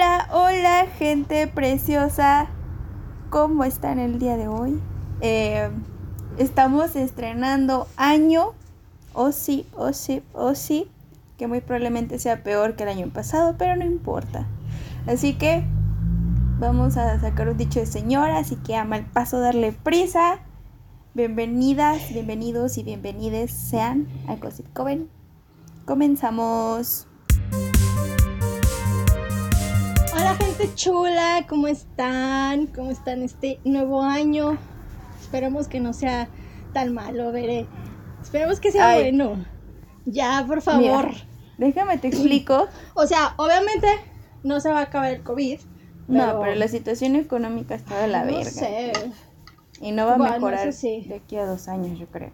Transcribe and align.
Hola, 0.00 0.28
hola 0.32 0.86
gente 0.98 1.46
preciosa. 1.46 2.48
¿Cómo 3.28 3.64
están 3.64 3.98
el 3.98 4.18
día 4.18 4.38
de 4.38 4.48
hoy? 4.48 4.80
Eh, 5.20 5.68
estamos 6.38 6.96
estrenando 6.96 7.86
año. 7.98 8.54
Oh 9.12 9.30
sí, 9.30 9.66
oh 9.76 9.92
sí, 9.92 10.22
oh 10.32 10.54
sí. 10.54 10.90
Que 11.36 11.48
muy 11.48 11.60
probablemente 11.60 12.18
sea 12.18 12.42
peor 12.42 12.76
que 12.76 12.84
el 12.84 12.88
año 12.88 13.10
pasado, 13.10 13.56
pero 13.58 13.76
no 13.76 13.84
importa. 13.84 14.46
Así 15.06 15.34
que 15.34 15.64
vamos 16.58 16.96
a 16.96 17.20
sacar 17.20 17.50
un 17.50 17.58
dicho 17.58 17.78
de 17.78 17.84
señora, 17.84 18.38
así 18.38 18.56
que 18.56 18.76
a 18.76 18.86
mal 18.86 19.04
paso 19.04 19.38
darle 19.38 19.72
prisa. 19.72 20.38
Bienvenidas, 21.12 22.08
bienvenidos 22.10 22.78
y 22.78 22.84
bienvenides 22.84 23.50
sean 23.50 24.08
a 24.28 24.36
Gossip 24.36 24.72
Coven. 24.72 25.10
Comenzamos. 25.84 27.06
Hola 30.20 30.34
gente 30.34 30.74
chula, 30.74 31.46
¿cómo 31.48 31.66
están? 31.66 32.66
¿Cómo 32.66 32.90
están 32.90 33.22
este 33.22 33.58
nuevo 33.64 34.02
año? 34.02 34.58
Esperemos 35.18 35.66
que 35.66 35.80
no 35.80 35.94
sea 35.94 36.28
tan 36.74 36.92
malo, 36.92 37.32
veré. 37.32 37.66
Esperemos 38.20 38.60
que 38.60 38.70
sea 38.70 38.90
Ay. 38.90 39.02
bueno. 39.16 39.46
Ya, 40.04 40.44
por 40.46 40.60
favor. 40.60 41.06
Mira, 41.06 41.10
déjame 41.56 41.96
te 41.96 42.08
explico. 42.08 42.68
O 42.94 43.06
sea, 43.06 43.32
obviamente 43.38 43.86
no 44.42 44.60
se 44.60 44.68
va 44.70 44.80
a 44.80 44.82
acabar 44.82 45.10
el 45.10 45.22
COVID. 45.22 45.58
No, 46.08 46.40
pero 46.40 46.54
la 46.54 46.68
situación 46.68 47.16
económica 47.16 47.74
está 47.74 47.98
de 48.00 48.08
la 48.08 48.20
no 48.24 48.26
verga. 48.26 48.50
sé. 48.50 48.92
Y 49.80 49.92
no 49.92 50.04
va 50.04 50.14
a 50.14 50.18
Bueno, 50.18 50.34
mejorar 50.34 50.72
sí. 50.74 51.06
de 51.08 51.14
aquí 51.14 51.36
a 51.36 51.46
dos 51.46 51.66
años, 51.66 51.98
yo 51.98 52.06
creo. 52.08 52.30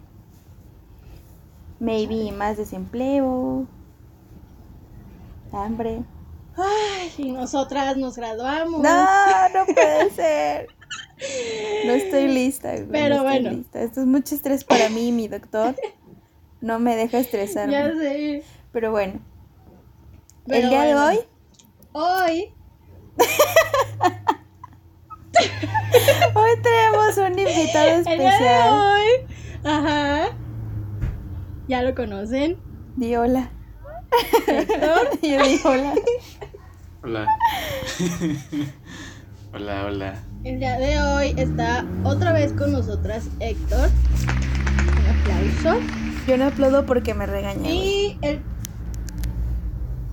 Maybe 1.78 2.32
más 2.32 2.56
desempleo. 2.56 3.68
Hambre. 5.52 6.02
Ay, 6.56 7.12
y 7.18 7.32
nosotras 7.32 7.96
nos 7.96 8.16
graduamos. 8.16 8.82
No, 8.82 9.48
no 9.50 9.66
puede 9.66 10.10
ser. 10.16 10.68
No 11.86 11.92
estoy 11.92 12.28
lista, 12.28 12.72
güey, 12.72 12.88
Pero 12.90 13.16
no 13.16 13.22
estoy 13.28 13.42
bueno. 13.42 13.50
lista. 13.58 13.82
Esto 13.82 14.00
es 14.00 14.06
mucho 14.06 14.34
estrés 14.34 14.64
para 14.64 14.88
mí, 14.88 15.12
mi 15.12 15.28
doctor. 15.28 15.74
No 16.60 16.78
me 16.78 16.96
deja 16.96 17.18
estresarme. 17.18 17.72
Ya 17.72 17.92
sé. 17.92 18.42
Pero 18.72 18.90
bueno, 18.90 19.20
Pero 20.46 20.62
el 20.64 20.68
día 20.70 20.84
bueno, 20.84 21.00
de 21.00 21.06
hoy 21.06 21.18
Hoy. 21.92 22.52
Hoy 26.34 26.50
tenemos 26.62 27.16
un 27.18 27.38
invitado 27.38 27.88
El 27.88 28.04
día 28.04 28.16
de 28.16 28.26
especial. 28.26 28.80
hoy. 28.80 29.10
Ajá. 29.64 30.28
Ya 31.68 31.82
lo 31.82 31.94
conocen. 31.94 32.58
Di 32.96 33.16
hola. 33.16 33.50
Héctor. 34.46 35.18
Yo 35.22 35.42
di 35.42 35.60
hola. 35.64 35.94
Hola. 37.02 37.26
hola, 39.52 39.84
hola. 39.86 40.22
El 40.44 40.58
día 40.60 40.78
de 40.78 41.00
hoy 41.02 41.34
está 41.36 41.84
otra 42.04 42.32
vez 42.32 42.52
con 42.52 42.72
nosotras 42.72 43.28
Héctor. 43.40 43.90
Un 44.78 45.06
aplauso. 45.20 45.80
Yo 46.26 46.36
no 46.36 46.46
aplaudo 46.46 46.86
porque 46.86 47.14
me 47.14 47.26
regaña. 47.26 47.60
güey. 47.60 47.76
Y 47.76 48.18
el. 48.22 48.42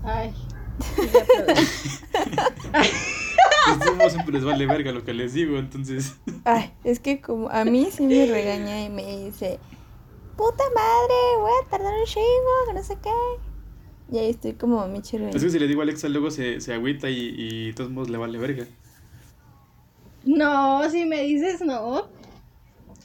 Ay. 0.03 0.33
Ustedes 3.71 4.13
siempre 4.13 4.33
les 4.33 4.43
vale 4.43 4.65
verga 4.65 4.91
lo 4.91 5.03
que 5.03 5.13
les 5.13 5.33
digo, 5.33 5.57
entonces. 5.57 6.15
Ay, 6.43 6.73
es 6.83 6.99
que 6.99 7.21
como 7.21 7.49
a 7.49 7.63
mí 7.65 7.87
sí 7.91 8.05
me 8.05 8.25
regaña 8.25 8.83
y 8.83 8.89
me 8.89 9.03
dice, 9.25 9.59
puta 10.35 10.63
madre, 10.75 11.13
voy 11.39 11.51
a 11.63 11.69
tardar 11.69 11.93
un 11.93 12.05
chingo, 12.05 12.67
que 12.67 12.73
no 12.73 12.83
sé 12.83 12.97
qué. 13.01 13.09
Y 14.11 14.17
ahí 14.17 14.29
estoy 14.29 14.53
como 14.53 14.85
mi 14.87 15.01
chirre. 15.01 15.29
Es 15.29 15.43
que 15.43 15.49
si 15.49 15.59
le 15.59 15.67
digo 15.67 15.81
a 15.81 15.83
Alexa, 15.83 16.09
luego 16.09 16.29
se, 16.29 16.61
se 16.61 16.73
agüita 16.73 17.09
y, 17.09 17.33
y 17.37 17.67
de 17.67 17.73
todos 17.73 17.89
modos 17.89 18.09
le 18.09 18.17
vale 18.17 18.37
verga. 18.37 18.65
No, 20.25 20.89
si 20.89 21.05
me 21.05 21.23
dices 21.23 21.61
no. 21.61 22.07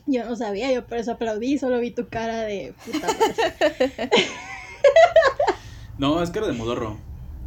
Yo 0.06 0.24
no 0.24 0.36
sabía, 0.36 0.72
yo 0.72 0.86
por 0.86 0.98
eso 0.98 1.12
aplaudí, 1.12 1.58
solo 1.58 1.78
vi 1.80 1.90
tu 1.90 2.08
cara 2.08 2.42
de 2.42 2.74
puta 2.84 3.06
madre. 3.06 4.10
No, 5.98 6.22
es 6.22 6.30
cara 6.30 6.46
de 6.46 6.52
modorro. 6.52 6.96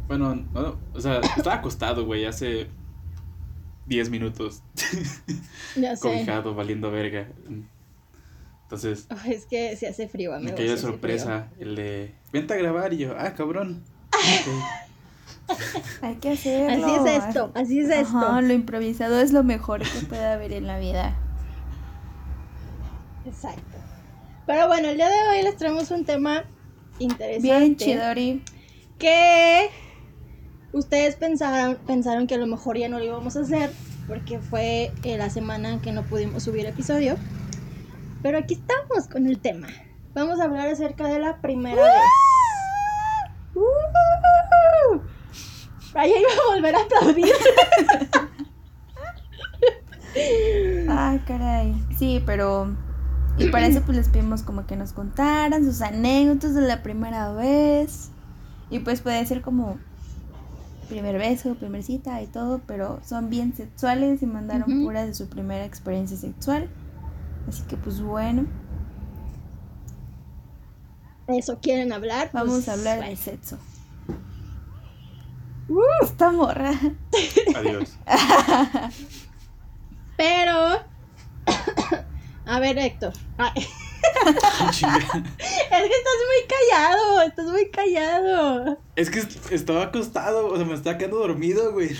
Bueno, 0.08 0.34
no, 0.52 0.78
o 0.92 1.00
sea, 1.00 1.20
estaba 1.20 1.56
acostado, 1.56 2.04
güey, 2.04 2.26
hace 2.26 2.66
10 3.86 4.10
minutos. 4.10 4.62
Ya 5.74 5.96
sé. 5.96 6.02
Cobijado, 6.02 6.54
valiendo 6.54 6.90
verga. 6.90 7.28
Entonces, 8.72 9.06
Ay, 9.10 9.34
es 9.34 9.44
que 9.44 9.76
se 9.76 9.86
hace 9.86 10.08
frío, 10.08 10.30
me 10.30 10.36
amigo. 10.38 10.56
cayó 10.56 10.70
de 10.70 10.78
sorpresa 10.78 11.48
el 11.60 11.76
de. 11.76 12.14
Vente 12.32 12.54
a 12.54 12.56
grabar 12.56 12.94
y 12.94 12.98
yo, 12.98 13.14
ah, 13.18 13.34
cabrón. 13.34 13.82
Hay 16.00 16.14
que 16.14 16.30
hacerlo. 16.30 16.86
Así 16.86 16.94
es 16.94 17.24
esto, 17.24 17.52
así 17.54 17.80
es 17.80 17.90
esto. 17.90 18.16
Ajá, 18.16 18.40
lo 18.40 18.54
improvisado 18.54 19.20
es 19.20 19.30
lo 19.34 19.44
mejor 19.44 19.82
que 19.82 20.06
puede 20.06 20.24
haber 20.24 20.54
en 20.54 20.66
la 20.66 20.78
vida. 20.78 21.14
frío. 23.20 23.34
Exacto. 23.34 23.76
Pero 24.46 24.68
bueno, 24.68 24.88
el 24.88 24.96
día 24.96 25.10
de 25.10 25.28
hoy 25.28 25.42
les 25.42 25.54
traemos 25.58 25.90
un 25.90 26.06
tema 26.06 26.44
interesante. 26.98 27.42
Bien 27.42 27.76
chidori. 27.76 28.42
que 28.98 29.68
ustedes 30.72 31.16
pensaron, 31.16 31.76
pensaron 31.86 32.26
que 32.26 32.36
a 32.36 32.38
lo 32.38 32.46
mejor 32.46 32.78
ya 32.78 32.88
no 32.88 32.98
lo 32.98 33.04
íbamos 33.04 33.36
a 33.36 33.40
hacer 33.40 33.70
porque 34.08 34.38
fue 34.38 34.92
la 35.04 35.28
semana 35.28 35.74
en 35.74 35.80
que 35.80 35.92
no 35.92 36.04
pudimos 36.04 36.44
subir 36.44 36.64
episodio. 36.64 37.18
Pero 38.22 38.38
aquí 38.38 38.54
estamos 38.54 39.08
con 39.10 39.26
el 39.26 39.38
tema. 39.40 39.68
Vamos 40.14 40.40
a 40.40 40.44
hablar 40.44 40.68
acerca 40.68 41.08
de 41.08 41.18
la 41.18 41.40
primera 41.40 41.82
vez. 41.82 41.92
¡Uh! 43.54 45.00
Raya 45.92 46.18
iba 46.18 46.30
a 46.30 46.54
volver 46.54 46.74
a 46.76 46.80
aplaudir. 46.82 47.26
Ah, 50.88 51.18
caray. 51.26 51.74
Sí, 51.98 52.22
pero. 52.26 52.76
Y 53.38 53.48
para 53.48 53.66
eso 53.66 53.80
pues 53.80 53.96
les 53.96 54.10
pedimos 54.10 54.42
como 54.42 54.66
que 54.66 54.76
nos 54.76 54.92
contaran 54.92 55.64
sus 55.64 55.80
anécdotas 55.80 56.54
de 56.54 56.60
la 56.60 56.82
primera 56.82 57.32
vez. 57.32 58.10
Y 58.68 58.80
pues 58.80 59.00
puede 59.00 59.24
ser 59.24 59.40
como 59.40 59.78
primer 60.90 61.16
beso, 61.16 61.54
primer 61.54 61.82
cita 61.82 62.20
y 62.20 62.26
todo, 62.26 62.60
pero 62.66 63.00
son 63.06 63.30
bien 63.30 63.56
sexuales 63.56 64.22
y 64.22 64.26
mandaron 64.26 64.70
Ujú. 64.70 64.84
puras 64.84 65.06
de 65.06 65.14
su 65.14 65.30
primera 65.30 65.64
experiencia 65.64 66.18
sexual. 66.18 66.68
Así 67.48 67.62
que 67.64 67.76
pues 67.76 68.00
bueno, 68.00 68.46
Eso 71.28 71.58
quieren 71.60 71.92
hablar. 71.92 72.30
Pues, 72.30 72.44
vamos 72.44 72.68
a 72.68 72.72
hablar 72.74 72.96
de 72.98 73.04
bueno. 73.06 73.16
sexo. 73.20 73.58
Uh, 75.68 75.80
Esta 76.02 76.30
morra. 76.32 76.72
Adiós. 77.54 77.96
pero. 80.16 80.80
a 82.46 82.60
ver, 82.60 82.78
Héctor. 82.78 83.12
Ay. 83.38 83.52
Es 84.02 84.80
que 84.80 85.96
estás 85.96 86.18
muy 86.28 86.42
callado, 86.48 87.22
estás 87.22 87.46
muy 87.46 87.70
callado. 87.70 88.78
Es 88.96 89.10
que 89.10 89.20
est- 89.20 89.52
estaba 89.52 89.84
acostado, 89.84 90.48
o 90.48 90.56
sea, 90.56 90.64
me 90.64 90.74
estaba 90.74 90.98
quedando 90.98 91.18
dormido, 91.18 91.72
güey. 91.72 91.90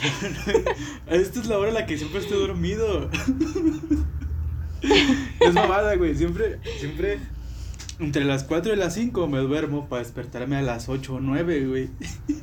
Esta 1.07 1.41
es 1.41 1.47
la 1.47 1.59
hora 1.59 1.69
en 1.69 1.75
la 1.75 1.87
que 1.87 1.97
siempre 1.97 2.21
estoy 2.21 2.39
dormido. 2.41 3.09
Es 5.41 5.55
mamada, 5.55 5.95
güey. 5.97 6.15
Siempre, 6.15 6.59
siempre, 6.79 7.19
entre 7.99 8.25
las 8.25 8.45
4 8.45 8.73
y 8.73 8.77
las 8.77 8.95
5 8.95 9.27
me 9.29 9.39
duermo 9.39 9.89
para 9.89 10.03
despertarme 10.03 10.57
a 10.57 10.63
las 10.63 10.89
8 10.89 11.15
o 11.15 11.21
9, 11.21 11.67
güey. 11.67 11.91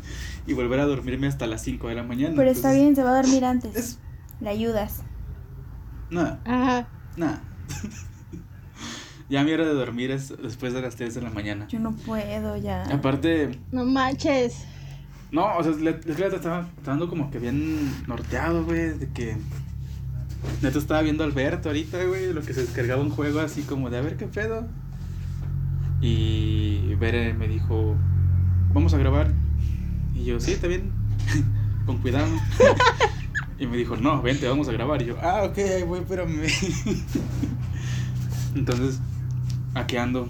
Y 0.47 0.53
volver 0.53 0.79
a 0.79 0.85
dormirme 0.85 1.27
hasta 1.27 1.45
las 1.45 1.61
5 1.61 1.89
de 1.89 1.95
la 1.95 2.01
mañana. 2.03 2.33
Pero 2.35 2.49
está 2.49 2.71
bien, 2.73 2.95
se 2.95 3.03
va 3.03 3.11
a 3.11 3.21
dormir 3.21 3.45
antes. 3.45 3.75
Es, 3.75 3.99
Le 4.41 4.49
ayudas. 4.49 5.03
nada, 6.09 6.41
Ajá. 6.45 6.87
nada. 7.17 7.43
Ya 9.29 9.43
mi 9.43 9.51
hora 9.51 9.63
de 9.63 9.75
dormir 9.75 10.09
es 10.09 10.33
después 10.41 10.73
de 10.73 10.81
las 10.81 10.95
3 10.95 11.13
de 11.13 11.21
la 11.21 11.29
mañana. 11.29 11.67
Yo 11.67 11.77
no 11.79 11.91
puedo 11.95 12.57
ya. 12.57 12.83
Aparte, 12.85 13.59
No 13.71 13.85
manches. 13.85 14.65
No, 15.31 15.55
o 15.55 15.61
sea, 15.63 15.71
le, 15.73 15.91
es 15.91 15.97
que 16.15 16.23
neta 16.23 16.37
estaba, 16.37 16.61
estaba 16.61 16.97
dando 16.97 17.07
como 17.09 17.29
que 17.29 17.37
bien 17.37 18.07
norteado, 18.07 18.65
güey, 18.65 18.97
de 18.97 19.07
que... 19.11 19.37
Neta 20.61 20.77
estaba 20.77 21.01
viendo 21.01 21.23
a 21.23 21.27
Alberto 21.27 21.69
ahorita, 21.69 22.03
güey, 22.05 22.33
lo 22.33 22.41
que 22.41 22.53
se 22.53 22.61
descargaba 22.61 23.01
un 23.01 23.09
juego 23.09 23.39
así 23.39 23.63
como 23.63 23.89
de 23.89 23.97
a 23.97 24.01
ver 24.01 24.17
qué 24.17 24.27
pedo. 24.27 24.67
Y 26.01 26.95
Bere 26.95 27.33
me 27.33 27.47
dijo, 27.47 27.95
vamos 28.73 28.93
a 28.93 28.97
grabar. 28.97 29.31
Y 30.15 30.25
yo, 30.25 30.39
sí, 30.39 30.53
está 30.53 30.67
bien, 30.67 30.91
con 31.85 31.97
cuidado. 31.97 32.29
y 33.57 33.67
me 33.67 33.77
dijo, 33.77 33.97
no, 33.97 34.21
vente, 34.21 34.47
vamos 34.47 34.67
a 34.69 34.71
grabar. 34.71 35.01
Y 35.01 35.05
yo, 35.05 35.17
ah, 35.21 35.43
ok, 35.43 35.57
voy, 35.87 35.99
espérame. 35.99 36.41
Entonces, 38.55 38.99
aquí 39.73 39.97
ando. 39.97 40.29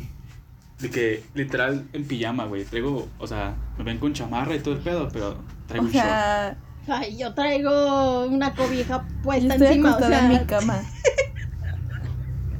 De 0.79 0.89
que 0.89 1.23
literal 1.33 1.85
en 1.91 2.05
pijama, 2.05 2.45
güey. 2.45 2.63
Traigo, 2.63 3.09
o 3.19 3.27
sea, 3.27 3.53
me 3.77 3.83
ven 3.83 3.97
con 3.97 4.13
chamarra 4.13 4.55
y 4.55 4.59
todo 4.59 4.75
el 4.75 4.79
pedo, 4.79 5.09
pero 5.11 5.35
traigo 5.67 5.85
O 5.85 5.87
un 5.87 5.93
short. 5.93 6.57
Ay, 6.87 7.17
yo 7.17 7.33
traigo 7.33 8.25
una 8.25 8.53
cobija 8.53 9.05
puesta 9.23 9.55
encima, 9.55 9.95
o 9.95 9.99
sea. 9.99 10.25
en 10.25 10.29
mi 10.39 10.45
cama. 10.45 10.81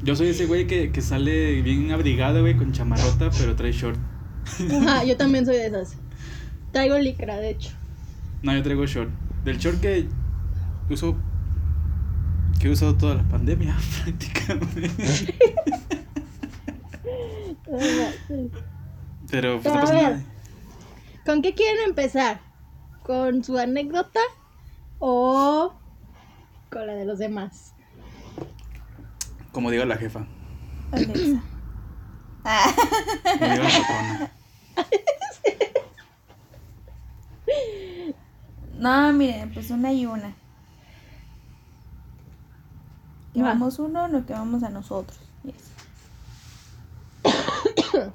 Yo 0.01 0.15
soy 0.15 0.29
ese 0.29 0.45
güey 0.45 0.65
que, 0.65 0.91
que 0.93 1.01
sale 1.01 1.61
bien 1.61 1.91
abrigado, 1.91 2.39
güey, 2.39 2.55
con 2.55 2.71
chamarrota, 2.71 3.29
pero 3.37 3.55
trae 3.57 3.73
short. 3.73 3.99
Ajá, 4.71 5.03
yo 5.03 5.17
también 5.17 5.45
soy 5.45 5.57
de 5.57 5.67
esas. 5.67 5.97
Traigo 6.71 6.97
licra, 6.97 7.35
de 7.35 7.49
hecho. 7.49 7.71
No, 8.41 8.53
yo 8.55 8.63
traigo 8.63 8.85
short. 8.85 9.09
Del 9.43 9.57
short 9.57 9.81
que 9.81 10.07
uso. 10.89 11.17
Que 12.61 12.69
he 12.69 12.71
usado 12.71 12.95
toda 12.95 13.15
la 13.15 13.23
pandemia, 13.23 13.75
prácticamente. 14.03 14.89
Pero, 17.69 17.79
pues, 18.27 18.49
Pero 19.29 19.61
no 19.63 19.69
a 19.69 19.81
pasa 19.81 19.93
ver. 19.93 20.03
nada. 20.03 20.23
¿Con 21.25 21.41
qué 21.41 21.53
quieren 21.53 21.77
empezar? 21.85 22.39
¿Con 23.09 23.43
su 23.43 23.57
anécdota 23.57 24.19
o 24.99 25.73
con 26.69 26.85
la 26.85 26.93
de 26.93 27.05
los 27.05 27.17
demás? 27.17 27.73
Como 29.51 29.71
diga 29.71 29.83
la 29.83 29.97
jefa. 29.97 30.27
Alexa. 30.91 31.41
Ah, 32.45 32.71
Como 33.39 33.51
diga 33.51 33.63
la 33.63 33.79
patrona. 33.79 34.31
no, 38.77 39.13
miren, 39.13 39.51
pues 39.55 39.71
una 39.71 39.91
y 39.91 40.05
una. 40.05 40.35
Que 43.33 43.41
Va. 43.41 43.47
vamos 43.47 43.79
uno, 43.79 44.07
no 44.07 44.23
que 44.27 44.33
vamos 44.33 44.61
a 44.61 44.69
nosotros. 44.69 45.19
Yes. 45.43 45.71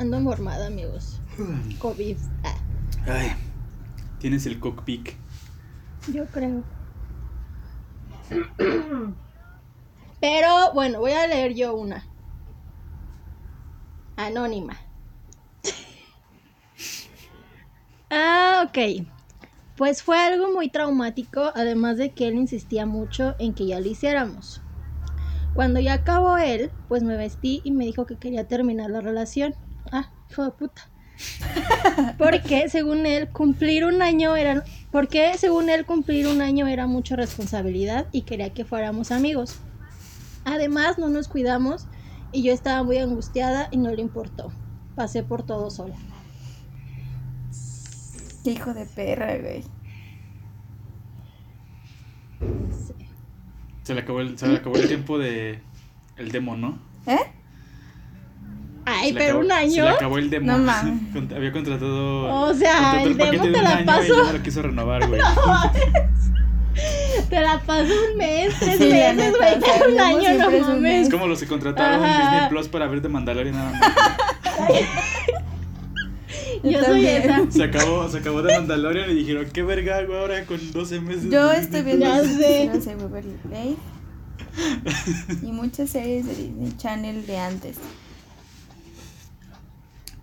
Ando 0.00 0.18
mormada, 0.18 0.66
amigos. 0.66 1.20
COVID. 1.78 2.16
Ah, 2.42 2.56
Ay, 3.06 3.32
tienes 4.18 4.46
el 4.46 4.60
cockpit. 4.60 5.10
yo 6.12 6.26
creo. 6.26 6.62
Pero 10.20 10.72
bueno, 10.74 11.00
voy 11.00 11.12
a 11.12 11.26
leer 11.26 11.54
yo 11.54 11.74
una. 11.74 12.04
Anónima. 14.16 14.76
ah, 18.10 18.66
ok. 18.68 19.06
Pues 19.76 20.02
fue 20.02 20.18
algo 20.18 20.52
muy 20.52 20.68
traumático, 20.68 21.52
además 21.54 21.96
de 21.96 22.10
que 22.10 22.28
él 22.28 22.34
insistía 22.34 22.84
mucho 22.84 23.34
en 23.38 23.54
que 23.54 23.66
ya 23.66 23.80
lo 23.80 23.88
hiciéramos. 23.88 24.60
Cuando 25.54 25.80
ya 25.80 25.94
acabó 25.94 26.36
él, 26.36 26.70
pues 26.86 27.02
me 27.02 27.16
vestí 27.16 27.62
y 27.64 27.72
me 27.72 27.86
dijo 27.86 28.04
que 28.04 28.18
quería 28.18 28.46
terminar 28.46 28.90
la 28.90 29.00
relación. 29.00 29.54
Ah, 29.90 30.12
hijo 30.30 30.44
de 30.44 30.50
puta. 30.50 30.82
Porque 32.18 32.68
según 32.68 33.06
él 33.06 33.28
cumplir 33.28 33.84
un 33.84 34.02
año 34.02 34.36
era 34.36 34.64
porque 34.90 35.36
según 35.38 35.70
él 35.70 35.86
cumplir 35.86 36.26
un 36.26 36.40
año 36.40 36.66
era 36.66 36.86
mucha 36.86 37.16
responsabilidad 37.16 38.06
y 38.12 38.22
quería 38.22 38.52
que 38.52 38.64
fuéramos 38.64 39.12
amigos. 39.12 39.58
Además 40.44 40.98
no 40.98 41.08
nos 41.08 41.28
cuidamos 41.28 41.86
y 42.32 42.42
yo 42.42 42.52
estaba 42.52 42.82
muy 42.82 42.98
angustiada 42.98 43.68
y 43.70 43.76
no 43.76 43.90
le 43.90 44.02
importó. 44.02 44.52
Pasé 44.96 45.22
por 45.22 45.44
todo 45.44 45.70
sola. 45.70 45.94
Hijo 48.44 48.74
de 48.74 48.86
perra, 48.86 49.36
güey. 49.38 49.64
Se 53.82 53.94
le 53.94 54.00
acabó 54.00 54.20
el, 54.20 54.38
se 54.38 54.48
le 54.48 54.56
acabó 54.56 54.76
el 54.76 54.88
tiempo 54.88 55.18
de. 55.18 55.60
El 56.16 56.32
demo, 56.32 56.56
¿no? 56.56 56.78
¿Eh? 57.06 57.18
Ay, 58.98 59.12
pero 59.12 59.24
acabó- 59.34 59.44
un 59.44 59.52
año. 59.52 59.70
Se 59.74 59.82
le 59.82 59.88
acabó 59.90 60.18
el 60.18 60.30
demo. 60.30 60.46
No 60.46 60.58
mames. 60.58 60.94
Había 61.36 61.52
contratado. 61.52 62.24
O 62.48 62.54
sea, 62.54 62.72
contrató 63.00 63.08
el 63.08 63.16
paquete 63.16 63.36
demo 63.36 63.44
de 63.46 63.52
te 63.52 63.58
un 63.58 63.64
la 63.64 63.70
año 63.76 63.86
paso. 63.86 64.02
Y 64.04 64.08
ya 64.08 64.22
no 64.24 64.32
lo 64.32 64.42
quiso 64.42 64.62
renovar, 64.62 65.08
güey. 65.08 65.20
Te 67.28 67.40
la 67.40 67.58
paso 67.60 67.92
un 68.10 68.16
mes, 68.16 68.54
tres 68.58 68.78
Sí, 68.78 68.84
meses, 68.88 69.34
güey, 69.36 69.52
el 69.54 69.92
un 69.92 70.00
año, 70.00 70.38
no 70.38 70.48
un 70.48 70.60
mames. 70.60 70.80
mes. 70.80 71.02
Es 71.06 71.12
como 71.12 71.26
los 71.26 71.40
que 71.40 71.46
contrataron 71.46 72.02
Ajá. 72.02 72.30
Disney 72.32 72.48
Plus 72.48 72.68
para 72.68 72.86
ver 72.86 73.02
de 73.02 73.08
Mandalorian 73.08 73.54
nada 73.56 73.72
más. 73.72 73.80
Yo 76.62 76.78
soy 76.84 77.04
también. 77.04 77.22
esa. 77.22 77.50
Se 77.50 77.62
acabó, 77.64 78.08
se 78.08 78.18
acabó 78.18 78.42
de 78.42 78.54
Mandalorian 78.56 79.10
y 79.10 79.14
dijeron, 79.14 79.46
¿qué 79.52 79.62
verga 79.62 79.96
hago 79.98 80.14
ahora 80.14 80.44
con 80.46 80.58
12 80.72 81.00
meses? 81.00 81.30
Yo 81.30 81.50
estoy 81.52 81.82
viendo 81.82 82.06
Ya 82.06 82.20
Plus?" 82.22 82.32
sé. 82.36 82.70
no 82.72 82.80
sé, 82.80 82.94
Beverly 82.94 83.36
Place 83.48 83.76
y 85.42 85.52
muchas 85.52 85.90
series 85.90 86.26
de 86.26 86.34
Disney 86.34 86.72
Channel 86.76 87.26
de 87.26 87.38
antes. 87.38 87.76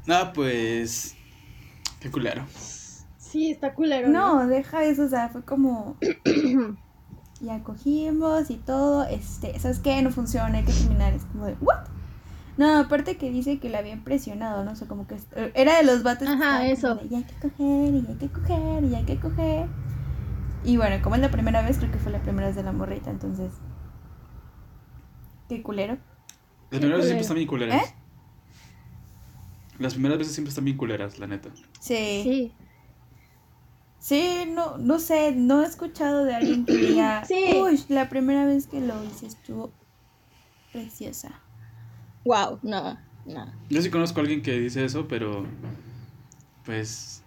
No, 0.08 0.34
pues. 0.34 1.16
Qué 2.00 2.10
culero. 2.12 2.46
Sí, 3.18 3.52
está 3.52 3.74
culero. 3.74 4.08
No, 4.10 4.48
deja 4.48 4.84
eso, 4.86 5.04
o 5.04 5.10
sea, 5.10 5.30
fue 5.30 5.44
como 5.44 5.98
ya 7.42 7.64
cogimos 7.64 8.50
y 8.50 8.56
todo, 8.58 9.04
este, 9.04 9.60
¿sabes 9.60 9.80
qué? 9.80 10.02
No 10.02 10.12
funciona, 10.12 10.58
hay 10.58 10.64
que 10.64 10.72
terminar, 10.74 11.14
es 11.14 11.24
como 11.26 11.46
de, 11.46 11.54
¿what? 11.62 11.88
No, 12.58 12.80
aparte 12.80 13.18
que 13.18 13.30
dice 13.30 13.60
que 13.60 13.70
la 13.70 13.80
habían 13.80 14.04
presionado, 14.04 14.64
no 14.64 14.76
sé, 14.76 14.88
como 14.88 15.06
que 15.08 15.16
est- 15.16 15.32
era 15.54 15.78
de 15.78 15.84
los 15.84 16.02
vatos 16.04 16.28
Ajá, 16.28 16.66
eso. 16.68 16.96
de, 16.96 17.10
ya 17.10 17.18
hay 17.18 17.24
que 17.26 17.36
coger, 17.36 17.94
y 17.94 18.02
ya 18.04 18.10
hay 18.10 18.16
que 18.18 18.30
coger, 18.30 18.84
y 18.84 18.90
ya 18.90 18.98
hay 19.00 19.06
que 19.06 19.20
coger. 19.20 19.68
Y 20.64 20.78
bueno, 20.78 20.96
como 21.04 21.16
es 21.16 21.22
la 21.22 21.30
primera 21.30 21.62
vez, 21.62 21.78
creo 21.78 21.92
que 21.92 22.00
fue 22.00 22.12
la 22.12 22.22
primera 22.22 22.48
vez 22.48 22.56
de 22.56 22.64
la 22.64 22.72
morrita, 22.72 23.10
entonces, 23.12 23.52
qué 25.50 25.62
culero. 25.62 25.98
Las 26.72 26.80
primeras 26.80 27.06
siempre 27.06 27.08
culero. 27.08 27.22
están 27.22 27.36
bien 27.36 27.48
culeras. 27.48 27.84
¿Eh? 27.90 27.94
Las 29.80 29.94
primeras 29.94 30.18
veces 30.18 30.34
siempre 30.34 30.50
están 30.50 30.66
bien 30.66 30.78
culeras, 30.78 31.20
la 31.20 31.28
neta. 31.28 31.50
Sí. 31.80 32.22
Sí. 32.24 32.54
Sí, 34.00 34.44
no, 34.48 34.78
no 34.78 35.00
sé, 35.00 35.34
no 35.34 35.64
he 35.64 35.66
escuchado 35.66 36.24
de 36.24 36.36
alguien 36.36 36.66
que 36.66 36.76
diga, 36.78 37.26
Sí. 37.28 37.58
uy, 37.62 37.84
la 37.90 38.10
primera 38.10 38.46
vez 38.46 38.68
que 38.68 38.80
lo 38.80 39.04
hice 39.04 39.26
estuvo 39.28 39.72
preciosa. 40.72 41.32
Wow, 42.24 42.60
no, 42.62 42.98
no. 43.26 43.52
Yo 43.70 43.82
sí 43.82 43.90
conozco 43.90 44.20
a 44.20 44.22
alguien 44.22 44.42
que 44.42 44.60
dice 44.60 44.86
eso, 44.86 45.08
pero. 45.08 45.46
Pues. 46.66 47.24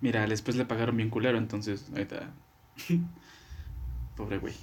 Mira, 0.00 0.26
después 0.26 0.56
le 0.56 0.64
pagaron 0.64 0.96
bien 0.96 1.10
culero, 1.10 1.38
entonces. 1.38 1.86
Está. 1.96 2.30
Pobre 4.16 4.38
güey. 4.38 4.54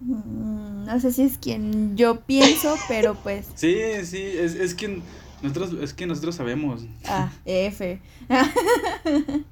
Mm, 0.00 0.84
No 0.84 1.00
sé 1.00 1.12
si 1.12 1.22
es 1.22 1.38
quien 1.38 1.96
yo 1.96 2.20
pienso, 2.20 2.76
pero 2.88 3.14
pues, 3.14 3.46
Sí, 3.54 3.74
sí, 4.04 4.18
es, 4.20 4.54
es 4.54 4.74
que 4.74 5.00
nosotros, 5.42 5.72
es 5.82 5.92
que 5.94 6.06
nosotros 6.06 6.34
sabemos. 6.36 6.82
ah, 7.06 7.30
F. 7.44 8.00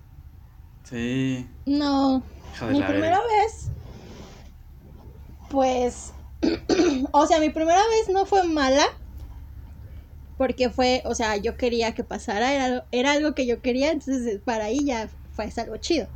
Sí. 0.84 1.46
No. 1.66 2.22
Mi 2.68 2.78
la 2.80 2.88
primera 2.88 3.18
vez, 3.20 3.68
pues, 5.50 6.12
o 7.12 7.26
sea, 7.26 7.38
mi 7.38 7.50
primera 7.50 7.78
vez 7.88 8.12
no 8.12 8.26
fue 8.26 8.44
mala, 8.44 8.82
porque 10.36 10.68
fue, 10.70 11.02
o 11.04 11.14
sea, 11.14 11.36
yo 11.36 11.56
quería 11.56 11.94
que 11.94 12.02
pasara, 12.02 12.52
era, 12.52 12.64
algo- 12.66 12.84
era 12.92 13.12
algo 13.12 13.34
que 13.34 13.46
yo 13.46 13.60
quería, 13.62 13.92
entonces 13.92 14.40
para 14.44 14.64
ahí 14.64 14.84
ya 14.84 15.08
fue 15.34 15.44
es 15.44 15.58
algo 15.58 15.76
chido. 15.76 16.08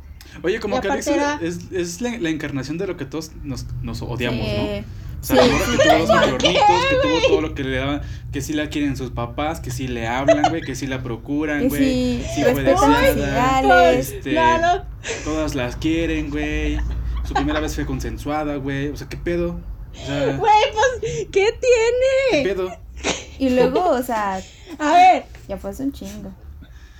Oye, 0.43 0.59
como 0.59 0.77
Y 0.77 0.81
que 0.81 0.89
Alex 0.89 1.07
era- 1.07 1.39
es, 1.41 1.71
es 1.71 2.01
la, 2.01 2.17
la 2.17 2.29
encarnación 2.29 2.77
de 2.77 2.87
lo 2.87 2.97
que 2.97 3.05
todos 3.05 3.31
nos, 3.43 3.65
nos 3.81 4.01
odiamos, 4.01 4.45
¿no? 4.45 4.53
Sí. 4.53 4.83
O 4.89 5.04
sea, 5.25 5.43
Sí, 5.43 5.49
la 5.49 5.57
morra 5.57 5.65
sí, 5.65 5.77
que 5.77 5.83
tuvo 5.83 5.97
los 5.97 6.07
cañón. 6.09 6.31
microornitos, 6.33 6.85
que 6.89 6.95
tuvo 7.01 7.27
todo 7.27 7.41
lo 7.41 7.55
que 7.55 7.63
le 7.63 7.77
daban, 7.77 8.01
que 8.31 8.41
sí 8.41 8.53
la 8.53 8.69
quieren 8.69 8.95
sus 8.97 9.11
papás, 9.11 9.59
que 9.59 9.71
sí 9.71 9.87
le 9.87 10.07
hablan, 10.07 10.49
güey, 10.49 10.61
que 10.61 10.75
sí 10.75 10.87
la 10.87 11.01
procuran, 11.03 11.67
güey. 11.69 11.81
sí, 12.23 12.25
Sí 12.35 12.41
fue 12.43 12.53
sus 12.53 12.65
deseada. 12.65 13.91
Este, 13.93 14.31
Claro. 14.31 14.83
Todas 15.23 15.55
las 15.55 15.75
quieren, 15.75 16.29
güey. 16.29 16.79
Su 17.27 17.33
primera 17.33 17.59
vez 17.59 17.73
fue 17.75 17.85
consensuada, 17.85 18.55
güey. 18.57 18.89
O 18.89 18.97
sea, 18.97 19.07
¿qué 19.09 19.17
pedo? 19.17 19.59
O 19.93 20.05
sea, 20.05 20.35
Güey, 20.37 20.53
pues, 20.73 20.89
¿qué 21.01 21.27
¿qué 21.31 21.59
tiene? 22.31 22.43
pedo? 22.53 22.69
Y 23.39 23.49
luego, 23.49 23.89
o 23.89 24.03
sea, 24.03 24.41
A 24.79 24.91
ver, 24.93 25.25
ya 25.47 25.57
fue 25.57 25.71
un 25.79 25.91
chingo. 25.91 26.31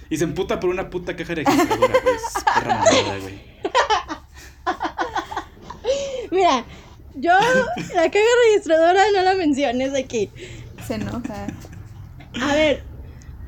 Y 0.09 0.17
se 0.17 0.23
emputa 0.23 0.59
por 0.59 0.69
una 0.69 0.89
puta 0.89 1.15
caja 1.15 1.33
registradora, 1.35 1.93
pues. 2.03 2.21
Perra 2.55 2.75
mamada, 2.77 3.17
güey. 3.21 3.41
mira, 6.31 6.63
yo 7.15 7.31
la 7.95 8.11
caja 8.11 8.25
registradora 8.49 9.01
no 9.15 9.21
la 9.23 9.35
menciones 9.35 9.93
aquí. 9.93 10.29
Se 10.87 10.95
enoja. 10.95 11.47
A 12.41 12.53
ver, 12.53 12.83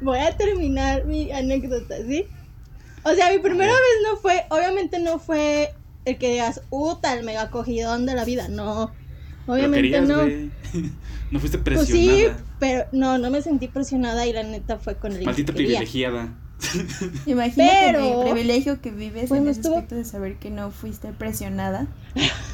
voy 0.01 0.19
a 0.19 0.35
terminar 0.37 1.05
mi 1.05 1.31
anécdota, 1.31 1.95
¿sí? 2.07 2.25
O 3.03 3.13
sea, 3.13 3.31
mi 3.31 3.39
primera 3.39 3.71
vez 3.71 3.97
no 4.09 4.17
fue, 4.17 4.45
obviamente 4.49 4.99
no 4.99 5.19
fue 5.19 5.73
el 6.05 6.17
que 6.17 6.31
digas, 6.31 6.61
uh, 6.69 6.95
tal 6.95 7.23
mega 7.23 7.49
cogidón 7.49 8.05
de 8.05 8.15
la 8.15 8.25
vida, 8.25 8.47
no. 8.47 8.91
Obviamente 9.45 9.77
querías, 9.77 10.07
no. 10.07 10.23
No 11.31 11.39
fuiste 11.41 11.57
Pues 11.57 11.87
sí, 11.87 12.07
presionada. 12.07 12.43
pero 12.59 12.85
no, 12.93 13.17
no 13.17 13.29
me 13.29 13.41
sentí 13.41 13.67
presionada 13.67 14.25
y 14.25 14.31
la 14.31 14.43
neta 14.43 14.77
fue 14.79 14.95
con 14.95 15.11
el 15.15 15.25
Maldita 15.25 15.51
que 15.51 15.57
privilegiada. 15.57 16.33
Imagínate 17.25 17.71
Pero- 17.85 18.21
el 18.23 18.31
privilegio 18.31 18.81
que 18.81 18.91
vives 18.91 19.27
Bueno, 19.29 19.45
en 19.45 19.51
estuvo- 19.51 19.75
aspecto 19.75 19.95
de 19.95 20.05
saber 20.05 20.37
que 20.37 20.49
no 20.49 20.71
fuiste 20.71 21.09
presionada. 21.11 21.87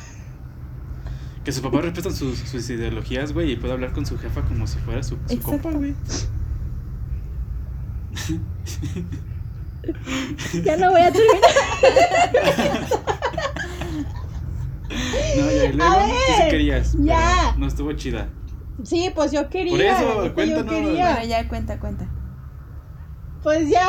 Que 1.43 1.51
sus 1.51 1.61
papás 1.61 1.83
respetan 1.83 2.13
sus, 2.15 2.39
sus 2.39 2.69
ideologías, 2.69 3.33
güey, 3.33 3.51
y 3.51 3.55
puede 3.57 3.73
hablar 3.73 3.91
con 3.91 4.05
su 4.05 4.17
jefa 4.17 4.41
como 4.43 4.65
si 4.65 4.77
fuera 4.79 5.03
su, 5.03 5.17
su 5.27 5.39
compa, 5.39 5.71
güey. 5.71 5.93
Ya 10.63 10.77
no 10.77 10.91
voy 10.91 11.01
a 11.01 11.11
terminar. 11.11 11.41
No, 15.35 15.49
ya, 15.51 15.71
luego 15.71 15.91
A 15.91 16.05
tú 16.05 16.11
sí 16.27 16.33
ver, 16.41 16.49
querías. 16.51 16.91
pero 16.91 17.03
ya. 17.05 17.55
No 17.57 17.65
estuvo 17.67 17.91
chida. 17.93 18.29
Sí, 18.83 19.11
pues 19.15 19.31
yo 19.31 19.49
quería. 19.49 19.71
Por 19.71 19.81
eso, 19.81 20.33
cuéntanos. 20.35 20.71
Yo 20.71 20.83
quería. 20.85 21.11
Bueno, 21.13 21.25
ya 21.27 21.47
cuenta, 21.47 21.79
cuenta. 21.79 22.07
Pues 23.41 23.69
ya. 23.69 23.87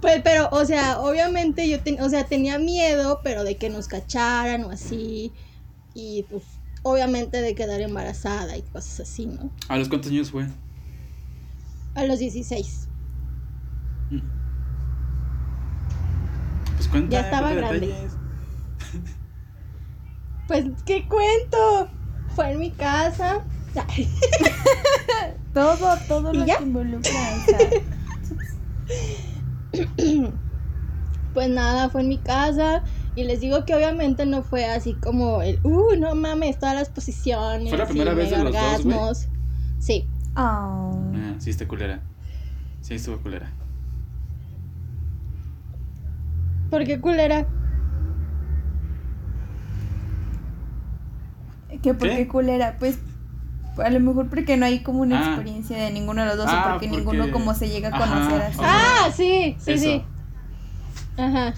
Pues, 0.00 0.20
pero, 0.22 0.48
o 0.52 0.64
sea, 0.64 1.00
obviamente 1.00 1.68
yo 1.68 1.80
ten- 1.80 2.00
o 2.00 2.08
sea, 2.08 2.24
tenía 2.24 2.58
miedo, 2.60 3.20
pero 3.24 3.42
de 3.42 3.56
que 3.56 3.68
nos 3.70 3.88
cacharan 3.88 4.64
o 4.64 4.70
así. 4.70 5.32
Y 5.94 6.24
pues, 6.30 6.44
obviamente 6.82 7.40
de 7.40 7.54
quedar 7.54 7.80
embarazada 7.80 8.56
y 8.56 8.62
cosas 8.62 9.00
así, 9.00 9.26
¿no? 9.26 9.50
¿A 9.68 9.76
los 9.76 9.88
cuántos 9.88 10.10
años 10.10 10.30
fue? 10.30 10.46
A 11.94 12.04
los 12.04 12.18
16. 12.18 12.88
Pues 16.76 16.88
cuenta. 16.88 17.10
Ya 17.10 17.20
estaba 17.20 17.48
cuenta 17.48 17.68
grande. 17.68 17.86
detalles. 17.86 18.12
Pues, 20.48 20.64
¿qué 20.84 21.06
cuento? 21.06 21.88
Fue 22.34 22.50
en 22.50 22.58
mi 22.58 22.72
casa. 22.72 23.44
Todo, 25.54 25.96
todo 26.08 26.30
¿Y 26.34 26.38
lo 26.38 26.46
ya? 26.46 26.56
que 26.58 26.64
involucra. 26.64 27.10
Pues 31.34 31.48
nada, 31.50 31.88
fue 31.88 32.00
en 32.00 32.08
mi 32.08 32.18
casa. 32.18 32.82
Y 33.16 33.24
les 33.24 33.40
digo 33.40 33.64
que 33.64 33.74
obviamente 33.74 34.24
no 34.24 34.42
fue 34.42 34.64
así 34.66 34.94
como 34.94 35.42
el, 35.42 35.58
uh, 35.64 35.96
no 35.98 36.14
mames, 36.14 36.58
todas 36.58 36.74
las 36.76 36.88
posiciones. 36.90 37.68
¿Fue 37.68 37.78
la 37.78 37.84
y 37.84 37.86
primera 37.88 38.14
vez 38.14 38.30
de 38.30 38.44
los 38.44 38.84
dos. 38.84 39.28
Sí. 39.78 40.08
Ah. 40.36 40.92
Ah, 41.14 41.34
sí, 41.38 41.50
está 41.50 41.66
culera. 41.66 42.00
Sí, 42.80 42.94
estuvo 42.94 43.18
culera. 43.18 43.50
¿Por 46.70 46.84
qué 46.84 47.00
culera? 47.00 47.46
Que 51.82 51.94
por 51.94 52.08
¿Qué? 52.08 52.16
qué 52.16 52.28
culera, 52.28 52.76
pues 52.78 52.98
a 53.78 53.88
lo 53.90 54.00
mejor 54.00 54.28
porque 54.28 54.56
no 54.56 54.66
hay 54.66 54.82
como 54.82 55.00
una 55.00 55.18
Ah. 55.20 55.34
experiencia 55.34 55.76
de 55.78 55.90
ninguno 55.90 56.22
de 56.22 56.28
los 56.28 56.36
dos 56.36 56.46
Ah, 56.48 56.64
o 56.66 56.70
porque, 56.72 56.86
porque- 56.88 56.96
ninguno 56.98 57.32
como 57.32 57.54
se 57.54 57.68
llega 57.68 57.88
a 57.88 57.96
Ajá, 57.96 58.06
conocer 58.14 58.42
así. 58.42 58.58
o 58.58 58.60
sea, 58.62 58.68
Ah, 59.06 59.10
sí, 59.16 59.56
sí, 59.58 59.72
eso. 59.72 59.82
sí. 59.84 60.04
Ajá. 61.16 61.54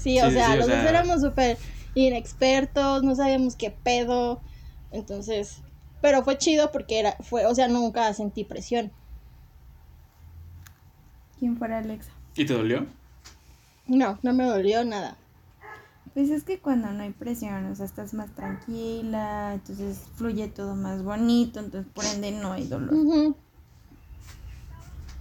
Sí, 0.00 0.20
o 0.20 0.28
Sí, 0.28 0.32
sea, 0.32 0.46
sí, 0.46 0.52
o 0.52 0.56
los 0.56 0.66
dos 0.68 0.76
éramos 0.78 1.20
súper 1.20 1.58
inexpertos, 1.94 3.02
no 3.02 3.14
sabíamos 3.14 3.54
qué 3.56 3.70
pedo. 3.70 4.40
Entonces, 4.92 5.58
pero 6.00 6.24
fue 6.24 6.38
chido 6.38 6.72
porque 6.72 6.98
era, 6.98 7.16
fue, 7.20 7.44
o 7.46 7.54
sea, 7.54 7.68
nunca 7.68 8.12
sentí 8.14 8.44
presión. 8.44 8.92
¿Quién 11.38 11.56
fuera 11.56 11.78
Alexa? 11.78 12.10
¿Y 12.34 12.44
te 12.44 12.54
dolió? 12.54 12.86
No, 13.86 14.18
no 14.22 14.32
me 14.32 14.44
dolió 14.44 14.84
nada. 14.84 15.16
Pues 16.14 16.30
es 16.30 16.42
que 16.44 16.58
cuando 16.58 16.90
no 16.92 17.02
hay 17.02 17.10
presión, 17.10 17.66
o 17.70 17.74
sea, 17.74 17.86
estás 17.86 18.14
más 18.14 18.34
tranquila, 18.34 19.52
entonces 19.54 19.98
fluye 20.16 20.48
todo 20.48 20.74
más 20.74 21.02
bonito, 21.04 21.60
entonces 21.60 21.90
por 21.92 22.04
ende 22.04 22.32
no 22.32 22.52
hay 22.52 22.66
dolor. 22.66 22.92
Ujú. 22.94 23.36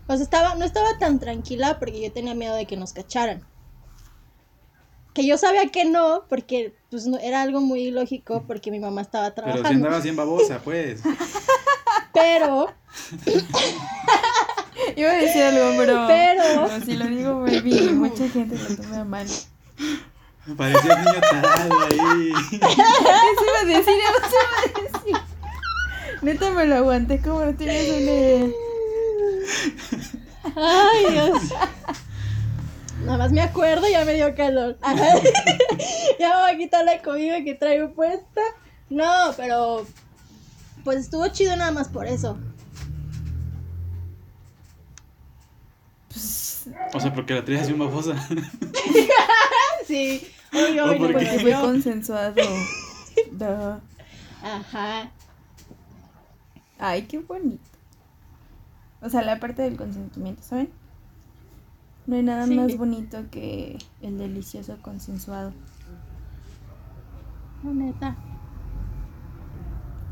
O 0.08 0.14
sea, 0.16 0.24
estaba, 0.24 0.56
no 0.56 0.66
estaba 0.66 0.98
tan 1.00 1.20
tranquila 1.20 1.78
porque 1.80 2.02
yo 2.02 2.12
tenía 2.12 2.34
miedo 2.34 2.56
de 2.56 2.66
que 2.66 2.76
nos 2.78 2.94
cacharan. 2.94 3.44
Que 5.20 5.26
yo 5.28 5.38
sabía 5.38 5.68
que 5.68 5.84
no, 5.84 6.24
porque 6.30 6.74
pues 6.90 7.06
no, 7.06 7.18
era 7.18 7.42
algo 7.42 7.60
muy 7.60 7.82
ilógico 7.88 8.46
porque 8.48 8.72
mi 8.72 8.80
mamá 8.80 9.02
estaba 9.02 9.32
Pero 9.36 9.48
si 9.48 9.52
trabajando. 9.54 9.86
andabas 9.88 10.04
bien 10.04 10.16
babosa, 10.16 10.60
pues. 10.64 11.02
Pero, 12.14 12.68
Iba 14.96 15.10
a 15.12 15.16
decir 15.16 15.44
algo, 15.44 15.74
pero. 15.78 16.06
Pero- 16.08 16.44
pero 16.68 16.86
si 16.86 16.94
lo 16.96 17.06
digo, 17.08 17.42
baby, 17.42 17.90
mucha 17.96 18.30
gente 18.30 18.58
lo 18.58 18.76
toma 18.78 19.04
mal. 19.04 19.26
Eso 19.28 20.56
Parecía 20.56 20.96
un 20.96 21.04
niño 21.04 21.20
tarado 21.20 21.80
ahí. 21.82 22.32
iba 22.52 22.68
a 23.62 23.66
decir, 23.66 23.76
eso 23.76 23.92
iba 23.92 24.56
a 24.56 24.82
decir. 24.82 25.16
Neta 26.22 26.50
me 26.52 26.66
lo 26.66 26.76
aguanté 26.78 27.20
como 27.22 27.44
no 27.44 27.54
tienes 27.56 27.90
una 27.90 28.00
idea. 28.00 28.48
ay 30.56 31.06
Dios. 31.12 31.42
Nada 33.10 33.18
más 33.24 33.32
me 33.32 33.42
acuerdo 33.42 33.88
y 33.88 33.94
ya 33.94 34.06
me 34.06 34.14
dio 34.14 34.36
calor. 34.36 34.78
ya 36.20 36.30
me 36.30 36.42
voy 36.42 36.52
a 36.52 36.58
quitar 36.58 36.86
la 36.86 37.02
comida 37.02 37.44
que 37.44 37.56
traigo 37.56 37.92
puesta. 37.96 38.40
No, 38.92 39.34
pero 39.36 39.88
pues 40.84 40.98
estuvo 41.00 41.28
chido 41.30 41.56
nada 41.56 41.72
más 41.72 41.88
por 41.90 42.06
eso. 42.06 42.38
O 46.94 47.00
sea, 47.00 47.12
porque 47.16 47.34
la 47.34 47.44
traías 47.44 47.66
bien 47.68 47.80
babosa. 47.80 48.14
Sí, 49.88 50.22
obvio, 50.54 50.86
obvio. 50.86 50.98
Porque 51.00 51.14
bueno, 51.26 51.40
fue 51.42 51.50
yo- 51.52 51.62
consensuado. 51.62 52.36
Duh. 53.32 53.80
Ajá. 54.44 55.10
Ay, 56.78 57.02
qué 57.08 57.18
bonito. 57.18 57.64
O 59.02 59.10
sea, 59.10 59.24
la 59.24 59.40
parte 59.40 59.64
del 59.64 59.78
consentimiento, 59.78 60.44
¿saben? 60.44 60.70
No 62.10 62.16
hay 62.16 62.24
nada 62.24 62.48
Sí. 62.48 62.56
más 62.56 62.76
bonito 62.76 63.20
que 63.30 63.78
el 64.02 64.18
delicioso 64.18 64.76
consensuado. 64.82 65.54
La 67.64 67.70
neta. 67.70 68.16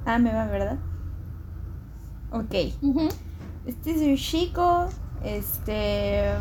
Ah, 0.05 0.19
me 0.19 0.31
va, 0.31 0.45
¿verdad? 0.45 0.77
Ok. 2.31 2.53
Este 3.65 3.91
es 3.91 3.97
un 3.97 4.15
chico. 4.15 4.89
Este. 5.23 6.33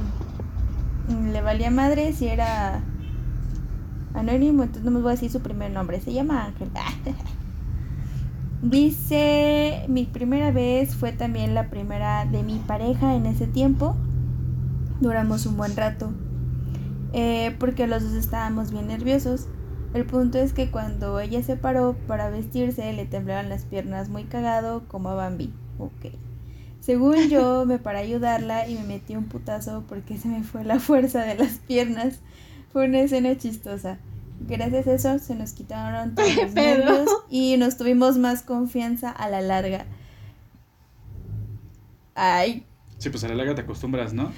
Le 1.32 1.40
valía 1.40 1.70
madre 1.70 2.12
si 2.12 2.26
era 2.26 2.82
anónimo, 4.12 4.62
entonces 4.62 4.84
no 4.84 4.90
me 4.90 5.00
voy 5.00 5.08
a 5.08 5.12
decir 5.12 5.30
su 5.30 5.40
primer 5.40 5.70
nombre. 5.70 6.02
Se 6.02 6.12
llama 6.12 6.44
Ángel. 6.44 6.68
Dice: 8.62 9.86
Mi 9.88 10.04
primera 10.04 10.50
vez 10.50 10.94
fue 10.96 11.12
también 11.12 11.54
la 11.54 11.70
primera 11.70 12.26
de 12.26 12.42
mi 12.42 12.58
pareja 12.58 13.14
en 13.14 13.24
ese 13.24 13.46
tiempo. 13.46 13.96
Duramos 15.00 15.46
un 15.46 15.56
buen 15.56 15.76
rato. 15.76 16.12
eh, 17.12 17.56
porque 17.58 17.86
los 17.86 18.02
dos 18.02 18.12
estábamos 18.14 18.70
bien 18.72 18.88
nerviosos. 18.88 19.48
El 19.94 20.06
punto 20.06 20.38
es 20.38 20.52
que 20.52 20.70
cuando 20.70 21.18
ella 21.20 21.42
se 21.42 21.56
paró 21.56 21.96
para 22.06 22.30
vestirse, 22.30 22.92
le 22.92 23.06
temblaban 23.06 23.48
las 23.48 23.64
piernas 23.64 24.08
muy 24.08 24.24
cagado 24.26 24.86
como 24.88 25.10
a 25.10 25.14
Bambi. 25.14 25.54
Ok. 25.78 26.06
Según 26.80 27.28
yo, 27.28 27.64
me 27.66 27.78
paré 27.78 27.98
a 27.98 28.02
ayudarla 28.02 28.68
y 28.68 28.74
me 28.76 28.84
metí 28.84 29.16
un 29.16 29.28
putazo 29.28 29.84
porque 29.88 30.18
se 30.18 30.28
me 30.28 30.42
fue 30.44 30.64
la 30.64 30.80
fuerza 30.80 31.22
de 31.22 31.36
las 31.36 31.58
piernas. 31.58 32.20
Fue 32.72 32.86
una 32.86 33.00
escena 33.00 33.36
chistosa. 33.38 34.00
Gracias 34.40 34.86
a 34.86 34.92
eso 34.94 35.18
se 35.18 35.34
nos 35.34 35.52
quitaron 35.52 36.14
todos 36.14 36.36
los 36.36 36.54
nervios 36.54 37.08
y 37.28 37.56
nos 37.56 37.76
tuvimos 37.78 38.18
más 38.18 38.42
confianza 38.42 39.10
a 39.10 39.28
la 39.30 39.40
larga. 39.40 39.86
Ay, 42.14 42.64
Sí, 42.98 43.10
pues 43.10 43.22
a 43.24 43.28
la 43.28 43.34
larga 43.34 43.54
te 43.54 43.62
acostumbras, 43.62 44.14
¿no? 44.14 44.24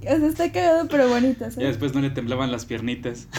o 0.00 0.02
sea, 0.02 0.26
está 0.26 0.52
cagado 0.52 0.88
pero 0.88 1.08
bonito, 1.08 1.46
Y 1.46 1.50
¿sabes? 1.50 1.68
después 1.68 1.94
no 1.94 2.00
le 2.00 2.10
temblaban 2.10 2.52
las 2.52 2.66
piernitas. 2.66 3.28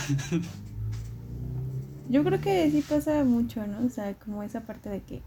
Yo 2.09 2.23
creo 2.23 2.39
que 2.41 2.69
sí 2.69 2.83
pasa 2.87 3.23
mucho, 3.23 3.65
¿no? 3.65 3.85
O 3.85 3.89
sea, 3.89 4.13
como 4.15 4.43
esa 4.43 4.61
parte 4.61 4.89
de 4.89 5.01
que. 5.01 5.21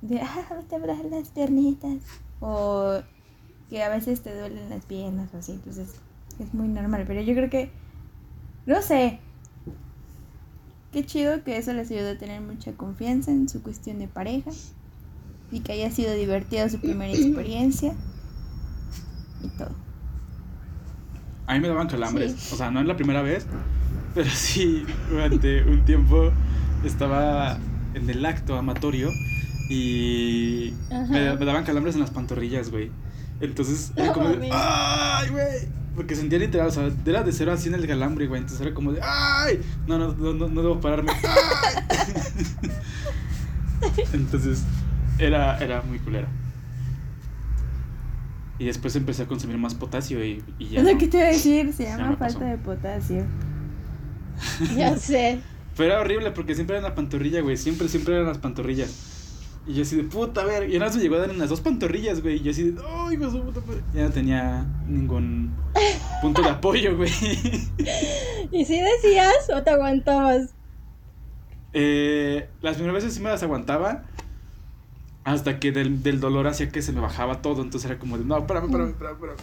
De, 0.00 0.20
ah, 0.20 0.46
me 0.56 0.62
temblan 0.64 1.10
las 1.10 1.28
piernitas. 1.30 1.96
O 2.40 3.00
que 3.70 3.82
a 3.82 3.88
veces 3.88 4.20
te 4.22 4.38
duelen 4.38 4.68
las 4.70 4.84
piernas 4.84 5.30
o 5.34 5.38
así. 5.38 5.52
Entonces, 5.52 5.94
es 6.38 6.54
muy 6.54 6.68
normal. 6.68 7.04
Pero 7.06 7.22
yo 7.22 7.34
creo 7.34 7.50
que. 7.50 7.70
No 8.66 8.80
sé. 8.82 9.18
Qué 10.92 11.04
chido 11.06 11.42
que 11.42 11.56
eso 11.56 11.72
les 11.72 11.90
ayude 11.90 12.10
a 12.10 12.18
tener 12.18 12.40
mucha 12.42 12.72
confianza 12.72 13.30
en 13.30 13.48
su 13.48 13.62
cuestión 13.62 13.98
de 13.98 14.08
pareja. 14.08 14.50
Y 15.52 15.60
que 15.60 15.72
haya 15.72 15.90
sido 15.90 16.14
divertida 16.14 16.68
su 16.68 16.80
primera 16.80 17.12
experiencia. 17.12 17.94
Y 19.44 19.48
todo. 19.58 19.70
A 21.46 21.54
mí 21.54 21.60
me 21.60 21.68
daban 21.68 21.88
calambres. 21.88 22.52
O 22.52 22.56
sea, 22.56 22.70
no 22.70 22.80
es 22.80 22.86
la 22.86 22.96
primera 22.96 23.22
vez, 23.22 23.46
pero 24.14 24.30
sí, 24.30 24.84
durante 25.10 25.62
un 25.64 25.84
tiempo 25.84 26.32
estaba 26.84 27.58
en 27.94 28.08
el 28.08 28.24
acto 28.24 28.56
amatorio 28.56 29.10
y 29.68 30.72
me, 30.90 31.36
me 31.36 31.44
daban 31.44 31.64
calambres 31.64 31.94
en 31.94 32.00
las 32.00 32.10
pantorrillas, 32.10 32.70
güey. 32.70 32.90
Entonces 33.40 33.92
era 33.96 34.12
como 34.12 34.28
de. 34.30 34.48
¡ay, 34.50 35.28
güey! 35.28 35.82
Porque 35.94 36.14
sentía 36.14 36.38
literal, 36.38 36.68
o 36.68 36.70
sea, 36.70 36.90
era 37.04 37.22
de 37.22 37.32
cero 37.32 37.52
así 37.52 37.68
en 37.68 37.74
el 37.74 37.86
calambre, 37.86 38.26
güey. 38.26 38.40
Entonces 38.40 38.64
era 38.64 38.74
como 38.74 38.92
de, 38.92 39.00
¡ay! 39.02 39.60
No, 39.86 39.98
no, 39.98 40.14
no, 40.14 40.32
no, 40.32 40.48
no 40.48 40.62
debo 40.62 40.80
pararme. 40.80 41.12
¡Ay! 41.12 41.74
Entonces 44.12 44.62
era, 45.22 45.58
era 45.58 45.82
muy 45.82 45.98
culera. 45.98 46.28
Y 48.58 48.66
después 48.66 48.94
empecé 48.96 49.22
a 49.22 49.26
consumir 49.26 49.58
más 49.58 49.74
potasio 49.74 50.24
y, 50.24 50.42
y 50.58 50.68
ya. 50.68 50.80
Es 50.80 50.84
lo 50.84 50.92
no. 50.92 50.98
que 50.98 51.08
te 51.08 51.16
iba 51.18 51.26
a 51.26 51.30
decir. 51.30 51.72
Se 51.72 51.84
llama 51.84 52.16
falta 52.16 52.44
de 52.44 52.58
potasio. 52.58 53.24
Ya 54.76 54.96
sé. 54.96 55.40
Pero 55.76 55.92
era 55.92 56.00
horrible 56.00 56.30
porque 56.32 56.54
siempre 56.54 56.76
era 56.76 56.84
en 56.84 56.90
la 56.90 56.94
pantorrilla, 56.94 57.40
güey. 57.40 57.56
Siempre, 57.56 57.88
siempre 57.88 58.14
eran 58.14 58.26
las 58.26 58.38
pantorrillas. 58.38 59.12
Y 59.66 59.74
yo 59.74 59.82
así 59.82 59.96
de 59.96 60.04
puta, 60.04 60.42
a 60.42 60.44
ver. 60.44 60.68
Y 60.68 60.76
una 60.76 60.86
vez 60.86 60.96
me 60.96 61.02
llegó 61.02 61.16
a 61.16 61.20
dar 61.20 61.30
en 61.30 61.38
las 61.38 61.48
dos 61.48 61.60
pantorrillas, 61.60 62.20
güey. 62.20 62.36
Y 62.36 62.42
yo 62.42 62.50
así 62.50 62.70
de, 62.70 62.80
¡ay, 62.84 63.14
hijo 63.14 63.26
de 63.26 63.30
su 63.30 63.42
puta 63.42 63.60
madre". 63.66 63.82
Ya 63.94 64.02
no 64.04 64.10
tenía 64.10 64.66
ningún 64.88 65.54
punto 66.20 66.42
de 66.42 66.48
apoyo, 66.48 66.96
güey. 66.96 67.10
¿Y 68.50 68.64
si 68.64 68.80
decías 68.80 69.48
o 69.54 69.62
te 69.62 69.70
aguantabas? 69.70 70.54
Eh, 71.72 72.48
las 72.60 72.74
primeras 72.74 73.02
veces 73.02 73.14
sí 73.14 73.22
me 73.22 73.30
las 73.30 73.42
aguantaba. 73.42 74.04
Hasta 75.24 75.60
que 75.60 75.70
del, 75.72 76.02
del 76.02 76.18
dolor 76.20 76.46
hacía 76.48 76.68
que 76.70 76.82
se 76.82 76.92
me 76.92 77.00
bajaba 77.00 77.42
todo. 77.42 77.62
Entonces 77.62 77.90
era 77.90 77.98
como 77.98 78.18
de, 78.18 78.24
no, 78.24 78.38
espérame, 78.38 78.64
espérame, 78.66 78.90
espérame. 78.90 79.14
espérame". 79.14 79.38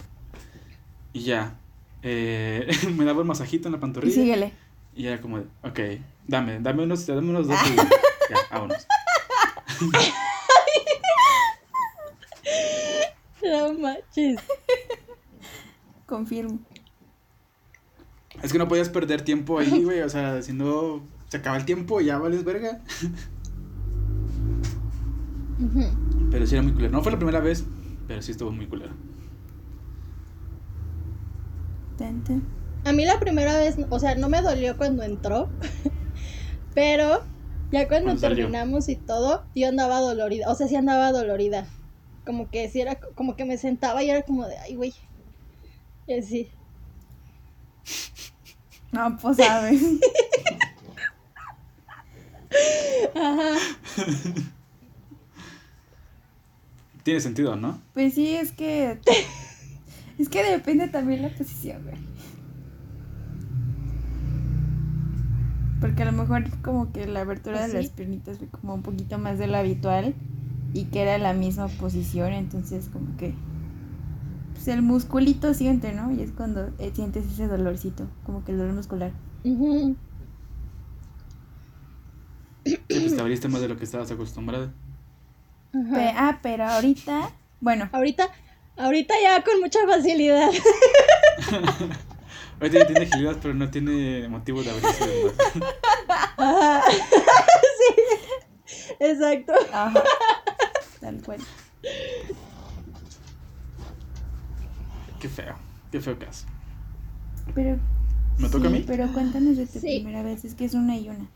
Y 1.12 1.20
ya. 1.20 1.56
Eh, 2.02 2.70
me 2.96 3.04
daba 3.04 3.20
un 3.22 3.26
masajito 3.26 3.68
en 3.68 3.72
la 3.72 3.78
Y 3.78 3.80
pantorrilla. 3.80 4.14
síguele. 4.14 4.52
Y 4.94 5.06
era 5.06 5.20
como 5.20 5.38
de, 5.38 5.44
ok, 5.62 5.80
dame, 6.26 6.58
dame 6.60 6.82
unos, 6.82 7.06
dame 7.06 7.30
unos 7.30 7.46
dos. 7.48 7.58
y 7.70 7.76
ya, 7.76 8.38
vámonos. 8.50 8.86
No 13.42 13.72
manches. 13.74 14.38
Confirmo. 16.06 16.58
Es 18.42 18.52
que 18.52 18.58
no 18.58 18.68
podías 18.68 18.88
perder 18.88 19.22
tiempo 19.22 19.58
ahí, 19.58 19.82
güey. 19.84 20.00
O 20.02 20.08
sea, 20.08 20.42
si 20.42 20.52
no 20.52 21.02
se 21.28 21.38
acaba 21.38 21.56
el 21.56 21.64
tiempo, 21.64 22.00
ya 22.00 22.18
vales 22.18 22.44
verga. 22.44 22.80
Pero 26.30 26.46
sí 26.46 26.54
era 26.54 26.62
muy 26.62 26.72
culero. 26.72 26.92
No 26.92 27.02
fue 27.02 27.12
la 27.12 27.18
primera 27.18 27.40
vez, 27.40 27.64
pero 28.06 28.22
sí 28.22 28.32
estuvo 28.32 28.50
muy 28.50 28.66
culero. 28.66 28.92
A 32.84 32.92
mí 32.92 33.04
la 33.04 33.20
primera 33.20 33.58
vez, 33.58 33.76
o 33.90 33.98
sea, 33.98 34.14
no 34.14 34.28
me 34.30 34.40
dolió 34.40 34.76
cuando 34.76 35.02
entró, 35.02 35.50
pero 36.74 37.22
ya 37.70 37.86
cuando 37.88 38.06
Cuando 38.06 38.20
salió. 38.20 38.36
terminamos 38.36 38.88
y 38.88 38.96
todo, 38.96 39.44
yo 39.54 39.68
andaba 39.68 40.00
dolorida, 40.00 40.50
o 40.50 40.54
sea, 40.54 40.66
sí 40.66 40.76
andaba 40.76 41.12
dolorida. 41.12 41.66
Como 42.24 42.50
que 42.50 42.68
sí 42.70 42.80
era, 42.80 42.98
como 43.14 43.36
que 43.36 43.44
me 43.44 43.58
sentaba 43.58 44.02
y 44.02 44.10
era 44.10 44.22
como 44.22 44.46
de, 44.46 44.56
ay, 44.58 44.76
güey. 44.76 44.94
Y 46.06 46.14
así. 46.14 46.48
No, 48.92 49.16
pues 49.18 49.36
sabes. 49.36 49.82
Ajá. 53.14 53.50
Tiene 57.10 57.20
sentido, 57.22 57.56
¿no? 57.56 57.76
Pues 57.92 58.14
sí, 58.14 58.36
es 58.36 58.52
que. 58.52 59.00
Es 60.16 60.28
que 60.28 60.44
depende 60.44 60.86
también 60.86 61.22
la 61.22 61.30
posición, 61.30 61.82
güey. 61.82 61.96
Porque 65.80 66.02
a 66.02 66.04
lo 66.04 66.12
mejor 66.12 66.44
como 66.60 66.92
que 66.92 67.06
la 67.08 67.22
abertura 67.22 67.56
Pues 67.58 67.72
de 67.72 67.78
sí. 67.78 67.84
las 67.88 67.92
piernitas 67.96 68.38
fue 68.38 68.46
como 68.46 68.74
un 68.74 68.82
poquito 68.82 69.18
más 69.18 69.40
de 69.40 69.48
lo 69.48 69.56
habitual 69.56 70.14
y 70.72 70.84
que 70.84 71.02
era 71.02 71.18
la 71.18 71.32
misma 71.32 71.66
posición, 71.66 72.32
entonces 72.32 72.90
como 72.92 73.16
que 73.16 73.34
pues 74.52 74.68
el 74.68 74.82
musculito 74.82 75.52
siente, 75.52 75.92
¿no? 75.92 76.12
Y 76.12 76.20
es 76.20 76.30
cuando 76.30 76.70
eh, 76.78 76.92
sientes 76.94 77.24
ese 77.26 77.48
dolorcito, 77.48 78.06
como 78.24 78.44
que 78.44 78.52
el 78.52 78.58
dolor 78.58 78.74
muscular. 78.74 79.10
Pues 82.86 83.12
abriste 83.18 83.48
más 83.48 83.62
de 83.62 83.68
lo 83.68 83.76
que 83.78 83.84
estabas 83.84 84.12
acostumbrada. 84.12 84.72
Pe- 85.72 86.12
ah, 86.16 86.38
pero 86.42 86.64
ahorita, 86.64 87.30
bueno, 87.60 87.88
Ahorita, 87.92 88.28
ahorita 88.76 89.14
ya 89.22 89.42
con 89.44 89.60
mucha 89.60 89.78
facilidad. 89.86 90.50
Ahorita 92.60 92.78
ya 92.80 92.86
tiene 92.86 93.02
agilidad, 93.02 93.36
pero 93.40 93.54
no 93.54 93.70
tiene 93.70 94.28
motivo 94.28 94.62
de 94.62 94.70
abrirse. 94.70 95.32
Ajá. 96.36 96.82
sí. 96.90 97.94
Exacto. 98.98 99.52
ajá, 99.72 100.02
tal 101.00 101.22
cual. 101.22 101.40
Qué 105.20 105.28
feo, 105.28 105.54
qué 105.92 106.00
feo 106.00 106.18
caso. 106.18 106.46
Pero 107.54 107.78
¿Me 108.38 108.48
toca 108.48 108.68
a 108.68 108.70
mí? 108.70 108.84
Pero 108.86 109.10
cuéntanos 109.12 109.56
de 109.56 109.66
tu 109.66 109.78
Sí. 109.80 110.00
primera 110.00 110.22
vez, 110.22 110.44
es 110.44 110.54
que 110.54 110.64
es 110.64 110.74
una 110.74 110.96
y 110.96 111.08
una. 111.08 111.26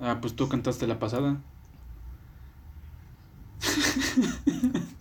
Ah, 0.00 0.18
pues 0.20 0.34
tú 0.36 0.48
cantaste 0.48 0.86
la 0.86 0.98
pasada. 0.98 1.38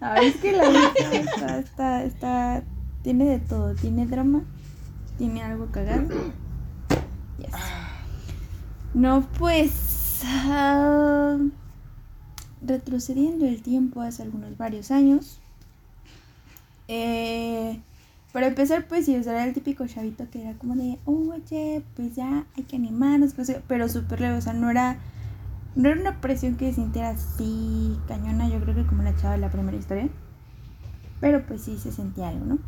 Ah, 0.00 0.20
es 0.20 0.34
que 0.36 0.50
la 0.50 0.68
neta 0.68 1.12
está, 1.12 1.58
está, 1.58 2.04
está, 2.04 2.62
tiene 3.02 3.24
de 3.24 3.38
todo, 3.38 3.74
tiene 3.76 4.04
drama, 4.06 4.42
tiene 5.16 5.42
algo 5.42 5.66
cagado. 5.66 6.08
Yes. 7.38 7.50
No, 8.94 9.26
pues, 9.38 10.22
ah, 10.24 11.38
retrocediendo 12.60 13.46
el 13.46 13.62
tiempo 13.62 14.00
hace 14.00 14.22
algunos 14.22 14.56
varios 14.56 14.90
años. 14.90 15.38
Eh, 16.88 17.80
para 18.32 18.48
empezar, 18.48 18.86
pues 18.88 19.06
sí, 19.06 19.14
era 19.14 19.44
el 19.44 19.54
típico 19.54 19.86
chavito 19.86 20.28
que 20.30 20.42
era 20.42 20.54
como 20.54 20.74
de, 20.74 20.98
oye, 21.04 21.82
pues 21.96 22.16
ya 22.16 22.44
hay 22.56 22.64
que 22.64 22.76
animarnos, 22.76 23.34
pues, 23.34 23.54
pero 23.68 23.88
súper 23.88 24.20
leve, 24.20 24.36
o 24.36 24.40
sea, 24.40 24.52
no 24.52 24.70
era, 24.70 24.96
no 25.74 25.88
era 25.88 26.00
una 26.00 26.20
presión 26.20 26.56
que 26.56 26.72
sintiera 26.72 27.10
así 27.10 27.98
cañona, 28.06 28.48
yo 28.48 28.60
creo 28.60 28.74
que 28.74 28.86
como 28.86 29.02
la 29.02 29.16
chava 29.16 29.32
de 29.32 29.38
la 29.38 29.50
primera 29.50 29.76
historia, 29.76 30.08
pero 31.20 31.46
pues 31.46 31.62
sí 31.62 31.78
se 31.78 31.92
sentía 31.92 32.28
algo, 32.28 32.44
¿no? 32.44 32.58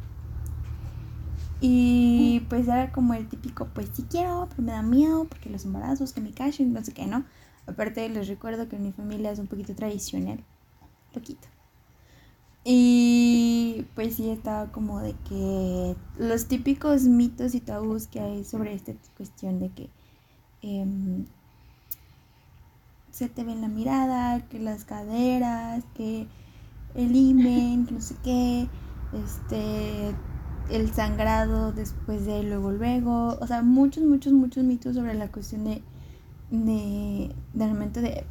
Y 1.60 2.40
pues 2.48 2.68
era 2.68 2.92
como 2.92 3.14
el 3.14 3.28
típico, 3.28 3.68
pues 3.74 3.90
sí 3.94 4.04
quiero, 4.10 4.48
pero 4.50 4.62
me 4.62 4.72
da 4.72 4.82
miedo, 4.82 5.24
porque 5.24 5.50
los 5.50 5.64
embarazos, 5.64 6.12
que 6.12 6.20
me 6.20 6.32
cachen, 6.32 6.72
no 6.72 6.84
sé 6.84 6.92
qué, 6.92 7.06
¿no? 7.06 7.24
Aparte 7.66 8.06
les 8.08 8.28
recuerdo 8.28 8.68
que 8.68 8.78
mi 8.78 8.92
familia 8.92 9.32
es 9.32 9.38
un 9.38 9.46
poquito 9.46 9.74
tradicional, 9.74 10.44
poquito. 11.12 11.48
Y 12.64 13.86
pues 13.94 14.16
sí 14.16 14.30
estaba 14.30 14.72
como 14.72 15.00
de 15.00 15.14
que 15.28 15.96
los 16.18 16.46
típicos 16.46 17.02
mitos 17.04 17.54
y 17.54 17.60
tabús 17.60 18.06
que 18.06 18.20
hay 18.20 18.44
sobre 18.44 18.74
esta 18.74 18.92
cuestión 19.16 19.58
de 19.58 19.70
que 19.70 19.90
em, 20.62 21.26
se 23.14 23.28
te 23.28 23.44
ve 23.44 23.52
en 23.52 23.60
la 23.60 23.68
mirada, 23.68 24.40
que 24.48 24.58
las 24.58 24.84
caderas, 24.84 25.84
que 25.94 26.26
el 26.96 27.14
imen, 27.14 27.86
que 27.86 27.92
no 27.94 28.00
sé 28.00 28.16
qué, 28.24 28.66
este, 29.12 30.12
el 30.68 30.92
sangrado 30.92 31.70
después 31.72 32.26
de 32.26 32.42
luego 32.42 32.72
luego, 32.72 33.38
o 33.40 33.46
sea, 33.46 33.62
muchos, 33.62 34.02
muchos, 34.02 34.32
muchos 34.32 34.64
mitos 34.64 34.96
sobre 34.96 35.14
la 35.14 35.30
cuestión 35.30 35.62
de, 35.62 35.80
de 36.50 37.32
del 37.52 37.68
momento 37.68 38.00
de, 38.00 38.26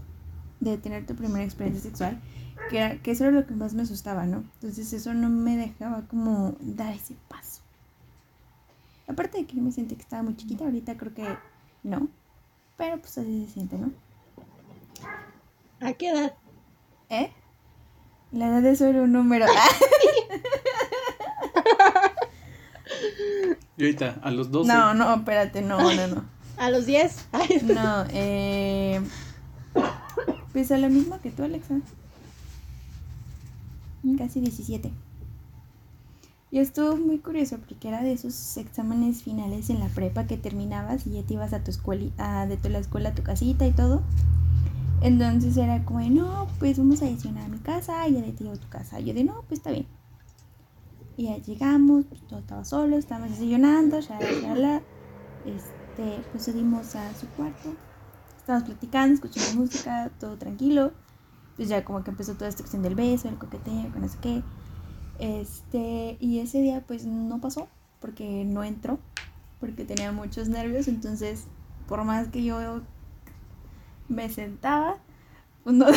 de 0.59 0.77
tener 0.77 1.05
tu 1.05 1.15
primera 1.15 1.45
experiencia 1.45 1.81
sexual, 1.81 2.21
que, 2.69 2.79
era, 2.79 3.01
que 3.01 3.11
eso 3.11 3.23
era 3.23 3.31
lo 3.31 3.47
que 3.47 3.53
más 3.55 3.73
me 3.73 3.83
asustaba, 3.83 4.25
¿no? 4.25 4.43
Entonces 4.55 4.91
eso 4.91 5.13
no 5.13 5.29
me 5.29 5.55
dejaba 5.55 6.01
como 6.09 6.57
dar 6.59 6.93
ese 6.93 7.15
paso. 7.29 7.61
Aparte 9.07 9.37
de 9.37 9.45
que 9.45 9.55
yo 9.55 9.63
me 9.63 9.71
sentí 9.71 9.95
que 9.95 10.01
estaba 10.01 10.23
muy 10.23 10.35
chiquita, 10.35 10.65
ahorita 10.65 10.97
creo 10.97 11.13
que 11.13 11.37
no, 11.83 12.09
pero 12.75 12.99
pues 12.99 13.17
así 13.17 13.45
se 13.45 13.53
siente, 13.53 13.77
¿no? 13.77 14.02
¿A 15.81 15.93
qué 15.93 16.09
edad? 16.09 16.33
¿Eh? 17.09 17.31
La 18.31 18.47
edad 18.47 18.65
es 18.65 18.79
solo 18.79 19.03
un 19.03 19.11
número. 19.13 19.45
Y 23.75 23.85
ahorita, 23.85 24.19
a 24.21 24.31
los 24.31 24.51
12. 24.51 24.71
No, 24.71 24.93
no, 24.93 25.15
espérate, 25.15 25.61
no, 25.61 25.79
no, 25.79 26.07
no. 26.07 26.23
¿A 26.57 26.69
los 26.69 26.85
10? 26.85 27.25
Ay, 27.31 27.61
No, 27.73 28.05
eh. 28.09 29.01
Pues 30.51 30.71
a 30.71 30.77
lo 30.77 30.89
mismo 30.89 31.19
que 31.21 31.31
tú, 31.31 31.43
Alexa. 31.43 31.79
Casi 34.17 34.41
17. 34.41 34.91
Y 36.51 36.59
estuvo 36.59 36.97
muy 36.97 37.17
curioso 37.17 37.57
porque 37.57 37.87
era 37.87 38.03
de 38.03 38.13
esos 38.13 38.57
exámenes 38.57 39.23
finales 39.23 39.71
en 39.71 39.79
la 39.79 39.87
prepa 39.87 40.27
que 40.27 40.37
terminabas 40.37 41.07
y 41.07 41.13
ya 41.13 41.23
te 41.23 41.33
ibas 41.33 41.51
a 41.53 41.63
tu 41.63 41.71
escuela, 41.71 42.11
a, 42.19 42.45
de 42.45 42.57
tu, 42.57 42.69
la 42.69 42.77
escuela 42.77 43.09
a 43.09 43.15
tu 43.15 43.23
casita 43.23 43.65
y 43.65 43.71
todo. 43.71 44.03
Entonces 45.03 45.57
era 45.57 45.83
como 45.83 45.99
de, 45.99 46.09
no, 46.09 46.47
pues 46.59 46.77
vamos 46.77 47.01
a 47.01 47.05
adicionar 47.05 47.43
a 47.43 47.49
mi 47.49 47.59
casa 47.59 48.07
y 48.07 48.13
ya 48.13 48.21
de 48.21 48.31
ti 48.31 48.47
a 48.47 48.53
tu 48.53 48.69
casa. 48.69 49.01
Y 49.01 49.05
yo 49.05 49.13
de, 49.13 49.25
no, 49.25 49.43
pues 49.49 49.59
está 49.59 49.71
bien. 49.71 49.85
Y 51.17 51.25
ya 51.25 51.37
llegamos, 51.37 52.05
pues 52.05 52.25
todo 52.25 52.39
estaba 52.39 52.63
solo, 52.63 52.97
estábamos 52.97 53.31
desayunando, 53.31 53.99
shalala, 53.99 54.31
shalala. 54.31 54.81
Este, 55.45 56.21
procedimos 56.31 56.95
a 56.95 57.13
su 57.15 57.27
cuarto. 57.27 57.75
Estábamos 58.37 58.69
platicando, 58.69 59.15
escuchando 59.15 59.59
música, 59.59 60.09
todo 60.21 60.37
tranquilo. 60.37 60.93
Pues 61.57 61.67
ya 61.67 61.83
como 61.83 62.01
que 62.05 62.11
empezó 62.11 62.35
toda 62.35 62.47
esta 62.47 62.63
cuestión 62.63 62.81
del 62.81 62.95
beso, 62.95 63.27
el 63.27 63.37
coqueteo, 63.37 63.91
que 63.91 63.99
no 63.99 64.07
sé 64.07 64.17
qué. 64.21 64.41
Este, 65.19 66.15
y 66.21 66.39
ese 66.39 66.61
día 66.61 66.81
pues 66.87 67.05
no 67.05 67.41
pasó, 67.41 67.67
porque 67.99 68.45
no 68.45 68.63
entró, 68.63 68.99
porque 69.59 69.83
tenía 69.83 70.13
muchos 70.13 70.47
nervios, 70.47 70.87
entonces 70.87 71.45
por 71.87 72.03
más 72.05 72.29
que 72.29 72.43
yo 72.43 72.81
me 74.09 74.29
sentaba, 74.29 74.97
no... 75.65 75.87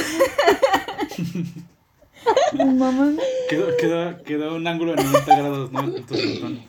Mamá, 2.53 3.13
Quedó, 3.49 3.77
quedó, 3.77 4.23
quedó 4.25 4.57
un 4.57 4.67
ángulo 4.67 4.97
de 4.97 5.05
90 5.05 5.37
grados, 5.37 5.71
¿no? 5.71 5.81
En 5.81 6.03
tu 6.05 6.17
sentón. 6.17 6.61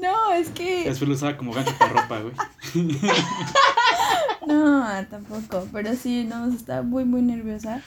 no, 0.00 0.32
es 0.32 0.48
que... 0.50 0.84
Después 0.84 1.08
lo 1.08 1.14
usaba 1.14 1.36
como 1.36 1.52
gancho 1.52 1.74
para 1.78 1.92
ropa, 1.92 2.20
güey. 2.20 2.34
No, 4.46 4.86
tampoco, 5.08 5.66
pero 5.72 5.94
sí, 5.94 6.24
no, 6.24 6.52
estaba 6.52 6.82
muy, 6.82 7.04
muy 7.04 7.22
nerviosa. 7.22 7.82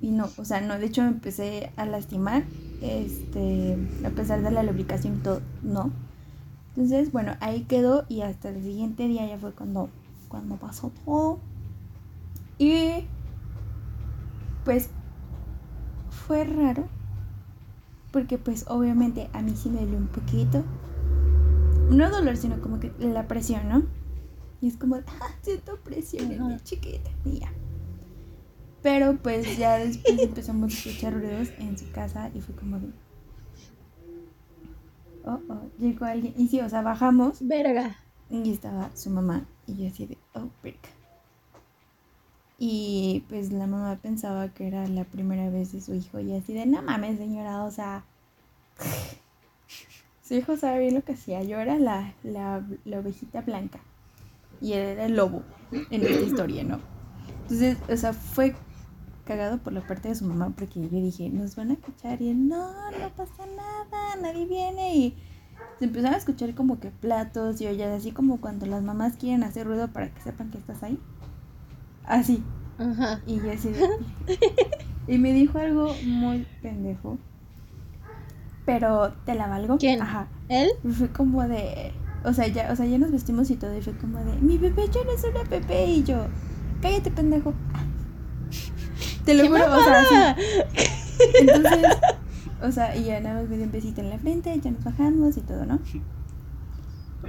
Y 0.00 0.10
no, 0.10 0.28
o 0.36 0.44
sea, 0.44 0.60
no, 0.60 0.78
de 0.78 0.86
hecho 0.86 1.02
me 1.02 1.08
empecé 1.08 1.70
a 1.76 1.86
lastimar, 1.86 2.44
este, 2.82 3.78
a 4.04 4.10
pesar 4.10 4.42
de 4.42 4.50
la 4.50 4.62
lubricación 4.62 5.16
y 5.16 5.18
todo, 5.18 5.40
no. 5.62 5.92
Entonces, 6.70 7.12
bueno, 7.12 7.36
ahí 7.40 7.62
quedó 7.62 8.04
y 8.08 8.20
hasta 8.20 8.50
el 8.50 8.62
siguiente 8.62 9.08
día 9.08 9.26
ya 9.26 9.38
fue 9.38 9.52
cuando, 9.52 9.88
cuando 10.28 10.56
pasó 10.56 10.92
todo. 11.04 11.40
Y, 12.58 13.06
pues, 14.64 14.90
fue 16.10 16.44
raro. 16.44 16.88
Porque 18.12 18.38
pues 18.38 18.64
obviamente 18.68 19.28
a 19.32 19.42
mí 19.42 19.54
sí 19.56 19.68
me 19.68 19.80
dolió 19.80 19.98
un 19.98 20.08
poquito. 20.08 20.64
No 21.90 22.10
dolor, 22.10 22.36
sino 22.36 22.60
como 22.60 22.80
que 22.80 22.92
la 22.98 23.28
presión, 23.28 23.68
¿no? 23.68 23.82
Y 24.60 24.68
es 24.68 24.76
como, 24.76 24.96
ah, 24.96 25.30
siento 25.42 25.76
presión 25.76 26.32
en 26.32 26.46
mi 26.46 26.60
chiquita, 26.60 27.10
mía. 27.24 27.52
Pero 28.82 29.16
pues 29.16 29.58
ya 29.58 29.76
después 29.78 30.18
empezamos 30.18 30.72
a 30.72 30.76
escuchar 30.76 31.14
ruidos 31.14 31.50
en 31.58 31.76
su 31.76 31.90
casa 31.90 32.30
y 32.34 32.40
fue 32.40 32.54
como 32.54 32.78
de... 32.78 32.88
Oh, 35.24 35.40
oh, 35.48 35.62
llegó 35.78 36.06
alguien. 36.06 36.34
Y 36.36 36.48
sí, 36.48 36.60
o 36.60 36.68
sea, 36.68 36.82
bajamos 36.82 37.38
Verga. 37.46 37.96
Y 38.30 38.50
estaba 38.50 38.90
su 38.94 39.10
mamá 39.10 39.46
y 39.66 39.76
yo 39.76 39.88
así 39.88 40.06
de, 40.06 40.18
oh, 40.34 40.48
verga. 40.62 40.88
Y 42.58 43.24
pues 43.28 43.52
la 43.52 43.66
mamá 43.66 43.96
pensaba 43.96 44.48
que 44.48 44.66
era 44.66 44.86
la 44.88 45.04
primera 45.04 45.50
vez 45.50 45.72
de 45.72 45.80
su 45.80 45.94
hijo 45.94 46.20
y 46.20 46.34
así 46.34 46.54
de, 46.54 46.66
no 46.66 46.82
mames, 46.82 47.18
señora, 47.18 47.64
o 47.64 47.70
sea, 47.70 48.04
su 50.22 50.34
hijo 50.34 50.56
sabe 50.56 50.80
bien 50.80 50.94
lo 50.94 51.02
que 51.02 51.12
hacía. 51.12 51.42
Yo 51.42 51.58
era 51.58 51.78
la, 51.78 52.14
la, 52.22 52.66
la 52.84 52.98
ovejita 52.98 53.42
blanca 53.42 53.80
y 54.60 54.72
él 54.72 54.80
era 54.80 55.04
el 55.04 55.16
lobo 55.16 55.42
en 55.70 56.02
esta 56.02 56.22
historia, 56.22 56.64
¿no? 56.64 56.80
Entonces, 57.42 57.78
o 57.88 57.96
sea, 57.96 58.12
fue 58.12 58.54
cagado 59.24 59.58
por 59.58 59.72
la 59.72 59.86
parte 59.86 60.08
de 60.08 60.14
su 60.14 60.24
mamá 60.24 60.54
porque 60.56 60.80
yo 60.80 60.88
dije, 60.88 61.28
nos 61.28 61.56
van 61.56 61.70
a 61.70 61.74
escuchar 61.74 62.22
y 62.22 62.30
él, 62.30 62.48
no, 62.48 62.90
no 62.90 63.10
pasa 63.16 63.44
nada, 63.54 64.16
nadie 64.20 64.46
viene 64.46 64.96
y 64.96 65.16
se 65.78 65.84
empezaron 65.84 66.14
a 66.14 66.18
escuchar 66.18 66.54
como 66.54 66.80
que 66.80 66.90
platos 66.90 67.60
y 67.60 67.66
ollas, 67.66 67.92
así 67.98 68.12
como 68.12 68.40
cuando 68.40 68.66
las 68.66 68.82
mamás 68.82 69.16
quieren 69.16 69.42
hacer 69.42 69.66
ruido 69.66 69.88
para 69.88 70.08
que 70.08 70.20
sepan 70.22 70.50
que 70.50 70.58
estás 70.58 70.82
ahí. 70.82 70.98
Así. 72.04 72.42
Ajá. 72.78 73.20
Y 73.26 73.36
yo 73.36 73.52
así 73.52 73.70
de... 73.70 73.88
y 75.14 75.18
me 75.18 75.32
dijo 75.32 75.58
algo 75.58 75.94
muy 76.04 76.46
pendejo. 76.62 77.18
Pero 78.64 79.12
te 79.24 79.34
la 79.34 79.46
valgo. 79.46 79.78
¿Quién? 79.78 80.02
Ajá. 80.02 80.28
¿Él? 80.48 80.70
Fue 80.96 81.10
como 81.10 81.46
de... 81.46 81.92
O 82.24 82.32
sea, 82.32 82.48
ya, 82.48 82.72
o 82.72 82.76
sea, 82.76 82.86
ya 82.86 82.98
nos 82.98 83.12
vestimos 83.12 83.50
y 83.50 83.56
todo. 83.56 83.76
Y 83.76 83.82
fue 83.82 83.96
como 83.96 84.18
de... 84.18 84.32
Mi 84.40 84.58
bebé 84.58 84.88
ya 84.88 85.04
no 85.04 85.12
es 85.12 85.24
una 85.24 85.42
bebé. 85.44 85.86
Y 85.86 86.04
yo... 86.04 86.26
Cállate, 86.80 87.10
pendejo. 87.10 87.52
Te 89.24 89.34
lo 89.34 89.42
¡Qué 89.42 89.48
juro, 89.48 89.64
o 89.64 89.84
sea, 89.84 90.02
mamada! 90.02 90.36
sí. 90.36 90.86
Entonces, 91.40 91.96
o 92.62 92.72
sea, 92.72 92.96
y 92.96 93.04
ya 93.04 93.20
nada 93.20 93.40
más 93.40 93.48
me 93.48 93.56
dio 93.56 93.66
un 93.66 93.72
besito 93.72 94.00
en 94.00 94.10
la 94.10 94.18
frente, 94.18 94.58
ya 94.60 94.70
nos 94.70 94.84
bajamos 94.84 95.36
y 95.36 95.40
todo, 95.40 95.66
¿no? 95.66 95.78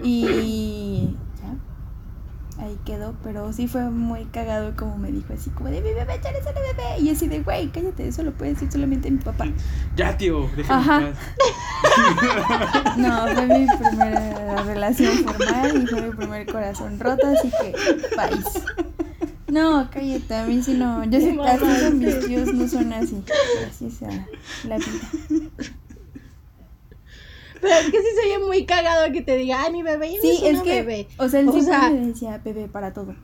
Y 0.04 1.16
ya, 1.42 2.64
ahí 2.64 2.78
quedó, 2.86 3.16
pero 3.24 3.52
sí 3.52 3.68
fue 3.68 3.90
muy 3.90 4.26
cagado 4.26 4.76
como 4.76 4.98
me 4.98 5.12
dijo, 5.12 5.34
así 5.34 5.50
como 5.50 5.70
de 5.70 5.82
mi 5.82 5.94
bebé, 5.94 6.20
ya 6.24 6.30
eres 6.30 6.44
una 6.44 6.52
bebé. 6.52 7.00
Y 7.02 7.10
así 7.10 7.28
de, 7.28 7.42
güey, 7.42 7.70
cállate, 7.70 8.08
eso 8.08 8.24
lo 8.24 8.32
puede 8.32 8.54
decir 8.54 8.72
solamente 8.72 9.10
mi 9.10 9.18
papá. 9.18 9.46
Ya, 9.96 10.16
tío, 10.18 10.50
déjame 10.56 10.82
Ajá. 10.82 11.12
paz. 11.12 11.18
No, 12.98 13.28
fue 13.28 13.46
mi 13.48 13.68
primera 13.68 14.64
relación 14.64 15.18
formal 15.18 15.84
y 15.84 15.88
fue 15.88 16.02
mi 16.02 16.16
primer 16.16 16.48
corazón 16.48 17.00
roto, 17.00 17.28
así 17.28 17.50
que, 17.50 17.76
país. 18.16 18.46
No, 19.48 19.90
cállate, 19.92 20.36
a 20.36 20.46
mí 20.46 20.62
sí 20.62 20.74
no. 20.74 21.04
Yo 21.06 21.20
sí, 21.22 21.38
Qué 21.38 21.42
así 21.42 21.80
son 21.80 22.00
mis 22.00 22.20
tíos, 22.26 22.54
no 22.54 22.68
son 22.68 22.92
así. 22.94 23.24
Así 23.70 23.90
ah, 24.06 24.26
la 24.68 24.78
vida. 24.78 25.50
Pero 27.60 27.74
es 27.74 27.86
que 27.90 27.98
sí 27.98 28.08
se 28.16 28.36
oye 28.36 28.46
muy 28.46 28.66
cagado 28.66 29.12
que 29.12 29.22
te 29.22 29.36
diga, 29.36 29.64
ay, 29.64 29.72
mi 29.74 29.82
bebé 29.84 30.12
ya 30.12 30.16
no 30.18 30.22
Sí, 30.22 30.30
es, 30.30 30.44
es 30.44 30.54
una 30.56 30.64
que, 30.64 30.82
bebé. 30.82 31.08
o 31.18 31.28
sea, 31.28 31.40
él 31.40 31.48
O 31.50 31.54
siempre 31.54 31.74
sea- 31.74 31.90
me 31.90 32.06
decía 32.08 32.38
bebé 32.44 32.68
para 32.68 32.94
todo. 32.94 33.16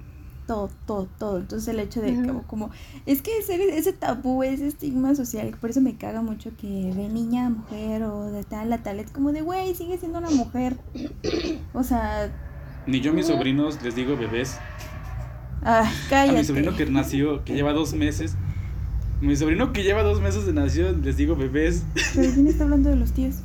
Todo, 0.48 0.70
todo, 0.88 1.08
todo. 1.20 1.38
Entonces 1.38 1.68
el 1.70 1.80
hecho 1.80 2.02
de 2.02 2.12
Ajá. 2.14 2.24
como, 2.26 2.44
como 2.48 2.70
es 3.06 3.22
que 3.22 3.38
ese, 3.38 3.78
ese 3.78 3.94
tabú, 3.94 4.44
ese 4.44 4.68
estigma 4.68 5.16
social, 5.16 5.56
por 5.62 5.70
eso 5.70 5.80
me 5.82 5.96
caga 5.98 6.22
mucho 6.22 6.52
que 6.58 6.68
de 6.68 7.08
niña 7.10 7.46
a 7.46 7.50
mujer 7.50 8.04
o 8.04 8.30
de 8.32 8.44
tal 8.44 8.74
a 8.74 8.82
tal, 8.84 9.00
es 9.00 9.10
como 9.12 9.32
de, 9.32 9.42
güey, 9.42 9.74
sigue 9.76 9.98
siendo 9.98 10.18
una 10.20 10.32
mujer. 10.32 10.76
O 11.74 11.84
sea, 11.84 12.30
Ni 12.88 13.00
yo 13.02 13.12
a 13.12 13.14
mis 13.14 13.28
sobrinos 13.28 13.82
les 13.84 13.96
digo 13.96 14.18
bebés. 14.18 14.58
Ah, 15.64 15.82
A 15.90 16.10
cállate. 16.10 16.38
mi 16.40 16.44
sobrino 16.46 16.76
que 16.76 16.86
nació, 16.86 17.44
que 17.44 17.54
lleva 17.54 17.74
dos 17.74 17.94
meses. 17.94 18.36
Mi 19.22 19.36
sobrino 19.36 19.72
que 19.74 19.84
lleva 19.84 20.04
dos 20.04 20.22
meses 20.22 20.46
de 20.46 20.54
nación, 20.54 21.02
les 21.04 21.16
digo 21.18 21.36
bebés. 21.36 21.86
Pero 22.16 22.34
¿quién 22.34 22.48
está 22.48 22.64
hablando 22.66 22.90
de 22.90 22.96
los 22.98 23.14
tíos? 23.14 23.36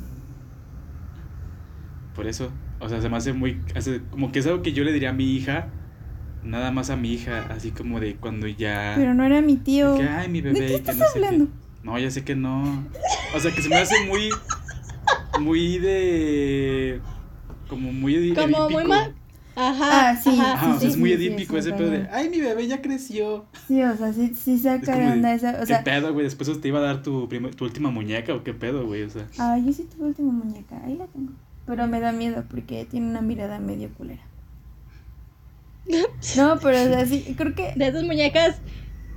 Por 2.15 2.27
eso, 2.27 2.51
o 2.79 2.89
sea, 2.89 3.01
se 3.01 3.09
me 3.09 3.17
hace 3.17 3.33
muy. 3.33 3.61
hace- 3.75 4.01
como 4.11 4.31
que 4.31 4.39
es 4.39 4.47
algo 4.47 4.61
que 4.61 4.73
yo 4.73 4.83
le 4.83 4.91
diría 4.91 5.11
a 5.11 5.13
mi 5.13 5.31
hija. 5.35 5.67
Nada 6.43 6.71
más 6.71 6.89
a 6.89 6.95
mi 6.95 7.11
hija, 7.13 7.47
así 7.49 7.71
como 7.71 7.99
de 7.99 8.15
cuando 8.15 8.47
ya. 8.47 8.93
Pero 8.95 9.13
no 9.13 9.23
era 9.25 9.41
mi 9.41 9.57
tío. 9.57 9.95
que, 9.97 10.03
ay, 10.03 10.29
mi 10.29 10.41
bebé, 10.41 10.59
¿De 10.61 10.65
qué 10.67 10.71
que 10.83 10.91
estás 10.91 10.95
sé 10.97 11.03
qué". 11.19 11.25
hablando? 11.25 11.47
No, 11.83 11.97
ya 11.99 12.09
sé 12.11 12.23
que 12.23 12.35
no. 12.35 12.85
O 13.35 13.39
sea, 13.39 13.51
que 13.53 13.61
se 13.61 13.69
me 13.69 13.75
hace 13.77 14.05
muy. 14.05 14.29
Muy 15.39 15.77
de. 15.79 17.01
Como 17.69 17.93
muy 17.93 18.33
Como 18.33 18.69
muy 18.69 18.85
mal. 18.85 19.15
Ajá. 19.61 20.09
Ah, 20.11 20.15
sí, 20.15 20.29
ajá, 20.29 20.53
Ajá, 20.53 20.67
o 20.69 20.71
sea, 20.71 20.79
sí, 20.79 20.87
es 20.87 20.97
muy 20.97 21.11
edípico 21.11 21.53
sí, 21.53 21.59
ese 21.59 21.73
pedo 21.73 21.89
de. 21.89 22.07
Ay, 22.11 22.29
mi 22.29 22.39
bebé 22.39 22.65
ya 22.67 22.81
creció. 22.81 23.45
Sí, 23.67 23.83
o 23.83 23.95
sea, 23.97 24.13
sí, 24.13 24.33
sí 24.33 24.57
saca 24.57 24.95
de 24.95 25.11
onda 25.11 25.33
esa. 25.33 25.55
O 25.55 25.59
¿Qué 25.59 25.65
sea, 25.65 25.83
pedo, 25.83 26.13
güey? 26.13 26.23
Después 26.23 26.61
te 26.61 26.67
iba 26.67 26.79
a 26.79 26.83
dar 26.83 27.03
tu, 27.03 27.27
primer- 27.27 27.53
tu 27.55 27.65
última 27.65 27.91
muñeca 27.91 28.33
o 28.33 28.43
qué 28.43 28.53
pedo, 28.53 28.85
güey. 28.87 29.03
O 29.03 29.09
sea. 29.09 29.27
ah, 29.37 29.57
yo 29.57 29.73
sí 29.73 29.87
tuve 29.95 30.07
última 30.07 30.31
muñeca, 30.31 30.79
ahí 30.85 30.95
la 30.95 31.07
tengo. 31.07 31.33
Pero 31.65 31.87
me 31.87 31.99
da 31.99 32.11
miedo 32.11 32.45
porque 32.49 32.85
tiene 32.85 33.07
una 33.09 33.21
mirada 33.21 33.59
medio 33.59 33.89
culera. 33.89 34.23
No, 36.37 36.57
pero 36.61 36.81
o 36.81 36.85
sea, 36.85 37.05
sí, 37.05 37.33
creo 37.37 37.55
que 37.55 37.73
De 37.75 37.87
esas 37.87 38.03
muñecas, 38.03 38.57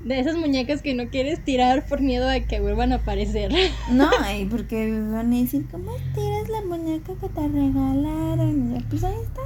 de 0.04 0.18
esas 0.20 0.36
muñecas 0.36 0.82
que 0.82 0.94
no 0.94 1.08
quieres 1.08 1.44
tirar 1.44 1.86
por 1.86 2.00
miedo 2.00 2.28
a 2.28 2.40
que 2.40 2.60
vuelvan 2.60 2.92
a 2.92 2.96
aparecer. 2.96 3.52
No, 3.90 4.08
ay, 4.20 4.46
porque 4.46 4.90
van 4.90 5.32
a 5.32 5.36
decir, 5.36 5.66
¿cómo 5.70 5.92
tiras 6.14 6.48
la 6.48 6.62
muñeca 6.66 7.12
que 7.20 7.28
te 7.28 7.48
regalaron? 7.48 8.72
Y 8.72 8.80
yo, 8.80 8.86
pues 8.88 9.04
ahí 9.04 9.14
está. 9.22 9.42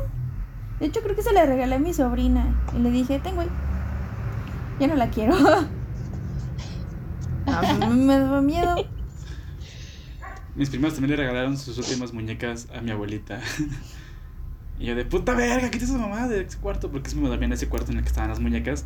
De 0.80 0.86
hecho, 0.86 1.00
creo 1.00 1.16
que 1.16 1.22
se 1.22 1.32
la 1.32 1.46
regalé 1.46 1.76
a 1.76 1.78
mi 1.78 1.94
sobrina. 1.94 2.54
Y 2.76 2.80
le 2.80 2.90
dije, 2.90 3.18
tengo 3.18 3.40
ahí. 3.40 3.48
Ya 4.78 4.86
no 4.88 4.94
la 4.94 5.08
quiero. 5.10 5.34
Me 7.90 8.18
da 8.18 8.40
miedo. 8.40 8.76
Mis 10.54 10.70
primas 10.70 10.94
también 10.94 11.10
le 11.12 11.16
regalaron 11.16 11.56
sus 11.56 11.78
últimas 11.78 12.12
muñecas 12.12 12.68
a 12.74 12.80
mi 12.80 12.90
abuelita. 12.90 13.40
y 14.78 14.86
yo 14.86 14.94
de 14.94 15.04
puta 15.04 15.34
verga, 15.34 15.70
quita 15.70 15.84
esa 15.84 15.96
mamá 15.96 16.28
de 16.28 16.42
ese 16.42 16.58
cuarto. 16.58 16.90
Porque 16.90 17.08
es 17.08 17.14
dormía 17.14 17.46
en 17.46 17.52
ese 17.52 17.68
cuarto 17.68 17.92
en 17.92 17.98
el 17.98 18.02
que 18.02 18.08
estaban 18.08 18.28
las 18.28 18.40
muñecas. 18.40 18.84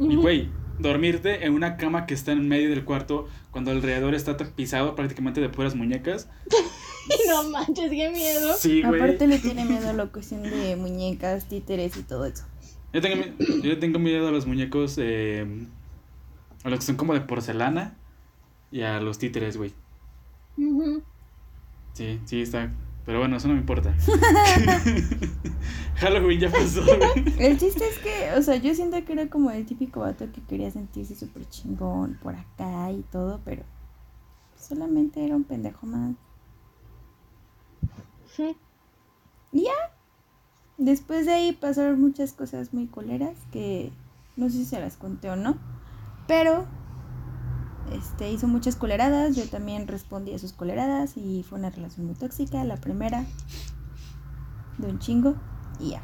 Y 0.00 0.16
güey, 0.16 0.50
dormirte 0.78 1.46
en 1.46 1.52
una 1.52 1.76
cama 1.76 2.06
que 2.06 2.14
está 2.14 2.32
en 2.32 2.48
medio 2.48 2.70
del 2.70 2.84
cuarto 2.84 3.28
cuando 3.54 3.70
alrededor 3.70 4.16
está 4.16 4.36
tapizado 4.36 4.96
prácticamente 4.96 5.40
de 5.40 5.48
puras 5.48 5.76
muñecas. 5.76 6.28
no 7.28 7.50
manches, 7.50 7.88
qué 7.88 8.10
miedo. 8.10 8.52
Sí, 8.58 8.82
güey. 8.82 9.00
Aparte 9.00 9.28
le 9.28 9.38
tiene 9.38 9.64
miedo 9.64 9.90
a 9.90 9.92
la 9.92 10.06
cuestión 10.06 10.42
de 10.42 10.74
muñecas, 10.74 11.48
títeres 11.48 11.96
y 11.96 12.02
todo 12.02 12.26
eso. 12.26 12.44
Yo 12.92 13.00
tengo, 13.00 13.24
yo 13.38 13.70
le 13.70 13.76
tengo 13.76 14.00
miedo 14.00 14.26
a 14.26 14.32
los 14.32 14.46
muñecos, 14.46 14.96
eh, 14.98 15.46
a 16.64 16.68
los 16.68 16.80
que 16.80 16.84
son 16.84 16.96
como 16.96 17.14
de 17.14 17.20
porcelana 17.20 17.96
y 18.72 18.80
a 18.80 18.98
los 18.98 19.18
títeres, 19.18 19.56
güey. 19.56 19.72
Sí, 21.92 22.18
sí, 22.24 22.42
está. 22.42 22.72
Pero 23.06 23.18
bueno, 23.18 23.36
eso 23.36 23.48
no 23.48 23.54
me 23.54 23.60
importa. 23.60 23.94
Halloween 25.96 26.40
ya 26.40 26.50
pasó. 26.50 26.82
El 27.38 27.58
chiste 27.58 27.84
es 27.86 27.98
que, 27.98 28.32
o 28.38 28.42
sea, 28.42 28.56
yo 28.56 28.74
siento 28.74 29.04
que 29.04 29.12
era 29.12 29.28
como 29.28 29.50
el 29.50 29.66
típico 29.66 30.00
vato 30.00 30.30
que 30.32 30.42
quería 30.42 30.70
sentirse 30.70 31.14
súper 31.14 31.48
chingón 31.48 32.18
por 32.22 32.34
acá 32.34 32.90
y 32.90 33.02
todo, 33.10 33.40
pero 33.44 33.62
solamente 34.56 35.24
era 35.24 35.36
un 35.36 35.44
pendejo 35.44 35.86
más. 35.86 36.14
Sí. 38.34 38.56
Y 39.52 39.64
ya. 39.64 39.72
Después 40.76 41.26
de 41.26 41.32
ahí 41.32 41.52
pasaron 41.52 42.00
muchas 42.00 42.32
cosas 42.32 42.74
muy 42.74 42.88
culeras 42.88 43.36
que 43.52 43.92
no 44.36 44.50
sé 44.50 44.58
si 44.58 44.64
se 44.64 44.80
las 44.80 44.96
conté 44.96 45.30
o 45.30 45.36
no, 45.36 45.56
pero 46.26 46.66
este 47.92 48.30
hizo 48.30 48.46
muchas 48.46 48.76
culeradas, 48.76 49.36
yo 49.36 49.48
también 49.48 49.86
respondí 49.86 50.34
a 50.34 50.38
sus 50.38 50.52
culeradas 50.52 51.16
y 51.16 51.42
fue 51.42 51.58
una 51.58 51.70
relación 51.70 52.06
muy 52.06 52.14
tóxica, 52.14 52.64
la 52.64 52.76
primera 52.76 53.24
de 54.78 54.88
un 54.88 54.98
chingo 54.98 55.36
y 55.78 55.90
ya. 55.90 56.02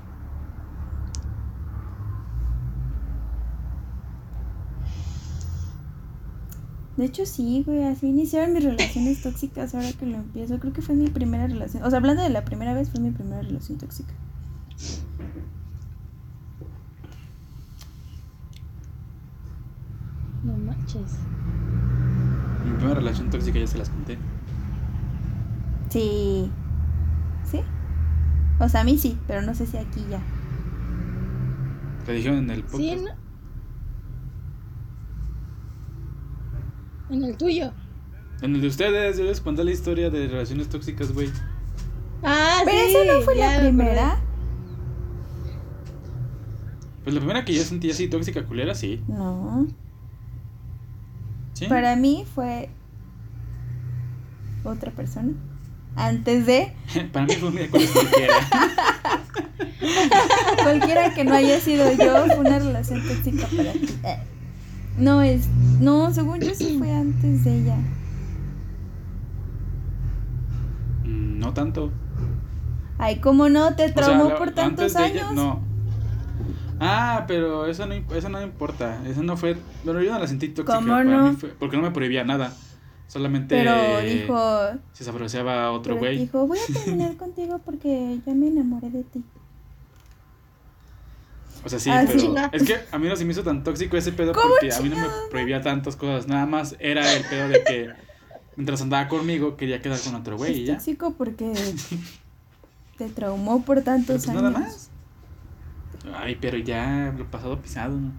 De 6.97 7.07
hecho 7.07 7.25
sí, 7.25 7.63
güey, 7.65 7.85
así 7.85 8.09
iniciaron 8.09 8.53
mis 8.53 8.63
relaciones 8.63 9.23
tóxicas 9.23 9.75
ahora 9.75 9.91
que 9.93 10.05
lo 10.05 10.17
empiezo. 10.17 10.59
Creo 10.59 10.75
que 10.75 10.83
fue 10.83 10.95
mi 10.95 11.09
primera 11.09 11.47
relación. 11.47 11.83
O 11.83 11.89
sea, 11.89 11.99
hablando 11.99 12.23
de 12.23 12.29
la 12.29 12.45
primera 12.45 12.75
vez, 12.75 12.91
fue 12.91 13.01
mi 13.01 13.11
primera 13.11 13.41
relación 13.41 13.79
tóxica. 13.79 14.13
No 20.43 20.57
manches. 20.57 21.19
Mi 22.65 22.73
primera 22.77 22.95
relación 22.95 23.31
tóxica 23.31 23.59
ya 23.59 23.67
se 23.67 23.79
las 23.79 23.91
conté. 23.91 24.19
Sí. 25.91 26.51
¿Sí? 27.45 27.61
O 28.59 28.69
sea, 28.69 28.83
a 28.83 28.85
mí 28.85 28.97
sí, 28.99 29.19
pero 29.27 29.43
no 29.43 29.55
sé 29.55 29.67
si 29.67 29.77
aquí 29.77 30.05
ya. 30.11 30.21
Te 32.07 32.13
dijeron 32.13 32.39
en 32.39 32.51
el 32.51 32.63
podcast. 32.63 32.81
Sí, 32.81 32.97
¿no? 32.97 33.11
En 37.17 37.25
el 37.25 37.37
tuyo. 37.37 37.73
En 38.43 38.55
el 38.55 38.61
de 38.61 38.69
ustedes, 38.69 39.19
yo 39.19 39.25
les 39.25 39.41
conté 39.41 39.65
la 39.65 39.73
historia 39.73 40.11
de 40.11 40.29
relaciones 40.29 40.69
tóxicas, 40.69 41.13
güey. 41.13 41.29
Ah, 42.23 42.61
Pero 42.65 42.79
sí. 42.87 42.95
esa 42.97 43.13
no 43.15 43.21
fue 43.23 43.35
la 43.35 43.59
primera. 43.61 44.21
Pues 47.03 47.15
la 47.15 47.21
primera 47.21 47.45
que 47.45 47.55
yo 47.55 47.63
sentí 47.63 47.91
así 47.91 48.09
tóxica 48.09 48.45
culera, 48.47 48.75
sí. 48.75 49.03
No. 49.09 49.67
¿Sí? 51.61 51.67
Para 51.67 51.95
mí 51.95 52.25
fue 52.35 52.71
otra 54.65 54.91
persona. 54.93 55.33
Antes 55.95 56.47
de 56.47 56.73
Para 57.13 57.27
mí 57.27 57.35
fue 57.35 57.49
un 57.51 57.55
miércoles 57.55 57.91
cualquiera. 57.91 58.35
cualquiera 60.63 61.15
que 61.15 61.25
no 61.25 61.35
haya 61.35 61.61
sido 61.61 61.93
yo, 61.93 62.27
fue 62.27 62.39
una 62.39 62.59
relación 62.59 63.03
tóxica 63.07 63.47
para 63.55 63.73
ti. 63.73 63.89
Eh, 64.05 64.17
No 64.99 65.21
es. 65.23 65.49
No, 65.81 66.13
según 66.15 66.41
yo 66.41 66.55
sí 66.55 66.77
fue 66.79 66.93
antes 66.95 67.45
de 67.45 67.61
ella. 67.63 67.77
Mm, 71.05 71.39
no 71.41 71.53
tanto. 71.55 71.91
Ay, 72.99 73.19
¿cómo 73.21 73.49
no? 73.49 73.75
Te 73.77 73.85
O 73.85 73.87
sea, 73.89 73.95
traumó 73.95 74.35
por 74.37 74.51
tantos 74.53 74.93
de 74.95 75.07
ella- 75.07 75.29
años. 75.29 75.35
no. 75.35 75.61
Ah, 76.81 77.25
pero 77.29 77.67
eso 77.67 77.85
no, 77.87 77.95
eso 77.95 78.29
no 78.31 78.41
importa. 78.43 79.01
Eso 79.07 79.23
no 79.23 79.37
fue. 79.37 79.57
Bueno, 79.85 80.01
yo 80.03 80.13
no 80.13 80.19
la 80.19 80.27
sentí 80.27 80.49
tóxica. 80.49 80.77
¿Cómo 80.79 80.89
para 80.89 81.05
no? 81.05 81.31
mí 81.31 81.37
fue- 81.37 81.51
porque 81.51 81.77
no 81.77 81.83
me 81.83 81.91
prohibía 81.91 82.25
nada. 82.25 82.53
Solamente. 83.07 83.57
Pero 83.59 84.01
dijo. 84.01 84.61
Se 84.93 85.05
saboreaba 85.05 85.65
a 85.67 85.73
otro 85.73 85.95
pero 85.95 86.07
güey. 86.07 86.19
dijo, 86.19 86.47
voy 86.47 86.59
a 86.59 86.73
terminar 86.85 87.17
contigo 87.17 87.59
porque 87.65 88.19
ya 88.27 88.33
me 88.35 88.49
enamoré 88.49 88.89
de 88.91 89.03
ti. 89.05 89.23
O 91.65 91.69
sea, 91.69 91.79
sí, 91.79 91.91
Ah, 91.91 92.05
pero. 92.07 92.19
sí. 92.19 92.31
Es 92.53 92.63
que 92.63 92.77
a 92.91 92.99
mí 92.99 93.09
no 93.09 93.17
se 93.17 93.25
me 93.25 93.33
hizo 93.33 93.43
tan 93.43 93.63
tóxico 93.63 93.97
ese 93.97 94.13
pedo 94.13 94.33
¿Cómo 94.33 94.49
porque 94.49 94.73
a 94.73 94.81
mí 94.81 94.89
no 94.89 94.97
me 94.97 95.07
prohibía 95.31 95.61
tantas 95.61 95.97
cosas. 95.97 96.27
Nada 96.29 96.47
más 96.47 96.75
era 96.79 97.13
el 97.13 97.25
pedo 97.25 97.49
de 97.49 97.63
que. 97.65 97.91
Mientras 98.57 98.81
andaba 98.83 99.09
conmigo, 99.09 99.57
quería 99.57 99.81
quedar 99.81 99.99
con 100.01 100.15
otro 100.15 100.37
güey 100.37 100.61
y 100.61 100.65
ya. 100.67 100.75
tóxico 100.75 101.13
porque 101.17 101.53
te 102.99 103.09
traumó 103.09 103.63
por 103.63 103.77
Pero 103.77 103.85
tantos 103.85 104.17
pues 104.27 104.29
años. 104.29 104.43
nada 104.43 104.59
más. 104.59 104.90
Ay, 106.15 106.37
pero 106.41 106.59
ya 106.59 107.15
lo 107.17 107.31
pasado 107.31 107.61
pisado, 107.61 107.99
¿no? 107.99 108.13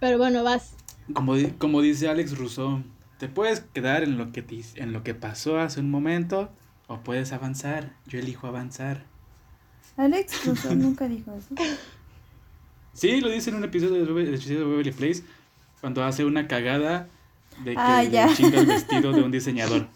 Pero 0.00 0.18
bueno, 0.18 0.42
vas. 0.44 0.74
Como, 1.12 1.34
como 1.58 1.80
dice 1.80 2.08
Alex 2.08 2.36
Rousseau, 2.38 2.82
te 3.18 3.28
puedes 3.28 3.60
quedar 3.60 4.02
en 4.02 4.16
lo 4.18 4.32
que 4.32 4.42
te- 4.42 4.62
en 4.76 4.92
lo 4.92 5.02
que 5.02 5.14
pasó 5.14 5.58
hace 5.58 5.80
un 5.80 5.90
momento 5.90 6.50
o 6.86 7.00
puedes 7.00 7.32
avanzar. 7.32 7.92
Yo 8.06 8.18
elijo 8.18 8.46
avanzar. 8.46 9.04
Alex 9.96 10.46
Russo 10.46 10.74
nunca 10.74 11.08
dijo 11.08 11.32
eso. 11.36 11.54
Sí, 12.96 13.20
lo 13.20 13.28
dice 13.28 13.50
en 13.50 13.56
un 13.56 13.64
episodio 13.64 13.94
de, 13.94 14.04
Bebe- 14.04 14.24
del 14.24 14.34
episodio 14.34 14.60
de 14.60 14.66
Beverly 14.66 14.92
Place 14.92 15.24
cuando 15.80 16.04
hace 16.04 16.24
una 16.24 16.46
cagada 16.46 17.08
de 17.64 17.72
que 17.72 17.80
Ah, 17.80 18.04
le 18.04 18.34
chinga 18.36 18.60
el 18.60 18.66
vestido 18.66 19.10
de 19.10 19.20
un 19.20 19.32
diseñador. 19.32 19.88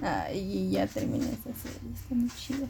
Ay, 0.00 0.70
ya 0.70 0.86
terminé 0.86 1.26
esa 1.26 1.52
serie, 1.60 1.90
está 1.94 2.14
muy 2.14 2.30
chida. 2.30 2.66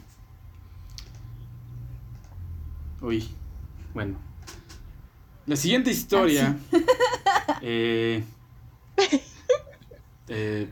Uy, 3.01 3.27
bueno. 3.93 4.17
La 5.45 5.55
siguiente 5.55 5.91
historia. 5.91 6.57
eh, 7.61 8.23
eh, 10.27 10.69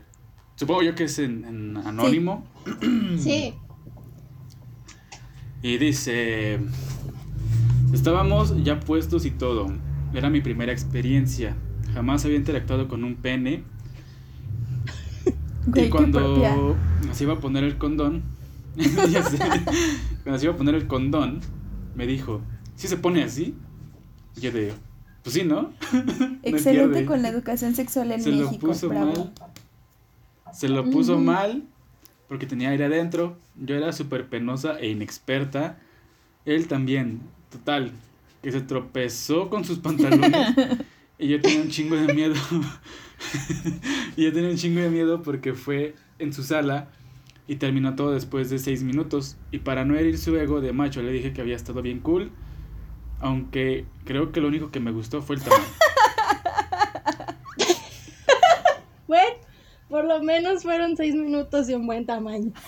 supongo 0.54 0.82
yo 0.82 0.94
que 0.94 1.04
es 1.04 1.18
en, 1.18 1.44
en 1.44 1.76
anónimo. 1.78 2.46
Sí. 3.18 3.54
Y 5.60 5.76
dice, 5.78 6.60
estábamos 7.92 8.62
ya 8.62 8.78
puestos 8.78 9.26
y 9.26 9.32
todo. 9.32 9.66
Era 10.14 10.30
mi 10.30 10.40
primera 10.40 10.72
experiencia. 10.72 11.56
Jamás 11.94 12.24
había 12.24 12.36
interactuado 12.36 12.88
con 12.88 13.04
un 13.04 13.16
pene. 13.16 13.64
Y 15.74 15.88
cuando 15.90 16.76
nos 17.06 17.20
iba 17.20 17.34
a 17.34 17.40
poner 17.40 17.64
el 17.64 17.76
condón, 17.76 18.22
cuando 20.22 20.38
se 20.38 20.44
iba 20.44 20.54
a 20.54 20.56
poner 20.56 20.74
el 20.74 20.86
condón, 20.86 21.40
me 21.98 22.06
dijo, 22.06 22.40
¿sí 22.76 22.86
se 22.86 22.96
pone 22.96 23.24
así? 23.24 23.56
Y 24.36 24.40
yo 24.40 24.52
de, 24.52 24.72
pues 25.24 25.34
sí, 25.34 25.42
¿no? 25.42 25.72
Excelente 26.44 27.04
con 27.04 27.22
la 27.22 27.28
educación 27.28 27.74
sexual 27.74 28.12
en 28.12 28.22
Se 28.22 28.30
lo 28.30 28.44
México. 28.44 28.68
puso 28.68 28.88
bravo. 28.88 29.12
mal. 29.14 29.32
Se 30.54 30.68
lo 30.68 30.88
puso 30.88 31.18
mal 31.18 31.64
porque 32.28 32.46
tenía 32.46 32.68
aire 32.70 32.84
adentro. 32.84 33.36
Yo 33.56 33.74
era 33.74 33.92
súper 33.92 34.28
penosa 34.28 34.78
e 34.78 34.90
inexperta. 34.90 35.80
Él 36.44 36.68
también. 36.68 37.20
Total. 37.50 37.90
Que 38.42 38.52
se 38.52 38.60
tropezó 38.60 39.50
con 39.50 39.64
sus 39.64 39.80
pantalones. 39.80 40.30
y 41.18 41.26
yo 41.26 41.40
tenía 41.40 41.62
un 41.62 41.68
chingo 41.68 41.96
de 41.96 42.14
miedo. 42.14 42.36
y 44.16 44.22
yo 44.22 44.32
tenía 44.32 44.50
un 44.50 44.56
chingo 44.56 44.80
de 44.80 44.88
miedo 44.88 45.20
porque 45.22 45.52
fue 45.52 45.96
en 46.20 46.32
su 46.32 46.44
sala 46.44 46.90
y 47.48 47.56
terminó 47.56 47.96
todo 47.96 48.12
después 48.12 48.50
de 48.50 48.58
seis 48.60 48.82
minutos. 48.84 49.36
Y 49.50 49.58
para 49.58 49.84
no 49.84 49.96
herir 49.96 50.18
su 50.18 50.36
ego 50.36 50.60
de 50.60 50.72
macho, 50.72 51.02
le 51.02 51.10
dije 51.10 51.32
que 51.32 51.40
había 51.40 51.56
estado 51.56 51.82
bien 51.82 51.98
cool. 52.00 52.30
Aunque 53.20 53.84
creo 54.04 54.30
que 54.30 54.40
lo 54.40 54.46
único 54.48 54.70
que 54.70 54.78
me 54.78 54.92
gustó 54.92 55.22
fue 55.22 55.34
el 55.36 55.42
tamaño. 55.42 55.64
Bueno, 59.06 59.36
por 59.88 60.04
lo 60.04 60.22
menos 60.22 60.62
fueron 60.62 60.94
seis 60.96 61.14
minutos 61.14 61.66
de 61.66 61.76
un 61.76 61.86
buen 61.86 62.06
tamaño. 62.06 62.52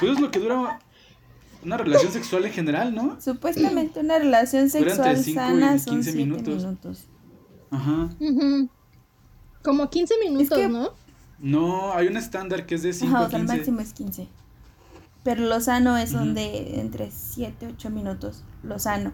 Pues 0.00 0.12
es 0.12 0.20
lo 0.20 0.30
que 0.30 0.40
dura 0.40 0.78
una 1.62 1.76
relación 1.78 2.12
sexual 2.12 2.44
en 2.44 2.52
general, 2.52 2.94
¿no? 2.94 3.18
Supuestamente 3.18 4.00
una 4.00 4.18
relación 4.18 4.68
sexual 4.68 5.16
cinco 5.16 5.40
sana 5.40 5.76
y 5.76 5.78
son 5.78 5.94
15 5.94 6.12
siete 6.12 6.18
minutos. 6.26 6.64
minutos. 6.64 7.04
Ajá. 7.70 8.10
Como 9.62 9.88
15 9.88 10.14
minutos, 10.22 10.58
que- 10.58 10.68
¿no? 10.68 10.90
No, 11.38 11.92
hay 11.92 12.06
un 12.08 12.16
estándar 12.16 12.66
que 12.66 12.76
es 12.76 12.82
de 12.82 12.92
5 12.92 13.14
Ajá, 13.14 13.24
a 13.24 13.26
o 13.26 13.30
sea, 13.30 13.38
el 13.38 13.46
15. 13.46 13.56
máximo 13.56 13.80
es 13.80 13.92
15. 13.92 14.28
Pero 15.22 15.44
lo 15.44 15.60
sano 15.60 15.96
es 15.96 16.12
donde 16.12 16.80
entre 16.80 17.10
7 17.10 17.68
8 17.74 17.90
minutos. 17.90 18.44
Lo 18.62 18.78
sano. 18.78 19.12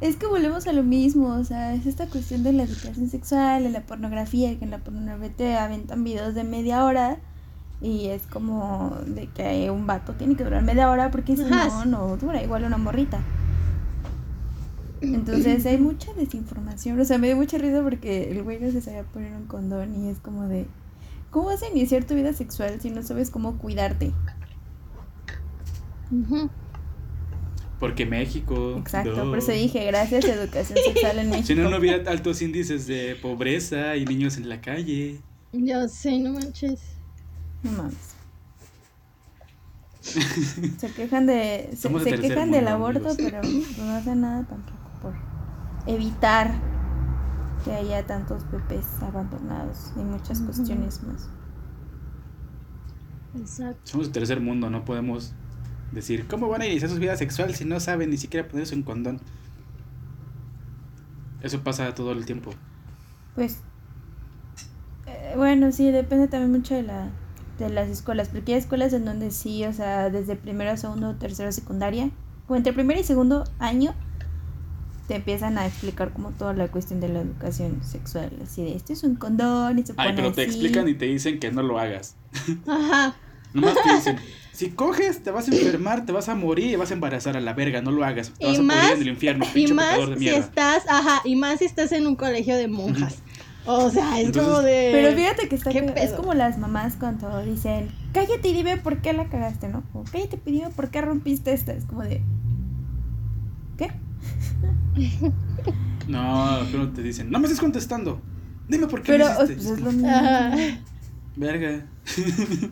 Es 0.00 0.14
que 0.16 0.26
volvemos 0.26 0.66
a 0.68 0.72
lo 0.72 0.84
mismo, 0.84 1.34
o 1.34 1.44
sea, 1.44 1.74
es 1.74 1.84
esta 1.86 2.06
cuestión 2.06 2.44
de 2.44 2.52
la 2.52 2.62
educación 2.62 3.08
sexual, 3.10 3.64
de 3.64 3.70
la 3.70 3.80
pornografía, 3.80 4.56
que 4.56 4.64
en 4.64 4.70
la 4.70 4.78
pornografía 4.78 5.32
te 5.36 5.56
aventan 5.56 6.04
videos 6.04 6.36
de 6.36 6.44
media 6.44 6.84
hora 6.84 7.18
y 7.80 8.06
es 8.06 8.26
como 8.26 8.96
de 9.06 9.26
que 9.28 9.70
un 9.70 9.86
vato 9.86 10.14
tiene 10.14 10.36
que 10.36 10.44
durar 10.44 10.62
media 10.62 10.90
hora 10.90 11.10
porque 11.10 11.36
si 11.36 11.42
no, 11.42 11.84
no 11.84 12.16
dura 12.16 12.42
igual 12.42 12.64
una 12.64 12.78
morrita. 12.78 13.20
Entonces 15.00 15.64
hay 15.66 15.78
mucha 15.78 16.12
desinformación, 16.14 16.98
o 17.00 17.04
sea, 17.04 17.18
me 17.18 17.28
dio 17.28 17.36
mucha 17.36 17.58
risa 17.58 17.82
porque 17.82 18.30
el 18.30 18.42
güey 18.42 18.58
no 18.60 18.70
se 18.70 18.80
sabía 18.80 19.04
poner 19.04 19.32
un 19.34 19.46
condón 19.46 19.94
y 19.94 20.08
es 20.08 20.18
como 20.18 20.48
de, 20.48 20.66
¿cómo 21.30 21.46
vas 21.46 21.62
a 21.62 21.68
iniciar 21.68 22.04
tu 22.04 22.14
vida 22.14 22.32
sexual 22.32 22.80
si 22.80 22.90
no 22.90 23.02
sabes 23.02 23.30
cómo 23.30 23.58
cuidarte? 23.58 24.12
Porque 27.78 28.06
México. 28.06 28.76
Exacto, 28.78 29.24
duh. 29.24 29.30
por 29.30 29.38
eso 29.38 29.52
dije, 29.52 29.84
gracias 29.86 30.24
a 30.24 30.32
educación 30.32 30.78
sexual 30.84 31.18
en 31.18 31.30
México. 31.30 31.46
Si 31.46 31.54
no, 31.54 31.68
no 31.70 31.78
hubiera 31.78 32.10
altos 32.10 32.42
índices 32.42 32.86
de 32.86 33.16
pobreza 33.20 33.96
y 33.96 34.04
niños 34.04 34.36
en 34.36 34.48
la 34.48 34.60
calle. 34.60 35.20
Ya 35.52 35.86
sé, 35.86 36.18
no 36.18 36.32
manches. 36.32 36.80
No 37.62 37.72
mames. 37.72 38.14
Se 40.78 40.90
quejan 40.92 41.26
de 41.26 41.68
se, 41.76 41.88
se 42.00 42.18
quejan 42.18 42.50
del 42.50 42.62
mundo, 42.62 42.70
aborto, 42.70 43.10
amigos. 43.10 43.16
pero 43.18 43.42
no 43.84 43.92
hacen 43.92 44.22
nada 44.22 44.46
tampoco 44.46 44.77
evitar 45.88 46.52
que 47.64 47.72
haya 47.72 48.06
tantos 48.06 48.48
bebés 48.50 48.86
abandonados 49.02 49.92
y 49.96 50.00
muchas 50.00 50.40
cuestiones 50.40 51.02
más. 51.02 51.28
Exacto. 53.36 53.80
Somos 53.84 54.08
de 54.08 54.12
tercer 54.12 54.40
mundo, 54.40 54.70
no 54.70 54.84
podemos 54.84 55.32
decir, 55.92 56.26
¿cómo 56.28 56.48
van 56.48 56.62
a 56.62 56.66
iniciar 56.66 56.90
su 56.90 56.98
vida 56.98 57.16
sexual 57.16 57.54
si 57.54 57.64
no 57.64 57.80
saben 57.80 58.10
ni 58.10 58.18
siquiera 58.18 58.46
ponerse 58.46 58.74
un 58.74 58.82
condón? 58.82 59.20
Eso 61.42 61.62
pasa 61.62 61.94
todo 61.94 62.12
el 62.12 62.26
tiempo. 62.26 62.50
Pues 63.34 63.58
eh, 65.06 65.34
bueno, 65.36 65.72
sí, 65.72 65.90
depende 65.90 66.28
también 66.28 66.52
mucho 66.52 66.74
de 66.74 66.82
la 66.82 67.10
de 67.58 67.70
las 67.70 67.88
escuelas, 67.88 68.28
porque 68.28 68.52
hay 68.52 68.58
escuelas 68.58 68.92
en 68.92 69.04
donde 69.04 69.32
sí, 69.32 69.64
o 69.64 69.72
sea, 69.72 70.10
desde 70.10 70.36
primero, 70.36 70.76
segundo, 70.76 71.16
tercero, 71.16 71.50
secundaria, 71.50 72.10
o 72.46 72.54
entre 72.54 72.72
primer 72.72 72.98
y 72.98 73.02
segundo 73.02 73.42
año 73.58 73.94
te 75.08 75.16
empiezan 75.16 75.58
a 75.58 75.66
explicar 75.66 76.12
como 76.12 76.30
toda 76.30 76.52
la 76.52 76.68
cuestión 76.68 77.00
de 77.00 77.08
la 77.08 77.20
educación 77.22 77.80
sexual, 77.82 78.30
así 78.44 78.62
de 78.62 78.76
esto 78.76 78.92
es 78.92 79.02
un 79.02 79.16
condón 79.16 79.78
y 79.78 79.84
se 79.86 79.94
Ay, 79.96 80.12
pero 80.14 80.32
te 80.32 80.42
explican 80.42 80.86
y 80.88 80.94
te 80.94 81.06
dicen 81.06 81.40
que 81.40 81.50
no 81.50 81.62
lo 81.62 81.78
hagas. 81.80 82.14
Ajá. 82.68 83.16
Nomás 83.54 83.74
te 83.82 83.94
dicen, 83.94 84.18
si 84.52 84.68
coges, 84.70 85.22
te 85.22 85.30
vas 85.30 85.48
a 85.48 85.52
enfermar, 85.54 86.04
te 86.04 86.12
vas 86.12 86.28
a 86.28 86.34
morir 86.34 86.66
y 86.70 86.76
vas 86.76 86.90
a 86.90 86.94
embarazar 86.94 87.36
a 87.36 87.40
la 87.40 87.54
verga, 87.54 87.80
no 87.80 87.90
lo 87.90 88.04
hagas. 88.04 88.30
Te 88.38 88.44
Y 88.46 88.50
vas 88.50 88.58
a 88.58 88.62
más- 88.62 88.76
morir 88.82 88.92
en 88.96 89.02
el 89.02 89.08
infierno, 89.08 89.44
Y 89.46 89.48
pinche 89.48 89.72
más 89.74 89.86
pecador 89.94 90.10
de 90.10 90.14
si 90.16 90.20
mierda. 90.20 90.38
estás, 90.40 90.84
ajá, 90.88 91.22
y 91.24 91.34
más 91.36 91.58
si 91.60 91.64
estás 91.64 91.90
en 91.92 92.06
un 92.06 92.14
colegio 92.14 92.54
de 92.56 92.68
monjas. 92.68 93.16
O 93.64 93.88
sea, 93.90 94.18
es 94.20 94.26
Entonces- 94.26 94.50
como 94.52 94.62
de. 94.62 94.90
Pero 94.92 95.16
fíjate 95.16 95.48
que 95.48 95.54
está 95.56 95.70
¿Qué 95.70 95.80
cagado, 95.80 95.98
es 96.06 96.12
como 96.12 96.34
las 96.34 96.58
mamás 96.58 96.96
cuando 96.96 97.42
dicen, 97.42 97.90
cállate 98.12 98.48
y 98.48 98.52
dime 98.52 98.76
por 98.76 99.00
qué 99.00 99.12
la 99.14 99.28
cagaste, 99.28 99.68
¿no? 99.68 99.82
O 99.94 100.04
cállate 100.10 100.38
y 100.46 100.52
dime 100.52 100.68
por 100.70 100.90
qué 100.90 101.00
rompiste 101.02 101.52
esta. 101.54 101.72
Es 101.72 101.84
como 101.86 102.02
de, 102.02 102.22
¿qué? 103.78 103.90
No, 106.08 106.58
pero 106.72 106.88
te 106.88 107.02
dicen, 107.02 107.30
no 107.30 107.38
me 107.38 107.44
estés 107.44 107.60
contestando. 107.60 108.20
Dime 108.66 108.86
por 108.86 109.02
qué 109.02 109.12
Pero 109.12 109.28
lo 109.28 109.34
pues, 109.36 109.50
hiciste. 109.50 109.74
es 109.74 109.80
lo 109.80 109.92
mismo. 109.92 110.08
Verga. 111.36 111.86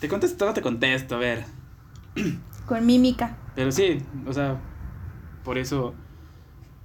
te 0.00 0.08
contesto, 0.08 0.46
no 0.46 0.54
te 0.54 0.62
contesto, 0.62 1.16
a 1.16 1.18
ver. 1.18 1.44
Con 2.66 2.86
mímica. 2.86 3.36
Pero 3.54 3.70
sí, 3.72 3.98
o 4.26 4.32
sea, 4.32 4.58
por 5.44 5.58
eso, 5.58 5.94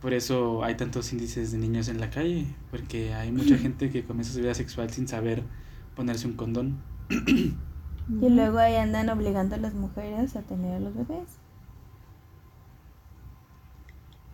por 0.01 0.13
eso 0.13 0.63
hay 0.63 0.75
tantos 0.75 1.11
índices 1.13 1.53
de 1.53 1.57
niños 1.57 1.87
en 1.87 2.01
la 2.01 2.09
calle, 2.09 2.53
porque 2.69 3.13
hay 3.13 3.31
mucha 3.31 3.57
gente 3.57 3.89
que 3.89 4.03
comienza 4.03 4.33
su 4.33 4.39
vida 4.39 4.53
sexual 4.53 4.89
sin 4.89 5.07
saber 5.07 5.43
ponerse 5.95 6.27
un 6.27 6.33
condón. 6.33 6.77
Y 8.09 8.29
luego 8.29 8.57
ahí 8.59 8.75
andan 8.75 9.09
obligando 9.09 9.55
a 9.55 9.57
las 9.57 9.73
mujeres 9.73 10.37
a 10.37 10.41
tener 10.41 10.75
a 10.75 10.79
los 10.79 10.95
bebés. 10.95 11.27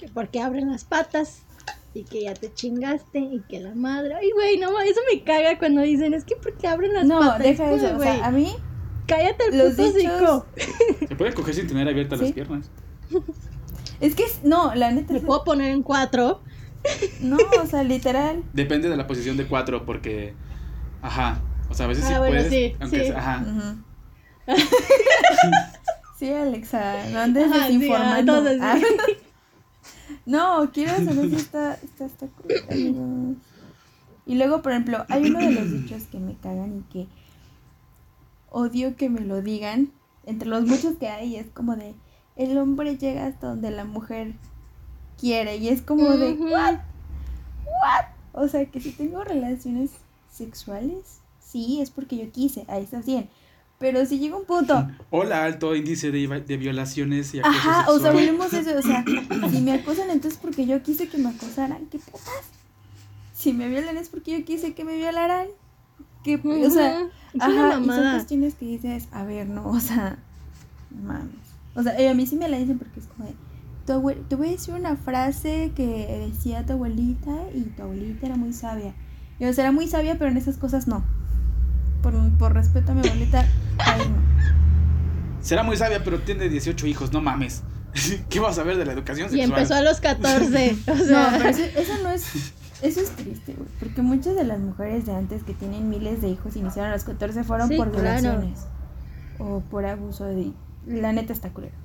Que 0.03 0.09
porque 0.13 0.41
abren 0.41 0.69
las 0.71 0.83
patas 0.83 1.43
y 1.93 2.03
que 2.03 2.23
ya 2.23 2.33
te 2.33 2.51
chingaste 2.53 3.19
y 3.19 3.41
que 3.47 3.59
la 3.61 3.73
madre. 3.73 4.15
Ay, 4.15 4.31
güey, 4.31 4.57
no, 4.57 4.79
eso 4.81 4.99
me 5.13 5.23
caga 5.23 5.57
cuando 5.59 5.81
dicen, 5.81 6.13
es 6.13 6.25
que 6.25 6.35
porque 6.35 6.67
abren 6.67 6.93
las 6.93 7.05
No, 7.05 7.19
patas. 7.19 7.39
deja 7.39 7.63
Es 7.71 7.81
como, 7.81 7.85
eso. 7.87 7.93
O 7.93 7.97
güey, 7.97 8.09
sea, 8.17 8.25
a 8.25 8.31
mí, 8.31 8.53
cállate 9.07 9.45
el 9.51 9.57
los 9.59 9.73
puto 9.75 9.93
dichos-. 9.93 10.43
Se 11.07 11.15
puede 11.15 11.33
coger 11.33 11.53
sin 11.55 11.67
tener 11.67 11.87
abiertas 11.87 12.19
las 12.19 12.31
piernas. 12.33 12.69
es 14.01 14.15
que, 14.15 14.25
no, 14.43 14.73
la 14.75 14.91
neta, 14.91 15.13
Me 15.13 15.19
es- 15.19 15.25
puedo 15.25 15.43
poner 15.45 15.71
en 15.71 15.83
cuatro. 15.83 16.41
no, 17.21 17.37
o 17.61 17.65
sea, 17.67 17.83
literal. 17.83 18.43
Depende 18.53 18.89
de 18.89 18.97
la 18.97 19.07
posición 19.07 19.37
de 19.37 19.45
cuatro, 19.47 19.85
porque, 19.85 20.33
ajá, 21.01 21.39
o 21.69 21.73
sea, 21.75 21.85
a 21.85 21.89
veces 21.89 22.03
Ah, 22.05 22.07
sí 22.09 22.13
bueno, 22.17 22.35
puedes, 22.35 22.49
sí, 22.49 22.75
aunque 22.81 22.99
sí. 22.99 23.05
sea- 23.07 23.17
ajá. 23.19 23.45
Sí, 26.19 26.31
Alexa, 26.31 27.09
no 27.11 27.19
andes 27.19 27.51
Ajá, 27.51 27.67
sí, 27.67 27.73
desinformando. 27.73 28.13
ah, 28.15 28.19
entonces 28.19 28.59
Ah. 28.61 28.77
No, 30.25 30.71
quiero 30.71 30.93
saber 31.03 31.29
si 31.29 31.35
está, 31.35 31.73
está, 31.75 32.05
está 32.05 32.27
cool. 32.27 33.37
Y 34.25 34.35
luego, 34.35 34.61
por 34.61 34.71
ejemplo, 34.71 35.05
hay 35.09 35.29
uno 35.29 35.39
de 35.39 35.51
los 35.51 35.71
dichos 35.71 36.03
que 36.03 36.19
me 36.19 36.35
cagan 36.35 36.77
y 36.79 36.93
que 36.93 37.07
odio 38.49 38.95
que 38.95 39.09
me 39.09 39.21
lo 39.21 39.41
digan. 39.41 39.91
Entre 40.25 40.47
los 40.47 40.65
muchos 40.65 40.95
que 40.95 41.09
hay, 41.09 41.35
es 41.35 41.47
como 41.47 41.75
de 41.75 41.93
el 42.35 42.57
hombre 42.57 42.97
llega 42.97 43.25
hasta 43.25 43.47
donde 43.47 43.71
la 43.71 43.83
mujer 43.83 44.33
quiere. 45.19 45.57
Y 45.57 45.67
es 45.67 45.81
como 45.81 46.11
de 46.11 46.33
what? 46.33 46.79
What? 47.65 48.05
O 48.31 48.47
sea 48.47 48.65
que 48.65 48.79
si 48.79 48.91
tengo 48.91 49.23
relaciones 49.23 49.91
sexuales, 50.31 51.19
sí, 51.39 51.81
es 51.81 51.91
porque 51.91 52.17
yo 52.17 52.31
quise, 52.31 52.65
ahí 52.67 52.83
está 52.83 53.01
bien. 53.01 53.29
Pero 53.83 54.05
si 54.05 54.17
llega 54.17 54.37
un 54.37 54.45
punto, 54.45 54.87
Hola, 55.09 55.43
alto 55.43 55.75
índice 55.75 56.09
de, 56.09 56.25
de 56.47 56.57
violaciones 56.57 57.33
y 57.33 57.39
acoso 57.41 57.57
Ajá, 57.57 57.91
o 57.91 57.99
sea, 57.99 58.11
sexual. 58.11 58.13
volvemos 58.13 58.53
a 58.53 58.59
eso, 58.61 58.79
o 58.79 58.81
sea, 58.81 59.03
si 59.51 59.59
me 59.59 59.73
acosan 59.73 60.09
entonces 60.09 60.39
porque 60.41 60.65
yo 60.65 60.81
quise 60.81 61.09
que 61.09 61.17
me 61.17 61.27
acosaran, 61.29 61.87
¿qué 61.87 61.99
putas? 61.99 62.45
Si 63.33 63.51
me 63.51 63.67
violan 63.67 63.97
es 63.97 64.07
porque 64.07 64.39
yo 64.39 64.45
quise 64.45 64.73
que 64.73 64.85
me 64.85 64.95
violaran. 64.95 65.47
Que, 66.23 66.35
o 66.37 66.69
sea, 66.69 67.09
ajá, 67.39 67.51
una 67.51 67.67
y 67.67 67.71
son 67.73 67.81
mamada. 67.87 68.13
cuestiones 68.13 68.55
que 68.55 68.65
dices, 68.67 69.09
a 69.11 69.25
ver, 69.25 69.49
no, 69.49 69.67
o 69.67 69.79
sea, 69.81 70.17
mames. 71.03 71.35
O 71.75 71.83
sea, 71.83 71.99
eh, 71.99 72.07
a 72.07 72.13
mí 72.13 72.25
sí 72.25 72.37
me 72.37 72.47
la 72.47 72.57
dicen 72.57 72.77
porque 72.79 73.01
es 73.01 73.07
como 73.07 73.27
de, 73.27 73.35
tu 73.85 73.91
abue- 73.93 74.25
te 74.29 74.35
voy 74.37 74.47
a 74.47 74.51
decir 74.51 74.73
una 74.75 74.95
frase 74.95 75.73
que 75.75 76.29
decía 76.31 76.65
tu 76.65 76.71
abuelita 76.73 77.35
y 77.53 77.63
tu 77.63 77.81
abuelita 77.83 78.27
era 78.27 78.37
muy 78.37 78.53
sabia. 78.53 78.93
Y 79.39 79.45
o 79.45 79.51
sea, 79.51 79.65
era 79.65 79.71
muy 79.73 79.87
sabia, 79.87 80.17
pero 80.17 80.31
en 80.31 80.37
esas 80.37 80.55
cosas 80.55 80.87
no. 80.87 81.03
Por, 82.03 82.13
por 82.37 82.53
respeto 82.53 82.91
a 82.91 82.95
mi 82.95 83.07
abuelita, 83.07 83.43
no. 83.77 84.23
Será 85.41 85.63
muy 85.63 85.77
sabia, 85.77 86.03
pero 86.03 86.19
tiene 86.19 86.49
18 86.49 86.85
hijos, 86.87 87.11
no 87.11 87.21
mames. 87.21 87.63
¿Qué 88.29 88.39
vas 88.39 88.57
a 88.59 88.63
ver 88.63 88.77
de 88.77 88.85
la 88.85 88.93
educación 88.93 89.27
Y 89.27 89.37
sexual? 89.39 89.49
empezó 89.59 89.75
a 89.75 89.81
los 89.81 89.99
14. 90.01 90.77
O 90.87 90.95
No, 90.95 91.03
sea, 91.05 91.35
pero 91.37 91.49
eso, 91.49 91.63
eso 91.63 91.93
no 92.03 92.09
es. 92.09 92.53
Eso 92.81 92.99
es 92.99 93.11
triste, 93.11 93.53
güey. 93.53 93.69
Porque 93.79 94.01
muchas 94.01 94.35
de 94.35 94.43
las 94.43 94.59
mujeres 94.59 95.05
de 95.05 95.15
antes 95.15 95.43
que 95.43 95.53
tienen 95.53 95.89
miles 95.89 96.21
de 96.21 96.27
hijos 96.29 96.55
iniciaron 96.57 96.91
a 96.91 96.95
los 96.95 97.05
14 97.05 97.43
fueron 97.45 97.69
Sí, 97.69 97.77
por 97.77 97.91
claro. 97.91 98.21
violaciones. 98.21 98.59
O 99.39 99.61
por 99.61 99.85
abuso 99.85 100.25
de. 100.25 100.51
La 100.85 101.13
neta 101.13 101.31
está 101.33 101.49
culera. 101.49 101.75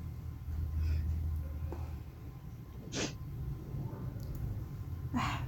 Ah. 5.13 5.39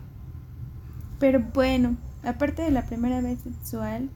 Pero 1.19 1.39
bueno, 1.53 1.97
aparte 2.23 2.61
de 2.61 2.71
la 2.71 2.85
primera 2.85 3.21
vez 3.21 3.39
sexual, 3.41 4.09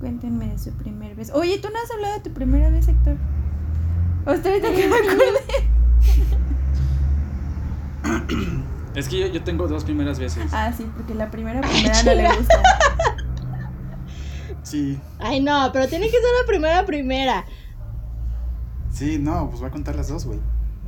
cuéntenme 0.00 0.46
de 0.48 0.58
su 0.58 0.72
primera 0.72 1.14
vez. 1.14 1.30
Oye, 1.32 1.58
tú 1.58 1.68
no 1.72 1.78
has 1.82 1.90
hablado 1.92 2.14
de 2.14 2.20
tu 2.20 2.32
primera 2.32 2.68
vez, 2.70 2.88
Héctor. 2.88 3.16
Hasta 4.26 4.48
ahorita 4.48 4.68
que 4.74 4.88
me 4.88 4.96
acuerde. 4.96 5.40
Es 8.94 9.08
que 9.08 9.20
yo, 9.20 9.26
yo 9.28 9.42
tengo 9.44 9.68
dos 9.68 9.84
primeras 9.84 10.18
veces. 10.18 10.42
Ah, 10.52 10.72
sí, 10.76 10.84
porque 10.96 11.14
la 11.14 11.30
primera 11.30 11.60
primera 11.60 12.02
no 12.02 12.14
le 12.14 12.28
gusta. 12.36 12.62
Sí, 14.62 15.00
Ay, 15.18 15.40
no, 15.40 15.70
pero 15.72 15.88
tiene 15.88 16.04
que 16.06 16.12
ser 16.12 16.20
la 16.40 16.46
primera 16.46 16.84
primera. 16.86 17.44
sí, 18.92 19.18
no, 19.18 19.48
pues 19.48 19.60
voy 19.60 19.68
a 19.68 19.72
contar 19.72 19.96
las 19.96 20.08
dos, 20.08 20.26
güey. 20.26 20.38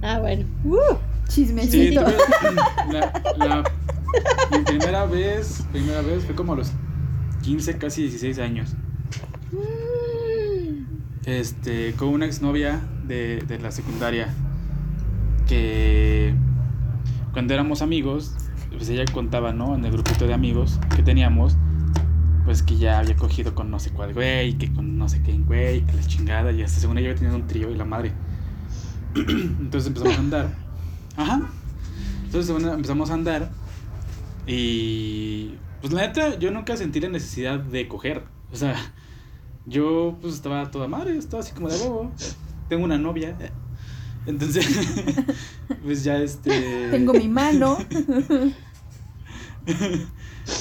Ah, 0.03 0.19
bueno. 0.21 0.45
Sí, 1.29 1.47
Chismecito. 1.47 2.03
tuve- 2.05 2.17
la, 2.93 3.13
la- 3.39 3.65
mi 4.57 4.65
primera 4.65 5.05
vez, 5.07 5.65
primera 5.73 6.03
vez 6.03 6.25
fue 6.25 6.35
como 6.35 6.53
a 6.53 6.57
los 6.57 6.71
15, 7.43 7.79
casi 7.79 8.03
16 8.03 8.39
años. 8.41 8.75
Este, 11.25 11.93
con 11.95 12.09
una 12.09 12.27
exnovia 12.27 12.81
de, 13.07 13.39
de 13.47 13.59
la 13.59 13.71
secundaria 13.71 14.35
que 15.47 16.35
cuando 17.33 17.55
éramos 17.55 17.83
amigos, 17.83 18.35
pues 18.71 18.89
ella 18.89 19.05
contaba, 19.13 19.53
¿no? 19.53 19.75
En 19.75 19.85
el 19.85 19.93
grupito 19.93 20.27
de 20.27 20.35
amigos 20.35 20.79
que 20.95 21.03
teníamos, 21.03 21.57
pues 22.45 22.63
que 22.63 22.77
ya 22.77 22.99
había 22.99 23.17
cogido 23.17 23.55
con 23.55 23.71
no 23.71 23.79
sé 23.79 23.91
cuál 23.91 24.15
güey, 24.15 24.59
que 24.59 24.73
con 24.73 24.99
no 24.99 25.09
sé 25.09 25.23
qué 25.23 25.33
güey, 25.39 25.85
que 25.85 25.93
la 25.93 26.03
chingada, 26.03 26.53
y 26.53 26.63
hasta 26.63 26.81
según 26.81 26.99
ella 26.99 27.15
tenido 27.15 27.37
un 27.37 27.47
trío 27.47 27.71
y 27.71 27.75
la 27.75 27.85
madre. 27.85 28.13
Entonces 29.15 29.87
empezamos 29.87 30.17
a 30.17 30.21
andar. 30.21 30.55
Ajá. 31.17 31.43
Entonces 32.25 32.55
empezamos 32.65 33.11
a 33.11 33.15
andar 33.15 33.51
y 34.47 35.55
pues 35.81 35.93
la 35.93 36.03
neta 36.07 36.39
yo 36.39 36.51
nunca 36.51 36.77
sentí 36.77 37.01
la 37.01 37.09
necesidad 37.09 37.61
de 37.61 37.89
coger. 37.89 38.25
O 38.53 38.57
sea, 38.57 38.75
yo 39.67 40.19
pues 40.21 40.35
estaba 40.35 40.71
toda 40.71 40.89
madre, 40.89 41.17
estaba 41.17 41.43
así 41.43 41.53
como 41.53 41.69
de 41.69 41.79
huevo. 41.79 42.13
Tengo 42.69 42.85
una 42.85 42.99
novia. 42.99 43.37
Entonces, 44.27 44.67
pues 45.83 46.05
ya 46.05 46.19
este... 46.19 46.91
Tengo 46.91 47.13
mi 47.13 47.29
mano. 47.29 47.79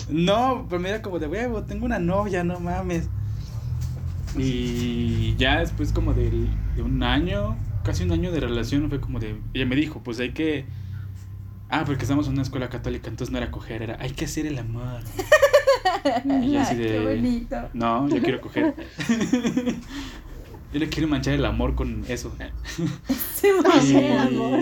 No, 0.09 0.67
pero 0.69 0.79
me 0.79 0.89
era 0.89 1.01
como 1.01 1.19
de 1.19 1.27
huevo, 1.27 1.63
tengo 1.63 1.85
una 1.85 1.99
novia, 1.99 2.43
no 2.43 2.59
mames. 2.59 3.09
Y 4.37 5.35
ya 5.37 5.59
después 5.59 5.91
como 5.91 6.13
de, 6.13 6.29
de 6.75 6.83
un 6.83 7.01
año, 7.03 7.57
casi 7.83 8.03
un 8.03 8.11
año 8.11 8.31
de 8.31 8.39
relación, 8.39 8.87
fue 8.89 9.01
como 9.01 9.19
de... 9.19 9.41
Ella 9.53 9.65
me 9.65 9.75
dijo, 9.75 10.01
pues 10.03 10.19
hay 10.19 10.33
que... 10.33 10.65
Ah, 11.69 11.83
porque 11.85 12.03
estamos 12.03 12.27
en 12.27 12.33
una 12.33 12.41
escuela 12.41 12.69
católica, 12.69 13.09
entonces 13.09 13.31
no 13.31 13.37
era 13.37 13.49
coger, 13.49 13.81
era 13.81 13.97
hay 13.99 14.11
que 14.11 14.25
hacer 14.25 14.45
el 14.45 14.59
amor. 14.59 15.01
Y 16.43 16.51
yo 16.51 16.59
así 16.61 16.75
de- 16.75 16.87
qué 16.87 16.99
bonito. 16.99 17.69
No, 17.73 18.07
yo 18.09 18.21
quiero 18.21 18.41
coger. 18.41 18.73
yo 20.73 20.79
le 20.79 20.89
quiero 20.89 21.07
manchar 21.07 21.33
el 21.33 21.45
amor 21.45 21.75
con 21.75 22.03
eso. 22.07 22.35
Se 23.35 23.49
Y, 23.49 23.51
Manchar 23.61 24.03
el 24.03 24.17
amor. 24.17 24.59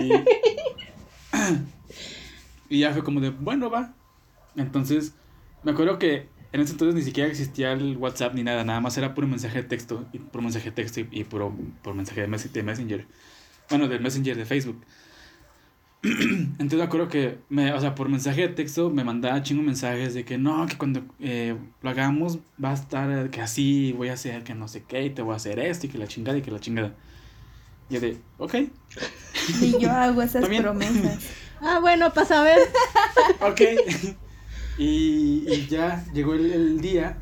y 2.68 2.78
ya 2.80 2.92
fue 2.92 3.02
como 3.02 3.20
de, 3.20 3.30
bueno, 3.30 3.70
va. 3.70 3.94
Entonces, 4.56 5.14
me 5.62 5.72
acuerdo 5.72 5.98
que 5.98 6.28
en 6.52 6.60
ese 6.60 6.72
entonces 6.72 6.94
ni 6.94 7.02
siquiera 7.02 7.28
existía 7.28 7.72
el 7.72 7.96
WhatsApp 7.96 8.34
ni 8.34 8.42
nada, 8.42 8.64
nada 8.64 8.80
más 8.80 8.96
era 8.98 9.14
puro 9.14 9.26
mensaje 9.26 9.62
de 9.62 9.68
texto, 9.68 10.04
y 10.12 10.18
puro 10.18 10.42
mensaje 10.42 10.66
de 10.70 10.72
texto 10.76 11.00
y, 11.00 11.08
y 11.12 11.24
puro, 11.24 11.54
puro 11.82 11.94
mensaje 11.94 12.22
de, 12.22 12.26
mes- 12.26 12.52
de 12.52 12.62
Messenger. 12.62 13.06
Bueno, 13.68 13.86
del 13.88 14.00
Messenger 14.00 14.36
de 14.36 14.44
Facebook. 14.44 14.82
Entonces 16.02 16.78
me 16.78 16.84
acuerdo 16.84 17.08
que, 17.08 17.38
me, 17.50 17.72
o 17.74 17.80
sea, 17.80 17.94
por 17.94 18.08
mensaje 18.08 18.42
de 18.42 18.48
texto 18.48 18.88
me 18.90 19.04
mandaba 19.04 19.42
chingo 19.42 19.62
mensajes 19.62 20.14
de 20.14 20.24
que 20.24 20.38
no, 20.38 20.66
que 20.66 20.78
cuando 20.78 21.02
eh, 21.20 21.54
lo 21.82 21.90
hagamos 21.90 22.38
va 22.62 22.70
a 22.70 22.74
estar 22.74 23.28
que 23.30 23.40
así, 23.42 23.92
voy 23.92 24.08
a 24.08 24.14
hacer 24.14 24.42
que 24.42 24.54
no 24.54 24.66
sé 24.66 24.82
qué, 24.88 25.04
y 25.04 25.10
te 25.10 25.20
voy 25.20 25.34
a 25.34 25.36
hacer 25.36 25.58
esto, 25.58 25.86
y 25.86 25.90
que 25.90 25.98
la 25.98 26.06
chingada, 26.06 26.38
y 26.38 26.42
que 26.42 26.50
la 26.50 26.58
chingada. 26.60 26.94
Y 27.90 27.94
yo 27.94 28.00
de, 28.00 28.16
ok, 28.38 28.54
Y 29.60 29.78
yo 29.78 29.90
hago 29.90 30.22
esas 30.22 30.42
También- 30.42 30.62
promesas. 30.62 31.18
Ah, 31.62 31.78
bueno, 31.78 32.10
para 32.14 32.26
saber. 32.26 32.58
ok. 33.42 33.60
y, 34.78 35.44
y 35.46 35.66
ya 35.68 36.02
llegó 36.14 36.32
el, 36.32 36.50
el 36.50 36.80
día. 36.80 37.18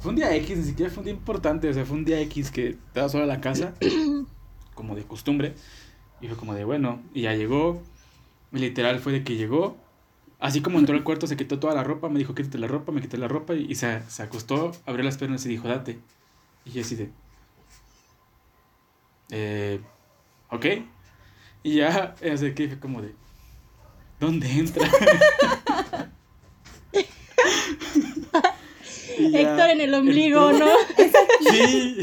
Fue 0.00 0.10
un 0.10 0.16
día 0.16 0.34
X, 0.36 0.58
ni 0.58 0.64
siquiera 0.64 0.90
fue 0.90 1.00
un 1.00 1.04
día 1.06 1.14
importante, 1.14 1.68
o 1.68 1.72
sea, 1.72 1.86
fue 1.86 1.96
un 1.96 2.04
día 2.04 2.20
X 2.20 2.50
que 2.50 2.68
estaba 2.70 3.08
sola 3.08 3.22
en 3.24 3.28
la 3.30 3.40
casa, 3.40 3.72
como 4.74 4.94
de 4.94 5.04
costumbre. 5.04 5.54
Y 6.20 6.28
fue 6.28 6.36
como 6.36 6.52
de, 6.54 6.64
bueno, 6.64 7.00
y 7.14 7.22
ya 7.22 7.34
llegó. 7.34 7.82
Literal 8.52 8.98
fue 9.00 9.12
de 9.12 9.24
que 9.24 9.36
llegó. 9.36 9.76
Así 10.38 10.60
como 10.60 10.78
entró 10.78 10.94
al 10.96 11.04
cuarto, 11.04 11.26
se 11.26 11.36
quitó 11.36 11.58
toda 11.60 11.74
la 11.74 11.84
ropa, 11.84 12.08
me 12.08 12.18
dijo, 12.18 12.34
quítate 12.34 12.58
la 12.58 12.66
ropa, 12.66 12.90
me 12.92 13.00
quité 13.00 13.16
la 13.16 13.28
ropa 13.28 13.54
y, 13.54 13.66
y 13.70 13.74
se, 13.76 14.02
se 14.08 14.22
acostó, 14.22 14.72
abrió 14.86 15.04
las 15.04 15.16
piernas 15.16 15.46
y 15.46 15.48
dijo, 15.50 15.68
date. 15.68 15.98
Y 16.64 16.70
yo 16.72 16.80
así 16.82 16.96
de, 16.96 17.10
eh, 19.30 19.80
ok. 20.50 20.66
Y 21.62 21.76
ya, 21.76 22.14
así 22.32 22.52
que 22.54 22.68
fue 22.68 22.78
como 22.80 23.00
de, 23.02 23.14
¿dónde 24.18 24.50
entra? 24.50 24.88
Héctor 29.18 29.70
en 29.70 29.80
el 29.80 29.94
ombligo, 29.94 30.50
entró- 30.50 30.66
¿no? 30.66 30.72
Sí. 31.50 31.96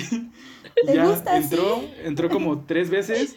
Y 0.82 0.86
¿Te 0.86 0.93
ya 0.95 1.24
entró, 1.36 1.82
entró 2.04 2.30
como 2.30 2.62
tres 2.66 2.89
veces. 2.89 3.36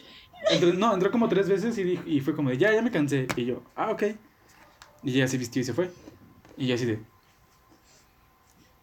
Entró- 0.51 0.73
no, 0.73 0.93
entró 0.93 1.11
como 1.11 1.27
tres 1.29 1.47
veces 1.47 1.77
y, 1.77 1.83
dijo- 1.83 2.03
y 2.05 2.19
fue 2.21 2.35
como 2.35 2.49
de, 2.49 2.57
ya, 2.57 2.73
ya 2.73 2.81
me 2.81 2.91
cansé. 2.91 3.27
Y 3.35 3.45
yo, 3.45 3.63
ah, 3.75 3.91
ok. 3.91 4.03
Y 5.03 5.13
ya 5.13 5.27
se 5.27 5.37
vistió 5.37 5.61
y 5.61 5.65
se 5.65 5.73
fue. 5.73 5.89
Y 6.57 6.67
yo 6.67 6.75
así 6.75 6.85
de... 6.85 6.99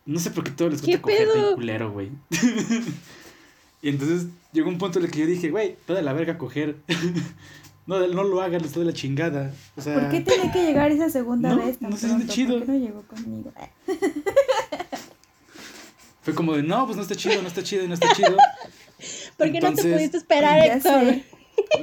No 0.07 0.19
sé 0.19 0.31
por 0.31 0.45
qué 0.45 0.51
todo 0.51 0.71
les 0.71 0.81
¿Qué 0.83 0.93
gusta 0.97 1.03
coger 1.03 1.29
de 1.29 1.55
culero, 1.55 1.93
güey. 1.93 2.11
y 3.83 3.89
entonces 3.91 4.27
llegó 4.53 4.69
un 4.69 4.79
punto 4.79 4.99
en 4.99 5.05
el 5.05 5.11
que 5.11 5.21
yo 5.21 5.27
dije, 5.27 5.51
güey, 5.51 5.77
toda 5.87 6.03
la 6.03 6.13
verga 6.13 6.37
coger. 6.39 6.77
no, 7.87 8.07
no 8.09 8.25
lo 8.25 8.41
hagan, 8.41 8.65
está 8.65 8.81
de 8.81 8.87
la 8.87 8.93
chingada. 8.93 9.53
O 9.77 9.81
sea, 9.83 9.95
¿Por 9.95 10.11
qué 10.11 10.21
tiene 10.23 10.51
que 10.51 10.65
llegar 10.65 10.91
esa 10.91 11.11
segunda 11.11 11.51
No, 11.51 11.65
vez 11.65 11.79
tan 11.79 11.91
no 11.91 11.97
se 11.97 12.07
siente 12.09 12.25
pronto? 12.25 12.35
chido. 12.35 12.57
¿Por 12.59 12.67
qué 12.67 12.73
no 12.73 12.79
llegó 12.79 13.03
conmigo? 13.03 13.53
Fue 16.23 16.35
como 16.35 16.55
de, 16.55 16.63
no, 16.63 16.85
pues 16.87 16.97
no 16.97 17.03
está 17.03 17.15
chido, 17.15 17.41
no 17.41 17.49
está 17.49 17.63
chido, 17.63 17.87
no 17.87 17.95
está 17.95 18.13
chido. 18.15 18.37
¿Por 19.39 19.51
qué 19.53 19.61
no 19.61 19.73
te 19.73 19.83
pudiste 19.83 20.17
esperar, 20.19 20.65
Héctor? 20.67 21.21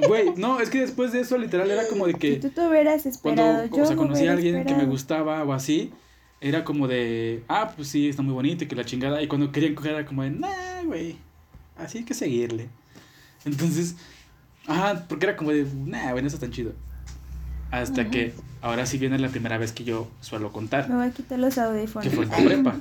Güey, 0.06 0.34
no, 0.36 0.60
es 0.60 0.70
que 0.70 0.80
después 0.80 1.12
de 1.12 1.20
eso 1.20 1.36
literal 1.38 1.70
era 1.70 1.86
como 1.88 2.06
de 2.06 2.12
Si 2.12 2.18
que... 2.18 2.36
tú 2.36 2.50
te 2.50 2.66
hubieras 2.66 3.06
esperado, 3.06 3.58
cuando 3.58 3.76
yo 3.76 3.82
o 3.82 3.86
sea, 3.86 3.96
conocí 3.96 4.26
a 4.26 4.32
alguien 4.32 4.64
que 4.64 4.74
me 4.74 4.86
gustaba 4.86 5.42
o 5.44 5.52
así, 5.52 5.92
era 6.40 6.64
como 6.64 6.86
de, 6.86 7.42
ah, 7.48 7.72
pues 7.74 7.88
sí, 7.88 8.08
está 8.08 8.22
muy 8.22 8.32
bonito 8.32 8.64
y 8.64 8.68
que 8.68 8.76
la 8.76 8.84
chingada. 8.84 9.20
Y 9.22 9.26
cuando 9.28 9.50
querían 9.50 9.74
coger 9.74 9.94
era 9.94 10.06
como 10.06 10.22
de, 10.22 10.30
nah, 10.30 10.82
güey, 10.84 11.16
así 11.76 11.98
hay 11.98 12.04
que 12.04 12.14
seguirle. 12.14 12.68
Entonces, 13.44 13.96
ajá, 14.66 15.04
porque 15.08 15.26
era 15.26 15.36
como 15.36 15.50
de, 15.50 15.66
nah, 15.86 16.10
güey, 16.12 16.22
no 16.22 16.28
está 16.28 16.38
tan 16.38 16.50
chido. 16.52 16.72
Hasta 17.70 18.02
Ajá. 18.02 18.10
que 18.10 18.32
ahora 18.62 18.86
sí 18.86 18.98
viene 18.98 19.18
la 19.18 19.28
primera 19.28 19.58
vez 19.58 19.72
que 19.72 19.84
yo 19.84 20.08
suelo 20.20 20.52
contar, 20.52 20.88
Me 20.88 20.96
voy 20.96 21.06
a 21.06 21.10
quitar 21.10 21.38
los 21.38 21.58
audífonos. 21.58 22.08
que 22.08 22.14
fue 22.14 22.24
en 22.24 22.44
prepa. 22.44 22.76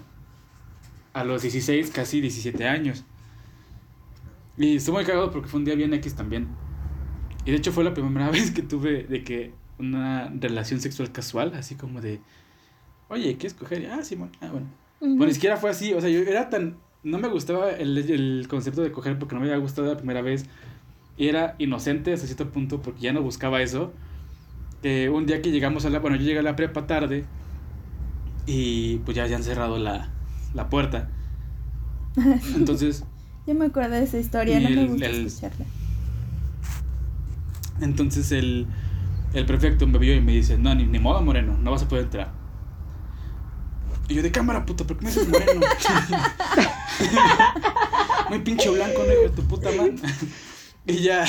A 1.14 1.24
los 1.24 1.42
16, 1.42 1.90
casi 1.90 2.22
17 2.22 2.68
años. 2.68 3.04
Y 4.56 4.78
estuvo 4.78 4.96
muy 4.96 5.06
cagado 5.06 5.32
porque 5.32 5.48
fue 5.48 5.60
un 5.60 5.66
día 5.66 5.76
bien 5.76 5.94
X 5.96 6.14
también. 6.16 6.48
Y 7.48 7.52
de 7.52 7.58
hecho 7.58 7.72
fue 7.72 7.84
la 7.84 7.96
primera 7.96 8.30
vez 8.38 8.52
que 8.52 8.62
tuve 8.62 9.06
de 9.06 9.24
que 9.24 9.54
una 9.80 10.30
relación 10.30 10.80
sexual 10.82 11.12
casual, 11.12 11.54
así 11.56 11.76
como 11.76 12.02
de, 12.02 12.20
oye, 13.10 13.38
¿quieres 13.38 13.56
coger? 13.56 13.90
Ah, 13.92 14.04
sí, 14.04 14.16
bueno, 14.16 14.34
ah, 14.42 14.50
bueno. 14.52 14.68
Bueno, 15.00 15.26
ni 15.28 15.34
siquiera 15.34 15.58
fue 15.58 15.70
así, 15.72 15.94
o 15.94 16.02
sea, 16.02 16.10
yo 16.10 16.20
era 16.22 16.50
tan, 16.50 16.78
no 17.04 17.20
me 17.20 17.28
gustaba 17.30 17.72
el, 17.72 17.98
el 17.98 18.48
concepto 18.50 18.82
de 18.82 18.92
coger 18.92 19.20
porque 19.20 19.36
no 19.36 19.42
me 19.42 19.48
había 19.48 19.60
gustado 19.62 19.88
la 19.88 19.98
primera 19.98 20.22
vez. 20.22 20.46
Y 21.18 21.28
era 21.30 21.56
inocente 21.60 22.14
hasta 22.14 22.28
cierto 22.28 22.50
punto 22.52 22.82
porque 22.82 23.02
ya 23.02 23.14
no 23.14 23.22
buscaba 23.24 23.62
eso. 23.62 23.94
Que 24.82 25.10
un 25.10 25.26
día 25.26 25.42
que 25.42 25.52
llegamos 25.52 25.86
a 25.86 25.90
la, 25.92 26.00
bueno, 26.00 26.18
yo 26.18 26.24
llegué 26.24 26.40
a 26.40 26.44
la 26.44 26.56
prepa 26.56 26.88
tarde 26.88 27.26
y 28.46 28.98
pues 29.00 29.16
ya, 29.18 29.28
ya 29.28 29.36
han 29.38 29.44
cerrado 29.44 29.78
la, 29.78 30.10
la 30.54 30.70
puerta. 30.70 31.10
Entonces, 32.56 33.04
Yo 33.46 33.54
me 33.56 33.66
acuerdo 33.66 33.96
de 33.96 34.04
esa 34.04 34.18
historia, 34.20 34.60
no 34.60 34.70
me 34.70 34.88
gusta 34.88 35.06
el- 35.08 35.28
escucharla. 35.28 35.66
Entonces 37.82 38.32
el, 38.32 38.68
el 39.34 39.46
prefecto 39.46 39.88
me 39.88 39.98
vio 40.00 40.16
y 40.16 40.22
me 40.22 40.34
dice, 40.34 40.58
no, 40.58 40.74
ni, 40.76 40.86
ni 40.86 41.00
modo, 41.00 41.22
Moreno, 41.22 41.58
no 41.58 41.72
vas 41.72 41.84
a 41.84 41.88
poder 41.88 42.06
entrar. 42.06 42.32
Y 44.10 44.16
yo, 44.16 44.24
de 44.24 44.32
cámara, 44.32 44.66
puto, 44.66 44.88
¿por 44.88 44.98
qué 44.98 45.06
me 45.06 45.12
dices 45.12 45.28
Moreno? 45.28 45.62
Muy 48.30 48.40
pinche 48.40 48.70
blanco, 48.70 49.04
de 49.04 49.30
tu 49.30 49.44
puta 49.44 49.72
man. 49.72 49.96
y 50.86 51.04
ya 51.04 51.26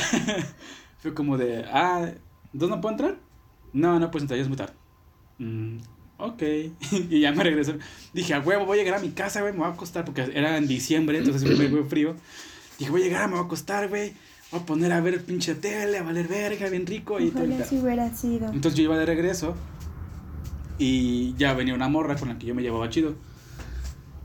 fue 0.98 1.14
como 1.14 1.36
de, 1.36 1.64
ah, 1.72 2.10
¿entonces 2.52 2.76
no 2.76 2.80
puedo 2.80 2.94
entrar? 2.94 3.16
No, 3.72 3.98
no 3.98 4.10
puedes 4.10 4.24
entrar, 4.24 4.36
ya 4.38 4.42
es 4.42 4.48
muy 4.48 4.56
tarde. 4.56 4.74
"Mm, 5.38 5.78
ok. 6.18 6.42
y 7.10 7.20
ya 7.20 7.32
me 7.32 7.44
regresé. 7.44 7.78
Dije, 8.12 8.34
a 8.34 8.40
huevo, 8.40 8.66
voy 8.66 8.78
a 8.78 8.82
llegar 8.82 8.98
a 8.98 9.02
mi 9.02 9.10
casa, 9.10 9.40
güey, 9.40 9.52
me 9.52 9.60
voy 9.60 9.68
a 9.68 9.72
acostar, 9.72 10.04
porque 10.04 10.30
era 10.34 10.56
en 10.56 10.66
diciembre, 10.68 11.18
entonces 11.18 11.56
fue 11.56 11.68
muy 11.68 11.84
frío. 11.84 12.16
Dije, 12.78 12.90
voy 12.90 13.02
a 13.02 13.04
llegar, 13.04 13.26
me 13.28 13.34
voy 13.34 13.42
a 13.42 13.46
acostar, 13.46 13.88
güey. 13.88 14.14
Voy 14.50 14.60
a 14.60 14.66
poner 14.66 14.92
a 14.92 15.00
ver 15.00 15.14
el 15.14 15.20
pinche 15.20 15.54
tele, 15.54 15.98
a 15.98 16.02
valer 16.02 16.26
verga, 16.26 16.68
bien 16.70 16.86
rico. 16.86 17.20
Y 17.20 17.28
Ojalá 17.28 17.64
si 17.64 17.78
hubiera 17.78 18.14
sido. 18.14 18.46
Entonces 18.48 18.74
yo 18.74 18.84
iba 18.84 18.96
de 18.96 19.04
regreso 19.04 19.54
y 20.78 21.34
ya 21.34 21.52
venía 21.52 21.74
una 21.74 21.88
morra 21.88 22.16
con 22.16 22.28
la 22.28 22.38
que 22.38 22.46
yo 22.46 22.54
me 22.54 22.62
llevaba 22.62 22.88
chido. 22.88 23.14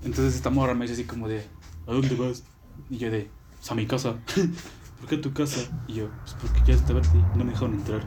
Entonces 0.04 0.36
esta 0.36 0.50
morra 0.50 0.74
me 0.74 0.82
dice 0.82 0.94
así 0.94 1.04
como 1.04 1.28
de, 1.28 1.40
¿a 1.88 1.94
dónde 1.94 2.16
vas? 2.16 2.44
Y 2.90 2.98
yo 2.98 3.12
de, 3.12 3.30
pues 3.58 3.72
a 3.72 3.76
mi 3.76 3.86
casa. 3.86 4.16
¿Por 5.00 5.10
qué 5.10 5.16
a 5.16 5.22
tu 5.22 5.34
casa? 5.34 5.60
Y 5.88 5.96
yo, 5.96 6.10
pues 6.22 6.36
porque 6.40 6.62
ya 6.66 6.76
estaba 6.76 7.02
verte 7.02 7.18
y 7.18 7.38
no 7.38 7.44
me 7.44 7.52
dejaron 7.52 7.74
entrar. 7.74 8.02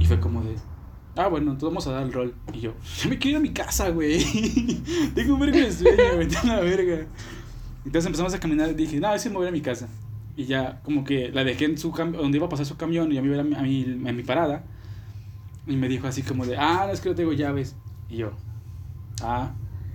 Y 0.00 0.06
fue 0.06 0.18
como 0.18 0.42
de, 0.42 0.56
ah, 1.14 1.28
bueno, 1.28 1.52
entonces 1.52 1.68
vamos 1.68 1.86
a 1.86 1.92
dar 1.92 2.02
el 2.02 2.12
rol. 2.12 2.34
Y 2.52 2.60
yo, 2.60 2.72
yo 3.02 3.10
me 3.10 3.18
quiero 3.18 3.38
ir 3.38 3.44
a 3.44 3.48
mi 3.48 3.52
casa, 3.52 3.90
güey. 3.90 4.24
Tengo 5.14 5.34
un 5.34 5.40
verga 5.40 5.58
de 5.58 5.72
sueño, 5.72 5.96
tengo 6.18 6.42
una 6.44 6.60
verga. 6.60 7.06
Entonces 7.84 8.06
empezamos 8.06 8.34
a 8.34 8.40
caminar 8.40 8.70
y 8.70 8.74
dije, 8.74 8.98
no, 8.98 9.16
sí 9.18 9.28
me 9.28 9.36
voy 9.36 9.46
a 9.46 9.50
a 9.50 9.52
mi 9.52 9.60
casa. 9.60 9.88
Y 10.36 10.44
ya, 10.46 10.80
como 10.84 11.04
que 11.04 11.30
la 11.30 11.44
dejé 11.44 11.66
en 11.66 11.76
su 11.78 11.90
donde 11.90 12.38
iba 12.38 12.46
a 12.46 12.48
pasar 12.48 12.66
su 12.66 12.76
camión 12.76 13.10
y 13.12 13.16
ya 13.16 13.22
me 13.22 13.28
iba 13.28 13.40
a, 13.40 13.44
mi, 13.44 13.54
a 13.54 13.62
mi, 13.62 14.08
a 14.08 14.12
mi 14.12 14.22
parada. 14.22 14.64
Y 15.66 15.76
me 15.76 15.88
dijo 15.88 16.06
así 16.06 16.22
como 16.22 16.46
de, 16.46 16.56
ah, 16.56 16.84
no 16.86 16.92
es 16.92 17.00
que 17.00 17.10
no 17.10 17.14
tengo 17.14 17.32
llaves. 17.32 17.76
Y 18.08 18.16
yo, 18.18 18.32
ah, 19.22 19.52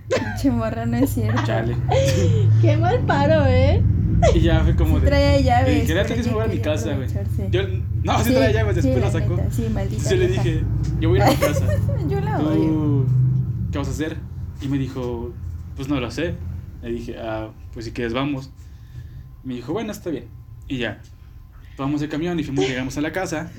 Pinche 0.07 0.51
morra, 0.51 0.85
no 0.85 0.97
es 0.97 1.09
cierto. 1.09 1.41
chale. 1.45 1.75
Qué 2.61 2.77
mal 2.77 2.99
paro, 3.07 3.43
¿eh? 3.47 3.81
Y 4.35 4.39
ya 4.41 4.61
fue 4.63 4.75
como 4.75 4.95
Sí 4.97 5.01
de. 5.01 5.07
traía 5.07 5.39
llaves. 5.41 5.83
Pero 5.87 6.01
"Neta, 6.03 6.15
sí 6.15 6.29
me 6.29 6.33
voy 6.35 6.43
a 6.43 6.47
mi 6.47 6.57
quería 6.57 6.63
casa, 6.71 6.95
güey. 6.95 7.07
Yo, 7.51 7.61
no, 8.03 8.19
sí, 8.23 8.31
traía 8.31 8.51
llaves, 8.51 8.75
después 8.75 8.95
sí, 8.95 9.01
la 9.01 9.11
sacó. 9.11 9.35
neta, 9.35 9.51
sí, 9.51 9.61
maldita 9.73 9.95
Entonces 10.09 10.19
le 10.19 10.27
dije, 10.27 10.63
yo 10.99 11.09
voy 11.09 11.19
a 11.19 11.23
ir 11.23 11.27
a 11.27 11.31
mi 11.31 11.37
casa. 11.37 11.65
Yo 12.07 12.21
la 12.21 12.37
odio. 12.39 13.05
¿Tú 13.05 13.71
qué 13.71 13.77
vas 13.79 13.87
a 13.87 13.91
hacer? 13.91 14.17
Y 14.61 14.67
me 14.67 14.77
dijo, 14.77 15.33
pues 15.75 15.89
no 15.89 15.99
lo 15.99 16.11
sé. 16.11 16.35
Le 16.83 16.91
dije, 16.91 17.17
ah, 17.19 17.49
pues 17.73 17.85
si 17.85 17.91
quieres 17.91 18.13
vamos. 18.13 18.51
Me 19.45 19.53
dijo, 19.53 19.71
bueno, 19.71 19.91
está 19.91 20.09
bien. 20.09 20.27
Y 20.67 20.79
ya, 20.79 21.01
tomamos 21.77 22.01
el 22.01 22.09
camión 22.09 22.39
y 22.39 22.43
fuimos, 22.43 22.67
llegamos 22.67 22.97
a 22.97 23.01
la 23.01 23.11
casa. 23.11 23.51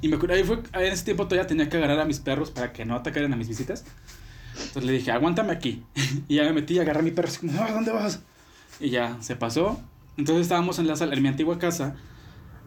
Y 0.00 0.08
me 0.08 0.16
acuerdo, 0.16 0.36
ahí 0.36 0.44
fue, 0.44 0.62
en 0.72 0.92
ese 0.92 1.04
tiempo 1.04 1.26
todavía 1.26 1.46
tenía 1.46 1.68
que 1.68 1.76
agarrar 1.76 2.00
a 2.00 2.04
mis 2.04 2.20
perros 2.20 2.50
para 2.50 2.72
que 2.72 2.84
no 2.84 2.94
atacaran 2.94 3.32
a 3.32 3.36
mis 3.36 3.48
visitas. 3.48 3.84
Entonces 4.54 4.84
le 4.84 4.92
dije, 4.92 5.10
aguántame 5.10 5.52
aquí. 5.52 5.84
Y 6.28 6.36
ya 6.36 6.44
me 6.44 6.52
metí 6.52 6.74
y 6.74 6.78
agarré 6.78 7.00
a 7.00 7.02
mi 7.02 7.10
perro 7.10 7.28
así 7.28 7.38
como, 7.46 7.60
"Ah, 7.60 7.70
¿dónde 7.72 7.90
vas? 7.90 8.22
Y 8.80 8.90
ya, 8.90 9.16
se 9.20 9.34
pasó. 9.36 9.80
Entonces 10.16 10.42
estábamos 10.42 10.78
en 10.78 10.86
la 10.86 10.96
sala, 10.96 11.14
en 11.14 11.22
mi 11.22 11.28
antigua 11.28 11.58
casa. 11.58 11.96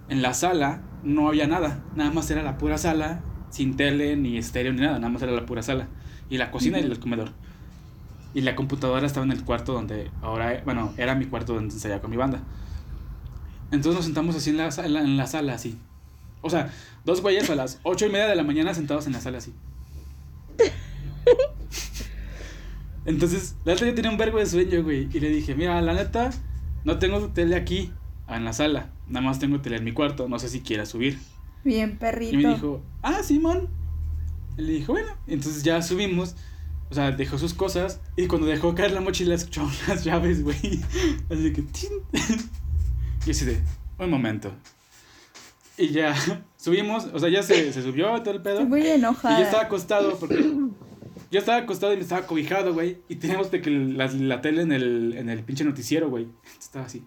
En 0.10 0.22
la 0.22 0.34
sala 0.34 0.82
no 1.04 1.30
había 1.30 1.48
nada, 1.48 1.84
nada 1.96 2.12
más 2.12 2.30
era 2.30 2.44
la 2.44 2.58
pura 2.58 2.78
sala, 2.78 3.22
sin 3.50 3.78
tele, 3.78 4.18
ni 4.18 4.38
estéreo, 4.38 4.74
ni 4.74 4.82
nada, 4.82 5.00
nada 5.00 5.10
más 5.10 5.22
era 5.22 5.32
la 5.32 5.46
pura 5.46 5.62
sala. 5.64 5.88
Y 6.30 6.38
la 6.38 6.52
cocina 6.52 6.80
y 6.80 6.84
el 6.84 7.00
comedor. 7.00 7.32
Y 8.34 8.42
la 8.42 8.56
computadora 8.56 9.06
estaba 9.06 9.26
en 9.26 9.32
el 9.34 9.44
cuarto 9.44 9.74
donde 9.74 10.10
ahora, 10.22 10.62
bueno, 10.64 10.94
era 10.98 11.16
mi 11.16 11.26
cuarto 11.26 11.54
donde 11.54 11.74
ensayaba 11.74 12.02
con 12.02 12.12
mi 12.12 12.18
banda. 12.18 12.42
Entonces 13.72 13.96
nos 13.96 14.06
sentamos 14.06 14.36
así 14.36 14.50
en 14.52 14.58
la, 14.58 14.72
sa- 14.72 14.86
en 14.86 15.18
la, 15.18 15.28
sala, 15.28 15.54
así. 15.54 15.78
O 16.42 16.50
sea, 16.50 16.72
dos 17.06 17.22
güeyes 17.22 17.50
a 17.50 17.56
las 17.56 17.80
ocho 17.84 18.06
y 18.06 18.10
media 18.10 18.28
de 18.28 18.36
la 18.36 18.44
mañana 18.44 18.74
sentados 18.74 19.06
en 19.08 19.14
la 19.14 19.22
sala, 19.22 19.38
así. 19.40 19.54
Entonces, 23.06 23.56
la 23.66 23.74
neta 23.74 23.86
yo 23.88 23.94
tenía 23.96 24.12
un 24.12 24.18
vergo 24.18 24.38
de 24.38 24.46
sueño, 24.46 24.84
güey. 24.84 25.10
Y 25.12 25.20
le 25.20 25.30
dije, 25.30 25.56
mira, 25.56 25.82
la 25.82 25.94
neta, 25.94 26.30
no 26.84 27.00
tengo 27.00 27.20
tele 27.30 27.56
aquí, 27.56 27.92
en 28.28 28.46
la 28.46 28.54
sala. 28.54 28.92
Nada 29.08 29.26
más 29.26 29.40
tengo 29.40 29.60
tele 29.62 29.78
en 29.78 29.84
mi 29.84 29.92
cuarto, 29.92 30.28
no 30.30 30.38
sé 30.40 30.50
si 30.50 30.62
quieras 30.62 30.90
subir. 30.90 31.18
Bien, 31.64 31.98
perrito. 31.98 32.34
Y 32.34 32.38
me 32.44 32.54
dijo, 32.54 32.82
ah, 33.02 33.24
Simón. 33.24 33.70
Y 34.58 34.62
le 34.62 34.74
dije, 34.74 34.92
bueno. 34.92 35.10
Entonces 35.28 35.64
ya 35.64 35.82
subimos. 35.82 36.36
O 36.92 36.94
sea, 36.94 37.12
dejó 37.12 37.38
sus 37.38 37.54
cosas. 37.54 38.02
Y 38.18 38.28
cuando 38.28 38.48
dejó 38.48 38.76
caer 38.76 38.92
la 38.92 39.00
mochila, 39.02 39.34
escuchó 39.34 39.70
las 39.88 40.04
llaves, 40.04 40.44
güey. 40.44 40.82
Así 41.30 41.54
que, 41.54 41.62
¡tin! 41.62 41.90
Y 43.26 43.32
así 43.32 43.46
de, 43.46 43.62
un 43.98 44.10
momento. 44.10 44.54
Y 45.78 45.90
ya 45.90 46.14
subimos. 46.58 47.06
O 47.14 47.20
sea, 47.20 47.30
ya 47.30 47.44
se, 47.44 47.72
se 47.72 47.82
subió 47.82 48.22
todo 48.22 48.34
el 48.34 48.42
pedo. 48.42 48.66
Muy 48.66 48.82
Y 48.82 48.88
enojada. 48.88 49.40
yo 49.40 49.46
estaba 49.46 49.64
acostado 49.64 50.18
porque. 50.20 50.44
Yo 51.32 51.40
estaba 51.40 51.60
acostado 51.60 51.94
y 51.94 51.96
me 51.96 52.02
estaba 52.02 52.28
cobijado, 52.28 52.74
güey. 52.74 52.98
Y 53.08 53.16
teníamos 53.16 53.52
de 53.52 53.62
que 53.62 53.70
la, 53.70 54.08
la 54.08 54.42
tele 54.42 54.64
en 54.64 54.74
el, 54.74 55.14
en 55.18 55.30
el 55.30 55.44
pinche 55.44 55.64
noticiero, 55.64 56.10
güey. 56.10 56.28
Estaba 56.60 56.86
así. 56.86 57.06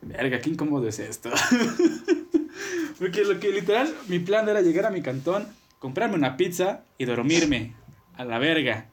Verga, 0.00 0.40
qué 0.40 0.48
incómodo 0.48 0.88
es 0.88 0.98
esto. 0.98 1.30
porque 2.98 3.22
lo 3.24 3.38
que 3.38 3.50
literal, 3.50 3.94
mi 4.08 4.18
plan 4.18 4.48
era 4.48 4.62
llegar 4.62 4.86
a 4.86 4.90
mi 4.90 5.02
cantón, 5.02 5.46
comprarme 5.78 6.14
una 6.14 6.38
pizza 6.38 6.84
y 6.96 7.04
dormirme. 7.04 7.74
A 8.22 8.24
la 8.24 8.38
verga. 8.38 8.86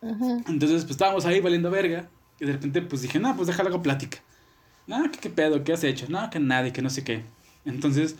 Ajá. 0.00 0.36
Entonces, 0.48 0.82
pues 0.82 0.92
estábamos 0.92 1.26
ahí 1.26 1.40
valiendo 1.40 1.68
verga. 1.68 2.08
Y 2.38 2.46
de 2.46 2.52
repente, 2.52 2.80
pues 2.82 3.02
dije, 3.02 3.18
no, 3.18 3.34
pues 3.34 3.48
déjalo 3.48 3.70
hago 3.70 3.82
plática. 3.82 4.18
No, 4.86 5.10
¿qué, 5.10 5.18
qué 5.18 5.30
pedo? 5.30 5.64
¿Qué 5.64 5.72
has 5.72 5.82
hecho? 5.82 6.06
No, 6.08 6.30
que 6.30 6.38
nada, 6.38 6.68
y 6.68 6.70
que 6.70 6.80
no 6.80 6.90
sé 6.90 7.02
qué. 7.02 7.24
Entonces, 7.64 8.14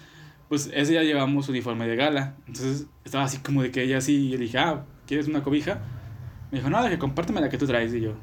pues 0.49 0.69
ese 0.75 0.93
día 0.93 1.05
llevamos 1.05 1.49
uniforme 1.49 1.87
de 1.87 1.95
gala. 1.95 2.35
Entonces, 2.49 2.87
estaba 3.05 3.23
así 3.23 3.39
como 3.39 3.63
de 3.63 3.71
que 3.71 3.83
ella 3.83 3.99
así. 3.99 4.15
Y 4.15 4.31
yo 4.31 4.39
dije, 4.39 4.59
ah, 4.59 4.85
¿quieres 5.07 5.29
una 5.29 5.45
cobija? 5.45 5.81
Me 6.51 6.59
dijo, 6.59 6.71
no, 6.71 6.83
de 6.83 6.91
que 6.91 6.99
compárteme 6.99 7.41
la 7.41 7.49
que 7.49 7.59
tú 7.59 7.67
traes. 7.69 7.95
Y 7.95 8.01
yo, 8.01 8.15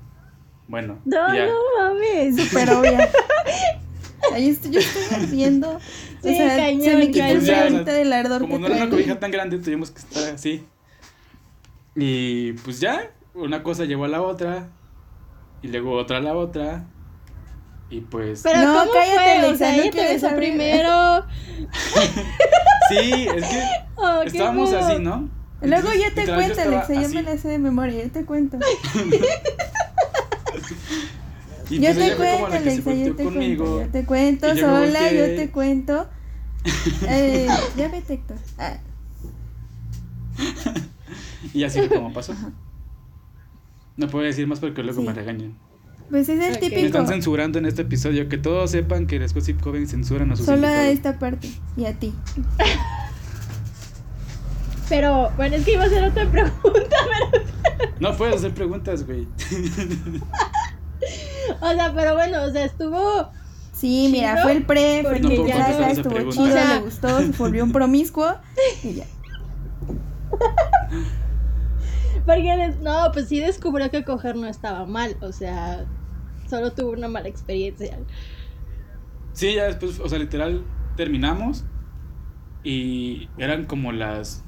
bueno. 0.68 1.00
No, 1.06 1.34
ya. 1.34 1.46
no 1.46 1.60
mames. 1.78 2.36
Súper 2.36 2.70
obvia. 2.72 3.10
Ahí 4.34 4.50
estoy, 4.50 4.72
yo 4.72 4.80
estoy 4.82 5.26
viendo. 5.28 5.80
Sí, 6.22 6.30
o 6.30 6.36
sea, 6.36 6.68
se 6.68 6.96
me 6.96 7.12
quita 7.12 7.30
el 7.30 7.50
ahorita 7.50 7.94
del 7.94 8.14
ardor 8.14 8.42
Como 8.42 8.56
que 8.56 8.60
no 8.60 8.68
era 8.68 8.76
una 8.76 8.90
cobija 8.90 9.20
tan 9.20 9.32
grande, 9.32 9.58
tuvimos 9.58 9.90
que 9.92 10.00
estar 10.00 10.34
así. 10.34 10.64
Y 11.96 12.54
pues 12.54 12.80
ya, 12.80 13.12
una 13.34 13.64
cosa 13.64 13.86
llevó 13.86 14.06
a 14.06 14.08
la 14.08 14.22
otra. 14.22 14.70
Y 15.62 15.68
luego 15.68 15.94
otra 15.94 16.18
a 16.18 16.22
la 16.22 16.36
otra. 16.36 16.86
Y 17.90 18.02
pues. 18.02 18.42
Pero 18.44 18.60
No, 18.62 18.80
¿cómo 18.80 18.92
cállate, 18.94 19.40
fue? 19.42 19.52
O 19.52 19.56
sea, 19.58 19.78
no 19.78 19.90
te 19.90 20.04
besó 20.04 20.20
saber. 20.30 20.38
primero. 20.40 21.26
Sí, 22.90 23.26
es 23.36 23.46
que 23.48 23.64
Oh, 23.96 24.22
estábamos 24.24 24.74
así, 24.74 25.00
¿no? 25.02 25.30
Luego 25.62 25.92
Entonces, 25.92 26.04
yo 26.04 26.14
te 26.16 26.34
cuento, 26.34 26.62
Alexa, 26.62 26.94
yo 26.94 27.10
me 27.10 27.22
la 27.22 27.38
sé 27.38 27.48
de 27.50 27.60
memoria, 27.60 28.04
yo 28.04 28.12
te 28.12 28.26
cuento. 28.26 28.58
Y 31.70 31.80
yo 31.80 31.94
pues 31.94 31.98
te 31.98 32.16
cuento, 32.18 32.46
Alexa, 32.48 32.94
yo 32.94 33.16
te 33.16 33.24
conmigo. 33.24 33.64
cuento, 33.66 33.86
yo 33.86 33.92
te 33.92 34.06
cuento, 34.06 34.48
yo 34.56 34.68
me 34.68 34.88
sola, 34.88 35.12
yo 35.12 35.26
te 35.36 35.52
cuento. 35.52 36.10
Eh, 37.08 37.48
ya 37.78 37.88
vete, 37.88 38.14
Héctor. 38.16 38.38
Ah, 38.58 38.78
Y 41.54 41.64
así 41.64 41.80
fue 41.80 41.90
como 41.90 42.14
pasó. 42.14 42.34
No 43.98 44.08
puedo 44.08 44.26
decir 44.26 44.48
más 44.48 44.60
porque 44.60 44.84
luego 44.84 45.02
Sí. 45.02 45.08
me 45.08 45.14
regañan. 45.14 45.58
pues 46.10 46.30
es 46.30 46.40
el 46.40 46.56
Ok. 46.56 46.62
Me 46.62 46.70
típico. 46.70 46.86
están 46.88 47.08
censurando 47.08 47.60
en 47.60 47.66
este 47.66 47.82
episodio. 47.84 48.28
Que 48.30 48.38
todos 48.38 48.72
sepan 48.72 49.08
que 49.08 49.20
las 49.20 49.34
Gossip 49.34 49.60
Coven 49.62 49.88
censuran 49.88 50.32
a 50.32 50.36
sus 50.36 50.46
Solo 50.46 50.68
a 50.68 50.88
esta 50.88 51.20
parte 51.20 51.50
y 51.78 51.86
a 51.86 51.94
ti. 51.94 52.14
Pero, 54.90 55.32
bueno, 55.38 55.56
es 55.56 55.64
que 55.64 55.74
iba 55.74 55.84
a 55.84 55.86
hacer 55.86 56.04
otra 56.04 56.30
pregunta, 56.30 56.60
pero. 57.32 57.46
No 58.02 58.18
puedes 58.18 58.36
hacer 58.36 58.54
preguntas, 58.54 59.06
güey. 59.06 59.26
O 61.62 61.72
sea, 61.74 61.94
pero 61.96 62.14
bueno, 62.16 62.44
o 62.44 62.52
sea, 62.52 62.66
estuvo. 62.66 63.30
Sí, 63.74 64.10
mira, 64.12 64.44
fue 64.44 64.52
el 64.52 64.66
pre, 64.66 65.02
fue 65.04 65.22
No 65.22 65.30
contestar 65.34 65.72
esa 65.72 65.92
estuvo 65.92 66.14
pregunta. 66.14 66.44
chido, 66.44 66.74
le 66.76 66.80
gustó, 66.82 67.20
se 67.22 67.28
volvió 67.32 67.64
un 67.64 67.72
promiscuo 67.72 68.36
y 68.84 68.96
ya. 68.96 69.06
Porque, 72.26 72.76
no, 72.82 73.12
pues 73.14 73.28
sí 73.28 73.40
descubrió 73.40 73.90
que 73.90 74.04
coger 74.04 74.36
no 74.36 74.48
estaba 74.48 74.86
mal. 74.86 75.18
O 75.22 75.32
sea, 75.32 75.86
solo 76.50 76.72
tuvo 76.74 76.92
una 76.92 77.08
mala 77.08 77.28
experiencia. 77.28 78.00
Sí, 79.34 79.56
ya 79.56 79.66
después, 79.66 80.00
o 80.00 80.10
sea, 80.10 80.20
literal, 80.20 80.64
terminamos. 80.96 81.66
Y 82.64 83.30
eran 83.38 83.66
como 83.66 83.92
las. 83.92 84.44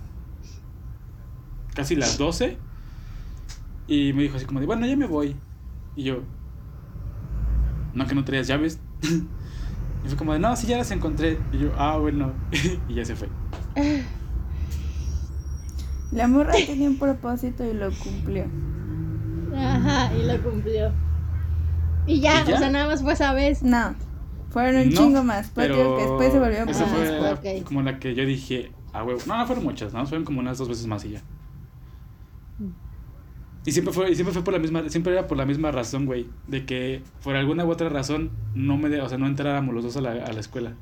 casi 1.73 1.95
las 1.95 2.17
12. 2.17 2.57
Y 3.87 4.13
me 4.13 4.23
dijo 4.23 4.37
así 4.37 4.45
como 4.45 4.59
de, 4.59 4.65
bueno, 4.65 4.85
ya 4.85 4.95
me 4.95 5.07
voy. 5.07 5.35
Y 5.95 6.03
yo, 6.03 6.23
no, 7.93 8.07
que 8.07 8.15
no 8.15 8.23
traías 8.23 8.47
llaves. 8.47 8.79
Y 10.05 10.09
fue 10.09 10.17
como 10.17 10.33
de, 10.33 10.39
no, 10.39 10.53
sí, 10.57 10.67
ya 10.67 10.77
las 10.77 10.91
encontré. 10.91 11.39
Y 11.53 11.59
yo, 11.59 11.71
ah, 11.77 11.97
bueno. 11.97 12.33
y 12.89 12.95
ya 12.95 13.05
se 13.05 13.15
fue. 13.15 13.29
La 16.13 16.27
morra 16.27 16.53
tenía 16.53 16.89
un 16.89 16.97
propósito 16.97 17.63
y 17.65 17.73
lo 17.73 17.89
cumplió. 17.91 18.45
Ajá, 19.55 20.11
y 20.15 20.23
lo 20.25 20.41
cumplió. 20.41 20.91
Y 22.05 22.19
ya, 22.21 22.41
¿Y 22.41 22.47
ya? 22.47 22.55
o 22.55 22.57
sea, 22.57 22.69
nada 22.69 22.87
más 22.87 23.01
fue 23.01 23.13
esa 23.13 23.33
vez. 23.33 23.63
No, 23.63 23.95
fueron 24.49 24.81
un 24.81 24.89
No, 24.89 25.01
chingo 25.01 25.23
más. 25.23 25.51
Pero 25.55 25.75
digo 25.75 25.95
que 25.97 26.03
después 26.03 26.33
se 26.33 26.39
volvió 26.39 26.63
esa 26.65 26.85
fue 26.85 27.19
la- 27.19 27.63
como 27.63 27.81
la 27.81 27.99
que 27.99 28.13
yo 28.15 28.25
dije, 28.25 28.71
ah, 28.93 29.03
huevo. 29.03 29.19
No, 29.25 29.37
no 29.37 29.45
fueron 29.47 29.63
muchas, 29.63 29.93
¿no? 29.93 30.05
Fueron 30.05 30.25
como 30.25 30.39
unas 30.39 30.57
dos 30.57 30.69
veces 30.69 30.85
más 30.87 31.03
y 31.05 31.11
ya. 31.11 31.21
Y 33.65 33.71
siempre 33.71 33.93
fue, 33.93 34.11
y 34.11 34.15
siempre 34.15 34.33
fue 34.33 34.43
por 34.43 34.53
la 34.53 34.59
misma, 34.59 34.89
siempre 34.89 35.13
era 35.13 35.25
por 35.25 35.37
la 35.37 35.45
misma 35.45 35.71
razón, 35.71 36.05
güey. 36.05 36.27
De 36.47 36.65
que 36.65 37.01
por 37.23 37.35
alguna 37.37 37.63
u 37.63 37.71
otra 37.71 37.87
razón 37.87 38.31
no 38.53 38.75
me 38.77 38.89
de, 38.89 38.99
o 39.01 39.07
sea, 39.07 39.17
no 39.17 39.25
entráramos 39.25 39.73
los 39.73 39.83
dos 39.85 39.95
a 39.97 40.01
la, 40.01 40.11
a 40.11 40.33
la 40.33 40.39
escuela. 40.41 40.73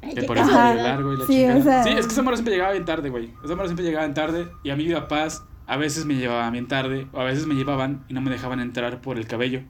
Que 0.00 0.14
qué 0.14 0.22
por 0.22 0.38
eso 0.38 0.46
medio 0.46 0.82
largo 0.82 1.12
y 1.12 1.16
la 1.18 1.26
Sí, 1.26 1.32
chingada. 1.32 1.58
o 1.58 1.62
sea- 1.62 1.82
Sí, 1.84 1.90
es 1.90 2.06
que 2.06 2.12
esa 2.12 2.22
morra 2.22 2.36
siempre 2.36 2.54
llegaba 2.54 2.72
bien 2.72 2.84
tarde, 2.84 3.10
güey. 3.10 3.30
Esa 3.44 3.54
morra 3.54 3.66
siempre 3.68 3.84
llegaba 3.84 4.06
bien 4.06 4.14
tarde. 4.14 4.48
Y 4.62 4.70
a 4.70 4.76
mí 4.76 4.84
mis 4.84 4.94
papás 4.94 5.44
a 5.66 5.76
veces 5.76 6.04
me 6.06 6.14
llevaban 6.14 6.52
bien 6.52 6.68
tarde. 6.68 7.06
O 7.12 7.20
a 7.20 7.24
veces 7.24 7.46
me 7.46 7.54
llevaban 7.54 8.04
y 8.08 8.14
no 8.14 8.20
me 8.20 8.30
dejaban 8.30 8.60
entrar 8.60 9.00
por 9.02 9.18
el 9.18 9.26
cabello. 9.26 9.62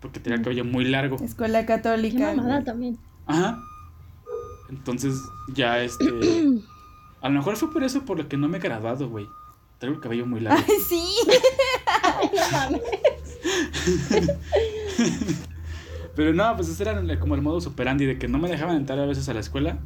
Porque 0.00 0.18
tenía 0.20 0.36
el 0.38 0.42
cabello 0.42 0.64
muy 0.64 0.84
largo. 0.84 1.16
Escuela 1.22 1.60
Qué 1.60 1.66
católica. 1.66 2.32
mamada 2.34 2.54
güey. 2.54 2.64
también. 2.64 2.98
Ajá. 3.26 3.58
Entonces, 4.70 5.14
ya 5.54 5.80
este. 5.80 6.04
A 7.22 7.28
lo 7.28 7.34
mejor 7.34 7.56
fue 7.56 7.72
por 7.72 7.82
eso 7.82 8.04
por 8.04 8.18
lo 8.18 8.28
que 8.28 8.36
no 8.36 8.46
me 8.48 8.58
he 8.58 8.60
graduado, 8.60 9.08
güey. 9.08 9.26
Traigo 9.78 9.96
el 9.96 10.02
cabello 10.02 10.26
muy 10.26 10.40
largo. 10.40 10.62
Ay, 10.66 10.74
sí. 10.88 11.02
Ay, 12.02 12.30
no 12.34 12.50
mames. 12.52 12.82
Pero 16.16 16.32
no, 16.32 16.56
pues 16.56 16.68
ese 16.68 16.82
era 16.82 17.20
como 17.20 17.34
el 17.34 17.42
modo 17.42 17.60
superandi 17.60 18.06
de 18.06 18.18
que 18.18 18.26
no 18.26 18.38
me 18.38 18.48
dejaban 18.48 18.76
entrar 18.76 18.98
a 18.98 19.04
veces 19.06 19.28
a 19.28 19.34
la 19.34 19.40
escuela. 19.40 19.78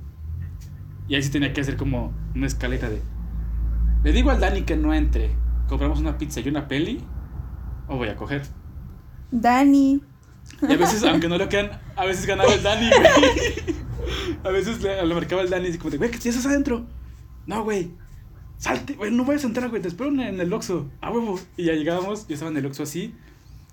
Y 1.08 1.16
ahí 1.16 1.22
sí 1.24 1.30
tenía 1.30 1.52
que 1.52 1.60
hacer 1.60 1.76
como 1.76 2.12
una 2.36 2.46
escaleta 2.46 2.88
de. 2.88 3.02
Le 4.04 4.12
digo 4.12 4.30
al 4.30 4.38
Dani 4.38 4.62
que 4.62 4.76
no 4.76 4.94
entre. 4.94 5.32
Compramos 5.68 5.98
una 5.98 6.16
pizza 6.18 6.40
y 6.40 6.48
una 6.48 6.68
peli. 6.68 7.00
O 7.88 7.96
voy 7.96 8.08
a 8.08 8.16
coger. 8.16 8.42
Dani. 9.32 10.00
Y 10.62 10.72
a 10.72 10.76
veces, 10.76 11.02
aunque 11.02 11.28
no 11.28 11.36
lo 11.36 11.48
crean, 11.48 11.70
a 11.96 12.04
veces 12.04 12.26
ganaba 12.26 12.54
el 12.54 12.62
Dani, 12.62 12.88
güey. 12.88 13.80
A 14.44 14.48
veces 14.48 14.82
le, 14.82 15.04
le 15.04 15.14
marcaba 15.14 15.42
el 15.42 15.50
Dani 15.50 15.68
así 15.68 15.78
como 15.78 15.90
de, 15.90 15.98
güey, 15.98 16.10
que 16.10 16.18
ya 16.18 16.30
estás 16.30 16.46
adentro. 16.46 16.86
No, 17.46 17.62
güey. 17.62 17.90
Salte, 18.56 18.94
güey, 18.94 19.10
no 19.10 19.24
vayas 19.24 19.44
a 19.44 19.48
entrar, 19.48 19.68
güey, 19.68 19.82
te 19.82 19.88
espero 19.88 20.10
en, 20.10 20.20
en 20.20 20.40
el 20.40 20.52
Oxxo. 20.52 20.90
A 21.00 21.10
huevo. 21.10 21.38
Y 21.56 21.64
ya 21.64 21.74
llegábamos, 21.74 22.26
yo 22.26 22.34
estaba 22.34 22.50
en 22.50 22.56
el 22.56 22.66
Oxxo 22.66 22.82
así. 22.82 23.14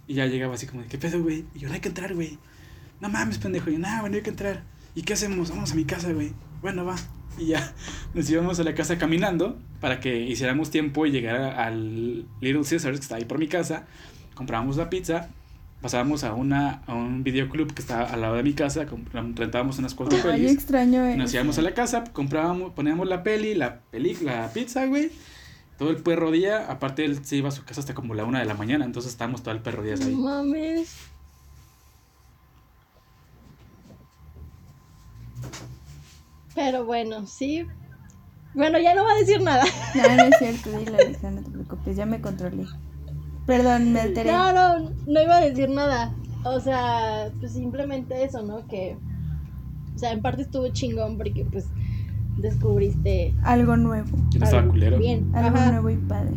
Y 0.08 0.16
ya 0.16 0.26
llegaba 0.26 0.56
así 0.56 0.68
como 0.68 0.84
de, 0.84 0.88
¿qué 0.88 0.98
pedo, 0.98 1.22
güey? 1.22 1.46
Y 1.54 1.60
yo, 1.60 1.68
no 1.68 1.74
hay 1.74 1.80
que 1.80 1.90
entrar, 1.90 2.14
güey. 2.14 2.38
No 3.02 3.10
mames, 3.10 3.38
pendejo. 3.38 3.70
Y 3.70 3.74
yo, 3.74 3.80
nada, 3.80 4.00
güey, 4.00 4.12
no 4.12 4.18
hay 4.18 4.24
que 4.24 4.30
entrar. 4.30 4.64
¿Y 4.96 5.02
qué 5.04 5.14
hacemos? 5.14 5.50
Vamos 5.50 5.72
a 5.72 5.76
mi 5.76 5.86
casa, 5.86 6.12
güey. 6.12 6.34
Bueno, 6.62 6.86
va. 6.86 6.96
Y 7.38 7.48
ya 7.48 7.74
nos 8.14 8.30
íbamos 8.30 8.60
a 8.60 8.64
la 8.64 8.74
casa 8.74 8.98
caminando 8.98 9.60
para 9.80 10.00
que 10.00 10.22
hiciéramos 10.22 10.72
tiempo 10.72 11.06
y 11.06 11.12
llegara 11.12 11.64
al 11.64 12.26
Little 12.42 12.64
Caesars, 12.68 13.00
que 13.00 13.04
está 13.04 13.16
ahí 13.16 13.26
por 13.26 13.40
mi 13.40 13.48
casa. 13.48 13.86
Comprábamos 14.36 14.78
la 14.78 14.90
pizza 14.90 15.30
pasábamos 15.82 16.24
a 16.24 16.34
una 16.34 16.82
a 16.88 16.96
un 16.96 17.24
videoclub 17.24 17.74
que 17.74 17.82
está 17.82 18.04
al 18.04 18.22
lado 18.22 18.36
de 18.36 18.44
mi 18.44 18.54
casa, 18.54 18.86
rentábamos 19.36 19.78
unas 19.78 19.94
cuatro 19.94 20.18
pelis, 20.22 20.52
extraño 20.52 21.16
nos 21.16 21.34
íbamos 21.34 21.58
a 21.58 21.62
la 21.62 21.74
casa, 21.74 22.04
comprábamos, 22.12 22.74
poníamos 22.74 23.08
la 23.08 23.24
peli, 23.24 23.54
la 23.54 23.80
peli, 23.92 24.18
la 24.22 24.52
pizza, 24.54 24.86
güey. 24.86 25.12
Todo 25.78 25.92
el 25.92 25.98
perro 25.98 26.32
día, 26.32 26.72
aparte 26.72 27.06
él 27.06 27.24
se 27.24 27.36
iba 27.36 27.50
a 27.50 27.52
su 27.52 27.64
casa 27.64 27.82
hasta 27.82 27.94
como 27.94 28.16
la 28.16 28.26
una 28.26 28.40
de 28.40 28.46
la 28.46 28.56
mañana, 28.56 28.84
entonces 28.86 29.12
estábamos 29.12 29.44
todo 29.44 29.54
el 29.54 29.62
perro 29.62 29.84
día 29.84 29.96
No 29.96 30.06
ahí. 30.06 30.16
mames. 30.16 30.96
Pero 36.56 36.86
bueno, 36.86 37.28
sí. 37.28 37.66
Bueno, 38.54 38.80
ya 38.80 38.96
no 38.96 39.04
va 39.04 39.12
a 39.12 39.16
decir 39.18 39.42
nada. 39.42 39.64
No, 39.96 40.16
no 40.16 40.24
es 40.24 40.38
cierto, 40.38 40.72
dile, 40.78 41.18
no 41.32 41.42
te 41.44 41.50
preocupes, 41.52 41.96
ya 41.96 42.06
me 42.06 42.22
controlé. 42.22 42.66
Perdón, 43.46 43.94
me 43.94 44.02
alteré. 44.02 44.32
No, 44.32 44.52
no, 44.54 44.90
no 45.08 45.22
iba 45.22 45.38
a 45.38 45.42
decir 45.42 45.70
nada. 45.70 46.14
O 46.44 46.60
sea, 46.60 47.32
pues 47.40 47.54
simplemente 47.54 48.24
eso, 48.24 48.44
¿no? 48.44 48.68
Que, 48.68 48.98
o 49.96 49.98
sea, 49.98 50.12
en 50.12 50.22
parte 50.22 50.44
estuvo 50.44 50.68
chingón 50.70 51.18
porque 51.18 51.46
pues 51.52 51.66
descubriste 52.38 53.34
Algo 53.44 53.78
nuevo. 53.78 54.10
Yo 54.30 54.40
no 54.40 54.46
estaba 54.46 54.62
algo 54.62 54.72
culero. 54.74 54.98
bien. 55.00 55.32
Algo 55.36 55.58
Ajá. 55.58 55.72
nuevo 55.72 55.90
y 55.90 55.96
padre. 55.98 56.34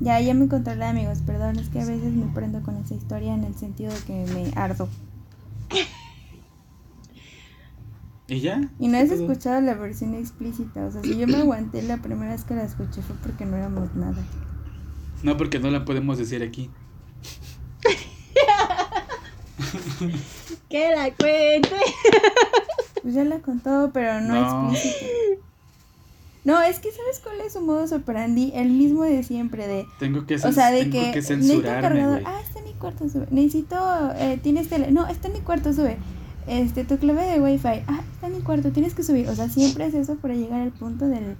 Ya, 0.00 0.20
ya 0.20 0.34
me 0.34 0.48
controlé, 0.48 0.84
amigos. 0.84 1.18
Perdón, 1.24 1.58
es 1.58 1.68
que 1.68 1.80
a 1.80 1.86
veces 1.86 2.12
me 2.12 2.26
prendo 2.34 2.60
con 2.62 2.76
esa 2.76 2.94
historia 2.94 3.34
en 3.34 3.44
el 3.44 3.54
sentido 3.54 3.92
de 3.92 4.00
que 4.00 4.26
me 4.34 4.50
ardo. 4.56 4.88
¿Y 8.28 8.40
ya? 8.40 8.60
Y 8.78 8.88
no 8.88 8.98
has 8.98 9.10
escuchado 9.10 9.60
la 9.60 9.74
versión 9.74 10.14
explícita. 10.14 10.86
O 10.86 10.90
sea, 10.90 11.02
si 11.02 11.16
yo 11.16 11.26
me 11.26 11.36
aguanté 11.36 11.82
la 11.82 11.98
primera 11.98 12.32
vez 12.32 12.44
que 12.44 12.54
la 12.54 12.64
escuché 12.64 13.02
fue 13.02 13.14
porque 13.22 13.44
no 13.44 13.56
éramos 13.56 13.94
nada. 13.94 14.22
No, 15.22 15.36
porque 15.36 15.58
no 15.60 15.70
la 15.70 15.84
podemos 15.84 16.18
decir 16.18 16.42
aquí. 16.42 16.70
Que 20.68 20.90
la 20.96 21.10
cuente. 21.14 21.68
Pues 23.02 23.14
ya 23.14 23.24
la 23.24 23.38
contó, 23.40 23.90
pero 23.92 24.20
no, 24.20 24.70
No. 24.70 24.72
No, 26.44 26.60
es 26.60 26.80
que 26.80 26.90
¿sabes 26.90 27.20
cuál 27.22 27.40
es 27.40 27.52
su 27.52 27.60
modo 27.60 27.84
operandi? 27.94 28.50
El 28.54 28.70
mismo 28.70 29.04
de 29.04 29.22
siempre, 29.22 29.68
de... 29.68 29.86
Tengo 30.00 30.26
que, 30.26 30.34
O 30.34 30.52
sea, 30.52 30.72
de 30.72 30.86
tengo 30.86 31.06
que, 31.06 31.12
que 31.12 31.22
censurarme, 31.22 31.82
cargador. 31.82 32.22
Ah, 32.24 32.40
está 32.44 32.58
en 32.58 32.64
mi 32.64 32.72
cuarto, 32.72 33.08
sube. 33.08 33.28
Necesito, 33.30 33.76
eh, 34.16 34.40
tienes 34.42 34.68
tele. 34.68 34.90
No, 34.90 35.06
está 35.06 35.28
en 35.28 35.34
mi 35.34 35.40
cuarto, 35.40 35.72
sube. 35.72 35.98
Este, 36.48 36.82
tu 36.82 36.98
clave 36.98 37.26
de 37.26 37.40
wifi. 37.40 37.84
Ah, 37.86 38.00
está 38.12 38.26
en 38.26 38.38
mi 38.38 38.40
cuarto, 38.40 38.72
tienes 38.72 38.92
que 38.92 39.04
subir. 39.04 39.28
O 39.28 39.36
sea, 39.36 39.48
siempre 39.48 39.86
es 39.86 39.94
eso 39.94 40.16
para 40.16 40.34
llegar 40.34 40.62
al 40.62 40.72
punto 40.72 41.06
del... 41.06 41.36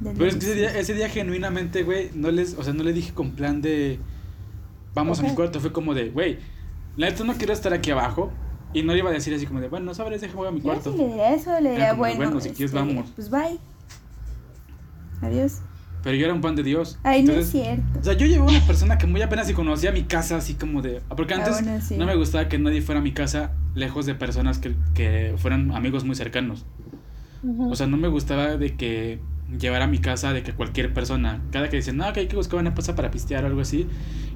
del 0.00 0.16
Pero 0.18 0.26
es 0.26 0.36
que 0.36 0.44
ese 0.44 0.54
día, 0.54 0.78
ese 0.78 0.92
día 0.92 1.08
genuinamente, 1.08 1.82
güey, 1.82 2.10
no 2.14 2.30
les, 2.30 2.52
o 2.58 2.62
sea, 2.62 2.74
no 2.74 2.82
le 2.84 2.92
dije 2.92 3.14
con 3.14 3.30
plan 3.30 3.62
de 3.62 3.98
vamos 4.94 5.20
a 5.20 5.22
mi 5.22 5.34
cuarto, 5.34 5.60
fue 5.60 5.72
como 5.72 5.94
de, 5.94 6.10
güey, 6.10 6.38
la 6.96 7.08
neta 7.08 7.24
no 7.24 7.34
quiero 7.34 7.52
estar 7.52 7.72
aquí 7.72 7.90
abajo 7.90 8.30
y 8.72 8.82
no 8.82 8.92
le 8.92 8.98
iba 9.00 9.10
a 9.10 9.12
decir 9.12 9.34
así 9.34 9.46
como 9.46 9.60
de, 9.60 9.68
bueno, 9.68 9.94
sabes, 9.94 10.20
déjame 10.20 10.38
voy 10.38 10.48
a 10.48 10.50
mi 10.50 10.58
Yo 10.60 10.64
cuarto. 10.64 10.92
sí 10.92 10.98
le 10.98 11.06
diría 11.08 11.34
eso, 11.34 11.60
le 11.60 11.70
diría, 11.70 11.92
bueno, 11.94 12.16
bueno, 12.16 12.40
si 12.40 12.50
quieres, 12.50 12.72
vamos. 12.72 13.10
pues 13.14 13.30
bye. 13.30 13.58
Adiós. 15.20 15.60
Pero 16.02 16.16
yo 16.16 16.24
era 16.24 16.34
un 16.34 16.40
pan 16.40 16.56
de 16.56 16.64
Dios. 16.64 16.98
Ay, 17.04 17.22
no 17.22 17.32
es 17.32 17.50
cierto. 17.50 17.82
O 18.00 18.02
sea, 18.02 18.14
yo 18.14 18.26
llevé 18.26 18.40
una 18.40 18.60
persona 18.66 18.98
que 18.98 19.06
muy 19.06 19.22
apenas 19.22 19.48
y 19.48 19.54
conocía 19.54 19.92
mi 19.92 20.02
casa, 20.02 20.36
así 20.36 20.54
como 20.54 20.82
de. 20.82 21.00
Porque 21.16 21.34
Ah, 21.34 21.36
antes 21.38 21.62
bueno, 21.62 21.80
sí. 21.80 21.96
no 21.96 22.06
me 22.06 22.16
gustaba 22.16 22.48
que 22.48 22.58
nadie 22.58 22.82
fuera 22.82 23.00
a 23.00 23.04
mi 23.04 23.12
casa 23.12 23.52
lejos 23.76 24.04
de 24.06 24.16
personas 24.16 24.58
que, 24.58 24.74
que 24.94 25.34
fueran 25.38 25.70
amigos 25.72 26.04
muy 26.04 26.16
cercanos. 26.16 26.64
O 27.58 27.74
sea, 27.76 27.86
no 27.86 27.96
me 27.96 28.08
gustaba 28.08 28.56
de 28.56 28.76
que 28.76 29.20
llevara 29.58 29.84
a 29.84 29.88
mi 29.88 29.98
casa 29.98 30.32
de 30.32 30.42
que 30.42 30.52
cualquier 30.54 30.92
persona. 30.94 31.42
Cada 31.50 31.68
que 31.68 31.76
decían, 31.76 31.96
no, 31.96 32.12
que 32.12 32.20
hay 32.20 32.28
que 32.28 32.36
buscar 32.36 32.60
una 32.60 32.74
casa 32.74 32.94
para 32.94 33.10
pistear 33.10 33.44
o 33.44 33.46
algo 33.48 33.60
así. 33.60 33.86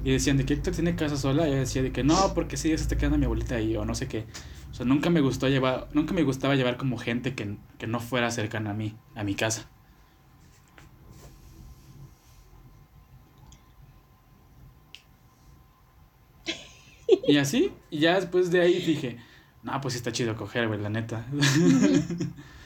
Y 0.03 0.11
decían 0.11 0.37
de 0.37 0.45
que 0.45 0.53
Héctor 0.53 0.73
tiene 0.73 0.95
casa 0.95 1.17
sola. 1.17 1.47
Y 1.47 1.51
yo 1.51 1.57
decía 1.57 1.81
de 1.83 1.91
que 1.91 2.03
no, 2.03 2.33
porque 2.33 2.57
sí, 2.57 2.69
ya 2.69 2.77
se 2.77 2.83
está 2.83 2.97
quedando 2.97 3.17
mi 3.17 3.25
abuelita 3.25 3.55
ahí 3.55 3.75
o 3.75 3.85
no 3.85 3.95
sé 3.95 4.07
qué. 4.07 4.25
O 4.71 4.73
sea, 4.73 4.85
nunca 4.85 5.09
me 5.09 5.21
gustó 5.21 5.47
llevar, 5.47 5.87
nunca 5.93 6.13
me 6.13 6.23
gustaba 6.23 6.55
llevar 6.55 6.77
como 6.77 6.97
gente 6.97 7.35
que, 7.35 7.57
que 7.77 7.87
no 7.87 7.99
fuera 7.99 8.31
cercana 8.31 8.71
a 8.71 8.73
mí, 8.73 8.95
a 9.15 9.23
mi 9.23 9.35
casa. 9.35 9.69
Y 17.27 17.37
así, 17.37 17.71
y 17.89 17.99
ya 17.99 18.15
después 18.15 18.51
de 18.51 18.61
ahí 18.61 18.81
dije, 18.81 19.17
no, 19.63 19.79
pues 19.81 19.93
sí 19.93 19.97
está 19.97 20.11
chido 20.11 20.35
coger, 20.35 20.67
güey, 20.67 20.79
la 20.79 20.89
neta. 20.89 21.25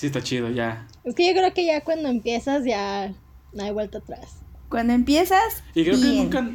sí 0.00 0.06
está 0.06 0.22
chido, 0.22 0.48
ya. 0.48 0.86
Es 1.04 1.14
que 1.14 1.26
yo 1.26 1.34
creo 1.38 1.52
que 1.52 1.66
ya 1.66 1.82
cuando 1.82 2.08
empiezas 2.08 2.64
ya 2.64 3.12
no 3.52 3.62
hay 3.62 3.70
vuelta 3.70 3.98
atrás. 3.98 4.36
Cuando 4.70 4.94
empiezas, 4.94 5.62
Y 5.74 5.84
creo 5.84 5.96
que 5.96 6.02
bien. 6.02 6.16
nunca, 6.24 6.50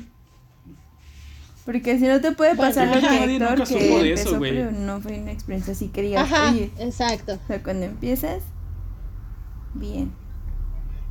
Porque 1.64 2.00
si 2.00 2.08
no 2.08 2.20
te 2.22 2.32
puede 2.32 2.56
pasar 2.56 2.88
lo 2.88 2.96
que 2.96 3.02
nadie 3.02 3.36
Héctor, 3.36 3.58
nunca 3.60 3.66
que 3.66 3.76
de 3.76 4.14
eso, 4.14 4.22
empezó, 4.22 4.38
güey. 4.39 4.52
pero 4.56 4.72
no 4.72 5.00
fue 5.00 5.20
una 5.20 5.32
experiencia 5.32 5.74
así 5.74 5.89
que 5.89 6.02
digas, 6.02 6.32
Ajá, 6.32 6.52
oye, 6.52 6.72
exacto. 6.80 7.34
o 7.43 7.48
sea, 7.48 7.62
cuando 7.62 7.86
empiezas, 7.86 8.41
bien. 9.76 10.12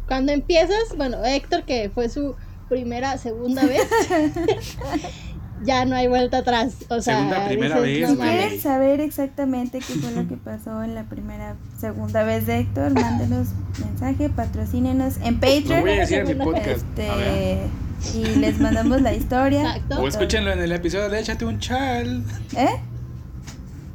Cuando 0.09 0.33
empiezas, 0.33 0.97
bueno, 0.97 1.25
Héctor, 1.25 1.63
que 1.65 1.89
fue 1.91 2.09
su 2.09 2.35
primera, 2.69 3.17
segunda 3.19 3.65
vez, 3.65 3.87
ya 5.65 5.85
no 5.85 5.97
hay 5.97 6.07
vuelta 6.09 6.39
atrás. 6.39 6.77
O 6.89 7.01
sea, 7.01 7.17
Segunda, 7.17 7.47
primera 7.47 7.81
dices, 7.81 8.01
vez, 8.01 8.19
no 8.19 8.25
Si 8.25 8.31
quieren 8.31 8.61
saber 8.61 9.01
exactamente 9.01 9.79
qué 9.79 9.95
fue 9.95 10.11
lo 10.13 10.29
que 10.29 10.37
pasó 10.37 10.83
en 10.83 10.95
la 10.95 11.05
primera, 11.05 11.57
segunda 11.79 12.23
vez 12.25 12.47
de 12.47 12.59
Héctor, 12.61 12.93
mándenos 12.95 13.49
mensaje, 13.81 14.29
patrocínenos 14.31 15.17
en 15.19 15.35
lo 15.35 15.41
Patreon. 15.41 15.81
voy 15.81 15.91
a 15.91 16.01
decir 16.01 16.19
en 16.19 16.29
mi 16.39 16.45
podcast. 16.45 16.85
A 16.99 17.15
ver. 17.17 17.59
Este, 18.03 18.19
y 18.19 18.25
les 18.37 18.61
mandamos 18.61 19.01
la 19.01 19.15
historia. 19.15 19.63
Exacto. 19.63 20.03
O 20.03 20.09
escúchenlo 20.09 20.53
en 20.53 20.61
el 20.61 20.73
episodio 20.73 21.09
de 21.09 21.21
Échate 21.21 21.45
un 21.45 21.59
chal. 21.59 22.23
¿Eh? 22.57 22.69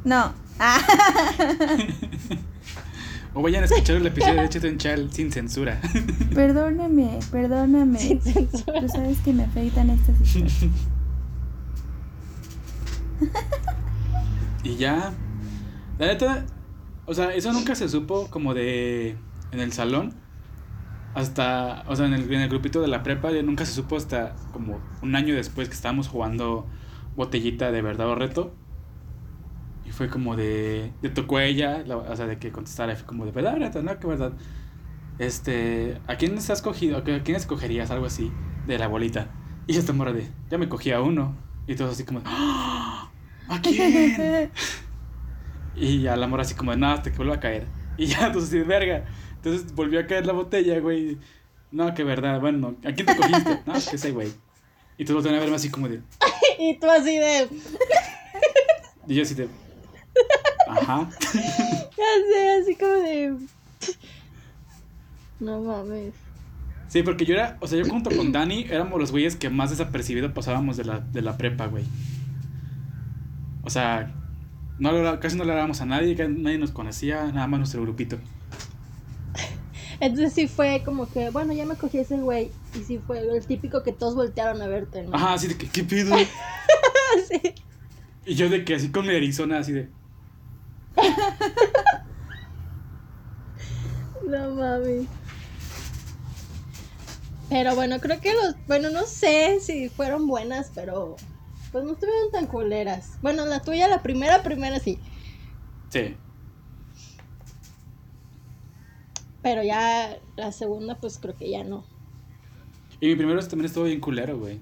No. 0.04 0.32
Ah, 0.58 0.78
O 3.32 3.42
vayan 3.42 3.62
a 3.62 3.66
escuchar 3.66 3.96
el 3.96 4.06
episodio 4.06 4.40
de 4.40 4.46
Échate 4.46 4.68
un 4.68 4.76
chal 4.78 5.08
sin 5.12 5.30
censura. 5.30 5.80
perdóname, 6.34 7.20
perdóname. 7.30 7.98
Sin 8.00 8.20
censura. 8.20 8.80
Tú 8.80 8.88
sabes 8.88 9.18
que 9.24 9.32
me 9.32 9.44
afectan 9.44 9.90
estas 9.90 10.20
historias. 10.20 10.64
y 14.64 14.76
ya. 14.76 15.12
La 15.98 16.06
neta, 16.06 16.46
o 17.06 17.14
sea, 17.14 17.34
eso 17.34 17.52
nunca 17.52 17.74
se 17.74 17.88
supo 17.88 18.28
como 18.30 18.54
de. 18.54 19.16
En 19.52 19.60
el 19.60 19.72
salón. 19.72 20.14
Hasta. 21.14 21.84
O 21.88 21.96
sea, 21.96 22.06
en 22.06 22.14
el, 22.14 22.32
en 22.32 22.40
el 22.40 22.48
grupito 22.48 22.80
de 22.80 22.88
la 22.88 23.02
prepa, 23.02 23.30
nunca 23.42 23.64
se 23.66 23.72
supo 23.72 23.96
hasta 23.96 24.34
como 24.52 24.80
un 25.02 25.16
año 25.16 25.34
después 25.34 25.68
que 25.68 25.74
estábamos 25.74 26.08
jugando 26.08 26.66
botellita 27.16 27.72
de 27.72 27.82
verdad 27.82 28.08
o 28.08 28.14
reto. 28.14 28.54
Y 29.84 29.90
fue 29.90 30.08
como 30.08 30.36
de. 30.36 30.92
Le 31.02 31.08
tocó 31.10 31.38
a 31.38 31.44
ella, 31.44 31.82
la- 31.86 31.96
o 31.96 32.16
sea, 32.16 32.26
de 32.26 32.38
que 32.38 32.52
contestara. 32.52 32.94
Fue 32.96 33.06
como 33.06 33.24
de 33.26 33.32
verdad, 33.32 33.56
reto, 33.58 33.82
no, 33.82 33.98
que 33.98 34.06
verdad. 34.06 34.32
Este. 35.18 36.00
¿A 36.06 36.16
quién 36.16 36.38
has 36.38 36.62
cogido? 36.62 36.98
¿A 36.98 37.02
quién 37.04 37.36
escogerías? 37.36 37.90
Algo 37.90 38.06
así. 38.06 38.30
De 38.66 38.78
la 38.78 38.86
bolita. 38.88 39.28
Y 39.66 39.76
esta 39.76 39.92
morra 39.92 40.12
de. 40.12 40.30
Ya 40.50 40.58
me 40.58 40.68
cogí 40.68 40.92
a 40.92 41.00
uno. 41.00 41.34
Y 41.66 41.74
todos 41.74 41.92
así 41.92 42.04
como. 42.04 42.22
"¡Ah! 42.24 43.09
¿A 43.50 43.60
quién? 43.60 44.50
Y 45.76 46.02
ya 46.02 46.16
la 46.16 46.26
morra 46.26 46.42
así 46.42 46.54
como 46.54 46.72
de, 46.72 46.76
no, 46.76 46.88
hasta 46.88 47.10
que 47.10 47.16
vuelva 47.16 47.36
a 47.36 47.40
caer. 47.40 47.66
Y 47.96 48.06
ya, 48.06 48.18
entonces 48.26 48.50
así 48.50 48.58
de 48.58 48.64
verga. 48.64 49.04
Entonces 49.36 49.74
volvió 49.74 50.00
a 50.00 50.06
caer 50.06 50.26
la 50.26 50.32
botella, 50.32 50.78
güey. 50.80 51.18
No, 51.70 51.94
que 51.94 52.04
verdad, 52.04 52.40
bueno, 52.40 52.76
¿a 52.84 52.92
quién 52.92 53.06
te 53.06 53.16
cogiste? 53.16 53.60
No, 53.64 53.74
es 53.74 53.88
que 53.88 53.96
sé, 53.96 54.10
güey. 54.10 54.30
Y 54.98 55.04
todos 55.04 55.22
voltean 55.22 55.36
a 55.36 55.40
verme 55.40 55.56
así 55.56 55.70
como 55.70 55.88
de. 55.88 56.00
Y 56.58 56.78
tú 56.78 56.90
así 56.90 57.16
de, 57.16 57.48
Y 59.06 59.14
yo 59.14 59.22
así 59.22 59.34
de. 59.34 59.48
Ajá. 60.68 61.08
ya 61.10 62.14
sé, 62.32 62.50
así 62.60 62.74
como 62.76 62.92
de... 62.92 63.34
No 65.38 65.62
mames. 65.62 66.12
Sí, 66.88 67.02
porque 67.02 67.24
yo 67.24 67.34
era, 67.34 67.56
o 67.60 67.66
sea, 67.66 67.78
yo 67.78 67.88
junto 67.88 68.10
con 68.14 68.32
Dani 68.32 68.66
éramos 68.68 69.00
los 69.00 69.10
güeyes 69.10 69.36
que 69.36 69.48
más 69.48 69.70
desapercibido 69.70 70.34
pasábamos 70.34 70.76
de 70.76 70.84
la, 70.84 71.00
de 71.00 71.22
la 71.22 71.38
prepa, 71.38 71.66
güey. 71.66 71.84
O 73.62 73.70
sea, 73.70 74.14
no 74.78 75.20
casi 75.20 75.36
no 75.36 75.44
le 75.44 75.52
hablábamos 75.52 75.80
a 75.80 75.86
nadie, 75.86 76.16
que 76.16 76.28
nadie 76.28 76.58
nos 76.58 76.70
conocía, 76.70 77.26
nada 77.32 77.46
más 77.46 77.60
nuestro 77.60 77.82
grupito. 77.82 78.18
Entonces 80.00 80.32
sí 80.32 80.48
fue 80.48 80.82
como 80.82 81.06
que, 81.10 81.28
bueno, 81.28 81.52
ya 81.52 81.66
me 81.66 81.74
cogí 81.74 81.98
ese 81.98 82.16
güey. 82.16 82.50
Y 82.74 82.82
sí 82.84 82.98
fue 83.06 83.20
el 83.20 83.46
típico 83.46 83.82
que 83.82 83.92
todos 83.92 84.14
voltearon 84.14 84.62
a 84.62 84.66
verte, 84.66 85.02
¿no? 85.02 85.14
Ajá, 85.14 85.34
así 85.34 85.48
de 85.48 85.58
que, 85.58 85.68
¿qué 85.68 85.84
pido? 85.84 86.16
Sí. 87.28 87.54
Y 88.24 88.36
yo 88.36 88.48
de 88.48 88.64
que 88.64 88.76
así 88.76 88.90
con 88.90 89.04
mi 89.04 89.14
Arizona, 89.14 89.58
así 89.58 89.72
de. 89.72 89.88
No 94.26 94.54
mames. 94.54 95.06
Pero 97.48 97.74
bueno, 97.74 97.98
creo 97.98 98.20
que 98.20 98.32
los. 98.32 98.54
Bueno, 98.68 98.90
no 98.90 99.06
sé 99.06 99.58
si 99.60 99.88
fueron 99.88 100.28
buenas, 100.28 100.70
pero. 100.72 101.16
Pues 101.72 101.84
no 101.84 101.92
estuvieron 101.92 102.30
tan 102.32 102.46
culeras. 102.46 103.18
Bueno, 103.22 103.46
la 103.46 103.60
tuya, 103.60 103.88
la 103.88 104.02
primera, 104.02 104.42
primera 104.42 104.78
sí. 104.80 104.98
Sí. 105.88 106.16
Pero 109.42 109.62
ya 109.62 110.18
la 110.36 110.52
segunda, 110.52 110.96
pues 110.96 111.18
creo 111.18 111.36
que 111.36 111.50
ya 111.50 111.64
no. 111.64 111.84
Y 113.00 113.06
mi 113.08 113.16
primero 113.16 113.40
también 113.46 113.66
estuvo 113.66 113.84
bien 113.84 114.00
culero, 114.00 114.38
güey. 114.38 114.60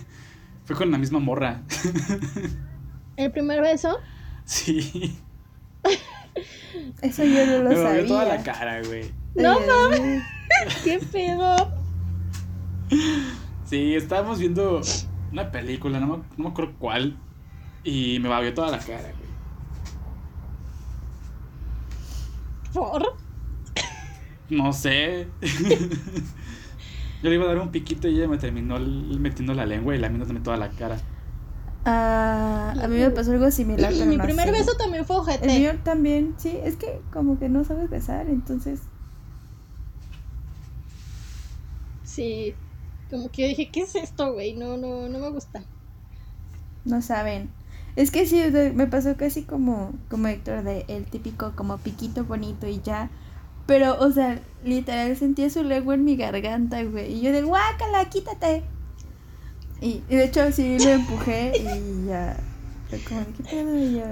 Fue 0.64 0.76
con 0.76 0.90
la 0.90 0.98
misma 0.98 1.18
morra. 1.18 1.62
El 3.16 3.32
primer 3.32 3.60
beso. 3.60 3.98
Sí. 4.44 5.18
Eso 7.02 7.24
yo 7.24 7.46
no 7.46 7.58
lo 7.64 7.70
Me 7.70 7.76
movió 7.76 8.06
toda 8.06 8.24
la 8.24 8.36
sabía. 8.38 8.52
cara, 8.52 8.82
güey. 8.84 9.10
No 9.34 9.58
mames. 9.60 10.22
¿Qué 10.84 10.98
pedo? 11.10 11.56
Sí, 13.64 13.94
estábamos 13.94 14.38
viendo 14.38 14.80
una 15.32 15.50
película, 15.50 16.00
no 16.00 16.06
me, 16.06 16.16
no 16.18 16.44
me 16.44 16.48
acuerdo 16.50 16.74
cuál. 16.78 17.16
Y 17.84 18.18
me 18.20 18.28
babió 18.28 18.54
toda 18.54 18.70
la 18.70 18.78
cara, 18.78 19.12
güey. 19.18 19.32
¿Por? 22.72 23.02
No 24.48 24.72
sé. 24.72 25.28
Yo 27.22 27.30
le 27.30 27.34
iba 27.36 27.44
a 27.44 27.48
dar 27.48 27.58
un 27.58 27.70
piquito 27.70 28.08
y 28.08 28.16
ella 28.16 28.28
me 28.28 28.38
terminó 28.38 28.78
metiendo 28.80 29.54
la 29.54 29.64
lengua 29.66 29.94
y 29.94 29.98
lamiéndome 29.98 30.40
toda 30.40 30.56
la 30.56 30.70
cara. 30.70 30.98
Ah, 31.84 32.74
a 32.80 32.88
mí 32.88 32.96
me 32.98 33.10
pasó 33.10 33.32
algo 33.32 33.50
similar, 33.50 33.92
pero 33.92 34.06
Mi 34.06 34.16
no 34.16 34.24
primer 34.24 34.50
beso 34.52 34.76
también 34.76 35.04
fue 35.04 35.16
El 35.16 35.22
ojete. 35.22 35.46
mío 35.58 35.72
también, 35.82 36.34
sí, 36.38 36.58
es 36.62 36.76
que 36.76 37.00
como 37.12 37.38
que 37.38 37.48
no 37.48 37.64
sabes 37.64 37.90
besar, 37.90 38.28
entonces 38.28 38.82
Sí. 42.04 42.54
Como 43.12 43.30
que 43.30 43.42
yo 43.42 43.48
dije, 43.48 43.68
¿qué 43.70 43.82
es 43.82 43.94
esto, 43.94 44.32
güey? 44.32 44.54
No, 44.54 44.76
no, 44.76 45.08
no 45.08 45.18
me 45.20 45.28
gusta. 45.30 45.62
no 46.84 47.00
saben. 47.02 47.50
Es 47.94 48.10
que 48.10 48.26
sí, 48.26 48.42
me 48.74 48.86
pasó 48.88 49.16
casi 49.18 49.42
como, 49.42 49.92
como 50.10 50.26
Héctor, 50.28 50.62
de 50.64 50.84
el 50.88 51.04
típico 51.04 51.52
como 51.54 51.76
piquito 51.78 52.24
bonito 52.24 52.66
y 52.66 52.80
ya. 52.80 53.10
Pero, 53.66 53.98
o 54.00 54.10
sea, 54.10 54.40
literal 54.64 55.14
sentía 55.16 55.48
su 55.50 55.62
lengua 55.62 55.94
en 55.94 56.04
mi 56.04 56.16
garganta, 56.16 56.82
güey. 56.82 57.12
Y 57.12 57.20
yo 57.20 57.32
de, 57.32 57.42
guácala, 57.42 58.08
quítate. 58.08 58.62
Y, 59.82 60.02
y 60.08 60.16
de 60.16 60.24
hecho 60.24 60.50
sí 60.52 60.78
lo 60.78 60.88
empujé 60.90 61.52
y 61.58 62.06
ya. 62.08 62.36
Fue 62.88 62.98
como, 63.04 63.20
de, 63.20 63.26
¿qué 63.34 63.42
pedo? 63.44 63.78
Y 63.78 63.94
yo, 63.96 64.04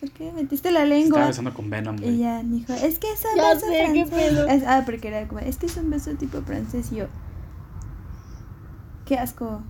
¿por 0.00 0.10
qué 0.10 0.30
metiste 0.32 0.70
la 0.70 0.82
Estaba 0.84 0.98
lengua? 1.00 1.26
besando 1.28 1.54
con 1.54 1.70
Venom, 1.70 1.96
Y 1.96 2.00
güey. 2.02 2.18
ya 2.18 2.42
me 2.42 2.56
dijo, 2.56 2.72
es 2.74 2.98
que 2.98 3.10
es 3.12 3.24
un 3.24 3.36
Ya 3.36 3.54
beso 3.54 3.66
sé, 3.66 3.90
qué 3.94 4.06
francés. 4.06 4.30
pedo. 4.32 4.46
Es- 4.48 4.64
ah, 4.66 4.82
porque 4.84 5.08
era 5.08 5.26
como, 5.26 5.40
es 5.40 5.56
que 5.56 5.66
es 5.66 5.76
un 5.78 5.90
beso 5.90 6.10
tipo 6.14 6.42
francés 6.42 6.92
y 6.92 6.96
yo. 6.96 7.06
Qué 9.08 9.16
asco. 9.18 9.62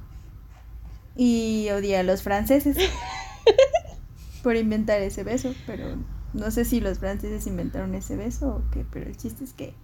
Y 1.16 1.68
odié 1.70 1.99
a 1.99 2.03
los 2.03 2.22
franceses 2.22 2.76
por 4.43 4.57
inventar 4.57 5.01
ese 5.01 5.22
beso, 5.22 5.55
pero 5.64 5.97
no 6.32 6.51
sé 6.51 6.64
si 6.64 6.80
los 6.80 6.99
franceses 6.99 7.47
inventaron 7.47 7.95
ese 7.95 8.16
beso 8.16 8.49
o 8.66 8.70
qué, 8.72 8.84
pero 8.93 9.07
el 9.07 9.16
chiste 9.16 9.45
es 9.45 9.53
que 9.53 9.74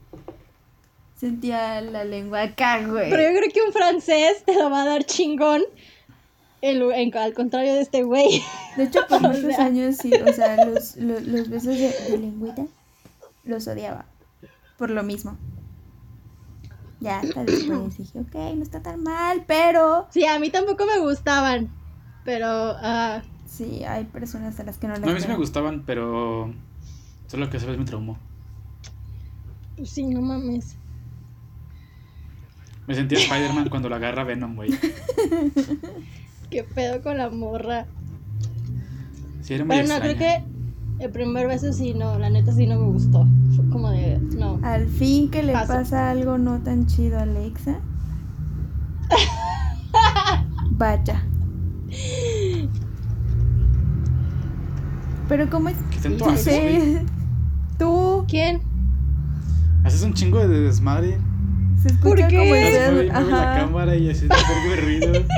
sentía 1.16 1.80
la 1.80 2.05
lengua 2.05 2.42
acá, 2.42 2.84
güey. 2.86 3.11
Pero 3.11 3.22
yo 3.32 3.38
creo 3.38 3.50
que 3.52 3.62
un 3.62 3.72
francés 3.72 4.42
te 4.44 4.55
lo 4.57 4.70
va 4.70 4.82
a 4.82 4.86
dar 4.86 5.05
chingón. 5.05 5.62
en- 6.61 7.16
al 7.16 7.32
contrario 7.34 7.74
de 7.74 7.80
este 7.82 8.02
güey. 8.02 8.42
De 8.76 8.84
hecho, 8.84 9.00
por 9.09 9.20
muchos 9.22 9.55
sea. 9.55 9.64
años 9.66 9.96
sí, 10.00 10.12
o 10.12 10.32
sea, 10.32 10.64
los, 10.66 10.96
los, 10.96 11.22
los 11.22 11.48
besos 11.48 11.76
de, 11.78 11.94
de 12.11 12.18
lengüita 12.18 12.66
los 13.44 13.68
odiaba. 13.68 14.07
Por 14.78 14.90
lo 14.90 15.02
mismo. 15.05 15.36
Ya 17.05 17.20
hasta 17.20 17.44
después 17.44 17.96
dije, 17.98 18.18
ok, 18.20 18.34
no 18.57 18.62
está 18.62 18.82
tan 18.82 19.02
mal, 19.02 19.44
pero 19.46 20.07
Sí, 20.11 20.26
a 20.26 20.38
mí 20.38 20.50
tampoco 20.50 20.86
me 20.86 20.98
gustaban. 21.00 21.68
Pero, 22.24 22.46
ah, 22.48 23.22
sí, 23.46 23.84
hay 23.84 24.05
personas 24.05 24.59
a 24.59 24.64
las 24.64 24.78
que 24.78 24.86
no 24.88 24.94
les 24.94 25.02
No, 25.02 25.11
a 25.11 25.14
mí 25.14 25.20
sí 25.20 25.28
me 25.28 25.36
gustaban, 25.36 25.84
pero. 25.86 26.52
Solo 27.26 27.50
que 27.50 27.59
esa 27.59 27.66
vez 27.66 27.78
me 27.78 27.84
traumó. 27.84 28.18
pues 29.76 29.90
sí, 29.90 30.05
no 30.07 30.20
mames. 30.22 30.76
Me 32.86 32.94
sentía 32.94 33.18
Spider-Man 33.18 33.68
cuando 33.70 33.88
la 33.88 33.96
agarra 33.96 34.24
Venom, 34.24 34.57
güey. 34.57 34.70
¿Qué 36.50 36.64
pedo 36.64 37.02
con 37.02 37.16
la 37.18 37.30
morra? 37.30 37.86
Sí, 39.42 39.55
era 39.55 39.64
muy 39.64 39.76
Pero 39.76 39.88
no, 39.88 39.94
extraña. 39.96 40.16
creo 40.16 40.18
que 40.18 40.53
el 40.99 41.11
primer 41.11 41.47
beso 41.49 41.72
sí, 41.72 41.95
no, 41.95 42.18
la 42.18 42.30
neta 42.30 42.53
sí 42.53 42.66
no 42.66 42.78
me 42.78 42.86
gustó. 42.86 43.26
Fue 43.57 43.68
como 43.68 43.90
de, 43.90 44.18
no. 44.36 44.59
Al 44.62 44.86
fin 44.88 45.30
que 45.30 45.42
le 45.42 45.53
Paso. 45.53 45.72
pasa 45.74 46.11
algo 46.11 46.38
no 46.38 46.61
tan 46.61 46.86
chido 46.86 47.18
a 47.18 47.22
Alexa. 47.22 47.78
Vaya. 50.70 51.22
Pero 55.28 55.49
¿cómo 55.51 55.68
es? 55.68 55.76
¿Qué 55.90 55.99
tanto 55.99 56.28
haces, 56.28 56.95
güey? 56.95 57.07
Tú 57.78 58.24
¿Quién? 58.28 58.61
Haces 59.84 60.03
un 60.03 60.14
chingo 60.14 60.38
de 60.38 60.49
desmadre. 60.61 61.18
se 61.80 61.88
escucha 61.88 62.09
¿Por 62.09 62.16
qué? 62.28 62.36
como 62.36 62.49
Mueve, 62.49 62.86
el 62.86 62.92
mueve 62.95 63.09
la 63.09 63.18
ajá. 63.53 63.61
cámara 63.61 63.97
y 63.97 64.07
vergo 64.07 64.70
de 64.70 64.76
ruido. 64.80 65.12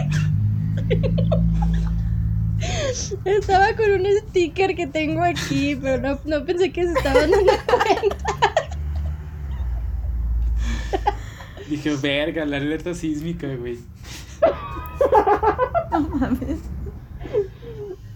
Estaba 3.24 3.74
con 3.76 3.90
un 3.90 4.06
sticker 4.28 4.74
que 4.74 4.86
tengo 4.86 5.22
aquí, 5.22 5.76
pero 5.76 6.00
no, 6.00 6.18
no 6.24 6.44
pensé 6.44 6.72
que 6.72 6.84
se 6.84 6.92
estaban 6.92 7.30
dando 7.30 7.52
cuenta. 7.66 8.24
Dije, 11.68 11.96
verga, 11.96 12.44
la 12.44 12.58
alerta 12.58 12.94
sísmica, 12.94 13.54
güey. 13.56 13.78
No 15.90 16.00
mames. 16.00 16.58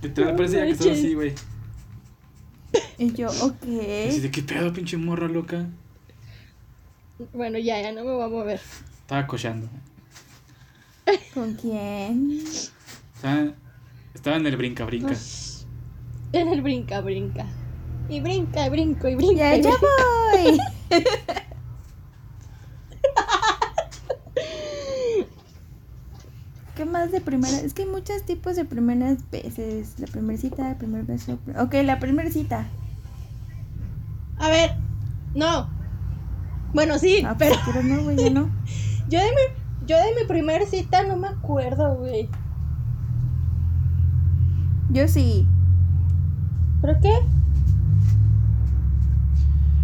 Literal, 0.03 0.31
No 0.33 0.37
parece 0.37 0.57
ya 0.57 0.65
que 0.65 0.71
estaba 0.71 0.93
así, 0.93 1.15
güey. 1.15 1.35
Y 2.99 3.13
yo, 3.15 3.29
Así 3.29 3.43
ok. 3.43 3.63
de, 3.63 4.31
¿qué 4.31 4.43
pedo, 4.43 4.73
pinche 4.73 4.97
morra 4.97 5.27
loca? 5.29 5.67
Bueno, 7.33 7.59
ya, 7.59 7.81
ya 7.83 7.93
no 7.93 8.05
me 8.05 8.13
voy 8.13 8.23
a 8.25 8.29
mover. 8.29 8.61
Estaba 9.01 9.27
cochando. 9.27 9.69
¿Con 11.35 11.55
quién? 11.55 12.39
Estaba, 13.15 13.53
estaba 14.21 14.37
en 14.37 14.47
el 14.47 14.57
brinca-brinca. 14.59 15.15
En 16.35 16.49
el 16.49 16.61
brinca, 16.61 17.01
brinca. 17.01 17.47
Y 18.11 18.21
brinca, 18.21 18.67
y 18.67 18.69
brinco, 18.69 19.09
y 19.09 19.15
brinca. 19.15 19.35
Ya, 19.35 19.57
y 19.57 19.63
ya 19.63 19.71
voy. 19.81 20.59
¿Qué 26.77 26.85
más 26.85 27.11
de 27.13 27.23
primera? 27.23 27.61
Es 27.61 27.73
que 27.73 27.83
hay 27.83 27.89
muchos 27.89 28.23
tipos 28.25 28.57
de 28.57 28.67
primeras 28.67 29.19
veces. 29.31 29.99
La 29.99 30.07
primera 30.07 30.39
cita, 30.39 30.71
el 30.71 30.77
primer 30.77 31.05
beso. 31.05 31.39
Ok, 31.59 31.75
la 31.83 31.99
primera 31.99 32.31
cita. 32.31 32.67
A 34.39 34.51
ver, 34.51 34.73
no. 35.35 35.71
Bueno, 36.75 36.99
sí, 36.99 37.23
Ah, 37.27 37.37
pues, 37.39 37.53
pero 37.65 37.83
no, 37.83 38.03
güey, 38.03 38.17
ya 38.17 38.29
no. 38.29 38.51
yo 39.09 39.19
de 39.19 39.31
mi, 39.31 39.87
yo 39.87 39.97
de 39.97 40.15
mi 40.21 40.27
primer 40.29 40.67
cita 40.67 41.05
no 41.05 41.17
me 41.17 41.29
acuerdo, 41.29 41.97
güey. 41.97 42.29
Yo 44.93 45.09
sí. 45.09 45.47
¿Pero 46.83 46.99
qué? 47.01 47.13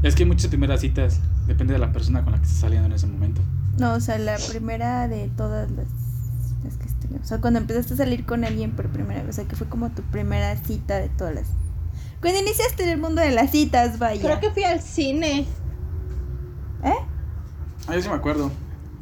Es 0.03 0.15
que 0.15 0.23
hay 0.25 0.29
muchas 0.29 0.49
primeras 0.49 0.81
citas. 0.81 1.21
Depende 1.47 1.73
de 1.75 1.79
la 1.79 1.93
persona 1.93 2.23
con 2.23 2.33
la 2.33 2.39
que 2.39 2.45
estés 2.45 2.61
saliendo 2.61 2.87
en 2.87 2.93
ese 2.93 3.07
momento. 3.07 3.41
No, 3.79 3.95
o 3.95 4.01
sea, 4.01 4.19
la 4.19 4.37
primera 4.49 5.07
de 5.09 5.29
todas 5.37 5.71
las, 5.71 5.87
las 6.65 6.77
que 6.77 6.87
estuve. 6.87 7.19
O 7.19 7.25
sea, 7.25 7.41
cuando 7.41 7.59
empezaste 7.61 7.95
a 7.95 7.97
salir 7.99 8.25
con 8.25 8.45
alguien 8.45 8.73
por 8.73 8.89
primera 8.89 9.21
vez. 9.23 9.31
O 9.31 9.33
sea, 9.35 9.45
que 9.47 9.57
fue 9.57 9.69
como 9.69 9.91
tu 9.91 10.03
primera 10.03 10.57
cita 10.57 10.97
de 10.97 11.09
todas 11.11 11.35
las. 11.35 11.49
Cuando 12.21 12.41
iniciaste 12.41 12.83
en 12.85 12.89
el 12.91 12.99
mundo 12.99 13.21
de 13.21 13.31
las 13.31 13.51
citas, 13.51 13.99
vaya. 13.99 14.21
Creo 14.21 14.41
que 14.41 14.51
fui 14.51 14.65
al 14.65 14.81
cine. 14.81 15.47
¿Eh? 16.85 16.95
Ah, 17.89 17.95
yo 17.95 18.03
sí 18.03 18.09
me 18.09 18.15
acuerdo. 18.15 18.51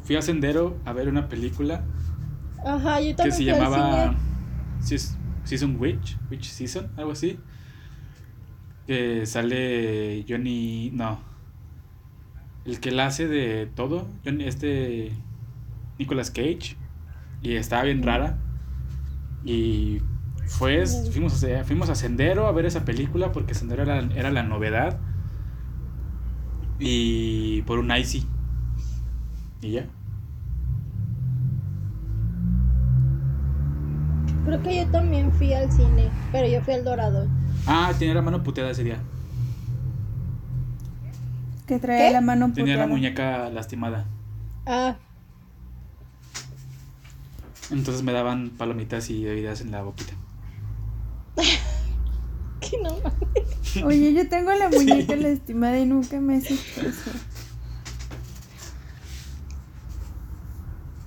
Fui 0.03 0.15
a 0.15 0.21
Sendero 0.21 0.77
a 0.85 0.93
ver 0.93 1.07
una 1.09 1.27
película 1.27 1.83
Ajá, 2.63 2.99
yo 3.01 3.07
que 3.07 3.15
también 3.15 3.31
se 3.37 3.43
fui 3.43 3.49
al 3.49 3.59
llamaba 3.59 4.03
cine. 4.03 4.17
Seas- 4.81 5.14
Season 5.45 5.77
Witch, 5.79 6.17
Witch 6.29 6.49
Season, 6.49 6.91
algo 6.97 7.11
así. 7.11 7.39
Que 8.85 9.25
sale 9.25 10.25
Johnny, 10.27 10.91
no, 10.93 11.19
el 12.65 12.79
que 12.79 12.91
la 12.91 13.07
hace 13.07 13.27
de 13.27 13.67
todo, 13.67 14.07
Johnny, 14.23 14.45
este 14.45 15.11
Nicolas 15.97 16.31
Cage, 16.31 16.75
y 17.41 17.53
estaba 17.55 17.83
bien 17.83 18.03
rara. 18.03 18.37
Y 19.43 20.01
fue, 20.47 20.85
fuimos 20.85 21.43
a, 21.43 21.63
fuimos 21.63 21.89
a 21.89 21.95
Sendero 21.95 22.47
a 22.47 22.51
ver 22.51 22.65
esa 22.65 22.85
película 22.85 23.31
porque 23.31 23.53
Sendero 23.53 23.83
era, 23.83 23.99
era 24.15 24.31
la 24.31 24.43
novedad. 24.43 24.99
Y 26.79 27.61
por 27.63 27.79
un 27.79 27.95
Icy. 27.95 28.25
Y 29.61 29.71
ya. 29.71 29.87
Creo 34.45 34.61
que 34.61 34.75
yo 34.75 34.87
también 34.91 35.31
fui 35.33 35.53
al 35.53 35.71
cine, 35.71 36.09
pero 36.31 36.47
yo 36.47 36.61
fui 36.61 36.73
al 36.75 36.83
Dorado. 36.83 37.27
Ah, 37.67 37.91
tenía 37.97 38.13
la 38.13 38.21
mano 38.21 38.43
puteada 38.43 38.71
ese 38.71 38.83
día. 38.83 38.99
Que 41.65 41.79
trae 41.79 42.07
¿Qué? 42.07 42.13
la 42.13 42.21
mano 42.21 42.51
Tenía 42.53 42.75
la 42.75 42.83
puteada. 42.83 42.87
muñeca 42.87 43.49
lastimada. 43.49 44.05
Ah, 44.67 44.95
Entonces 47.71 48.03
me 48.03 48.11
daban 48.11 48.51
palomitas 48.51 49.09
y 49.09 49.23
bebidas 49.23 49.61
en 49.61 49.71
la 49.71 49.81
boquita. 49.81 50.13
que 52.61 52.77
no 52.83 52.91
mames. 52.97 53.83
Oye, 53.83 54.13
yo 54.13 54.29
tengo 54.29 54.51
la 54.53 54.69
muñeca 54.69 55.15
lastimada 55.15 55.79
y 55.79 55.85
nunca 55.87 56.19
me 56.21 56.37
haces 56.37 56.77
eso. 56.77 57.11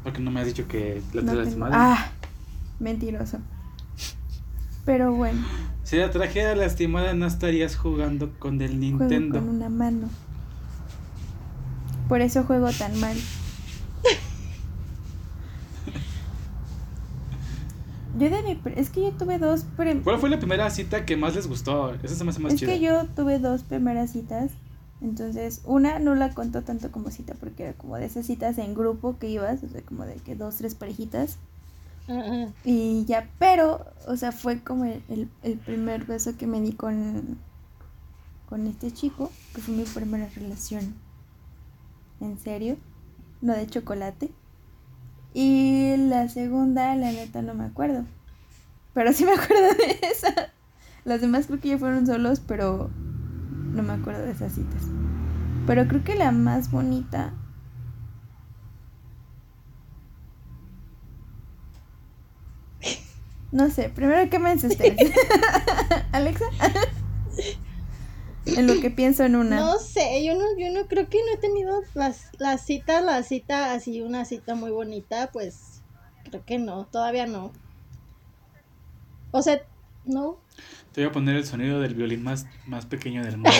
Porque 0.02 0.20
no 0.20 0.30
me 0.32 0.40
has 0.40 0.46
dicho 0.46 0.66
que 0.66 1.00
la 1.12 1.22
No 1.22 1.28
tengo- 1.32 1.42
lastimada. 1.44 1.72
Ah, 1.76 2.12
mentiroso. 2.78 3.38
Pero 4.84 5.12
bueno, 5.12 5.44
Si 5.82 5.96
la 5.96 6.10
trajera 6.10 6.54
lastimada, 6.56 7.12
no 7.14 7.26
estarías 7.26 7.76
jugando 7.76 8.32
con 8.38 8.60
el 8.62 8.70
juego 8.78 8.80
Nintendo. 8.98 9.38
con 9.40 9.48
una 9.48 9.68
mano. 9.68 10.08
Por 12.08 12.20
eso 12.22 12.44
juego 12.44 12.70
tan 12.72 12.98
mal. 13.00 13.16
Yo 18.18 18.30
de 18.30 18.42
mi... 18.42 18.60
Es 18.74 18.90
que 18.90 19.02
yo 19.02 19.12
tuve 19.12 19.38
dos... 19.38 19.64
¿Cuál 20.02 20.18
fue 20.18 20.28
la 20.30 20.38
primera 20.38 20.68
cita 20.70 21.04
que 21.06 21.16
más 21.16 21.36
les 21.36 21.46
gustó? 21.46 21.94
Esa 22.02 22.14
se 22.16 22.24
me 22.24 22.30
hace 22.30 22.40
más 22.40 22.54
Es 22.54 22.60
chida. 22.60 22.72
que 22.72 22.80
yo 22.80 23.06
tuve 23.14 23.38
dos 23.38 23.62
primeras 23.62 24.10
citas. 24.12 24.50
Entonces, 25.00 25.60
una 25.64 26.00
no 26.00 26.16
la 26.16 26.34
contó 26.34 26.62
tanto 26.62 26.90
como 26.90 27.10
cita 27.10 27.34
porque 27.38 27.62
era 27.64 27.72
como 27.74 27.96
de 27.96 28.06
esas 28.06 28.26
citas 28.26 28.58
en 28.58 28.74
grupo 28.74 29.18
que 29.18 29.28
ibas, 29.28 29.62
o 29.62 29.68
sea, 29.68 29.82
como 29.82 30.04
de 30.04 30.14
que 30.16 30.34
dos, 30.34 30.56
tres 30.56 30.74
parejitas. 30.74 31.38
Y 32.64 33.04
ya, 33.06 33.28
pero, 33.38 33.84
o 34.06 34.16
sea, 34.16 34.32
fue 34.32 34.60
como 34.62 34.84
el, 34.84 35.02
el- 35.08 35.28
el 35.42 35.58
primer 35.58 36.04
beso 36.06 36.36
que 36.36 36.46
me 36.46 36.60
di 36.60 36.72
con, 36.72 37.38
con 38.48 38.66
este 38.66 38.90
chico, 38.92 39.30
que 39.54 39.60
fue 39.60 39.74
mi 39.74 39.84
primera 39.84 40.28
relación. 40.34 40.94
En 42.20 42.38
serio, 42.38 42.76
no 43.40 43.54
de 43.54 43.66
chocolate. 43.66 44.30
Y 45.34 45.96
la 45.96 46.28
segunda, 46.28 46.94
la 46.96 47.12
neta, 47.12 47.42
no 47.42 47.54
me 47.54 47.64
acuerdo. 47.64 48.04
Pero 48.94 49.12
sí 49.12 49.24
me 49.24 49.32
acuerdo 49.32 49.74
de 49.74 49.98
esa. 50.10 50.52
Las 51.04 51.20
demás 51.20 51.46
creo 51.46 51.60
que 51.60 51.68
ya 51.68 51.78
fueron 51.78 52.06
solos, 52.06 52.40
pero 52.40 52.90
no 53.74 53.82
me 53.82 53.92
acuerdo 53.92 54.22
de 54.24 54.32
esas 54.32 54.52
citas. 54.54 54.82
Pero 55.66 55.86
creo 55.86 56.02
que 56.04 56.14
la 56.14 56.32
más 56.32 56.70
bonita 56.70 57.32
No 63.50 63.70
sé, 63.70 63.88
primero 63.88 64.28
que 64.30 64.38
me 64.38 64.50
desesperes. 64.54 65.10
Alexa. 66.12 66.44
en 68.46 68.66
lo 68.66 68.80
que 68.80 68.90
pienso 68.90 69.24
en 69.24 69.36
una. 69.36 69.56
No 69.56 69.78
sé, 69.78 70.24
yo 70.24 70.34
no, 70.34 70.44
yo 70.58 70.70
no 70.72 70.86
creo 70.86 71.08
que 71.08 71.18
no 71.24 71.32
he 71.32 71.38
tenido 71.38 71.82
las, 71.94 72.28
las 72.38 72.64
citas, 72.64 73.02
la 73.04 73.22
cita 73.22 73.72
así, 73.72 74.00
una 74.02 74.24
cita 74.24 74.54
muy 74.54 74.70
bonita, 74.70 75.30
pues 75.32 75.82
creo 76.24 76.44
que 76.44 76.58
no, 76.58 76.84
todavía 76.86 77.26
no. 77.26 77.52
O 79.30 79.42
sea, 79.42 79.62
no. 80.04 80.38
Te 80.92 81.02
voy 81.02 81.10
a 81.10 81.12
poner 81.12 81.36
el 81.36 81.46
sonido 81.46 81.80
del 81.80 81.94
violín 81.94 82.22
más, 82.22 82.46
más 82.66 82.86
pequeño 82.86 83.22
del 83.24 83.36
mundo. 83.36 83.50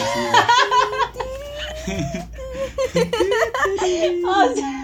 O 4.27 4.55
sea- 4.55 4.78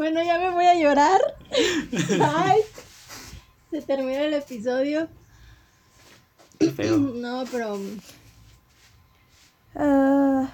bueno, 0.00 0.22
ya 0.22 0.38
me 0.38 0.48
voy 0.50 0.64
a 0.64 0.74
llorar. 0.76 1.20
Ay, 2.22 2.60
se 3.70 3.82
termina 3.82 4.22
el 4.22 4.32
episodio. 4.32 5.08
Qué 6.58 6.70
feo. 6.70 6.96
No, 7.20 7.44
pero 7.52 7.78
Ah, 9.74 10.48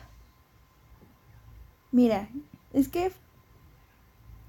Mira, 1.93 2.29
es 2.73 2.89
que 2.89 3.13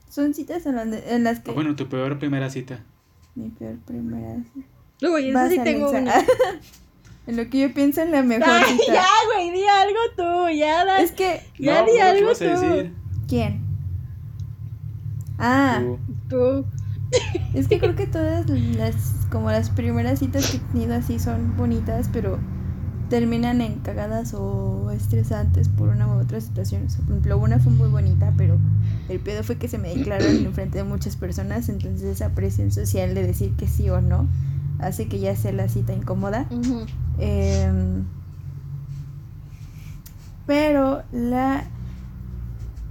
son 0.09 0.33
citas 0.33 0.65
en, 0.65 0.75
donde- 0.77 1.13
en 1.13 1.23
las 1.23 1.41
que... 1.41 1.51
O 1.51 1.53
bueno, 1.53 1.75
tu 1.75 1.87
peor 1.87 2.17
primera 2.17 2.49
cita. 2.49 2.83
Mi 3.35 3.49
peor 3.49 3.77
primera 3.85 4.37
cita. 4.51 4.67
Uy, 5.13 5.31
Vas, 5.31 5.51
eso 5.51 5.61
sí 5.63 5.63
tengo 5.63 5.91
una. 5.91 6.15
en 7.27 7.37
lo 7.37 7.47
que 7.51 7.59
yo 7.59 7.71
pienso 7.75 8.01
en 8.01 8.11
la 8.11 8.23
mejor 8.23 8.49
Ay, 8.49 8.77
cita. 8.79 8.93
ya, 8.95 9.05
güey, 9.31 9.51
di 9.51 9.63
algo 9.67 9.99
tú, 10.15 10.49
ya 10.57 10.85
da. 10.85 11.01
Es 11.01 11.11
que... 11.11 11.41
Ya 11.59 11.81
no, 11.81 11.85
di 11.85 11.91
pues, 11.91 11.99
¿qué 11.99 12.01
algo 12.01 12.33
tú. 12.33 12.43
decir? 12.43 12.93
¿Quién? 13.27 13.66
Ah, 15.37 15.81
Tú. 15.81 15.99
Tú. 16.29 16.65
es 17.53 17.67
que 17.67 17.79
creo 17.79 17.95
que 17.95 18.07
todas 18.07 18.49
las... 18.49 18.95
Como 19.31 19.51
las 19.51 19.69
primeras 19.69 20.19
citas 20.19 20.49
que 20.49 20.57
he 20.57 20.59
tenido 20.59 20.95
así 20.95 21.19
son 21.19 21.55
bonitas, 21.57 22.09
pero 22.11 22.39
terminan 23.09 23.61
en 23.61 23.79
cagadas 23.79 24.33
o 24.33 24.91
estresantes 24.91 25.69
por 25.69 25.89
una 25.89 26.07
u 26.07 26.19
otra 26.19 26.41
situación. 26.41 26.85
O 26.85 26.89
sea, 26.89 26.99
por 27.01 27.11
ejemplo, 27.11 27.37
una 27.37 27.59
fue 27.59 27.71
muy 27.71 27.89
bonita, 27.89 28.33
pero 28.37 28.57
el 29.09 29.19
pedo 29.19 29.43
fue 29.43 29.57
que 29.57 29.67
se 29.67 29.77
me 29.77 29.93
declararon 29.95 30.45
en 30.45 30.53
frente 30.53 30.77
de 30.77 30.83
muchas 30.83 31.15
personas, 31.15 31.69
entonces 31.69 32.03
esa 32.03 32.29
presión 32.29 32.71
social 32.71 33.15
de 33.15 33.25
decir 33.25 33.53
que 33.53 33.67
sí 33.67 33.89
o 33.89 34.01
no 34.01 34.27
hace 34.79 35.07
que 35.07 35.19
ya 35.19 35.35
sea 35.35 35.51
la 35.53 35.67
cita 35.69 35.93
incómoda. 35.93 36.47
Em, 37.19 38.05
pero 40.45 41.03
la... 41.11 41.65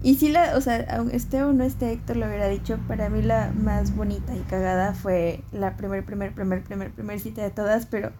Y 0.03 0.17
sí 0.17 0.29
la, 0.29 0.57
o 0.57 0.61
sea, 0.61 0.87
aunque 0.91 1.17
esté 1.17 1.43
o 1.43 1.53
no 1.53 1.65
esté 1.65 1.91
Héctor 1.93 2.17
lo 2.19 2.27
hubiera 2.27 2.49
dicho, 2.49 2.79
para 2.87 3.09
mí 3.11 3.23
la 3.23 3.51
más 3.53 3.97
bonita 3.97 4.37
y 4.37 4.41
cagada 4.41 4.95
fue 4.95 5.43
la 5.53 5.77
primer, 5.77 6.05
primer, 6.05 6.33
primer, 6.33 6.63
primer, 6.63 6.93
primer 6.93 7.19
cita 7.21 7.43
de 7.43 7.51
todas, 7.51 7.87
pero 7.87 8.13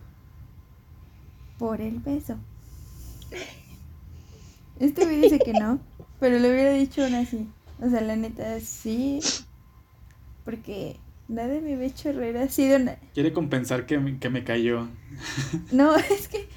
por 1.59 1.81
el 1.81 2.01
beso. 2.01 2.37
Este 4.79 5.05
güey 5.05 5.21
dice 5.23 5.39
que 5.39 5.53
no, 5.53 5.81
pero 6.21 6.39
le 6.39 6.51
hubiera 6.51 6.73
dicho 6.73 7.05
aún 7.05 7.15
así. 7.15 7.47
O 7.81 7.89
sea, 7.89 8.01
la 8.01 8.17
neta, 8.17 8.59
sí. 8.61 9.21
Porque 10.45 10.97
nadie 11.29 11.61
me 11.61 11.85
hecho 11.85 12.13
reír 12.13 12.37
así 12.39 12.69
de 12.69 12.77
una... 12.77 12.97
Quiere 13.15 13.33
compensar 13.33 13.87
que, 13.87 13.99
me- 13.99 14.19
que 14.19 14.31
me 14.31 14.45
cayó. 14.45 14.89
No, 15.73 15.95
es 15.97 16.29
que 16.29 16.49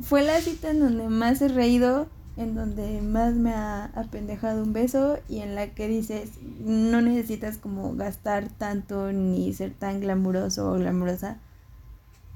fue 0.00 0.22
la 0.22 0.40
cita 0.40 0.70
en 0.70 0.80
donde 0.80 1.08
más 1.08 1.42
he 1.42 1.48
reído, 1.48 2.08
en 2.36 2.54
donde 2.54 3.02
más 3.02 3.34
me 3.34 3.52
ha 3.52 3.86
apendejado 3.94 4.62
un 4.62 4.72
beso 4.72 5.18
y 5.28 5.40
en 5.40 5.54
la 5.54 5.68
que 5.68 5.88
dices, 5.88 6.30
no 6.60 7.02
necesitas 7.02 7.58
como 7.58 7.94
gastar 7.94 8.48
tanto 8.48 9.12
ni 9.12 9.52
ser 9.52 9.72
tan 9.74 10.00
glamuroso 10.00 10.72
o 10.72 10.74
glamurosa 10.74 11.38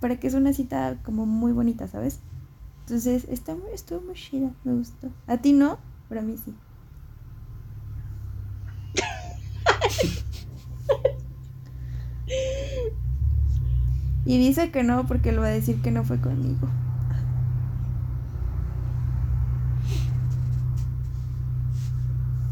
para 0.01 0.16
que 0.16 0.26
es 0.26 0.34
una 0.34 0.53
cita 0.53 0.99
como 1.03 1.24
muy 1.24 1.53
bonita, 1.53 1.88
¿sabes? 1.88 2.20
Entonces, 2.80 3.26
está 3.28 3.55
muy, 3.55 3.70
estuvo 3.72 4.01
muy 4.01 4.14
chida, 4.14 4.53
me 4.64 4.74
gustó. 4.74 5.09
¿A 5.26 5.38
ti 5.38 5.53
no? 5.53 5.78
Pero 6.09 6.20
a 6.20 6.24
mí 6.24 6.36
sí. 6.36 6.55
Y 14.26 14.38
dice 14.38 14.72
que 14.72 14.82
no 14.82 15.07
porque 15.07 15.30
lo 15.30 15.42
va 15.42 15.47
a 15.47 15.51
decir 15.51 15.80
que 15.80 15.92
no 15.92 16.03
fue 16.03 16.20
conmigo. 16.20 16.68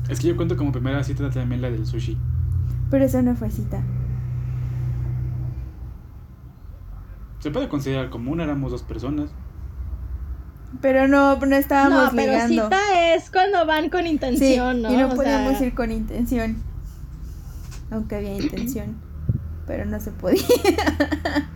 Es 0.09 0.21
que 0.21 0.29
yo 0.29 0.37
cuento 0.37 0.57
como 0.57 0.71
primera 0.73 1.03
cita 1.03 1.31
también 1.31 1.63
la 1.63 1.71
del 1.71 1.87
sushi. 1.87 2.17
Pero 2.91 3.05
eso 3.05 3.23
no 3.23 3.35
fue 3.35 3.51
cita. 3.51 3.83
Se 7.41 7.51
puede 7.51 7.69
considerar 7.69 8.11
común, 8.11 8.41
éramos 8.41 8.71
dos 8.71 8.83
personas. 8.83 9.31
Pero 10.81 11.07
no, 11.09 11.37
no 11.37 11.57
estábamos 11.57 12.05
No, 12.05 12.11
pero 12.17 12.33
ligando. 12.33 12.65
cita 12.65 13.15
es 13.15 13.31
cuando 13.31 13.65
van 13.67 13.91
con 13.91 14.03
Sí, 14.03 14.09
intención, 14.11 14.83
¿no? 14.83 14.93
y 14.93 14.97
no 14.97 15.07
O 15.09 15.15
podíamos 15.15 15.59
sea, 15.59 15.67
ir 15.67 15.75
con 15.75 15.93
intención. 15.93 16.57
Aunque 17.91 18.17
había 18.17 18.35
intención. 18.37 18.97
Pero 19.67 19.85
no 19.87 20.01
se 20.01 20.11
podía. 20.11 20.43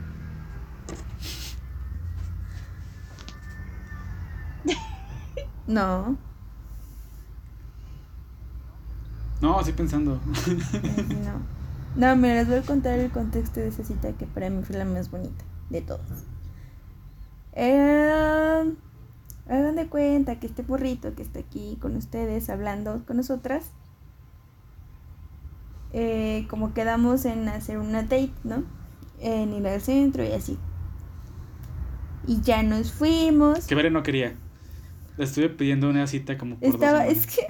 No, 5.66 6.16
No, 9.40 9.58
estoy 9.58 9.74
pensando. 9.74 10.20
no. 11.24 11.58
No, 11.96 12.14
me 12.14 12.32
les 12.32 12.46
voy 12.46 12.58
a 12.58 12.62
contar 12.62 12.96
el 12.98 13.10
contexto 13.10 13.58
de 13.58 13.68
esa 13.68 13.82
cita 13.82 14.12
que 14.12 14.24
para 14.26 14.50
mí 14.50 14.62
fue 14.62 14.76
la 14.76 14.84
más 14.84 15.10
bonita 15.10 15.44
de 15.68 15.80
todas. 15.80 16.24
Eh, 17.54 18.72
hagan 19.48 19.74
de 19.74 19.88
cuenta 19.88 20.38
que 20.38 20.46
este 20.46 20.62
burrito 20.62 21.16
que 21.16 21.22
está 21.22 21.40
aquí 21.40 21.76
con 21.80 21.96
ustedes 21.96 22.50
hablando 22.50 23.02
con 23.04 23.16
nosotras, 23.16 23.72
eh, 25.92 26.46
como 26.48 26.72
quedamos 26.72 27.24
en 27.24 27.48
hacer 27.48 27.78
una 27.78 28.02
date, 28.02 28.30
¿no? 28.44 28.62
En 29.18 29.52
ir 29.52 29.66
al 29.66 29.80
centro 29.80 30.22
y 30.22 30.30
así. 30.30 30.56
Y 32.28 32.42
ya 32.42 32.62
nos 32.62 32.92
fuimos. 32.92 33.66
Que 33.66 33.74
Bere 33.74 33.90
no 33.90 34.04
quería. 34.04 34.36
Le 35.16 35.24
estuve 35.24 35.48
pidiendo 35.48 35.88
una 35.88 36.06
cita 36.06 36.38
como 36.38 36.56
por 36.56 36.68
Estaba, 36.68 37.06
dos 37.06 37.12
es 37.12 37.26
que, 37.26 37.48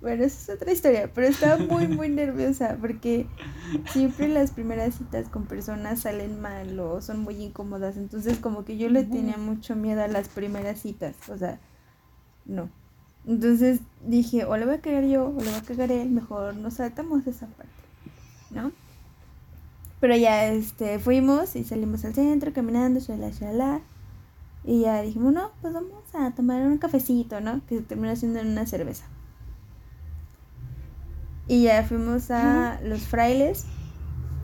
bueno, 0.00 0.24
esa 0.24 0.52
es 0.52 0.56
otra 0.56 0.72
historia, 0.72 1.10
pero 1.14 1.26
estaba 1.26 1.56
muy, 1.56 1.88
muy 1.88 2.08
nerviosa 2.08 2.76
porque 2.80 3.26
siempre 3.92 4.28
las 4.28 4.50
primeras 4.50 4.94
citas 4.94 5.28
con 5.28 5.46
personas 5.46 6.00
salen 6.00 6.40
mal 6.40 6.78
o 6.78 7.00
son 7.00 7.20
muy 7.20 7.36
incómodas, 7.42 7.96
entonces 7.96 8.38
como 8.38 8.64
que 8.64 8.76
yo 8.76 8.88
le 8.90 9.04
tenía 9.04 9.38
mucho 9.38 9.74
miedo 9.74 10.02
a 10.02 10.08
las 10.08 10.28
primeras 10.28 10.80
citas, 10.80 11.16
o 11.28 11.38
sea, 11.38 11.58
no. 12.44 12.68
Entonces 13.26 13.80
dije, 14.06 14.44
o 14.44 14.56
le 14.56 14.66
voy 14.66 14.74
a 14.74 14.80
cagar 14.80 15.04
yo 15.04 15.26
o 15.28 15.40
le 15.40 15.50
voy 15.50 15.58
a 15.58 15.62
cagar 15.62 15.90
él, 15.90 16.10
mejor 16.10 16.54
nos 16.54 16.74
saltamos 16.74 17.26
esa 17.26 17.46
parte, 17.46 17.72
¿no? 18.50 18.72
Pero 19.98 20.14
ya 20.14 20.46
este, 20.46 20.98
fuimos 20.98 21.56
y 21.56 21.64
salimos 21.64 22.04
al 22.04 22.14
centro 22.14 22.52
caminando, 22.52 23.00
shalala, 23.00 23.30
shalala. 23.32 23.80
Y 24.62 24.80
ya 24.82 25.00
dijimos, 25.00 25.32
no, 25.32 25.52
pues 25.62 25.72
vamos 25.72 26.04
a 26.12 26.32
tomar 26.32 26.62
un 26.62 26.78
cafecito, 26.78 27.40
¿no? 27.40 27.62
Que 27.66 27.78
se 27.78 27.82
terminó 27.82 28.12
haciendo 28.12 28.40
en 28.40 28.48
una 28.48 28.66
cerveza. 28.66 29.06
Y 31.48 31.62
ya 31.62 31.84
fuimos 31.84 32.30
a 32.30 32.80
los 32.82 33.02
frailes, 33.02 33.66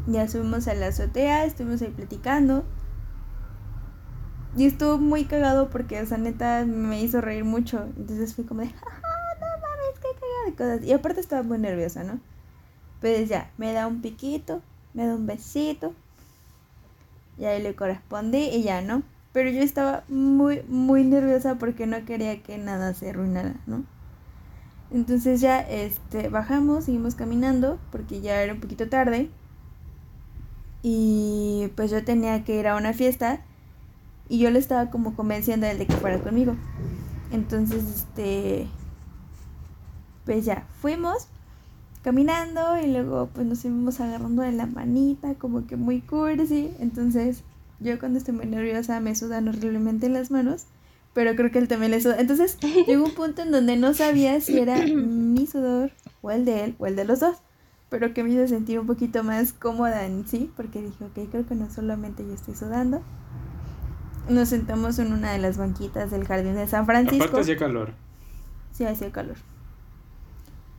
ya 0.06 0.28
subimos 0.28 0.68
a 0.68 0.74
la 0.74 0.88
azotea, 0.88 1.44
estuvimos 1.44 1.82
ahí 1.82 1.88
platicando. 1.88 2.64
Y 4.56 4.66
estuvo 4.66 4.98
muy 4.98 5.24
cagado 5.24 5.70
porque, 5.70 6.00
o 6.00 6.06
sea, 6.06 6.18
neta, 6.18 6.64
me 6.64 7.00
hizo 7.02 7.20
reír 7.20 7.44
mucho. 7.44 7.88
Entonces 7.96 8.34
fui 8.34 8.44
como 8.44 8.60
de, 8.60 8.68
jaja, 8.68 9.00
no 9.40 9.46
mames, 9.46 9.98
qué 10.00 10.08
cagada 10.20 10.44
de 10.46 10.52
cosas. 10.52 10.88
Y 10.88 10.92
aparte 10.92 11.20
estaba 11.20 11.42
muy 11.42 11.58
nerviosa, 11.58 12.04
¿no? 12.04 12.20
Pues 13.00 13.28
ya, 13.28 13.50
me 13.56 13.72
da 13.72 13.86
un 13.86 14.02
piquito, 14.02 14.62
me 14.94 15.06
da 15.06 15.14
un 15.14 15.26
besito. 15.26 15.94
Y 17.38 17.46
ahí 17.46 17.62
le 17.62 17.74
correspondí 17.74 18.50
y 18.50 18.62
ya, 18.62 18.82
¿no? 18.82 19.02
Pero 19.32 19.50
yo 19.50 19.62
estaba 19.62 20.04
muy, 20.08 20.62
muy 20.68 21.02
nerviosa 21.04 21.54
porque 21.56 21.86
no 21.86 22.04
quería 22.04 22.42
que 22.42 22.58
nada 22.58 22.92
se 22.92 23.10
arruinara, 23.10 23.54
¿no? 23.66 23.84
Entonces 24.92 25.40
ya 25.40 25.60
este, 25.60 26.28
bajamos, 26.28 26.84
seguimos 26.84 27.14
caminando 27.14 27.78
porque 27.90 28.20
ya 28.20 28.42
era 28.42 28.52
un 28.52 28.60
poquito 28.60 28.88
tarde. 28.88 29.30
Y 30.82 31.70
pues 31.76 31.90
yo 31.90 32.04
tenía 32.04 32.44
que 32.44 32.58
ir 32.58 32.68
a 32.68 32.76
una 32.76 32.92
fiesta 32.92 33.40
y 34.28 34.38
yo 34.38 34.50
le 34.50 34.58
estaba 34.58 34.90
como 34.90 35.14
convenciendo 35.14 35.66
a 35.66 35.70
él 35.70 35.78
de 35.78 35.86
que 35.86 35.94
fuera 35.94 36.18
conmigo. 36.18 36.56
Entonces, 37.30 37.84
este, 37.84 38.66
pues 40.24 40.44
ya 40.44 40.66
fuimos 40.80 41.28
caminando 42.02 42.78
y 42.82 42.92
luego 42.92 43.28
pues 43.32 43.46
nos 43.46 43.64
íbamos 43.64 44.00
agarrando 44.00 44.42
de 44.42 44.52
la 44.52 44.66
manita, 44.66 45.34
como 45.34 45.66
que 45.66 45.76
muy 45.76 46.00
cursi. 46.00 46.70
Entonces 46.80 47.44
yo 47.80 47.98
cuando 47.98 48.18
estoy 48.18 48.34
muy 48.34 48.46
nerviosa 48.46 49.00
me 49.00 49.14
sudan 49.14 49.48
horriblemente 49.48 50.08
las 50.08 50.30
manos, 50.30 50.66
pero 51.14 51.34
creo 51.36 51.50
que 51.50 51.58
él 51.58 51.68
también 51.68 51.90
le 51.90 52.00
suda. 52.00 52.18
Entonces 52.18 52.58
llegó 52.86 53.04
un 53.04 53.14
punto 53.14 53.42
en 53.42 53.50
donde 53.50 53.76
no 53.76 53.94
sabía 53.94 54.40
si 54.40 54.58
era 54.58 54.86
mi 54.86 55.46
sudor 55.46 55.92
o 56.20 56.30
el 56.30 56.44
de 56.44 56.64
él 56.64 56.76
o 56.78 56.86
el 56.86 56.96
de 56.96 57.04
los 57.04 57.20
dos, 57.20 57.36
pero 57.88 58.14
que 58.14 58.22
me 58.22 58.30
hizo 58.30 58.46
sentir 58.48 58.80
un 58.80 58.86
poquito 58.86 59.22
más 59.22 59.52
cómoda 59.52 60.06
en 60.06 60.26
sí, 60.26 60.50
porque 60.56 60.80
dije, 60.80 61.04
ok, 61.04 61.30
creo 61.30 61.46
que 61.46 61.54
no 61.54 61.70
solamente 61.70 62.24
yo 62.26 62.32
estoy 62.32 62.54
sudando. 62.54 63.02
Nos 64.28 64.48
sentamos 64.48 64.98
en 64.98 65.12
una 65.12 65.32
de 65.32 65.38
las 65.38 65.58
banquitas 65.58 66.10
del 66.10 66.26
jardín 66.26 66.54
de 66.54 66.66
San 66.68 66.86
Francisco. 66.86 67.24
Aparte 67.24 67.40
hacía 67.40 67.56
calor. 67.56 67.92
Sí, 68.70 68.84
hacía 68.84 69.10
calor. 69.10 69.36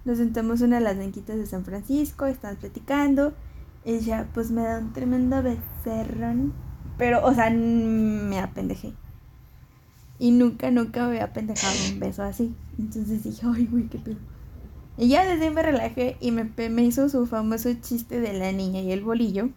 Nos 0.06 0.18
sentamos 0.18 0.62
en 0.62 0.68
una 0.68 0.78
de 0.78 0.84
las 0.84 0.98
banquitas 0.98 1.38
de 1.38 1.46
San 1.46 1.66
Francisco, 1.66 2.26
estamos 2.26 2.58
platicando. 2.58 3.34
Ella 3.86 4.28
pues 4.34 4.50
me 4.50 4.64
da 4.64 4.80
un 4.80 4.94
tremendo 4.94 5.44
becerrón. 5.44 6.54
Pero, 6.98 7.26
o 7.26 7.34
sea, 7.34 7.50
me 7.50 8.40
apendejé. 8.40 8.94
Y 10.24 10.32
nunca, 10.32 10.72
nunca 10.72 11.02
me 11.02 11.08
había 11.08 11.24
apendejado 11.26 11.76
un 11.92 12.00
beso 12.00 12.24
así. 12.24 12.54
Entonces 12.80 13.24
dije, 13.24 13.46
ay, 13.54 13.68
güey, 13.70 13.88
qué 13.90 13.98
pedo. 13.98 14.16
Y 14.98 15.10
ya 15.10 15.26
desde 15.26 15.46
ahí 15.46 15.52
me 15.54 15.62
relajé 15.64 16.16
y 16.22 16.32
me, 16.32 16.46
me 16.70 16.84
hizo 16.84 17.10
su 17.10 17.26
famoso 17.28 17.74
chiste 17.82 18.22
de 18.22 18.32
la 18.32 18.52
niña 18.54 18.80
y 18.80 18.92
el 18.94 19.02
bolillo. 19.02 19.50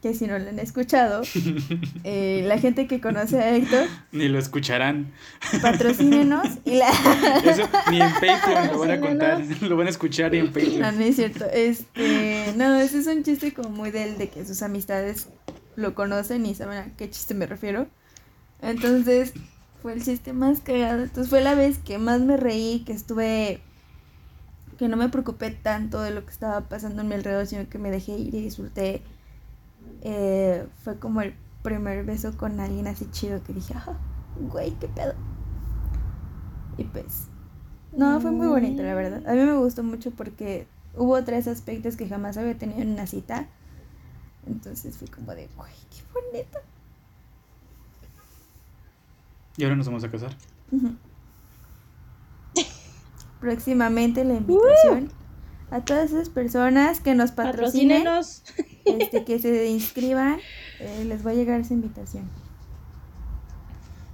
que 0.00 0.14
si 0.14 0.26
no 0.26 0.38
lo 0.38 0.48
han 0.48 0.58
escuchado, 0.58 1.20
eh, 2.04 2.44
la 2.46 2.58
gente 2.58 2.86
que 2.86 3.00
conoce 3.00 3.38
a 3.40 3.56
Héctor, 3.56 3.88
Ni 4.12 4.28
lo 4.28 4.38
escucharán. 4.38 5.12
patrocínenos 5.60 6.46
y 6.64 6.76
la... 6.76 6.88
Eso 7.44 7.68
ni 7.90 8.00
en 8.00 8.12
Patreon 8.14 8.68
lo 8.68 8.78
van 8.78 8.90
a 8.92 9.00
contar. 9.00 9.42
Lo 9.62 9.76
van 9.76 9.86
a 9.88 9.90
escuchar 9.90 10.34
y 10.34 10.38
en 10.38 10.46
No, 10.46 10.52
Patreon. 10.52 10.80
no 10.80 11.04
es 11.04 11.16
cierto. 11.16 11.44
Este, 11.52 12.54
no, 12.56 12.76
ese 12.76 13.00
es 13.00 13.06
un 13.06 13.22
chiste 13.22 13.52
como 13.52 13.68
muy 13.70 13.90
del 13.90 14.16
de 14.16 14.28
que 14.30 14.46
sus 14.46 14.62
amistades 14.62 15.28
lo 15.76 15.94
conocen 15.94 16.46
y 16.46 16.54
saben 16.54 16.78
a 16.78 16.96
qué 16.96 17.10
chiste 17.10 17.34
me 17.34 17.46
refiero. 17.46 17.86
Entonces, 18.62 19.32
fue 19.86 19.92
el 19.92 20.02
chiste 20.02 20.32
más 20.32 20.62
cagado. 20.62 21.04
Entonces, 21.04 21.30
fue 21.30 21.40
la 21.40 21.54
vez 21.54 21.78
que 21.78 21.96
más 21.98 22.20
me 22.20 22.36
reí, 22.36 22.80
que 22.80 22.92
estuve. 22.92 23.60
que 24.78 24.88
no 24.88 24.96
me 24.96 25.08
preocupé 25.10 25.52
tanto 25.52 26.00
de 26.00 26.10
lo 26.10 26.24
que 26.24 26.32
estaba 26.32 26.62
pasando 26.62 27.02
en 27.02 27.08
mi 27.08 27.14
alrededor, 27.14 27.46
sino 27.46 27.68
que 27.68 27.78
me 27.78 27.92
dejé 27.92 28.18
ir 28.18 28.34
y 28.34 28.42
disfruté. 28.42 29.04
Eh, 30.02 30.66
fue 30.82 30.98
como 30.98 31.20
el 31.20 31.36
primer 31.62 32.04
beso 32.04 32.36
con 32.36 32.58
alguien 32.58 32.88
así 32.88 33.08
chido 33.12 33.40
que 33.44 33.52
dije, 33.52 33.74
ajá, 33.74 33.96
güey, 34.50 34.72
qué 34.72 34.88
pedo. 34.88 35.14
Y 36.78 36.82
pues. 36.82 37.28
No, 37.92 38.20
fue 38.20 38.32
muy 38.32 38.48
bonito, 38.48 38.82
la 38.82 38.94
verdad. 38.94 39.24
A 39.24 39.34
mí 39.34 39.40
me 39.40 39.56
gustó 39.56 39.84
mucho 39.84 40.10
porque 40.10 40.66
hubo 40.96 41.22
tres 41.22 41.46
aspectos 41.46 41.94
que 41.96 42.08
jamás 42.08 42.36
había 42.36 42.58
tenido 42.58 42.80
en 42.80 42.90
una 42.90 43.06
cita. 43.06 43.46
Entonces 44.48 44.96
fue 44.96 45.06
como 45.06 45.32
de, 45.36 45.48
güey, 45.56 45.70
qué 45.90 46.02
bonito. 46.12 46.58
Y 49.56 49.64
ahora 49.64 49.76
nos 49.76 49.86
vamos 49.86 50.04
a 50.04 50.10
casar. 50.10 50.36
Próximamente 53.40 54.24
la 54.24 54.34
invitación 54.34 55.10
a 55.70 55.84
todas 55.84 56.10
esas 56.10 56.28
personas 56.28 57.00
que 57.00 57.14
nos 57.14 57.32
patrocinen, 57.32 58.06
este, 58.84 59.24
que 59.24 59.38
se 59.38 59.66
inscriban, 59.68 60.38
eh, 60.80 61.04
les 61.06 61.26
va 61.26 61.30
a 61.32 61.34
llegar 61.34 61.60
esa 61.60 61.74
invitación. 61.74 62.28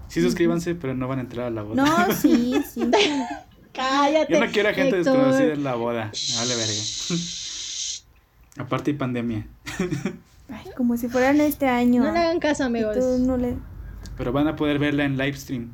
Sí, 0.09 0.21
suscríbanse, 0.21 0.75
pero 0.75 0.95
no 0.95 1.09
van 1.09 1.19
a 1.19 1.23
entrar 1.23 1.47
a 1.47 1.51
la 1.51 1.63
boda. 1.63 1.83
No, 1.85 2.13
sí, 2.15 2.55
sí. 2.75 2.91
Cállate. 3.73 4.33
Yo 4.33 4.41
no 4.45 4.51
quiero 4.51 4.69
a 4.69 4.75
gente 4.75 4.99
Héctor. 4.99 5.15
desconocida 5.17 5.53
en 5.55 5.65
la 5.65 5.75
boda. 5.75 6.11
Vale, 6.37 6.55
verga. 6.57 6.73
Aparte 8.59 8.93
pandemia. 8.93 9.47
Ay, 10.51 10.67
como 10.77 10.97
si 10.99 11.09
fueran 11.09 11.41
este 11.41 11.67
año. 11.67 12.03
No 12.05 12.13
le 12.13 12.19
hagan 12.19 12.41
caso, 12.41 12.65
amigos. 12.65 12.99
tú 12.99 13.19
no 13.25 13.39
le- 13.39 13.57
Pero 14.17 14.33
van 14.33 14.47
a 14.49 14.57
poder 14.57 14.79
verla 14.79 15.05
en 15.05 15.17
live 15.17 15.35
stream. 15.37 15.73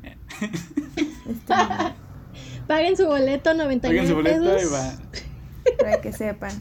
Paguen 2.67 2.95
su 2.97 3.05
boleto, 3.05 3.53
99 3.53 3.89
Oigan 3.89 4.07
su 4.07 4.15
boleto 4.15 4.53
y 4.53 4.55
pesos. 4.55 4.73
va. 4.73 4.93
para 5.79 6.01
que 6.01 6.11
sepan. 6.13 6.51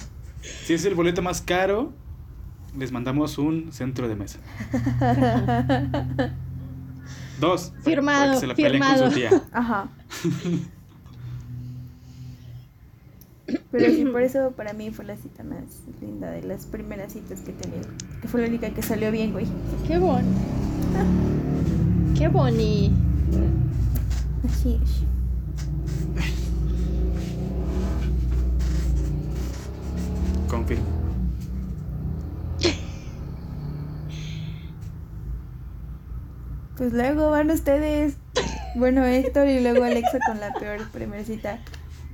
Si 0.40 0.74
es 0.74 0.84
el 0.84 0.94
boleto 0.94 1.22
más 1.22 1.42
caro, 1.42 1.92
les 2.76 2.92
mandamos 2.92 3.38
un 3.38 3.72
centro 3.72 4.08
de 4.08 4.16
mesa. 4.16 4.38
Dos. 7.40 7.72
Firmado, 7.82 8.18
para 8.20 8.34
que 8.34 8.40
se 8.40 8.46
la 8.46 8.54
peleen 8.54 8.82
con 8.82 8.90
firmado. 8.90 9.10
su 9.10 9.16
tía. 9.16 9.42
Ajá. 9.52 9.88
Pero 13.70 13.90
sí, 13.94 14.04
por 14.04 14.22
eso 14.22 14.52
para 14.52 14.72
mí 14.74 14.90
fue 14.90 15.04
la 15.06 15.16
cita 15.16 15.42
más 15.42 15.82
linda 16.00 16.30
de 16.30 16.42
las 16.42 16.66
primeras 16.66 17.12
citas 17.12 17.40
que 17.40 17.52
he 17.52 17.54
tenido. 17.54 17.88
Que 18.20 18.28
fue 18.28 18.42
la 18.42 18.48
única 18.48 18.70
que 18.70 18.82
salió 18.82 19.10
bien, 19.10 19.32
güey. 19.32 19.46
Qué 19.86 19.98
bon. 19.98 20.24
Qué 22.18 22.28
boni. 22.28 22.92
Así 24.44 24.80
es. 24.82 25.02
Confirmo. 30.48 30.86
Pues 36.76 36.92
luego 36.92 37.30
van 37.30 37.50
ustedes. 37.50 38.16
Bueno, 38.76 39.04
Héctor 39.04 39.48
y 39.48 39.60
luego 39.60 39.82
Alexa 39.84 40.18
con 40.26 40.38
la 40.38 40.52
peor 40.52 40.88
primera 40.90 41.24
cita. 41.24 41.58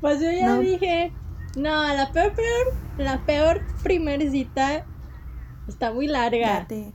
Pues 0.00 0.20
yo 0.20 0.30
ya 0.30 0.54
No. 0.54 0.60
dije. 0.60 1.12
No, 1.56 1.86
la 1.94 2.10
peor, 2.12 2.32
peor, 2.32 2.74
la 2.98 3.18
peor 3.24 3.60
primer 3.82 4.28
cita 4.30 4.84
está 5.68 5.92
muy 5.92 6.08
larga. 6.08 6.60
Date. 6.60 6.92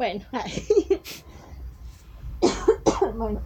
Bueno. 0.00 0.24
bueno. 3.16 3.42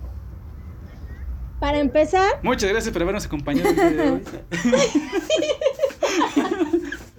Para 1.59 1.81
empezar, 1.81 2.39
Muchas 2.45 2.71
gracias 2.71 2.93
por 2.93 3.03
habernos 3.03 3.27
acompañado 3.27 3.71
el 3.71 3.75
día 3.75 3.91
de 3.91 4.11
hoy. 4.11 4.23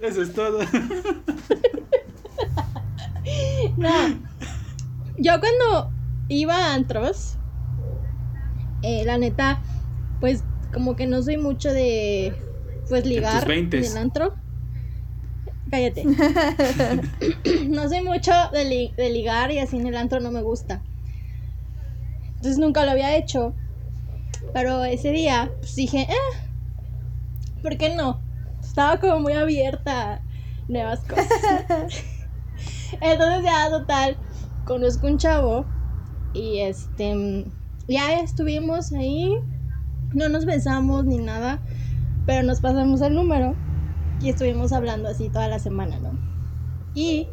Eso 0.00 0.22
es 0.22 0.32
todo. 0.32 0.60
no. 3.76 3.90
Yo 5.18 5.38
cuando 5.38 5.92
iba 6.28 6.56
a 6.56 6.72
antros, 6.72 7.36
eh, 8.80 9.04
la 9.04 9.18
neta, 9.18 9.60
pues 10.18 10.44
como 10.72 10.96
que 10.96 11.06
no 11.06 11.22
soy 11.22 11.36
mucho 11.36 11.74
de, 11.74 12.34
pues 12.88 13.04
ligar 13.04 13.50
en 13.50 13.74
el 13.74 13.98
antro. 13.98 14.34
Cállate. 15.70 16.04
no 17.68 17.88
soy 17.88 18.02
mucho 18.02 18.32
de, 18.52 18.64
li- 18.64 18.94
de 18.96 19.10
ligar 19.10 19.50
y 19.50 19.58
así 19.58 19.76
en 19.76 19.86
el 19.86 19.96
antro 19.96 20.20
no 20.20 20.30
me 20.30 20.42
gusta. 20.42 20.84
Entonces 22.36 22.58
nunca 22.58 22.84
lo 22.84 22.92
había 22.92 23.16
hecho. 23.16 23.54
Pero 24.52 24.84
ese 24.84 25.10
día, 25.10 25.52
pues 25.60 25.74
dije, 25.74 26.02
eh, 26.08 26.14
¿por 27.62 27.76
qué 27.76 27.94
no? 27.94 28.22
Estaba 28.62 28.98
como 28.98 29.20
muy 29.20 29.32
abierta 29.32 30.12
a 30.14 30.22
nuevas 30.68 31.00
cosas. 31.04 31.26
Entonces 33.00 33.44
ya 33.44 33.68
total, 33.70 34.18
conozco 34.64 35.06
un 35.06 35.18
chavo 35.18 35.66
y 36.32 36.60
este 36.60 37.46
ya 37.88 38.20
estuvimos 38.20 38.92
ahí, 38.92 39.32
no 40.12 40.28
nos 40.28 40.44
besamos 40.46 41.04
ni 41.04 41.18
nada, 41.18 41.62
pero 42.24 42.42
nos 42.42 42.60
pasamos 42.60 43.00
el 43.02 43.14
número 43.14 43.56
y 44.20 44.30
estuvimos 44.30 44.72
hablando 44.72 45.08
así 45.08 45.28
toda 45.28 45.48
la 45.48 45.58
semana, 45.58 45.98
¿no? 45.98 46.18
Y 46.94 47.28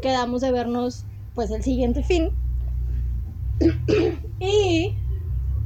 quedamos 0.00 0.40
de 0.40 0.52
vernos 0.52 1.04
pues 1.34 1.50
el 1.50 1.62
siguiente 1.62 2.02
fin. 2.02 2.30
y 4.40 4.94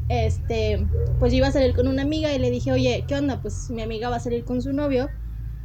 este, 0.09 0.87
pues 1.19 1.33
yo 1.33 1.39
iba 1.39 1.49
a 1.49 1.53
salir 1.53 1.75
con 1.75 1.89
una 1.89 2.03
amiga 2.03 2.33
y 2.33 2.39
le 2.39 2.51
dije, 2.51 2.73
oye, 2.73 3.05
¿qué 3.09 3.15
onda? 3.15 3.41
Pues 3.41 3.71
mi 3.71 3.83
amiga 3.83 4.09
va 4.09 4.17
a 4.17 4.21
salir 4.21 4.45
con 4.45 4.63
su 4.63 4.73
novio. 4.73 5.11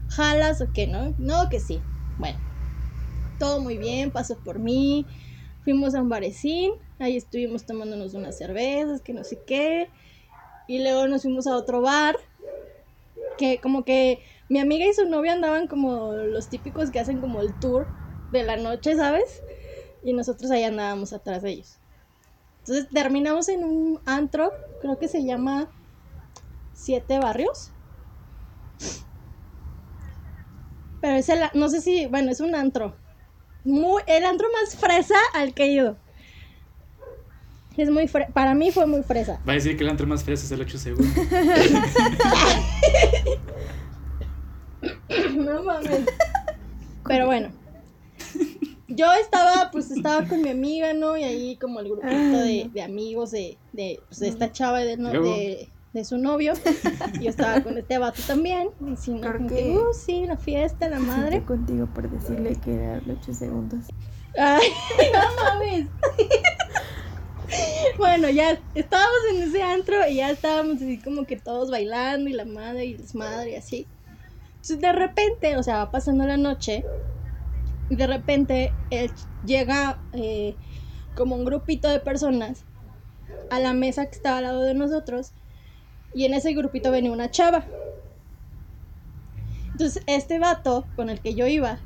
¿Jalas 0.09 0.61
o 0.61 0.71
qué, 0.73 0.87
no? 0.87 1.13
No, 1.17 1.49
que 1.49 1.59
sí. 1.59 1.81
Bueno, 2.17 2.39
todo 3.37 3.59
muy 3.59 3.77
bien, 3.77 4.11
pasó 4.11 4.37
por 4.39 4.59
mí. 4.59 5.05
Fuimos 5.63 5.93
a 5.93 6.01
un 6.01 6.09
barecín, 6.09 6.71
ahí 6.99 7.17
estuvimos 7.17 7.65
tomándonos 7.65 8.13
unas 8.13 8.37
cervezas, 8.37 9.01
que 9.01 9.13
no 9.13 9.23
sé 9.23 9.39
qué. 9.45 9.89
Y 10.67 10.81
luego 10.81 11.07
nos 11.07 11.21
fuimos 11.21 11.47
a 11.47 11.55
otro 11.55 11.81
bar, 11.81 12.17
que 13.37 13.59
como 13.59 13.85
que 13.85 14.19
mi 14.51 14.59
amiga 14.59 14.85
y 14.85 14.93
su 14.93 15.05
novia 15.07 15.31
andaban 15.31 15.67
como 15.67 16.11
los 16.11 16.49
típicos 16.49 16.91
que 16.91 16.99
hacen 16.99 17.21
como 17.21 17.39
el 17.41 17.53
tour 17.53 17.87
de 18.33 18.43
la 18.43 18.57
noche, 18.57 18.97
¿sabes? 18.97 19.41
Y 20.03 20.11
nosotros 20.11 20.51
ahí 20.51 20.65
andábamos 20.65 21.13
atrás 21.13 21.41
de 21.41 21.51
ellos. 21.51 21.77
Entonces 22.59 22.89
terminamos 22.93 23.47
en 23.47 23.63
un 23.63 24.01
antro, 24.05 24.51
creo 24.81 24.99
que 24.99 25.07
se 25.07 25.23
llama 25.23 25.69
Siete 26.73 27.17
Barrios. 27.19 27.71
Pero 30.99 31.15
es 31.15 31.29
el, 31.29 31.39
no 31.53 31.69
sé 31.69 31.79
si, 31.79 32.07
bueno, 32.07 32.29
es 32.29 32.41
un 32.41 32.53
antro. 32.53 32.93
Muy, 33.63 34.01
el 34.05 34.25
antro 34.25 34.49
más 34.51 34.75
fresa 34.75 35.15
al 35.33 35.53
que 35.53 35.63
he 35.63 35.71
ido. 35.71 35.95
Es 37.77 37.89
muy 37.89 38.07
fre- 38.09 38.33
para 38.33 38.53
mí 38.53 38.69
fue 38.71 38.85
muy 38.85 39.01
fresa. 39.01 39.39
Va 39.47 39.53
a 39.53 39.55
decir 39.55 39.77
que 39.77 39.85
el 39.85 39.89
antro 39.89 40.05
más 40.07 40.25
fresco 40.25 40.45
es 40.45 40.51
el 40.51 40.59
8 40.59 40.77
segundos. 40.77 41.07
No 45.35 45.63
mames. 45.63 46.05
Pero 47.07 47.25
bueno. 47.25 47.49
Yo 48.87 49.11
estaba, 49.13 49.71
pues 49.71 49.89
estaba 49.89 50.27
con 50.27 50.41
mi 50.41 50.49
amiga, 50.49 50.93
¿no? 50.93 51.15
Y 51.17 51.23
ahí 51.23 51.55
como 51.55 51.79
el 51.79 51.89
grupito 51.89 52.11
de, 52.37 52.69
de 52.73 52.81
amigos 52.83 53.31
de, 53.31 53.57
de, 53.71 54.01
pues, 54.09 54.19
de 54.19 54.27
esta 54.27 54.51
chava 54.51 54.79
de, 54.79 54.97
no- 54.97 55.11
de, 55.11 55.69
de 55.93 56.05
su 56.05 56.17
novio. 56.17 56.53
Yo 57.21 57.29
estaba 57.29 57.61
con 57.61 57.77
este 57.77 57.97
vato 57.97 58.21
también. 58.27 58.69
Y 58.85 58.97
sí, 58.97 59.11
¿no? 59.11 59.31
Como 59.31 59.47
que- 59.47 59.71
uh, 59.77 59.93
sí, 59.93 60.25
la 60.25 60.35
fiesta, 60.35 60.89
la 60.89 60.99
madre. 60.99 61.41
Contigo 61.43 61.87
por 61.87 62.09
decirle 62.09 62.57
que 62.63 62.73
era 62.75 63.01
8 63.09 63.33
segundos. 63.33 63.85
Ay, 64.37 64.67
no 65.13 65.43
mames. 65.43 65.87
Bueno, 67.97 68.29
ya 68.29 68.59
estábamos 68.75 69.19
en 69.33 69.43
ese 69.43 69.61
antro 69.63 70.07
y 70.07 70.15
ya 70.15 70.31
estábamos 70.31 70.77
así 70.77 70.97
como 70.99 71.25
que 71.25 71.35
todos 71.37 71.69
bailando 71.69 72.29
y 72.29 72.33
la 72.33 72.45
madre 72.45 72.85
y 72.85 72.93
desmadre 72.95 73.51
y 73.51 73.55
así. 73.55 73.87
Entonces 74.61 74.79
de 74.79 74.93
repente, 74.93 75.57
o 75.57 75.63
sea, 75.63 75.77
va 75.77 75.91
pasando 75.91 76.27
la 76.27 76.37
noche 76.37 76.85
y 77.89 77.95
de 77.95 78.05
repente 78.05 78.71
él 78.91 79.11
llega 79.43 79.97
eh, 80.13 80.55
como 81.15 81.35
un 81.35 81.45
grupito 81.45 81.89
de 81.89 81.99
personas 81.99 82.63
a 83.49 83.59
la 83.59 83.73
mesa 83.73 84.05
que 84.05 84.15
estaba 84.15 84.37
al 84.37 84.43
lado 84.43 84.61
de 84.61 84.75
nosotros 84.75 85.33
y 86.13 86.25
en 86.25 86.35
ese 86.35 86.53
grupito 86.53 86.91
venía 86.91 87.11
una 87.11 87.31
chava. 87.31 87.65
Entonces 89.71 90.03
este 90.05 90.37
vato 90.37 90.85
con 90.95 91.09
el 91.09 91.21
que 91.21 91.33
yo 91.33 91.47
iba, 91.47 91.79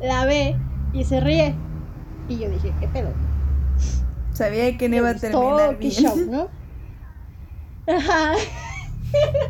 la 0.00 0.24
ve 0.24 0.56
y 0.94 1.04
se 1.04 1.20
ríe. 1.20 1.54
Y 2.26 2.38
yo 2.38 2.48
dije, 2.48 2.72
¿qué 2.80 2.88
pedo? 2.88 3.10
Sabía 4.32 4.78
que 4.78 4.88
no 4.88 4.96
iba 4.96 5.10
a 5.10 5.14
terminar 5.14 5.78
qué 5.78 5.88
bien. 5.88 5.92
show, 5.92 6.16
¿no? 6.16 6.48
Ajá. 7.86 8.32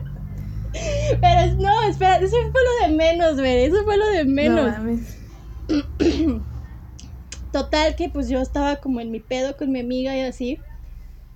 Pero 0.73 1.55
no, 1.59 1.83
espera, 1.85 2.17
eso 2.17 2.37
fue 2.51 2.61
lo 2.63 2.89
de 2.89 2.95
menos, 2.97 3.35
güey. 3.37 3.65
Eso 3.65 3.85
fue 3.85 3.97
lo 3.97 4.07
de 4.07 4.25
No 4.25 4.31
menos. 4.33 4.79
mames. 4.79 5.19
Total 7.53 7.95
que 7.97 8.09
pues 8.09 8.29
yo 8.29 8.41
estaba 8.41 8.77
como 8.77 9.01
en 9.01 9.11
mi 9.11 9.21
pedo 9.21 9.57
con 9.57 9.71
mi 9.71 9.81
amiga 9.81 10.17
y 10.17 10.21
así. 10.23 10.59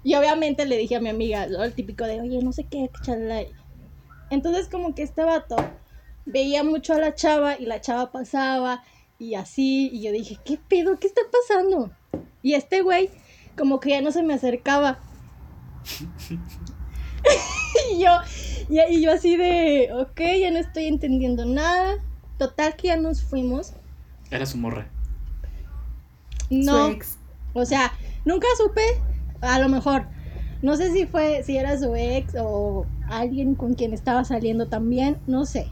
Y 0.02 0.14
obviamente 0.14 0.64
le 0.64 0.78
dije 0.78 0.96
a 0.96 1.00
mi 1.00 1.10
amiga, 1.10 1.46
¿no? 1.46 1.62
el 1.64 1.74
típico 1.74 2.04
de, 2.04 2.20
oye, 2.20 2.40
no 2.42 2.52
sé 2.52 2.64
qué, 2.64 2.90
chalala. 3.02 3.46
Entonces 4.30 4.68
como 4.68 4.94
que 4.94 5.02
este 5.02 5.22
vato 5.24 5.56
veía 6.24 6.64
mucho 6.64 6.94
a 6.94 6.98
la 6.98 7.14
chava 7.14 7.58
y 7.58 7.66
la 7.66 7.80
chava 7.80 8.10
pasaba 8.12 8.82
y 9.18 9.34
así. 9.34 9.90
Y 9.92 10.02
yo 10.02 10.12
dije, 10.12 10.38
¿qué 10.44 10.58
pedo? 10.68 10.98
¿Qué 10.98 11.06
está 11.08 11.20
pasando? 11.30 11.90
Y 12.42 12.54
este 12.54 12.80
güey 12.82 13.10
como 13.58 13.80
que 13.80 13.90
ya 13.90 14.00
no 14.00 14.10
se 14.12 14.22
me 14.22 14.34
acercaba. 14.34 14.98
y 17.92 18.02
yo, 18.02 18.10
y, 18.68 18.80
y 18.80 19.02
yo 19.02 19.12
así 19.12 19.36
de, 19.36 19.90
ok, 19.92 20.20
ya 20.40 20.50
no 20.50 20.58
estoy 20.58 20.86
entendiendo 20.86 21.44
nada. 21.44 21.96
Total 22.38 22.76
que 22.76 22.88
ya 22.88 22.96
nos 22.96 23.22
fuimos. 23.22 23.72
Era 24.30 24.44
su 24.44 24.58
morra. 24.58 24.88
No. 26.50 26.86
Su 26.86 26.92
ex. 26.92 27.18
O 27.54 27.64
sea, 27.64 27.92
nunca 28.24 28.46
supe, 28.58 28.82
a 29.40 29.58
lo 29.58 29.68
mejor, 29.68 30.06
no 30.62 30.76
sé 30.76 30.92
si 30.92 31.06
fue, 31.06 31.42
si 31.42 31.56
era 31.56 31.78
su 31.78 31.94
ex 31.94 32.34
o 32.38 32.86
alguien 33.08 33.54
con 33.54 33.74
quien 33.74 33.92
estaba 33.92 34.24
saliendo 34.24 34.66
también, 34.68 35.18
no 35.26 35.46
sé. 35.46 35.68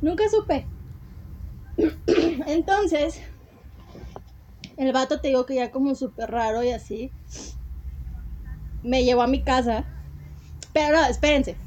Nunca 0.00 0.24
supe. 0.28 0.66
Entonces, 2.46 3.20
el 4.76 4.92
vato 4.92 5.20
te 5.20 5.28
digo 5.28 5.44
que 5.44 5.56
ya 5.56 5.70
como 5.70 5.94
súper 5.94 6.30
raro 6.30 6.62
y 6.62 6.70
así, 6.70 7.10
me 8.82 9.04
llevó 9.04 9.22
a 9.22 9.26
mi 9.26 9.42
casa. 9.42 9.84
Pero 10.72 11.02
espérense. 11.04 11.58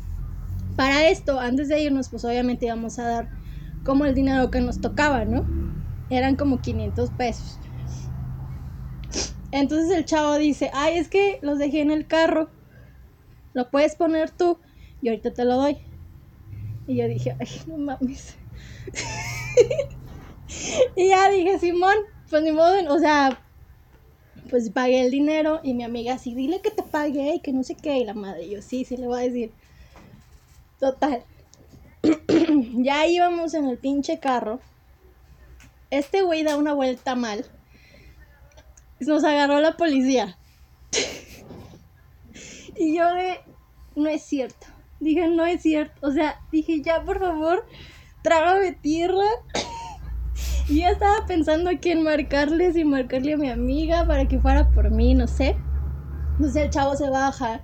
Para 0.75 1.09
esto, 1.09 1.39
antes 1.39 1.69
de 1.69 1.81
irnos, 1.81 2.09
pues 2.09 2.25
obviamente 2.25 2.65
íbamos 2.65 2.97
a 2.99 3.07
dar 3.07 3.29
como 3.83 4.05
el 4.05 4.15
dinero 4.15 4.51
que 4.51 4.61
nos 4.61 4.79
tocaba, 4.79 5.25
¿no? 5.25 5.45
Eran 6.09 6.35
como 6.35 6.61
500 6.61 7.11
pesos. 7.11 7.59
Entonces 9.51 9.95
el 9.95 10.05
chavo 10.05 10.37
dice, 10.37 10.71
ay, 10.73 10.97
es 10.97 11.09
que 11.09 11.39
los 11.41 11.59
dejé 11.59 11.81
en 11.81 11.91
el 11.91 12.07
carro. 12.07 12.51
Lo 13.53 13.69
puedes 13.69 13.95
poner 13.95 14.31
tú 14.31 14.59
y 15.01 15.09
ahorita 15.09 15.33
te 15.33 15.45
lo 15.45 15.55
doy. 15.55 15.77
Y 16.87 16.97
yo 16.97 17.07
dije, 17.07 17.35
ay, 17.39 17.47
no 17.67 17.77
mames. 17.77 18.37
y 20.95 21.09
ya 21.09 21.29
dije, 21.29 21.59
Simón, 21.59 21.95
pues 22.29 22.43
ni 22.43 22.51
modo, 22.51 22.73
o 22.93 22.99
sea, 22.99 23.41
pues 24.51 24.69
pagué 24.69 25.01
el 25.01 25.11
dinero 25.11 25.61
y 25.63 25.73
mi 25.73 25.85
amiga 25.85 26.15
así, 26.15 26.35
dile 26.35 26.61
que 26.61 26.71
te 26.71 26.83
pagué 26.83 27.35
y 27.35 27.39
que 27.39 27.53
no 27.53 27.63
sé 27.63 27.75
qué. 27.75 27.97
Y 27.97 28.03
la 28.03 28.13
madre, 28.13 28.49
yo 28.49 28.61
sí, 28.61 28.83
sí 28.83 28.97
le 28.97 29.07
voy 29.07 29.19
a 29.21 29.23
decir. 29.23 29.51
Total. 30.77 31.23
ya 32.73 33.07
íbamos 33.07 33.53
en 33.53 33.69
el 33.69 33.77
pinche 33.77 34.19
carro. 34.19 34.59
Este 35.89 36.21
güey 36.21 36.43
da 36.43 36.57
una 36.57 36.73
vuelta 36.73 37.15
mal. 37.15 37.45
Nos 38.99 39.23
agarró 39.23 39.61
la 39.61 39.77
policía. 39.77 40.37
y 42.75 42.97
yo 42.97 43.09
de, 43.13 43.39
no 43.95 44.09
es 44.09 44.21
cierto. 44.21 44.67
Dije, 44.99 45.29
no 45.29 45.45
es 45.45 45.61
cierto. 45.61 46.05
O 46.05 46.11
sea, 46.11 46.41
dije, 46.51 46.81
ya, 46.81 47.01
por 47.05 47.19
favor, 47.19 47.65
trágame 48.21 48.73
tierra. 48.73 49.25
Y 50.71 50.83
estaba 50.83 51.25
pensando 51.27 51.69
a 51.69 51.75
quién 51.75 52.01
marcarles 52.01 52.77
y 52.77 52.85
marcarle 52.85 53.33
a 53.33 53.37
mi 53.37 53.49
amiga 53.49 54.05
para 54.07 54.25
que 54.25 54.39
fuera 54.39 54.69
por 54.69 54.89
mí, 54.89 55.13
no 55.13 55.27
sé. 55.27 55.57
Entonces 56.31 56.63
el 56.63 56.69
chavo 56.69 56.95
se 56.95 57.09
baja 57.09 57.59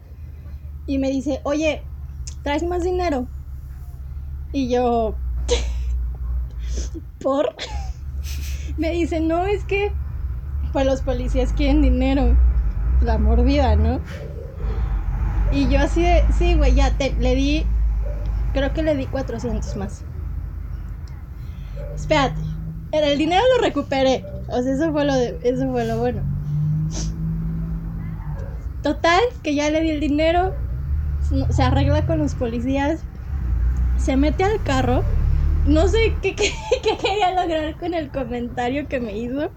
y 0.85 0.97
me 0.97 1.09
dice, 1.09 1.39
oye, 1.45 1.83
¿traes 2.43 2.63
más 2.63 2.83
dinero? 2.83 3.25
Y 4.51 4.69
yo, 4.69 5.15
¿por? 7.21 7.55
me 8.77 8.91
dice, 8.91 9.21
no, 9.21 9.45
es 9.45 9.63
que 9.63 9.93
pues 10.73 10.85
los 10.85 10.99
policías 10.99 11.53
quieren 11.53 11.81
dinero. 11.81 12.35
La 13.01 13.17
mordida, 13.17 13.77
¿no? 13.77 14.01
Y 15.53 15.69
yo 15.69 15.79
así 15.79 16.01
de, 16.01 16.25
sí, 16.37 16.55
güey, 16.55 16.75
ya 16.75 16.91
te, 16.97 17.13
le 17.13 17.35
di, 17.35 17.65
creo 18.51 18.73
que 18.73 18.83
le 18.83 18.97
di 18.97 19.05
400 19.05 19.77
más. 19.77 20.03
Espérate, 21.95 22.46
el 22.91 23.17
dinero 23.17 23.41
lo 23.55 23.63
recuperé. 23.63 24.23
O 24.47 24.61
sea, 24.61 24.73
eso 24.73 24.91
fue 24.91 25.05
lo, 25.05 25.13
de, 25.13 25.39
eso 25.43 25.69
fue 25.71 25.85
lo 25.85 25.97
bueno. 25.97 26.21
Total, 28.81 29.21
que 29.43 29.55
ya 29.55 29.69
le 29.69 29.81
di 29.81 29.89
el 29.91 29.99
dinero, 29.99 30.53
se 31.49 31.61
arregla 31.61 32.05
con 32.05 32.19
los 32.19 32.35
policías, 32.35 33.01
se 33.97 34.15
mete 34.15 34.43
al 34.43 34.61
carro. 34.63 35.03
No 35.65 35.87
sé 35.87 36.15
qué, 36.21 36.35
qué, 36.35 36.53
quería 36.81 37.31
lograr 37.31 37.77
con 37.77 37.93
el 37.93 38.09
comentario 38.09 38.87
que 38.87 38.99
me 38.99 39.17
hizo. 39.17 39.51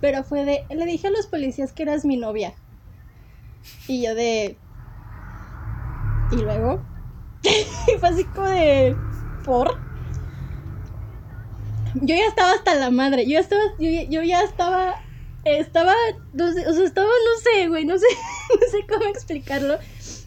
Pero 0.00 0.24
fue 0.24 0.44
de, 0.44 0.64
le 0.74 0.84
dije 0.84 1.08
a 1.08 1.10
los 1.10 1.26
policías 1.26 1.72
que 1.72 1.84
eras 1.84 2.04
mi 2.04 2.16
novia. 2.16 2.54
Y 3.86 4.02
yo 4.02 4.14
de... 4.14 4.56
Y 6.32 6.36
luego... 6.36 6.82
fue 8.00 8.08
así 8.08 8.24
como 8.24 8.48
de... 8.48 8.96
¿Por? 9.44 9.91
Yo 11.94 12.14
ya 12.14 12.26
estaba 12.26 12.52
hasta 12.52 12.74
la 12.74 12.90
madre. 12.90 13.26
Yo, 13.26 13.38
estaba, 13.38 13.62
yo, 13.78 13.90
yo 14.08 14.22
ya 14.22 14.42
estaba... 14.42 14.96
Estaba... 15.44 15.94
No 16.32 16.52
sé, 16.52 16.66
o 16.68 16.72
sea, 16.72 16.84
estaba, 16.84 17.08
no 17.08 17.40
sé, 17.42 17.68
güey. 17.68 17.84
No 17.84 17.98
sé, 17.98 18.06
no 18.60 18.66
sé 18.70 18.86
cómo 18.86 19.04
explicarlo. 19.06 19.78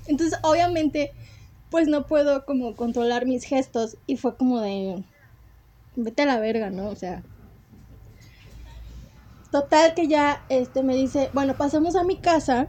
Entonces, 0.07 0.39
obviamente, 0.43 1.11
pues 1.70 1.88
no 1.88 2.05
puedo 2.05 2.45
como 2.45 2.76
controlar 2.76 3.26
mis 3.26 3.43
gestos. 3.43 3.97
Y 4.05 4.18
fue 4.18 4.36
como 4.36 4.61
de... 4.61 5.03
Vete 5.95 6.24
a 6.24 6.26
la 6.26 6.39
verga, 6.39 6.70
¿no? 6.70 6.89
O 6.89 6.95
sea... 6.95 7.24
Total 9.51 9.93
que 9.93 10.07
ya 10.07 10.43
este 10.49 10.84
me 10.84 10.95
dice, 10.95 11.30
bueno, 11.32 11.55
pasamos 11.55 11.95
a 11.95 12.03
mi 12.03 12.18
casa 12.18 12.68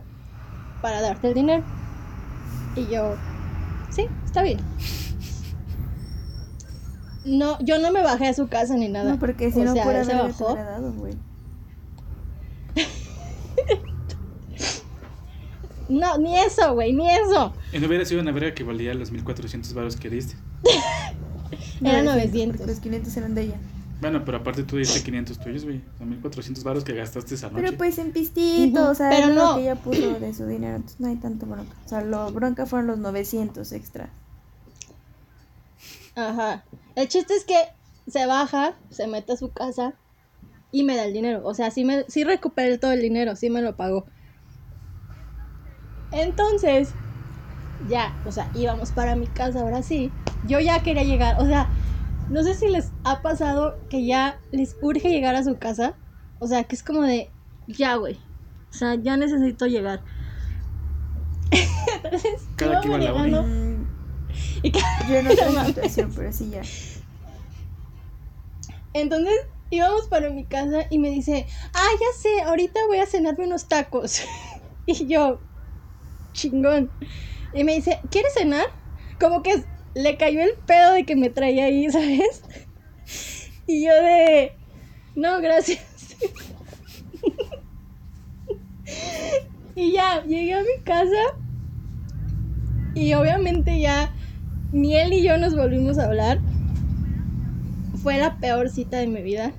para 0.80 1.00
darte 1.00 1.28
el 1.28 1.34
dinero. 1.34 1.64
Y 2.76 2.86
yo, 2.86 3.16
sí, 3.90 4.06
está 4.24 4.42
bien. 4.42 4.60
No, 7.26 7.58
yo 7.60 7.78
no 7.78 7.90
me 7.92 8.02
bajé 8.02 8.28
a 8.28 8.34
su 8.34 8.46
casa 8.48 8.76
ni 8.76 8.88
nada. 8.88 9.10
No, 9.12 9.18
porque 9.18 9.50
si 9.50 9.60
O 9.60 9.64
no 9.64 9.72
sea, 9.74 9.82
fuera 9.84 10.04
se 10.04 10.14
bajó. 10.14 10.52
hubiera 10.52 10.70
dado, 10.70 10.92
güey. 10.92 11.14
No, 15.88 16.18
ni 16.18 16.36
eso, 16.36 16.74
güey, 16.74 16.92
ni 16.92 17.08
eso. 17.08 17.52
Y 17.72 17.78
no 17.78 17.86
hubiera 17.86 18.04
sido 18.04 18.20
una 18.20 18.32
verga 18.32 18.52
que 18.54 18.64
valía 18.64 18.92
los 18.94 19.12
1400 19.12 19.72
varos 19.72 19.94
que 19.96 20.10
diste. 20.10 20.34
Era 21.80 22.02
900, 22.02 22.04
900. 22.04 22.56
porque 22.56 22.72
Los 22.72 22.80
500 22.80 23.16
eran 23.18 23.34
de 23.36 23.42
ella. 23.42 23.56
Bueno, 24.00 24.24
pero 24.24 24.38
aparte 24.38 24.64
tú 24.64 24.76
diste 24.78 25.02
500 25.04 25.38
tuyos, 25.38 25.64
güey. 25.64 25.80
Son 25.96 26.08
1400 26.10 26.64
varos 26.64 26.82
que 26.84 26.92
gastaste 26.94 27.34
esa 27.36 27.50
noche. 27.50 27.62
Pero 27.62 27.78
pues 27.78 27.98
en 27.98 28.10
pistito, 28.12 28.82
Ujú, 28.82 28.90
o 28.90 28.94
sea, 28.96 29.10
pero 29.10 29.28
lo 29.28 29.34
no. 29.34 29.54
que 29.56 29.62
ella 29.62 29.76
puso 29.76 30.18
de 30.18 30.34
su 30.34 30.46
dinero, 30.46 30.74
entonces 30.76 30.98
no 31.00 31.06
hay 31.08 31.16
tanto 31.16 31.46
bronca. 31.46 31.76
O 31.84 31.88
sea, 31.88 32.00
lo 32.02 32.32
bronca 32.32 32.66
fueron 32.66 32.88
los 32.88 32.98
900 32.98 33.70
extra. 33.72 34.10
Ajá. 36.16 36.64
El 36.96 37.08
chiste 37.08 37.34
es 37.34 37.44
que 37.44 37.56
se 38.06 38.26
baja, 38.26 38.74
se 38.90 39.06
mete 39.06 39.34
a 39.34 39.36
su 39.36 39.52
casa 39.52 39.94
y 40.72 40.82
me 40.82 40.96
da 40.96 41.04
el 41.04 41.12
dinero. 41.12 41.42
O 41.44 41.54
sea, 41.54 41.70
sí, 41.70 41.84
me, 41.84 42.04
sí 42.08 42.24
recuperé 42.24 42.78
todo 42.78 42.92
el 42.92 43.02
dinero, 43.02 43.36
sí 43.36 43.50
me 43.50 43.62
lo 43.62 43.76
pagó. 43.76 44.06
Entonces, 46.10 46.94
ya, 47.80 48.14
o 48.24 48.32
sea, 48.32 48.48
íbamos 48.54 48.92
para 48.92 49.14
mi 49.14 49.26
casa 49.26 49.60
ahora 49.60 49.82
sí. 49.82 50.12
Yo 50.42 50.58
ya 50.60 50.82
quería 50.82 51.04
llegar, 51.04 51.36
o 51.38 51.44
sea, 51.44 51.70
no 52.28 52.42
sé 52.42 52.54
si 52.54 52.68
les 52.68 52.92
ha 53.04 53.20
pasado 53.22 53.74
que 53.90 54.06
ya 54.06 54.40
les 54.50 54.76
urge 54.80 55.10
llegar 55.10 55.34
a 55.34 55.44
su 55.44 55.58
casa. 55.58 55.96
O 56.38 56.46
sea, 56.46 56.64
que 56.64 56.76
es 56.76 56.82
como 56.82 57.02
de, 57.02 57.30
ya, 57.66 57.96
güey. 57.96 58.14
O 58.14 58.78
sea, 58.78 58.94
ya 58.94 59.16
necesito 59.16 59.66
llegar. 59.66 60.02
Entonces, 62.04 62.48
Cada 62.56 62.80
que 62.80 62.88
iba 62.88 62.98
la 62.98 63.75
y 64.66 64.72
yo 65.10 65.22
no 65.22 65.30
mames. 65.52 65.68
situación, 65.68 66.12
pero 66.14 66.30
sí 66.32 66.50
ya. 66.50 66.62
Entonces 68.92 69.34
íbamos 69.70 70.08
para 70.08 70.30
mi 70.30 70.44
casa 70.44 70.86
y 70.90 70.98
me 70.98 71.10
dice, 71.10 71.46
ah, 71.74 71.88
ya 72.00 72.06
sé, 72.18 72.40
ahorita 72.42 72.80
voy 72.88 72.98
a 72.98 73.06
cenarme 73.06 73.46
unos 73.46 73.68
tacos. 73.68 74.22
y 74.86 75.06
yo, 75.06 75.40
chingón. 76.32 76.90
Y 77.52 77.62
me 77.64 77.74
dice, 77.74 78.00
¿quieres 78.10 78.34
cenar? 78.34 78.66
Como 79.20 79.42
que 79.42 79.64
le 79.94 80.16
cayó 80.16 80.42
el 80.42 80.54
pedo 80.66 80.92
de 80.92 81.04
que 81.04 81.16
me 81.16 81.30
traía 81.30 81.66
ahí, 81.66 81.86
¿sabes? 81.90 82.42
Y 83.66 83.84
yo 83.84 83.94
de, 83.94 84.52
no, 85.14 85.40
gracias. 85.40 85.84
y 89.74 89.92
ya, 89.92 90.24
llegué 90.24 90.54
a 90.54 90.62
mi 90.62 90.82
casa 90.84 91.36
y 92.94 93.12
obviamente 93.12 93.78
ya 93.78 94.10
ni 94.72 94.96
él 94.96 95.10
ni 95.10 95.22
yo 95.22 95.38
nos 95.38 95.54
volvimos 95.54 95.98
a 95.98 96.04
hablar. 96.04 96.40
fue 98.02 98.18
la 98.18 98.38
peor 98.38 98.70
cita 98.70 98.98
de 98.98 99.06
mi 99.06 99.22
vida. 99.22 99.52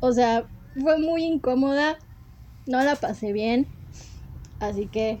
O 0.00 0.12
sea, 0.12 0.48
fue 0.80 0.98
muy 0.98 1.24
incómoda. 1.24 1.98
No 2.66 2.82
la 2.82 2.96
pasé 2.96 3.32
bien. 3.32 3.66
Así 4.60 4.86
que, 4.86 5.18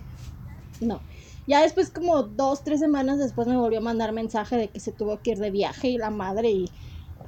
no. 0.80 1.00
Ya 1.46 1.62
después, 1.62 1.90
como 1.90 2.22
dos, 2.22 2.62
tres 2.64 2.80
semanas 2.80 3.18
después, 3.18 3.48
me 3.48 3.56
volvió 3.56 3.78
a 3.78 3.82
mandar 3.82 4.12
mensaje 4.12 4.56
de 4.56 4.68
que 4.68 4.80
se 4.80 4.92
tuvo 4.92 5.20
que 5.22 5.32
ir 5.32 5.38
de 5.38 5.50
viaje 5.50 5.88
y 5.88 5.98
la 5.98 6.10
madre 6.10 6.50
y 6.50 6.70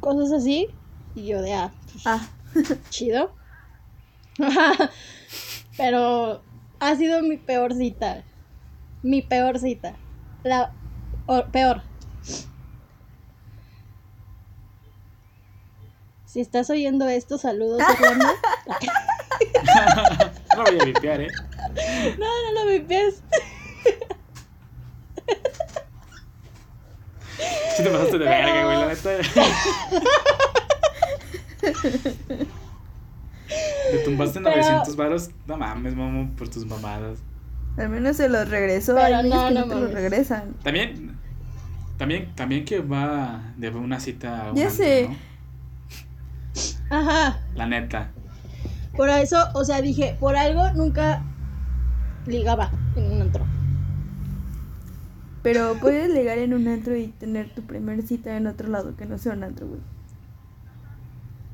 cosas 0.01 0.33
así. 0.33 0.69
Y 1.15 1.27
yo 1.27 1.43
de, 1.43 1.55
ah, 1.55 1.73
pues, 1.91 2.07
Ah, 2.07 2.29
chido. 2.91 3.33
Pero 5.77 6.43
ha 6.81 6.95
sido 6.97 7.23
mi 7.23 7.37
peor 7.37 7.75
cita. 7.75 8.25
Mi 9.03 9.23
peor 9.23 9.59
cita. 9.59 9.95
La 10.45 10.73
o- 11.31 11.47
peor. 11.51 11.83
Si 16.27 16.41
estás 16.41 16.71
oyendo 16.71 17.09
esto, 17.09 17.39
saludos, 17.39 17.81
Orlando. 17.83 18.27
No 20.57 20.65
lo 20.65 20.71
voy 20.73 20.81
a 20.81 20.85
limpiar, 20.85 21.21
¿eh? 21.23 21.29
No, 22.19 22.27
no 22.27 22.53
lo 22.65 22.71
vipies. 22.71 23.23
Sí 27.77 27.83
te 27.85 27.91
pasaste 27.91 28.19
de 28.19 28.25
verga, 28.27 28.65
güey, 28.65 28.77
la 28.79 28.87
neta. 28.89 29.11
Te 33.91 33.99
tumbaste 34.05 34.41
Pero- 34.41 34.57
900 34.57 34.97
varos. 34.97 35.31
No 35.47 35.57
mames, 35.57 35.95
mamo, 35.95 36.31
por 36.37 36.49
tus 36.49 36.67
mamadas. 36.67 37.19
al 37.79 37.89
menos 37.89 38.17
se 38.17 38.29
los 38.29 38.49
regresó. 38.49 38.95
Pero 38.95 39.17
Hay 39.17 39.29
güeyes 39.29 39.35
no, 39.35 39.49
que 39.49 39.55
no 39.55 39.61
no 39.61 39.67
te 39.67 39.75
los 39.75 39.81
mames. 39.91 39.95
regresan. 39.95 40.55
También, 40.63 41.19
también, 42.01 42.35
también 42.35 42.65
que 42.65 42.81
va 42.81 43.53
de 43.59 43.69
una 43.69 44.01
cita 44.01 44.47
a 44.47 44.51
un 44.53 44.57
Ya 44.57 44.71
sé. 44.71 45.11
¿no? 46.89 46.97
Ajá. 46.97 47.39
La 47.55 47.67
neta. 47.67 48.11
Por 48.97 49.11
eso, 49.11 49.37
o 49.53 49.67
sea, 49.67 49.83
dije, 49.83 50.17
por 50.19 50.35
algo 50.35 50.73
nunca 50.73 51.23
ligaba 52.27 52.71
en 52.97 53.13
un 53.13 53.21
antro. 53.21 53.45
Pero 55.43 55.75
puedes 55.79 56.09
ligar 56.09 56.39
en 56.39 56.55
un 56.55 56.69
antro 56.69 56.97
y 56.97 57.09
tener 57.09 57.51
tu 57.51 57.65
primer 57.65 58.01
cita 58.01 58.35
en 58.35 58.47
otro 58.47 58.71
lado 58.71 58.97
que 58.97 59.05
no 59.05 59.19
sea 59.19 59.35
un 59.35 59.45
antro, 59.45 59.67
güey. 59.67 59.81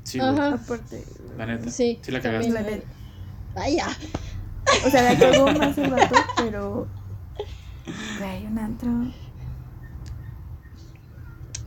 Sí, 0.05 0.20
güey. 0.20 0.31
Ajá. 0.31 0.55
Aparte, 0.55 1.02
La 1.36 1.47
neta. 1.47 1.73
Sí, 1.73 1.98
Sí 2.02 2.12
la 2.12 2.20
cagaste. 2.20 2.52
la 2.52 2.62
neta. 2.62 2.86
Vaya. 3.52 3.89
O 4.86 4.90
sea, 4.90 5.12
la 5.12 5.18
cagó 5.18 5.52
más 5.59 5.77
el 5.77 5.90
vato, 5.90 6.14
pero. 6.36 6.86
Güey, 8.20 8.47
un 8.47 8.59
antro. 8.60 9.26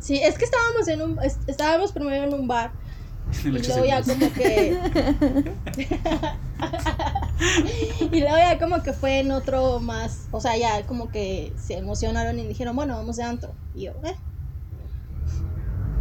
Sí, 0.10 0.20
es 0.24 0.40
que 0.40 0.46
estábamos 0.46 0.88
en 0.88 1.02
un 1.04 1.20
es- 1.24 1.38
estábamos 1.46 1.92
primero 1.92 2.24
en 2.24 2.34
un 2.34 2.48
bar 2.48 2.72
y 3.44 3.48
luego 3.50 3.86
ya 3.86 4.00
800. 4.00 4.18
como 4.18 4.34
que 4.34 4.50
y 8.12 8.20
luego 8.20 8.36
ya 8.38 8.58
como 8.60 8.82
que 8.82 8.92
fue 8.94 9.20
en 9.20 9.32
otro 9.32 9.80
más, 9.80 10.28
o 10.32 10.42
sea, 10.42 10.58
ya 10.58 10.86
como 10.88 11.10
que 11.10 11.54
se 11.58 11.78
emocionaron 11.78 12.40
y 12.40 12.48
dijeron, 12.48 12.76
"Bueno, 12.76 12.96
vamos 12.98 13.18
de 13.18 13.24
antro." 13.24 13.52
Y 13.76 13.84
yo, 13.84 13.92
"Eh, 14.04 14.16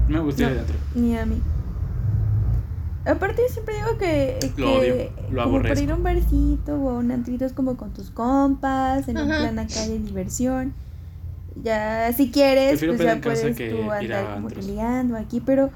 Me 0.08 0.20
gusta 0.20 0.42
ir 0.44 0.48
No. 0.48 0.54
de 0.54 0.60
antro. 0.60 0.76
Ni 0.94 1.18
a 1.18 1.26
mí. 1.26 1.42
Aparte, 3.04 3.42
yo 3.46 3.52
siempre 3.52 3.74
digo 3.76 3.98
que. 3.98 4.38
que 4.56 4.60
Lo 4.60 4.78
odio, 4.78 4.94
lo 4.94 5.04
como 5.04 5.28
para 5.32 5.42
aborrezco. 5.42 5.84
ir 5.84 5.90
a 5.90 5.94
un 5.96 6.02
barcito 6.02 6.76
o 6.76 6.90
a 6.90 6.94
un 6.94 7.10
antrito 7.10 7.44
es 7.44 7.52
como 7.52 7.76
con 7.76 7.92
tus 7.92 8.10
compas, 8.10 9.06
en 9.08 9.18
un 9.18 9.30
Ajá. 9.30 9.40
plan 9.42 9.58
acá 9.58 9.86
de 9.86 9.98
diversión. 9.98 10.72
Ya, 11.62 12.12
si 12.12 12.30
quieres, 12.30 12.78
Prefiero 12.78 12.96
pues 12.96 13.06
ya 13.06 13.20
puedes 13.20 13.56
que 13.56 13.70
tú 13.70 13.90
andar 13.90 14.40
ligando 14.64 15.16
aquí, 15.16 15.40
pero 15.40 15.70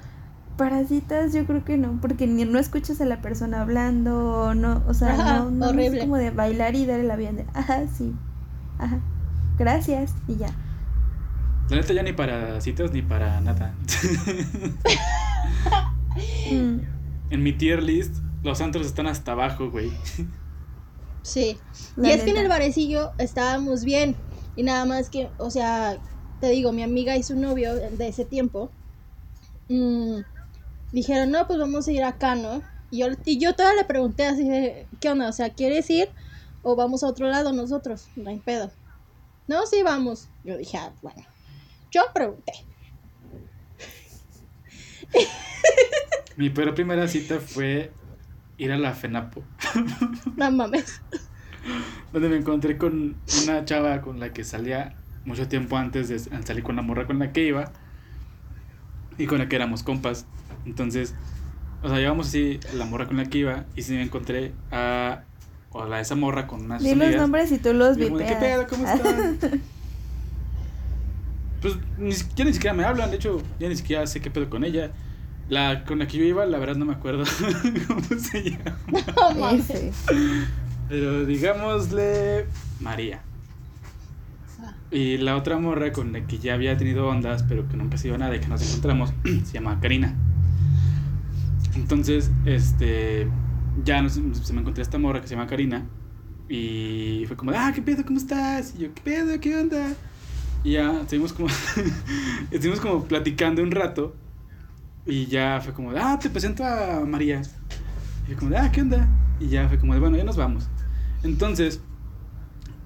para 0.56 0.84
citas 0.84 1.32
yo 1.32 1.44
creo 1.46 1.64
que 1.64 1.76
no, 1.76 1.98
porque 2.00 2.26
ni 2.26 2.44
no 2.44 2.59
escuchas 2.59 3.00
a 3.00 3.04
la 3.04 3.20
persona 3.20 3.62
hablando, 3.62 4.42
o 4.42 4.54
no, 4.54 4.82
o 4.86 4.94
sea, 4.94 5.14
Ajá, 5.14 5.38
no, 5.40 5.50
no 5.50 5.68
horrible. 5.68 5.98
es 5.98 6.04
como 6.04 6.16
de 6.18 6.30
bailar 6.30 6.74
y 6.76 6.86
darle 6.86 7.04
la 7.04 7.16
vida 7.16 7.32
de, 7.32 7.46
ajá, 7.54 7.82
sí, 7.92 8.14
ajá, 8.78 9.00
gracias, 9.59 10.14
y 10.28 10.36
ya. 10.36 10.50
La 11.68 11.76
neta 11.76 11.92
ya 11.94 12.02
ni 12.02 12.12
para 12.12 12.60
citas 12.60 12.92
ni 12.92 13.02
para 13.02 13.40
nada. 13.40 13.74
Mm, 16.50 16.80
en 17.30 17.42
mi 17.42 17.54
tier 17.54 17.82
list, 17.82 18.16
los 18.42 18.60
antros 18.60 18.86
están 18.86 19.06
hasta 19.06 19.32
abajo, 19.32 19.70
güey. 19.70 19.90
Sí. 21.22 21.56
La 21.96 22.09
y 22.09 22.12
es 22.12 22.22
que 22.22 22.30
en 22.30 22.36
el 22.36 22.48
barecillo 22.48 23.12
estábamos 23.16 23.84
bien. 23.84 24.14
Y 24.56 24.62
nada 24.62 24.84
más 24.84 25.08
que, 25.08 25.30
o 25.38 25.50
sea, 25.50 25.98
te 26.40 26.48
digo, 26.48 26.72
mi 26.72 26.82
amiga 26.82 27.16
y 27.16 27.22
su 27.22 27.36
novio 27.36 27.74
de 27.74 28.08
ese 28.08 28.24
tiempo 28.24 28.70
mm, 29.68 30.18
dijeron, 30.92 31.30
no, 31.30 31.46
pues 31.46 31.58
vamos 31.58 31.88
a 31.88 31.92
ir 31.92 32.04
acá, 32.04 32.34
¿no? 32.34 32.62
Y 32.90 32.98
yo, 32.98 33.06
y 33.24 33.38
yo 33.38 33.54
todavía 33.54 33.82
le 33.82 33.88
pregunté 33.88 34.26
así 34.26 34.48
de, 34.48 34.86
¿qué 35.00 35.08
onda? 35.08 35.28
O 35.28 35.32
sea, 35.32 35.50
¿quieres 35.50 35.88
ir 35.88 36.10
o 36.62 36.76
vamos 36.76 37.02
a 37.02 37.08
otro 37.08 37.28
lado 37.28 37.52
nosotros? 37.52 38.08
No 38.16 38.30
hay 38.30 38.38
pedo. 38.38 38.70
No, 39.48 39.66
sí, 39.66 39.82
vamos. 39.82 40.28
Yo 40.44 40.56
dije, 40.56 40.76
ah, 40.78 40.92
bueno. 41.02 41.24
Yo 41.90 42.02
pregunté. 42.14 42.52
Mi 46.36 46.50
peor 46.50 46.74
primera 46.74 47.06
cita 47.08 47.40
fue 47.40 47.92
ir 48.56 48.72
a 48.72 48.78
la 48.78 48.92
FENAPO, 48.92 49.42
No 50.36 50.50
mames. 50.50 51.00
Donde 52.12 52.28
me 52.28 52.36
encontré 52.36 52.76
con 52.76 53.16
una 53.44 53.64
chava 53.64 54.01
con 54.01 54.20
la 54.20 54.32
que 54.32 54.44
salía 54.44 54.94
mucho 55.24 55.48
tiempo 55.48 55.76
antes 55.76 56.09
de 56.09 56.18
salir 56.18 56.62
con 56.62 56.76
la 56.76 56.82
morra 56.82 57.06
con 57.06 57.18
la 57.18 57.32
que 57.32 57.47
iba 57.47 57.72
y 59.18 59.26
con 59.26 59.39
la 59.39 59.48
que 59.48 59.56
éramos 59.56 59.82
compas. 59.82 60.26
Entonces, 60.66 61.14
o 61.82 61.89
sea, 61.89 61.98
llevamos 61.98 62.28
así 62.28 62.60
la 62.74 62.84
morra 62.86 63.06
con 63.06 63.16
la 63.16 63.24
que 63.26 63.39
iba 63.39 63.64
y 63.76 63.82
sí 63.82 63.93
me 63.93 64.02
encontré 64.02 64.52
a, 64.70 65.22
o 65.70 65.82
a 65.82 65.89
la, 65.89 66.01
esa 66.01 66.14
morra 66.14 66.47
con 66.47 66.64
unas 66.64 66.82
Di 66.82 66.94
los 66.94 67.14
nombres 67.16 67.51
y 67.52 67.59
tú 67.59 67.72
los 67.72 67.97
de, 67.97 68.12
¿Qué 68.12 68.36
pedo? 68.36 68.66
¿Cómo 68.68 68.86
están? 68.86 69.39
pues 71.62 71.76
ni, 71.98 72.12
ya 72.34 72.44
ni 72.44 72.52
siquiera 72.52 72.74
me 72.74 72.84
hablan, 72.84 73.10
de 73.10 73.16
hecho, 73.16 73.43
ya 73.59 73.68
ni 73.68 73.76
siquiera 73.76 74.06
sé 74.06 74.20
qué 74.20 74.30
pedo 74.30 74.51
con 74.51 74.64
ella. 74.64 74.90
La 75.48 75.84
con 75.84 75.98
la 75.98 76.06
que 76.06 76.18
yo 76.18 76.24
iba, 76.24 76.47
la 76.47 76.59
verdad 76.59 76.76
no 76.76 76.84
me 76.84 76.94
acuerdo 76.94 77.24
cómo 77.89 78.02
se 78.18 78.43
llama. 78.43 78.78
No. 79.36 79.51
Pero 80.93 81.24
digámosle 81.24 82.44
María. 82.81 83.23
Ah. 84.60 84.74
Y 84.90 85.16
la 85.16 85.36
otra 85.36 85.56
morra 85.56 85.90
con 85.90 86.12
la 86.12 86.27
que 86.27 86.36
ya 86.36 86.52
había 86.52 86.77
tenido 86.77 87.09
ondas, 87.09 87.44
pero 87.44 87.66
que 87.66 87.78
nunca 87.78 87.97
se 87.97 88.09
iba 88.09 88.16
a 88.16 88.19
nada 88.19 88.36
y 88.36 88.40
que 88.40 88.48
nos 88.48 88.60
encontramos, 88.60 89.14
se 89.44 89.55
llama 89.55 89.81
Karina. 89.81 90.14
Entonces, 91.77 92.31
este, 92.44 93.27
ya 93.82 94.02
nos- 94.02 94.12
se 94.43 94.52
me 94.52 94.60
encontré 94.60 94.82
esta 94.82 94.98
morra 94.98 95.23
que 95.23 95.28
se 95.28 95.35
llama 95.35 95.47
Karina. 95.47 95.86
Y 96.47 97.24
fue 97.27 97.39
como, 97.39 97.52
ah, 97.52 97.73
¿qué 97.74 97.81
pedo? 97.81 98.05
¿Cómo 98.05 98.19
estás? 98.19 98.74
Y 98.77 98.82
yo, 98.82 98.94
¿qué 98.94 99.01
pedo? 99.01 99.40
¿Qué 99.40 99.56
onda? 99.56 99.94
Y 100.62 100.73
ya 100.73 101.01
estuvimos 101.01 101.32
como, 101.32 101.48
estuvimos 102.51 102.81
como 102.82 103.05
platicando 103.05 103.62
un 103.62 103.70
rato. 103.70 104.14
Y 105.06 105.24
ya 105.24 105.59
fue 105.64 105.73
como, 105.73 105.93
ah, 105.93 106.19
te 106.20 106.28
presento 106.28 106.62
a 106.66 107.01
María. 107.06 107.40
Y 108.28 108.32
yo 108.32 108.36
como, 108.36 108.55
ah, 108.59 108.70
¿qué 108.70 108.82
onda? 108.82 109.09
Y 109.40 109.48
ya 109.48 109.66
fue 109.70 109.78
como 109.78 109.98
bueno, 109.98 110.19
ya 110.19 110.24
nos 110.24 110.36
vamos. 110.36 110.69
Entonces, 111.23 111.81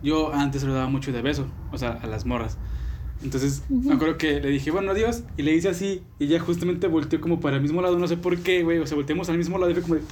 yo 0.02 0.32
antes 0.32 0.62
se 0.62 0.66
lo 0.66 0.74
daba 0.74 0.88
mucho 0.88 1.12
de 1.12 1.22
beso, 1.22 1.46
o 1.72 1.78
sea, 1.78 1.92
a 2.02 2.06
las 2.06 2.26
morras. 2.26 2.58
Entonces, 3.22 3.62
me 3.70 3.94
acuerdo 3.94 4.18
que 4.18 4.40
le 4.40 4.48
dije, 4.48 4.70
bueno, 4.70 4.90
adiós, 4.90 5.22
y 5.36 5.42
le 5.42 5.54
hice 5.54 5.68
así, 5.68 6.02
y 6.18 6.26
ya 6.26 6.38
justamente 6.38 6.86
volteó 6.86 7.20
como 7.20 7.40
para 7.40 7.56
el 7.56 7.62
mismo 7.62 7.80
lado, 7.80 7.98
no 7.98 8.06
sé 8.06 8.16
por 8.16 8.38
qué, 8.38 8.62
güey, 8.62 8.78
o 8.78 8.86
sea, 8.86 8.96
volteamos 8.96 9.28
al 9.30 9.38
mismo 9.38 9.58
lado 9.58 9.70
y 9.70 9.74
fue 9.74 9.82
como 9.82 9.94
de... 9.94 10.02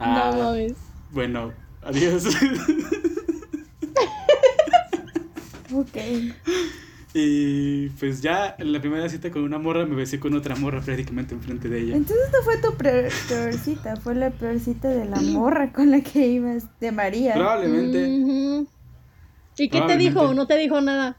Ah, 0.00 0.32
No 0.36 0.74
bueno, 1.12 1.52
adiós. 1.82 2.24
Ok. 5.74 5.96
Y 7.14 7.88
pues 7.90 8.22
ya 8.22 8.54
en 8.58 8.72
la 8.72 8.80
primera 8.80 9.08
cita 9.08 9.30
con 9.30 9.42
una 9.42 9.58
morra 9.58 9.84
me 9.84 9.94
besé 9.94 10.18
con 10.18 10.34
otra 10.34 10.56
morra 10.56 10.80
prácticamente 10.80 11.34
enfrente 11.34 11.68
de 11.68 11.80
ella. 11.80 11.96
Entonces 11.96 12.26
no 12.32 12.42
fue 12.42 12.56
tu 12.58 12.74
peor, 12.76 13.10
peor 13.28 13.54
cita, 13.54 13.96
fue 13.96 14.14
la 14.14 14.30
peor 14.30 14.58
cita 14.58 14.88
de 14.88 15.04
la 15.04 15.20
morra 15.20 15.72
con 15.72 15.90
la 15.90 16.00
que 16.00 16.26
ibas, 16.26 16.64
de 16.80 16.92
María. 16.92 17.34
Probablemente. 17.34 18.66
¿Y 19.58 19.68
qué 19.68 19.80
te 19.82 19.96
dijo 19.98 20.20
o 20.20 20.34
no 20.34 20.46
te 20.46 20.56
dijo 20.56 20.80
nada? 20.80 21.16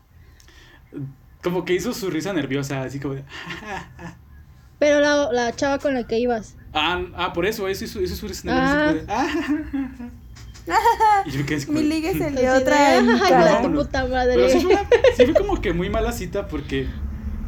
Como 1.43 1.65
que 1.65 1.73
hizo 1.75 1.93
su 1.93 2.09
risa 2.09 2.33
nerviosa, 2.33 2.81
así 2.83 2.99
como 2.99 3.15
de... 3.15 3.23
Pero 4.79 4.99
la, 4.99 5.31
la 5.31 5.55
chava 5.55 5.77
con 5.79 5.93
la 5.93 6.05
que 6.07 6.19
ibas. 6.19 6.55
Ah, 6.73 7.01
ah, 7.15 7.33
por 7.33 7.45
eso, 7.45 7.67
eso 7.67 7.85
hizo, 7.85 8.01
hizo 8.01 8.15
su 8.15 8.27
risa 8.27 8.47
nerviosa. 8.47 8.89
así 8.89 8.99
como 8.99 9.05
de, 9.05 9.05
"Ah". 9.09 10.09
y 11.25 11.31
yo 11.31 11.39
me 11.39 11.45
quedé 11.45 11.65
Mi 12.13 12.19
salió 12.19 12.41
de, 12.53 12.57
otra 12.57 12.97
en 12.97 13.05
mi 13.07 13.11
"Ay, 13.13 13.19
cara. 13.19 13.29
hijo 13.29 13.43
de 13.43 13.49
tu 13.49 13.55
Vámonos. 13.63 13.85
puta 13.85 14.01
Pero 14.03 14.13
madre. 14.15 14.49
sí 14.49 14.59
fue, 14.61 14.71
una- 14.73 14.87
sí 15.17 15.25
fue 15.25 15.33
como 15.33 15.61
que 15.61 15.73
muy 15.73 15.89
mala 15.89 16.11
cita 16.11 16.47
porque 16.47 16.87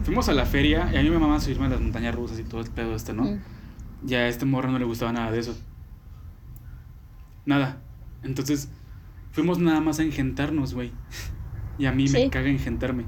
fuimos 0.03 0.27
a 0.29 0.33
la 0.33 0.45
feria 0.45 0.89
y 0.93 0.97
a 0.97 1.01
mí 1.01 1.09
me 1.09 1.17
mamaba 1.17 1.39
subirme 1.39 1.65
a 1.67 1.69
las 1.69 1.79
montañas 1.81 2.13
rusas 2.13 2.39
y 2.39 2.43
todo 2.43 2.61
el 2.61 2.69
pedo 2.69 2.95
este, 2.95 3.13
¿no? 3.13 3.23
Mm. 3.23 3.39
Y 4.07 4.13
a 4.15 4.27
este 4.27 4.45
morro 4.45 4.69
no 4.71 4.77
le 4.79 4.85
gustaba 4.85 5.11
nada 5.13 5.31
de 5.31 5.39
eso. 5.39 5.57
Nada. 7.45 7.77
Entonces, 8.23 8.69
fuimos 9.31 9.59
nada 9.59 9.79
más 9.81 9.99
a 9.99 10.03
engentarnos, 10.03 10.73
güey. 10.73 10.91
Y 11.77 11.87
a 11.87 11.91
mí 11.91 12.03
me 12.03 12.21
Sí. 12.21 12.29
caga 12.29 12.47
engentarme. 12.47 13.03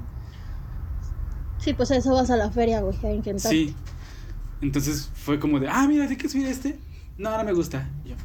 Sí, 1.56 1.72
pues 1.72 1.90
a 1.90 1.96
eso 1.96 2.12
vas 2.12 2.30
a 2.30 2.36
la 2.36 2.50
feria, 2.50 2.80
güey, 2.82 2.94
a 3.02 3.12
intentar. 3.14 3.50
Sí. 3.50 3.74
Entonces 4.60 5.10
fue 5.14 5.38
como 5.40 5.58
de, 5.58 5.68
ah, 5.68 5.86
mira, 5.88 6.06
¿te 6.06 6.16
quieres 6.16 6.32
subir 6.32 6.48
este? 6.48 6.78
No, 7.16 7.34
no 7.38 7.44
me 7.44 7.52
gusta. 7.54 7.88
Y 8.04 8.10
yo. 8.10 8.16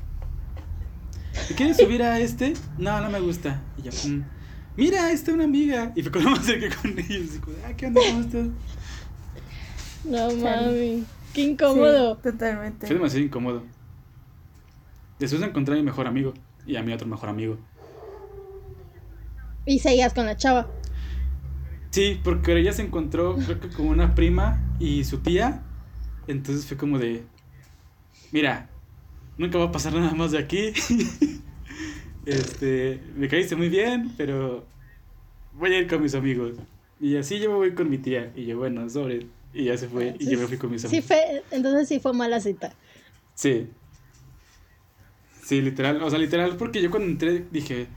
¿Te 1.48 1.56
quieres 1.56 1.78
subir 1.78 2.04
a 2.04 2.20
este? 2.20 2.54
No, 2.78 3.02
no 3.02 3.10
me 3.10 3.20
gusta. 3.20 3.62
Y 3.78 3.84
yo, 3.84 3.92
"Mm, 4.10 4.24
mira, 4.78 5.12
esta 5.12 5.32
es 5.32 5.36
una 5.36 5.46
amiga. 5.46 5.92
Y 5.96 6.02
fue 6.04 6.12
cuando 6.12 6.32
me 6.32 6.38
acerqué 6.38 6.70
con 6.76 6.92
ellos. 6.98 7.36
Y 7.36 7.40
como, 7.40 7.58
ah, 7.66 7.74
¿qué 7.76 7.88
onda? 7.88 8.02
¿Cómo 8.08 8.22
estás? 8.22 8.48
No 10.06 10.32
mami. 10.36 11.04
Qué 11.34 11.42
incómodo. 11.42 12.16
Sí, 12.16 12.22
totalmente. 12.24 12.88
Fue 12.88 12.96
demasiado 12.96 13.26
incómodo. 13.26 13.64
Después 15.20 15.42
encontré 15.42 15.76
a 15.76 15.78
mi 15.78 15.84
mejor 15.84 16.08
amigo 16.08 16.34
y 16.66 16.76
a 16.76 16.84
mi 16.84 16.94
otro 16.94 17.08
mejor 17.08 17.30
amigo. 17.30 17.58
Y 19.66 19.80
seguías 19.80 20.14
con 20.14 20.26
la 20.26 20.36
chava. 20.36 20.68
Sí, 21.92 22.20
porque 22.24 22.58
ella 22.58 22.74
se 22.74 22.82
encontró, 22.82 23.36
creo 23.36 23.60
que 23.60 23.70
con 23.70 23.88
una 23.88 24.16
prima 24.16 24.62
y 24.80 25.04
su 25.04 25.20
tía. 25.20 25.62
Entonces 26.28 26.66
fue 26.66 26.76
como 26.76 27.00
de, 27.00 27.24
mira, 28.32 28.70
nunca 29.38 29.58
va 29.58 29.66
a 29.66 29.72
pasar 29.72 29.94
nada 29.94 30.14
más 30.14 30.32
de 30.32 30.40
aquí. 30.40 30.74
este, 32.26 33.02
me 33.16 33.28
caíste 33.28 33.56
muy 33.56 33.70
bien, 33.70 34.12
pero 34.18 34.66
voy 35.54 35.74
a 35.74 35.80
ir 35.80 35.88
con 35.88 36.02
mis 36.02 36.16
amigos. 36.16 36.54
Y 37.00 37.18
así 37.18 37.40
yo 37.40 37.50
me 37.50 37.56
voy 37.58 37.74
con 37.74 37.90
mi 37.90 37.98
tía. 37.98 38.32
Y 38.36 38.46
yo, 38.46 38.58
bueno, 38.58 38.90
sobre. 38.90 39.28
Y 39.54 39.66
ya 39.66 39.78
se 39.78 39.88
fue. 39.88 40.16
Y 40.20 40.30
yo 40.30 40.40
me 40.40 40.48
fui 40.48 40.58
con 40.58 40.72
mis 40.72 40.82
Sí 40.82 40.88
amigos. 40.88 41.06
fue, 41.08 41.44
entonces 41.52 41.88
sí 41.88 42.00
fue 42.00 42.14
mala 42.14 42.40
cita. 42.40 42.74
Sí. 43.36 43.68
Sí, 45.44 45.62
literal. 45.62 46.02
O 46.02 46.10
sea, 46.10 46.18
literal, 46.20 46.56
porque 46.58 46.82
yo 46.82 46.90
cuando 46.90 47.10
entré 47.10 47.46
dije, 47.52 47.88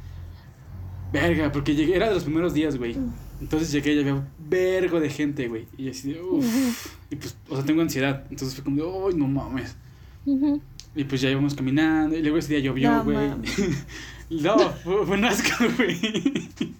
verga, 1.12 1.52
porque 1.52 1.74
llegué, 1.74 1.94
era 1.96 2.08
de 2.08 2.14
los 2.14 2.24
primeros 2.24 2.52
días, 2.52 2.76
güey. 2.76 2.96
Entonces 3.40 3.70
llegué 3.70 3.92
y 3.94 4.00
había 4.00 4.14
un 4.14 4.26
vergo 4.38 4.98
de 4.98 5.10
gente, 5.10 5.46
güey. 5.46 5.66
Y 5.78 5.88
así, 5.88 6.12
de, 6.12 6.20
uff. 6.20 6.96
Y 7.10 7.16
pues, 7.16 7.36
o 7.48 7.56
sea, 7.56 7.64
tengo 7.64 7.82
ansiedad. 7.82 8.24
Entonces 8.30 8.54
fue 8.54 8.64
como 8.64 8.76
de, 8.76 8.82
uy, 8.82 9.14
no 9.14 9.28
mames. 9.28 9.76
Ujú. 10.24 10.60
Y 10.96 11.04
pues 11.04 11.20
ya 11.20 11.30
íbamos 11.30 11.54
caminando. 11.54 12.16
Y 12.16 12.22
luego 12.22 12.38
ese 12.38 12.54
día 12.54 12.58
llovió, 12.60 12.90
No 12.90 13.04
güey. 13.04 13.16
mames. 13.28 13.58
no, 14.30 14.58
fue, 14.82 15.02
un 15.02 15.24
asco, 15.24 15.64
güey. 15.76 16.00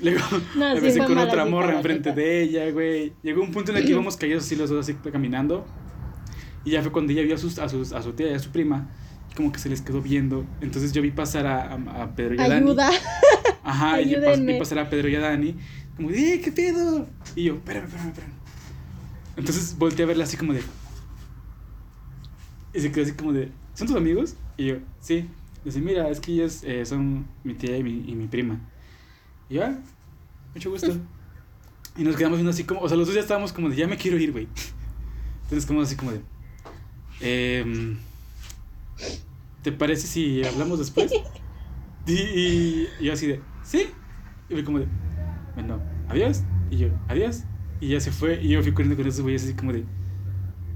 Luego 0.00 0.20
No, 0.54 0.74
me 0.74 0.80
besé 0.80 1.00
con 1.04 1.18
otra 1.18 1.44
morra 1.44 1.74
enfrente 1.76 2.12
de 2.12 2.42
ella, 2.42 2.70
güey. 2.70 3.12
Llegó 3.22 3.42
un 3.42 3.50
punto 3.50 3.72
en 3.72 3.78
el 3.78 3.84
que 3.84 3.90
íbamos 3.90 4.16
callados 4.16 4.44
así 4.44 4.54
los 4.54 4.70
dos 4.70 4.88
así 4.88 4.94
caminando. 5.10 5.66
Y 6.64 6.70
ya 6.70 6.82
fue 6.82 6.92
cuando 6.92 7.12
ella 7.12 7.22
vio 7.22 7.34
a, 7.34 7.38
sus, 7.38 7.58
a, 7.58 7.68
sus, 7.68 7.92
a 7.92 8.00
su 8.02 8.12
tía 8.12 8.30
y 8.30 8.34
a 8.34 8.38
su 8.38 8.50
prima. 8.50 8.88
y 9.32 9.34
Como 9.34 9.50
que 9.50 9.58
se 9.58 9.68
les 9.68 9.80
quedó 9.82 10.00
viendo. 10.00 10.46
Entonces 10.60 10.92
yo 10.92 11.02
vi 11.02 11.10
pasar 11.10 11.46
a, 11.46 11.72
a, 11.72 12.02
a 12.04 12.14
Pedro 12.14 12.34
y 12.36 12.38
a 12.38 12.48
Dani. 12.48 12.66
Ayuda. 12.70 12.90
Ajá, 13.64 14.00
y 14.00 14.10
yo 14.10 14.18
pas- 14.20 14.44
vi 14.46 14.56
pasar 14.58 14.78
a 14.78 14.88
Pedro 14.88 15.08
y 15.08 15.16
a 15.16 15.20
Dani. 15.20 15.56
Como 15.96 16.10
"Eh, 16.10 16.40
¿qué 16.44 16.52
pedo? 16.52 17.08
Y 17.34 17.44
yo, 17.44 17.54
espérame, 17.54 17.84
espérame, 17.86 18.08
espérame. 18.10 18.32
Entonces 19.36 19.76
volteé 19.76 20.04
a 20.04 20.06
verla 20.08 20.24
así 20.24 20.36
como 20.36 20.52
de. 20.52 20.62
Y 22.74 22.80
se 22.80 22.92
quedó 22.92 23.04
así 23.04 23.12
como 23.12 23.32
de, 23.32 23.50
¿son 23.74 23.86
tus 23.86 23.96
amigos? 23.96 24.36
Y 24.56 24.66
yo, 24.66 24.76
sí. 25.00 25.28
Dice, 25.64 25.80
mira, 25.80 26.08
es 26.08 26.20
que 26.20 26.32
ellos 26.32 26.62
eh, 26.64 26.84
son 26.86 27.26
mi 27.44 27.54
tía 27.54 27.76
y 27.76 27.82
mi, 27.82 28.04
y 28.06 28.14
mi 28.14 28.26
prima. 28.26 28.60
Y 29.48 29.54
yo, 29.54 29.64
ah, 29.64 29.78
mucho 30.54 30.70
gusto. 30.70 30.92
Y 31.96 32.04
nos 32.04 32.16
quedamos 32.16 32.38
viendo 32.38 32.50
así 32.50 32.64
como, 32.64 32.80
o 32.80 32.88
sea, 32.88 32.96
los 32.96 33.06
dos 33.06 33.14
ya 33.14 33.20
estábamos 33.20 33.52
como 33.52 33.68
de, 33.68 33.76
ya 33.76 33.88
me 33.88 33.96
quiero 33.96 34.18
ir, 34.18 34.32
güey. 34.32 34.46
Entonces, 35.44 35.66
como 35.66 35.80
así 35.80 35.96
como 35.96 36.12
de, 36.12 36.20
em, 37.20 37.98
¿te 39.62 39.72
parece 39.72 40.06
si 40.06 40.44
hablamos 40.44 40.78
después? 40.78 41.12
Y, 42.06 42.86
yo 43.02 43.12
así 43.12 43.26
de, 43.26 43.40
¿sí? 43.64 43.88
Y 44.48 44.54
fue 44.54 44.64
como 44.64 44.78
de, 44.78 44.86
bueno, 45.54 45.80
adiós. 46.08 46.42
Y 46.70 46.78
yo, 46.78 46.88
adiós. 47.08 47.42
Y 47.80 47.88
ya 47.88 48.00
se 48.00 48.12
fue. 48.12 48.42
Y 48.42 48.48
yo 48.48 48.62
fui 48.62 48.72
corriendo 48.72 48.96
con 48.96 49.06
esos 49.06 49.20
güeyes 49.20 49.44
así 49.44 49.54
como 49.54 49.72
de, 49.72 49.84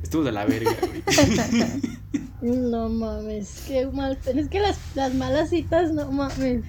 estuvo 0.03 0.23
de 0.25 0.33
la 0.33 0.45
verga, 0.45 0.73
güey. 0.81 1.03
No 2.43 2.89
mames, 2.89 3.63
qué 3.69 3.87
mal. 3.87 4.19
Es 4.27 4.49
que 4.49 4.59
las, 4.59 4.77
las 4.97 5.15
malas 5.15 5.51
citas, 5.51 5.93
no 5.93 6.11
mames. 6.11 6.65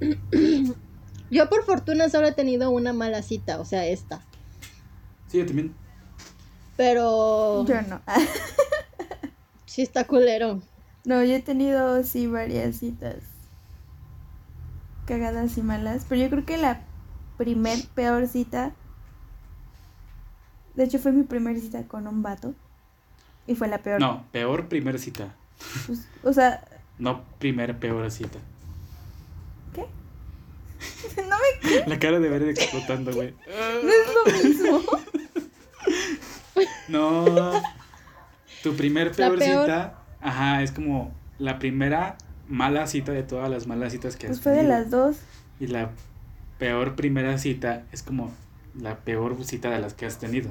Yo 1.30 1.48
por 1.48 1.64
fortuna 1.64 2.08
solo 2.08 2.26
he 2.26 2.32
tenido 2.32 2.70
una 2.70 2.92
mala 2.92 3.22
cita, 3.22 3.60
o 3.60 3.64
sea, 3.64 3.86
esta. 3.86 4.22
Sí, 5.28 5.38
yo 5.38 5.46
también. 5.46 5.74
Pero 6.76 7.64
Yo 7.64 7.82
no. 7.82 8.00
sí 9.66 9.82
está 9.82 10.04
culero. 10.04 10.60
No, 11.04 11.22
yo 11.22 11.34
he 11.34 11.42
tenido 11.42 12.02
sí 12.02 12.26
varias 12.26 12.76
citas 12.76 13.16
cagadas 15.06 15.56
y 15.56 15.62
malas, 15.62 16.04
pero 16.08 16.20
yo 16.20 16.28
creo 16.30 16.44
que 16.44 16.58
la 16.58 16.80
primer 17.38 17.78
peor 17.94 18.26
cita, 18.26 18.74
de 20.78 20.84
hecho 20.84 21.00
fue 21.00 21.10
mi 21.10 21.24
primera 21.24 21.58
cita 21.58 21.82
con 21.88 22.06
un 22.06 22.22
vato 22.22 22.54
y 23.48 23.56
fue 23.56 23.66
la 23.66 23.78
peor. 23.78 24.00
No, 24.00 24.24
peor 24.30 24.68
primera 24.68 24.96
cita. 24.96 25.34
Pues, 25.88 26.06
o 26.22 26.32
sea, 26.32 26.64
No 27.00 27.24
primera 27.40 27.80
peor 27.80 28.08
cita. 28.12 28.38
¿qué? 29.74 29.86
no 31.22 31.36
me 31.36 31.80
La 31.88 31.98
cara 31.98 32.20
de 32.20 32.28
Verde 32.28 32.50
explotando, 32.52 33.12
güey. 33.12 33.34
no 33.82 33.88
es 33.88 34.14
lo 34.14 34.48
mismo. 34.48 34.82
No. 36.88 37.52
Tu 38.62 38.74
primer 38.74 39.12
peor, 39.12 39.38
peor. 39.38 39.64
cita, 39.64 39.98
ajá, 40.20 40.62
es 40.62 40.72
como 40.72 41.12
la 41.38 41.58
primera 41.58 42.16
mala 42.48 42.86
cita 42.86 43.12
de 43.12 43.22
todas 43.22 43.48
las 43.48 43.66
malas 43.66 43.92
citas 43.92 44.16
que 44.16 44.26
has 44.26 44.30
Pues 44.30 44.40
fue 44.40 44.52
de 44.52 44.62
las 44.64 44.90
dos. 44.90 45.18
Y 45.60 45.68
la 45.68 45.90
peor 46.58 46.96
primera 46.96 47.38
cita 47.38 47.84
es 47.92 48.02
como 48.02 48.32
la 48.80 48.96
peor 48.96 49.36
cita 49.44 49.70
de 49.70 49.78
las 49.80 49.94
que 49.94 50.06
has 50.06 50.18
tenido. 50.18 50.50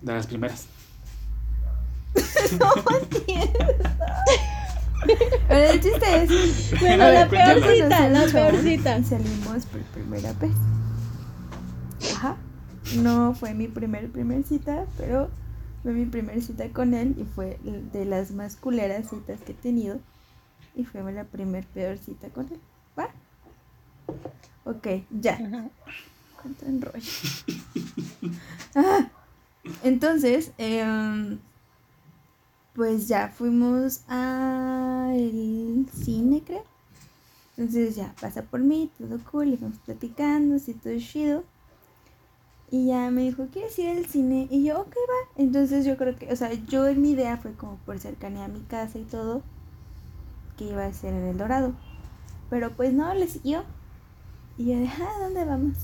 De 0.00 0.12
las 0.12 0.26
primeras. 0.26 0.66
Pero 5.48 5.72
el 5.72 5.80
chiste 5.80 6.22
es 6.22 6.30
Bueno, 6.80 6.96
la 6.96 7.26
ver, 7.26 7.28
peor 7.28 7.74
cita, 7.74 8.08
la 8.08 8.26
peor 8.26 8.56
cita. 8.62 9.02
Salimos 9.02 9.66
por 9.66 9.80
primera 9.82 10.32
vez. 10.34 10.52
Ajá. 12.16 12.36
No 12.96 13.34
fue 13.34 13.54
mi 13.54 13.68
primer 13.68 14.10
primer 14.10 14.44
cita, 14.44 14.86
pero 14.98 15.30
fue 15.82 15.92
mi 15.92 16.04
primer 16.04 16.42
cita 16.42 16.68
con 16.70 16.92
él 16.94 17.14
y 17.18 17.24
fue 17.24 17.58
de 17.64 18.04
las 18.04 18.30
más 18.30 18.56
culeras 18.56 19.08
citas 19.08 19.40
que 19.40 19.52
he 19.52 19.54
tenido. 19.54 20.00
Y 20.74 20.84
fue 20.84 21.00
la 21.12 21.24
primer 21.24 21.66
peor 21.66 21.98
cita 21.98 22.28
con 22.28 22.46
él. 22.52 22.60
¿Va? 22.98 23.08
Ok, 24.64 24.86
ya. 25.10 25.34
Ajá. 25.34 25.70
Cuánto 26.44 26.66
enrollo. 26.66 27.00
Ah, 28.76 29.08
entonces, 29.84 30.50
em, 30.58 31.38
pues 32.74 33.06
ya 33.06 33.28
fuimos 33.28 34.02
al 34.08 35.86
cine, 35.94 36.42
creo. 36.44 36.64
Entonces 37.56 37.94
ya 37.94 38.12
pasa 38.20 38.42
por 38.42 38.60
mí, 38.60 38.90
todo 38.98 39.20
cool, 39.30 39.50
y 39.50 39.56
vamos 39.56 39.78
platicando, 39.86 40.56
así 40.56 40.74
todo 40.74 40.98
chido. 40.98 41.44
Y 42.70 42.88
ya 42.88 43.12
me 43.12 43.22
dijo, 43.22 43.46
¿quieres 43.52 43.78
ir 43.78 43.90
al 43.90 44.06
cine? 44.06 44.48
Y 44.50 44.64
yo, 44.64 44.80
ok, 44.80 44.88
va. 44.88 45.32
Entonces 45.36 45.84
yo 45.84 45.96
creo 45.96 46.16
que, 46.16 46.32
o 46.32 46.36
sea, 46.36 46.52
yo 46.52 46.88
en 46.88 47.00
mi 47.00 47.12
idea 47.12 47.36
fue 47.36 47.52
como 47.52 47.76
por 47.86 48.00
cercanía 48.00 48.46
a 48.46 48.48
mi 48.48 48.60
casa 48.60 48.98
y 48.98 49.04
todo, 49.04 49.42
que 50.58 50.64
iba 50.64 50.84
a 50.84 50.92
ser 50.92 51.14
en 51.14 51.26
El 51.26 51.38
Dorado. 51.38 51.74
Pero 52.50 52.72
pues 52.74 52.92
no, 52.92 53.14
le 53.14 53.28
siguió. 53.28 53.62
Y 54.58 54.66
yo 54.66 54.78
de, 54.80 54.88
ah, 54.88 55.20
¿dónde 55.20 55.44
vamos? 55.44 55.76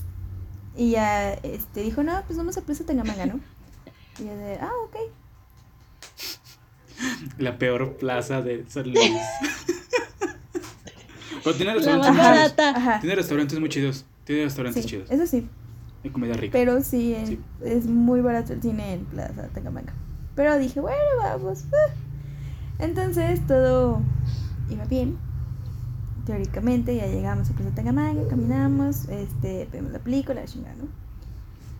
Y 0.75 0.91
ya 0.91 1.33
este, 1.33 1.81
dijo, 1.81 2.01
no, 2.03 2.23
pues 2.27 2.37
vamos 2.37 2.57
a 2.57 2.61
Plaza 2.61 2.85
Tangamanga, 2.85 3.25
¿no? 3.25 3.39
Y 4.19 4.25
yo 4.25 4.35
de, 4.35 4.57
ah, 4.61 4.71
ok. 4.85 4.95
La 7.39 7.57
peor 7.57 7.97
plaza 7.97 8.41
de 8.41 8.63
San 8.69 8.83
Luis. 8.91 8.99
Pero 11.43 11.55
tiene 11.55 11.73
restaurantes 11.73 12.11
muy 12.11 12.19
chidos. 12.21 12.53
Ajá. 12.75 12.99
Tiene 12.99 13.15
restaurantes 13.15 13.59
muy 13.59 13.69
chidos. 13.69 14.05
Tiene 14.25 14.43
restaurantes 14.43 14.83
Sí, 14.83 14.89
chidos. 14.89 15.09
eso 15.09 15.25
sí. 15.25 15.47
Y 16.03 16.09
comida 16.09 16.33
rica. 16.33 16.51
Pero 16.53 16.81
sí, 16.83 17.13
en- 17.15 17.27
Sí. 17.27 17.39
es 17.63 17.85
muy 17.87 18.21
barato 18.21 18.53
el 18.53 18.61
cine 18.61 18.93
en 18.93 19.05
Plaza 19.05 19.47
Tangamanga. 19.53 19.93
Pero 20.35 20.57
dije, 20.59 20.79
bueno, 20.79 20.97
vamos. 21.19 21.63
Entonces 22.79 23.45
todo 23.47 24.01
iba 24.69 24.85
bien. 24.85 25.17
Teóricamente 26.25 26.95
ya 26.95 27.07
llegamos 27.07 27.49
a 27.49 27.53
Plaza 27.53 27.75
Tangamanga, 27.75 28.27
caminamos, 28.27 29.07
este, 29.09 29.67
vemos 29.71 29.91
la 29.91 29.99
película, 29.99 30.41
la 30.41 30.47
chingada, 30.47 30.75
¿no? 30.75 30.87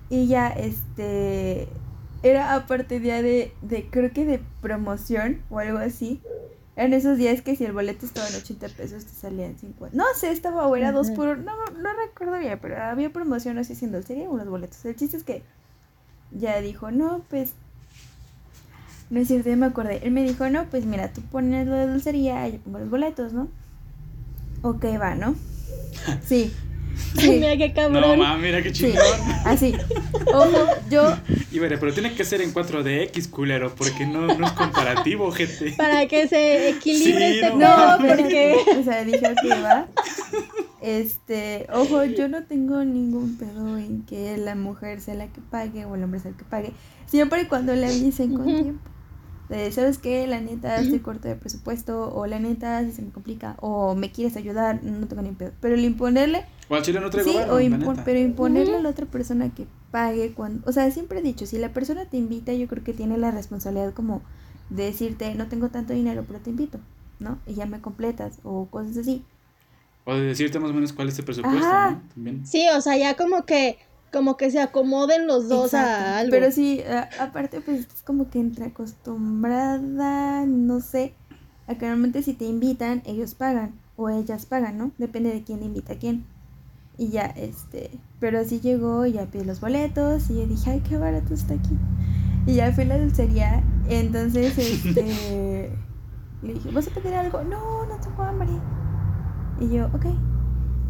Y 0.10 0.28
ya, 0.28 0.50
este, 0.50 1.68
era 2.24 2.54
aparte 2.56 3.00
día 3.00 3.22
de, 3.22 3.54
de, 3.62 3.88
creo 3.90 4.12
que 4.12 4.26
de 4.26 4.42
promoción 4.62 5.42
o 5.50 5.60
algo 5.60 5.78
así. 5.78 6.22
Eran 6.76 6.94
esos 6.94 7.18
días 7.18 7.42
que 7.42 7.56
si 7.56 7.66
el 7.66 7.74
boleto 7.74 8.06
estaba 8.06 8.28
en 8.28 8.36
80 8.36 8.70
pesos 8.70 9.06
te 9.06 9.14
salían 9.14 9.58
50. 9.58 9.96
No 9.96 10.06
sé, 10.16 10.32
estaba 10.32 10.68
o 10.68 10.76
era 10.76 10.92
dos 10.92 11.08
Ajá. 11.08 11.16
por 11.16 11.38
no, 11.38 11.54
no 11.78 11.90
recuerdo 11.94 12.40
bien, 12.40 12.58
pero 12.62 12.82
había 12.82 13.12
promoción 13.12 13.58
así 13.58 13.74
haciendo 13.74 14.02
serie 14.02 14.28
unos 14.28 14.48
boletos. 14.48 14.84
El 14.86 14.96
chiste 14.96 15.18
es 15.18 15.24
que 15.24 15.44
ya 16.32 16.60
dijo, 16.62 16.92
no, 16.92 17.24
pues. 17.30 17.54
No 19.10 19.20
es 19.20 19.28
cierto, 19.28 19.50
ya 19.50 19.58
me 19.58 19.66
acordé. 19.66 20.00
Él 20.04 20.12
me 20.12 20.24
dijo, 20.24 20.50
no, 20.50 20.66
pues 20.66 20.86
mira, 20.86 21.12
tú 21.12 21.22
pones 21.22 21.68
lo 21.68 21.76
de 21.76 21.88
dulcería 21.88 22.48
yo 22.48 22.60
pongo 22.60 22.80
los 22.80 22.90
boletos, 22.90 23.34
¿no? 23.34 23.50
Ok, 24.62 24.86
va, 25.00 25.16
¿no? 25.16 25.36
Sí. 26.26 26.52
Sí. 27.18 27.30
Mira 27.40 27.58
qué 27.58 27.70
No, 27.70 27.74
cabrón. 27.76 28.20
mames, 28.20 28.42
mira 28.44 28.62
qué 28.62 28.74
Sí, 28.74 28.84
chingón. 28.86 29.02
así. 29.46 29.74
Ojo, 30.34 30.66
yo 30.90 31.18
Y 31.52 31.60
pero 31.60 31.94
tiene 31.94 32.14
que 32.14 32.24
ser 32.26 32.42
en 32.42 32.54
4DX, 32.54 33.30
culero, 33.30 33.74
porque 33.76 34.06
no, 34.06 34.28
no 34.28 34.46
es 34.46 34.52
comparativo, 34.54 35.32
gente. 35.32 35.74
Para 35.78 36.06
que 36.08 36.28
se 36.28 36.70
equilibre 36.70 37.32
Sí, 37.32 37.40
este 37.40 37.50
no 37.52 37.58
mames. 37.60 38.18
porque. 38.18 38.56
O 38.80 38.84
sea, 38.84 39.04
dije 39.04 39.34
que 39.42 39.50
va. 39.62 39.88
Este, 40.82 41.68
ojo, 41.74 42.04
yo 42.06 42.28
no 42.28 42.44
tengo 42.44 42.84
ningún 42.84 43.38
pedo 43.38 43.78
en 43.78 44.04
que 44.06 44.38
la 44.38 44.56
mujer 44.56 45.00
sea 45.02 45.14
la 45.16 45.28
que 45.28 45.42
pague 45.42 45.86
o 45.86 45.96
el 45.96 46.04
hombre 46.04 46.20
sea 46.20 46.32
el 46.32 46.38
que 46.38 46.44
pague, 46.44 46.72
siempre 47.08 47.42
y 47.42 47.46
cuando 47.46 47.74
le 47.76 47.86
avisen 47.88 48.34
con 48.36 48.46
tiempo. 48.46 48.90
De, 49.52 49.70
¿Sabes 49.74 49.98
qué? 49.98 50.26
La 50.28 50.40
neta, 50.40 50.80
estoy 50.80 51.00
corto 51.00 51.28
de 51.28 51.36
presupuesto, 51.36 52.14
o 52.16 52.26
la 52.26 52.40
neta, 52.40 52.84
si 52.86 52.94
se 52.94 53.02
me 53.02 53.12
complica, 53.12 53.58
o 53.60 53.96
me 53.96 54.10
quieres 54.10 54.38
ayudar, 54.38 54.82
no 54.82 55.08
tengo 55.08 55.22
ni 55.22 55.32
pedo. 55.32 55.52
Pero 55.60 55.76
el 55.76 55.84
imponerle, 55.84 56.46
O 56.70 56.76
al 56.76 56.84
chile 56.84 57.02
no 57.02 57.10
traigo 57.10 57.30
sí, 57.30 57.38
varo, 57.38 57.56
o 57.56 57.60
neta. 57.60 58.04
pero 58.06 58.18
imponerle 58.18 58.78
a 58.78 58.82
la 58.82 58.88
otra 58.88 59.06
persona 59.08 59.54
que 59.54 59.68
pague 59.92 60.32
cuando, 60.32 60.68
o 60.70 60.72
sea, 60.72 60.90
siempre 60.90 61.20
he 61.20 61.22
dicho, 61.22 61.46
si 61.46 61.58
la 61.58 61.74
persona 61.74 62.06
te 62.06 62.16
invita, 62.16 62.54
yo 62.54 62.68
creo 62.70 62.82
que 62.82 62.94
tiene 62.94 63.18
la 63.18 63.32
responsabilidad 63.32 63.94
como 63.94 64.22
de 64.70 64.86
decirte, 64.86 65.36
no 65.36 65.48
tengo 65.48 65.68
tanto 65.68 65.92
dinero, 65.92 66.24
pero 66.26 66.40
te 66.40 66.50
invito, 66.50 66.80
¿no? 67.20 67.38
Y 67.46 67.56
ya 67.56 67.66
me 67.66 67.82
completas, 67.82 68.40
o 68.44 68.68
cosas 68.68 68.96
así. 68.96 69.26
O 70.06 70.16
de 70.16 70.22
decirte 70.22 70.60
más 70.60 70.72
o 70.72 70.74
menos 70.74 70.94
cuál 70.94 71.10
es 71.10 71.20
el 71.20 71.26
presupuesto, 71.26 71.68
Ajá. 71.68 71.92
¿no? 71.92 72.02
También. 72.14 72.48
Sí, 72.48 72.66
o 72.74 72.80
sea, 72.80 72.98
ya 72.98 73.18
como 73.18 73.46
que. 73.46 73.78
Como 74.12 74.36
que 74.38 74.52
se 74.52 74.60
acomoden 74.60 75.26
los 75.28 75.48
dos 75.48 75.74
Exacto. 75.74 76.04
a 76.04 76.20
algo. 76.20 76.32
Pero 76.32 76.52
sí, 76.52 76.82
a- 76.82 77.10
aparte, 77.24 77.62
pues 77.62 77.80
es 77.88 78.04
como 78.04 78.30
que 78.30 78.40
entre 78.40 78.66
acostumbrada, 78.66 80.46
no 80.46 80.80
sé, 80.82 81.14
a 81.68 81.76
que 81.76 81.86
normalmente 81.86 82.22
si 82.24 82.34
te 82.34 82.46
invitan, 82.46 83.02
ellos 83.06 83.36
pagan, 83.36 83.74
o 83.96 84.10
ellas 84.10 84.46
pagan, 84.46 84.78
¿no? 84.78 84.92
Depende 84.98 85.32
de 85.34 85.44
quién 85.44 85.64
invita 85.64 85.94
a 85.94 85.96
quién. 85.98 86.26
Y 86.98 87.08
ya, 87.10 87.26
este, 87.26 87.90
pero 88.20 88.40
así 88.40 88.60
llegó, 88.60 89.06
ya 89.06 89.26
pide 89.26 89.46
los 89.46 89.62
boletos, 89.62 90.30
y 90.30 90.36
yo 90.36 90.46
dije, 90.46 90.72
ay, 90.72 90.82
qué 90.88 90.98
barato 90.98 91.34
está 91.34 91.54
aquí. 91.54 91.78
Y 92.46 92.56
ya 92.56 92.72
fui 92.74 92.84
a 92.84 92.88
la 92.88 93.00
dulcería, 93.00 93.64
entonces, 93.88 94.58
este, 94.58 95.72
le 96.44 96.54
dije, 96.54 96.70
¿vas 96.72 96.88
a 96.88 96.92
pedir 96.92 97.14
algo? 97.14 97.44
No, 97.44 97.86
no 97.86 97.96
tengo 98.02 98.24
hambre. 98.24 98.50
Y 99.60 99.70
yo, 99.70 99.86
ok. 99.88 100.06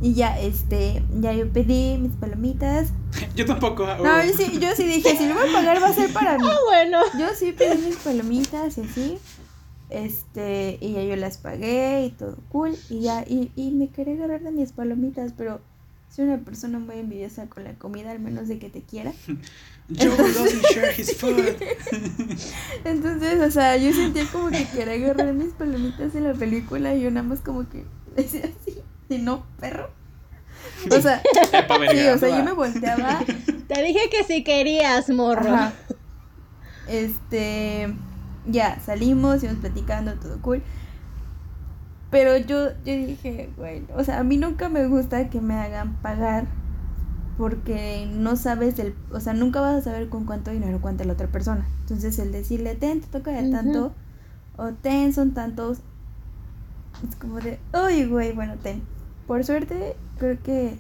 Y 0.02 0.14
ya, 0.16 0.40
este, 0.40 1.04
ya 1.20 1.32
yo 1.34 1.48
pedí 1.52 1.98
mis 1.98 2.14
palomitas, 2.14 2.90
Yo 3.36 3.46
tampoco. 3.46 3.86
ah, 3.86 3.98
no, 3.98 4.04
oh. 4.04 4.24
yo 4.24 4.34
sí, 4.34 4.60
yo 4.60 4.70
sí 4.76 4.86
dije, 4.86 5.16
si 5.16 5.28
lo 5.28 5.36
voy 5.36 5.50
a 5.50 5.54
pagar 5.54 5.82
va 5.82 5.88
a 5.90 5.94
ser 5.94 6.12
para 6.12 6.38
mí. 6.40 6.46
Ah, 6.48 6.58
bueno. 6.66 7.00
Yo 7.20 7.28
sí 7.36 7.52
pedí 7.52 7.78
mis 7.86 7.98
palomitas 7.98 8.78
y 8.78 8.82
así. 8.82 9.18
Este, 9.90 10.78
y 10.80 10.94
ya 10.94 11.04
yo 11.04 11.16
las 11.18 11.38
pagué 11.38 12.06
y 12.06 12.12
todo 12.12 12.38
cool. 12.50 12.76
Y 12.90 13.02
ya, 13.02 13.24
y, 13.28 13.52
y 13.56 13.72
me 13.72 13.90
quería 13.90 14.14
agarrar 14.16 14.42
de 14.42 14.52
mis 14.52 14.72
palomitas, 14.72 15.34
pero 15.38 15.60
soy 16.10 16.26
una 16.26 16.40
persona 16.40 16.80
muy 16.80 16.96
envidiosa 16.98 17.48
con 17.48 17.64
la 17.64 17.74
comida, 17.76 18.12
al 18.12 18.20
menos 18.20 18.48
de 18.48 18.58
que 18.58 18.70
te 18.70 18.82
quiera. 18.82 19.14
Joe 19.90 20.16
doesn't 20.18 20.66
share 20.74 20.94
his 20.98 21.16
food. 21.18 21.46
Entonces, 22.86 23.42
o 23.42 23.52
sea, 23.52 23.78
yo 23.78 23.94
sentía 23.94 24.26
como 24.32 24.50
que 24.50 24.66
quería 24.66 24.94
agarrar 24.94 25.34
mis 25.34 25.54
palomitas 25.54 26.16
en 26.16 26.24
la 26.24 26.34
película 26.34 26.96
y 26.96 27.02
yo 27.02 27.12
nada 27.12 27.28
más 27.28 27.42
como 27.42 27.68
que 27.70 27.86
decía 28.16 28.42
así, 28.46 28.78
y 29.16 29.20
no, 29.20 29.46
perro. 29.60 29.90
O 30.90 31.02
sea, 31.02 31.22
sí, 31.92 32.08
o 32.08 32.18
sea, 32.18 32.38
yo 32.38 32.44
me 32.44 32.54
volteaba 32.54 33.20
Te 33.68 33.84
dije 33.84 34.00
que 34.10 34.24
si 34.24 34.44
querías, 34.44 35.10
morro. 35.10 35.54
Ajá. 35.54 35.74
Este, 36.88 37.94
ya 38.48 38.80
salimos, 38.80 39.44
íbamos 39.44 39.62
platicando, 39.62 40.14
todo 40.16 40.42
cool. 40.42 40.62
Pero 42.10 42.36
yo, 42.36 42.72
yo 42.84 42.94
dije, 42.94 43.50
bueno, 43.56 43.88
o 43.96 44.04
sea, 44.04 44.20
a 44.20 44.24
mí 44.24 44.38
nunca 44.38 44.68
me 44.68 44.88
gusta 44.88 45.30
que 45.30 45.40
me 45.40 45.54
hagan 45.54 45.96
pagar 46.02 46.46
porque 47.38 48.08
no 48.12 48.36
sabes 48.36 48.78
el, 48.80 48.94
o 49.12 49.20
sea, 49.20 49.34
nunca 49.34 49.62
vas 49.62 49.76
a 49.78 49.82
saber 49.82 50.10
con 50.10 50.26
cuánto 50.26 50.52
dinero 50.52 50.82
cuenta 50.82 51.06
la 51.06 51.14
otra 51.14 51.28
persona. 51.28 51.66
Entonces 51.80 52.20
el 52.20 52.32
decirle, 52.32 52.76
ten, 52.76 53.00
te 53.02 53.08
toca 53.08 53.32
de 53.32 53.50
tanto, 53.50 53.94
o 54.58 54.72
ten, 54.74 55.14
son 55.14 55.34
tantos, 55.34 55.80
es 57.08 57.16
como 57.16 57.40
de, 57.40 57.60
uy, 57.74 58.06
güey, 58.06 58.34
bueno, 58.34 58.56
ten. 58.62 58.82
Por 59.28 59.44
suerte, 59.44 59.96
creo 60.20 60.38
que 60.44 60.76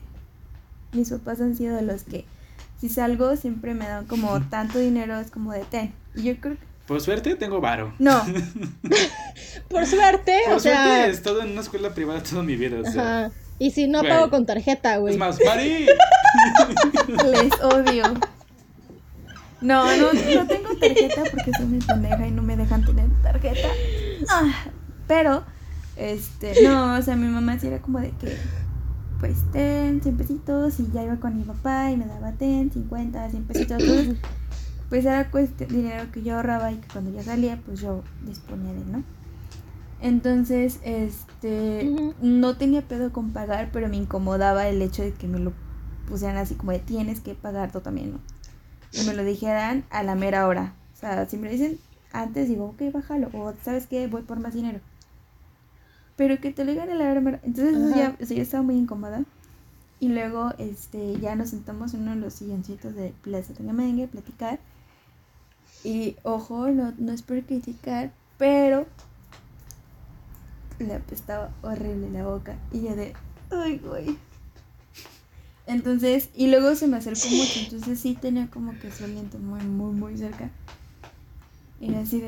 mis 0.93 1.09
papás 1.09 1.39
han 1.41 1.55
sido 1.55 1.76
de 1.76 1.84
los 1.84 2.03
que 2.03 2.26
si 2.80 2.89
salgo 2.89 3.35
siempre 3.35 3.73
me 3.73 3.88
dan 3.88 4.05
como 4.07 4.41
tanto 4.49 4.80
dinero, 4.80 5.19
es 5.19 5.31
como 5.31 5.53
de 5.53 5.61
ten. 5.61 5.93
Y 6.15 6.23
yo 6.23 6.38
creo 6.39 6.55
que, 6.55 6.65
Por 6.88 6.99
suerte 7.01 7.35
tengo 7.35 7.61
varo. 7.61 7.93
no, 7.99 8.26
Por 9.69 9.85
suerte, 9.85 10.39
Por 10.45 10.55
o 10.55 10.59
suerte 10.59 10.84
sea. 10.84 11.07
he 11.07 11.11
estado 11.11 11.41
en 11.43 11.51
una 11.51 11.61
escuela 11.61 11.93
privada 11.93 12.22
toda 12.23 12.43
mi 12.43 12.55
vida. 12.55 12.77
O 12.81 12.91
sea. 12.91 13.26
Ajá. 13.26 13.31
Y 13.59 13.69
si 13.72 13.88
no 13.88 14.01
pago 14.01 14.31
con 14.31 14.45
tarjeta, 14.47 14.97
güey. 14.97 15.13
Es 15.13 15.19
más, 15.19 15.38
Mari. 15.45 15.85
les 17.07 17.61
odio. 17.61 18.03
No, 19.61 19.85
no, 19.95 20.11
no 20.13 20.47
tengo 20.47 20.76
tarjeta 20.80 21.22
porque 21.30 21.51
soy 21.55 21.65
muy 21.68 21.80
pendeja 21.80 22.26
y 22.27 22.31
no 22.31 22.41
me 22.41 22.57
dejan 22.57 22.84
tener 22.84 23.05
tarjeta. 23.22 23.68
Ah, 24.30 24.51
pero, 25.07 25.43
este, 26.02 26.57
no, 26.57 26.95
o 26.98 27.02
sea, 27.02 27.15
mi 27.15 27.28
mamá 27.28 27.60
sí 27.60 27.68
era 27.68 27.82
como 27.82 27.99
de 27.99 28.11
que, 28.11 28.40
pues, 29.19 29.52
ten 29.52 30.02
100 30.02 30.18
pesitos 30.18 30.80
y 30.80 30.91
ya 30.91 31.03
iba 31.03 31.18
con 31.18 31.38
mi 31.38 31.44
papá 31.44 31.91
y 31.91 31.98
me 31.98 32.06
daba 32.06 32.34
ten, 32.34 32.72
50, 32.72 33.30
100 33.30 33.45
pesitos. 33.45 33.78
Entonces, 33.80 34.18
pues 34.90 35.06
era 35.06 35.32
cueste- 35.32 35.68
dinero 35.68 36.11
que 36.11 36.23
yo 36.23 36.36
ahorraba 36.38 36.72
y 36.72 36.78
que 36.78 36.88
cuando 36.90 37.11
ya 37.11 37.23
salía, 37.23 37.61
pues 37.65 37.82
yo 37.82 38.03
disponía 38.26 38.73
de 38.73 38.82
él, 38.82 38.91
¿no? 38.91 39.03
Entonces, 40.02 40.80
este, 40.84 41.94
no 42.22 42.57
tenía 42.57 42.82
pedo 42.88 43.11
con 43.14 43.32
pagar, 43.32 43.69
pero 43.72 43.88
me 43.90 43.98
incomodaba 43.98 44.68
el 44.68 44.82
hecho 44.82 45.03
de 45.03 45.14
que 45.14 45.28
me 45.28 45.40
lo 45.40 45.53
pusieran 46.07 46.38
así 46.38 46.56
como 46.56 46.72
de 46.72 46.80
tienes 46.80 47.22
que 47.22 47.36
pagar 47.36 47.72
tú 47.72 47.82
también, 47.82 48.14
¿no? 48.14 48.19
Y 48.94 49.03
me 49.06 49.14
lo 49.14 49.23
dijeran 49.23 49.86
a 49.91 50.03
la 50.03 50.15
mera 50.15 50.48
hora. 50.48 50.73
O 50.95 50.99
sea, 50.99 51.28
si 51.30 51.38
me 51.38 51.45
lo 51.48 51.52
dicen 51.53 51.80
antes, 52.14 52.48
digo, 52.49 52.65
ok, 52.65 52.82
bájalo. 52.94 53.30
O, 53.34 53.53
¿sabes 53.64 53.88
qué? 53.88 54.07
Voy 54.07 54.23
por 54.23 54.40
más 54.40 54.53
dinero. 54.53 54.80
Pero 56.22 56.39
que 56.39 56.52
te 56.52 56.64
lo 56.65 56.72
digan 56.72 56.88
a 56.91 56.93
la 56.93 57.19
mera. 57.19 57.39
Entonces, 57.41 57.76
eso 57.76 57.95
ya, 57.98 58.10
Ajá. 58.10 58.18
o 58.22 58.26
sea, 58.27 58.38
yo 58.38 58.43
estaba 58.43 58.61
muy 58.61 58.76
incómoda. 58.76 59.23
Y 59.99 60.10
luego, 60.10 60.53
este, 60.60 61.19
ya 61.19 61.35
nos 61.35 61.49
sentamos 61.49 61.95
en 61.95 62.02
uno 62.03 62.11
de 62.11 62.18
los 62.18 62.34
silloncitos 62.35 62.93
de 62.93 63.11
Plaza 63.23 63.56
Tangamengue 63.56 64.03
a 64.03 64.07
platicar. 64.07 64.60
Y, 65.84 66.18
ojo, 66.22 66.68
no, 66.68 66.93
no 66.99 67.11
es 67.11 67.23
por 67.23 67.41
criticar, 67.41 68.11
pero 68.38 68.85
le 70.77 70.93
apestaba 70.93 71.49
horrible 71.64 72.11
la 72.11 72.23
boca. 72.27 72.56
Y 72.72 72.81
yo 72.84 72.95
de, 72.95 73.14
ay, 73.49 73.80
güey. 73.80 74.15
Entonces, 75.65 76.30
y 76.35 76.52
luego 76.52 76.76
se 76.76 76.85
me 76.88 76.98
acercó 76.98 77.27
mucho, 77.31 77.61
entonces 77.61 77.99
sí 77.99 78.14
tenía 78.14 78.45
como 78.52 78.77
que 78.77 78.91
su 78.91 79.06
aliento 79.06 79.39
muy, 79.39 79.61
muy, 79.64 79.91
muy 79.95 80.18
cerca. 80.19 80.52
Y 81.80 81.95
así 81.95 82.22
de, 82.22 82.27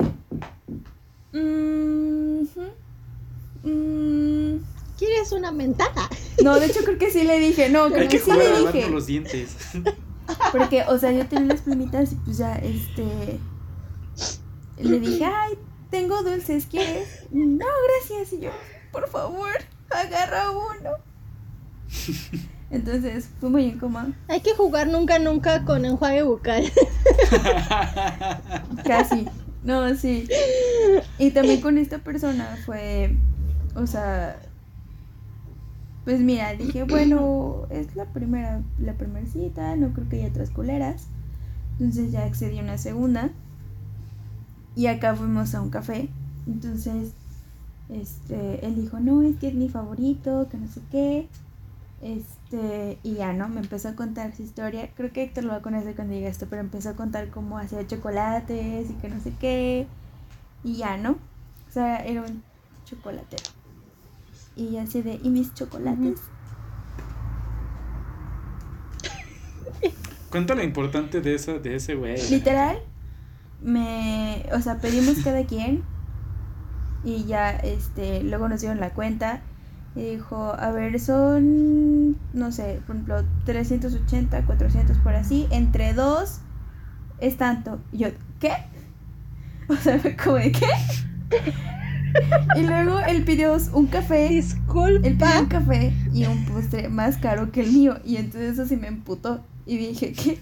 "Mm, 1.40 2.42
ujú, 2.42 2.62
mm". 3.64 4.58
¿Quieres 4.98 5.32
una 5.32 5.52
mentada? 5.52 6.08
No, 6.44 6.60
de 6.60 6.68
hecho 6.68 6.84
creo 6.84 6.98
que 6.98 7.10
sí 7.12 7.24
le 7.24 7.40
dije, 7.40 7.70
no, 7.70 7.88
creo 7.88 8.02
Hay 8.02 8.08
que 8.08 8.20
que 8.20 8.24
sí 8.24 8.32
le 8.32 8.72
dije. 8.72 8.90
los 8.90 9.08
dientes. 9.08 9.56
Porque, 10.52 10.84
o 10.88 10.98
sea, 10.98 11.12
yo 11.12 11.26
tenía 11.28 11.46
unas 11.46 11.62
plumitas 11.62 12.14
y 12.14 12.16
pues 12.16 12.38
ya, 12.38 12.56
este. 12.56 13.40
Le 14.80 15.00
dije, 15.00 15.26
ay, 15.26 15.58
tengo 15.90 16.24
dulces, 16.24 16.66
¿quieres? 16.68 17.26
No, 17.32 17.66
gracias. 18.00 18.34
Y 18.34 18.46
yo, 18.46 18.52
por 18.92 19.10
favor, 19.10 19.52
agarra 19.90 20.52
uno. 20.52 20.92
Entonces, 22.72 23.30
fue 23.40 23.50
muy 23.50 23.66
incómodo. 23.66 24.14
Hay 24.28 24.42
que 24.42 24.54
jugar 24.56 24.88
nunca, 24.88 25.20
nunca 25.20 25.64
con 25.66 25.86
enjuague 25.86 26.24
bucal. 26.24 26.72
Casi. 28.86 29.28
No, 29.64 29.96
sí. 29.96 30.28
Y 31.20 31.32
también 31.32 31.62
con 31.62 31.78
esta 31.78 32.00
persona 32.00 32.58
fue, 32.66 33.16
o 33.76 33.88
sea, 33.88 34.40
pues 36.06 36.20
mira, 36.20 36.54
dije, 36.54 36.84
bueno, 36.90 37.68
es 37.70 37.96
la 37.96 38.06
primera, 38.06 38.62
la 38.80 38.94
primera 38.94 39.26
cita, 39.26 39.76
no 39.76 39.94
creo 39.94 40.10
que 40.10 40.18
haya 40.18 40.30
otras 40.30 40.50
culeras. 40.50 41.08
Entonces 41.80 42.12
ya 42.12 42.26
accedí 42.26 42.60
a 42.60 42.64
una 42.64 42.78
segunda. 42.78 43.32
Y 44.76 44.88
acá 44.88 45.16
fuimos 45.16 45.54
a 45.56 45.62
un 45.62 45.70
café. 45.70 46.10
Entonces, 46.48 47.14
este, 47.90 48.66
él 48.66 48.76
dijo, 48.76 49.00
no, 49.00 49.22
es 49.22 49.38
que 49.38 49.50
es 49.50 49.54
mi 49.54 49.70
favorito, 49.70 50.48
que 50.50 50.58
no 50.58 50.68
sé 50.68 50.82
qué. 50.92 51.28
Este, 52.02 53.00
y 53.04 53.14
ya, 53.16 53.34
¿no? 53.34 53.48
Me 53.50 53.62
empezó 53.62 53.90
a 53.90 53.96
contar 53.96 54.36
su 54.36 54.44
historia. 54.44 54.90
Creo 54.96 55.12
que 55.14 55.24
Héctor 55.24 55.46
lo 55.46 55.52
va 55.52 55.58
a 55.58 55.62
conocer 55.62 55.96
cuando 55.96 56.14
diga 56.14 56.28
esto, 56.28 56.48
pero 56.50 56.62
empezó 56.62 56.90
a 56.90 56.96
contar 56.96 57.30
cómo 57.30 57.58
hacía 57.58 57.88
chocolates 57.88 58.90
y 58.90 58.94
que 58.96 59.10
no 59.10 59.20
sé 59.22 59.34
qué. 59.40 59.88
Y 60.64 60.78
ya, 60.78 60.98
¿no? 60.98 61.12
O 61.12 61.72
sea, 61.72 61.98
era 61.98 62.22
un 62.22 62.44
chocolatero. 62.86 63.63
Y 64.56 64.78
así 64.78 65.02
de, 65.02 65.20
¿y 65.22 65.30
mis 65.30 65.54
chocolates? 65.54 66.22
Cuenta 70.30 70.56
lo 70.56 70.64
importante 70.64 71.22
de, 71.22 71.36
esa, 71.36 71.54
de 71.54 71.76
ese 71.76 71.96
güey. 71.96 72.18
Literal, 72.30 72.80
me, 73.62 74.46
o 74.52 74.60
sea, 74.62 74.80
pedimos 74.80 75.20
cada 75.24 75.46
quien 75.46 75.84
y 77.04 77.26
ya, 77.26 77.52
este, 77.52 78.24
luego 78.24 78.48
nos 78.48 78.62
dieron 78.62 78.80
la 78.80 78.92
cuenta 78.92 79.42
Y 79.96 80.16
dijo, 80.16 80.56
a 80.58 80.72
ver, 80.72 81.00
son, 81.00 82.18
no 82.34 82.52
sé, 82.52 82.82
por 82.88 82.96
ejemplo, 82.96 83.24
380, 83.46 84.46
400 84.46 84.98
por 84.98 85.14
así, 85.16 85.48
entre 85.52 85.94
dos 85.94 86.40
es 87.20 87.38
tanto. 87.38 87.80
Y 87.92 88.00
yo, 88.00 88.08
¿qué? 88.40 88.54
O 89.70 89.76
sea, 89.76 89.98
fue 89.98 90.16
como 90.18 90.36
de, 90.36 90.52
¿qué? 90.52 90.68
Y 92.56 92.62
luego 92.64 93.00
él 93.00 93.24
pidió 93.24 93.58
un 93.74 93.88
café. 93.88 94.30
Disculpa. 94.30 94.90
Él 94.90 95.18
pidió 95.18 95.40
un 95.40 95.46
café 95.48 95.94
y 96.14 96.26
un 96.26 96.46
postre 96.46 96.90
más 96.90 97.18
caro 97.18 97.52
que 97.52 97.62
el 97.62 97.72
mío. 97.72 97.98
Y 98.06 98.18
entonces 98.18 98.54
eso 98.54 98.68
sí 98.68 98.76
me 98.78 98.88
emputó. 98.88 99.44
Y 99.66 99.78
dije, 99.78 100.14
¿qué? 100.14 100.40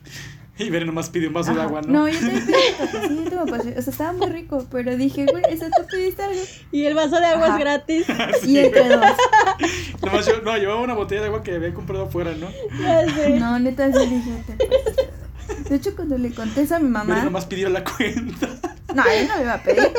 Y 0.58 0.70
ver, 0.70 0.86
nomás 0.86 1.10
pidió 1.10 1.30
un 1.30 1.34
vaso 1.34 1.56
de 1.56 1.62
agua, 1.62 1.82
¿no? 1.82 1.92
No, 1.92 2.08
yo 2.08 2.20
también 2.20 2.46
pedí 2.46 3.18
un 3.18 3.30
cafecito, 3.30 3.80
o 3.80 3.82
sea, 3.82 3.92
estaba 3.92 4.14
muy 4.14 4.28
rico, 4.28 4.68
pero 4.70 4.96
dije, 4.96 5.26
güey, 5.26 5.44
eso 5.50 5.66
tú 5.76 5.88
pediste 5.90 6.22
algo. 6.22 6.42
Y 6.72 6.86
el 6.86 6.94
vaso 6.94 7.20
de 7.20 7.26
agua 7.26 7.46
Ajá. 7.48 7.56
es 7.56 7.60
gratis. 7.60 8.06
Y 8.46 8.60
entre 8.60 8.90
dos. 8.90 9.06
Nomás 10.06 10.26
yo, 10.28 10.42
no, 10.42 10.56
llevaba 10.58 10.82
una 10.82 10.94
botella 10.94 11.22
de 11.22 11.28
agua 11.28 11.42
que 11.42 11.56
había 11.56 11.74
comprado 11.74 12.04
afuera, 12.06 12.34
¿no? 12.36 12.48
Ya 12.80 13.10
sé. 13.16 13.40
No, 13.40 13.58
neta, 13.60 13.92
sí 13.92 14.06
dije, 14.08 14.44
te 14.46 14.54
pasaste. 14.66 15.70
De 15.70 15.76
hecho, 15.76 15.96
cuando 15.96 16.18
le 16.18 16.32
conté 16.32 16.62
eso 16.62 16.76
a 16.76 16.80
mi 16.80 16.92
Pero 16.92 17.06
mamá, 17.06 17.24
nomás 17.24 17.46
pidió 17.46 17.70
la 17.70 17.84
cuenta. 17.84 18.48
no, 18.94 19.04
él 19.06 19.28
no 19.28 19.38
me 19.38 19.42
iba 19.42 19.54
a 19.54 19.64
pedir. 19.64 19.92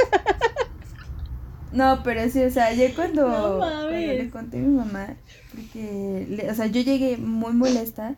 No, 1.74 2.02
pero 2.04 2.28
sí, 2.28 2.42
o 2.44 2.50
sea, 2.50 2.72
yo 2.74 2.94
cuando, 2.94 3.26
No 3.26 3.58
cuando 3.58 3.90
le 3.90 4.30
conté 4.30 4.58
a 4.58 4.60
mi 4.60 4.68
mamá, 4.76 5.16
porque, 5.54 6.26
le- 6.28 6.50
o 6.50 6.54
sea, 6.54 6.66
yo 6.66 6.80
llegué 6.82 7.16
muy 7.16 7.52
molesta, 7.52 8.16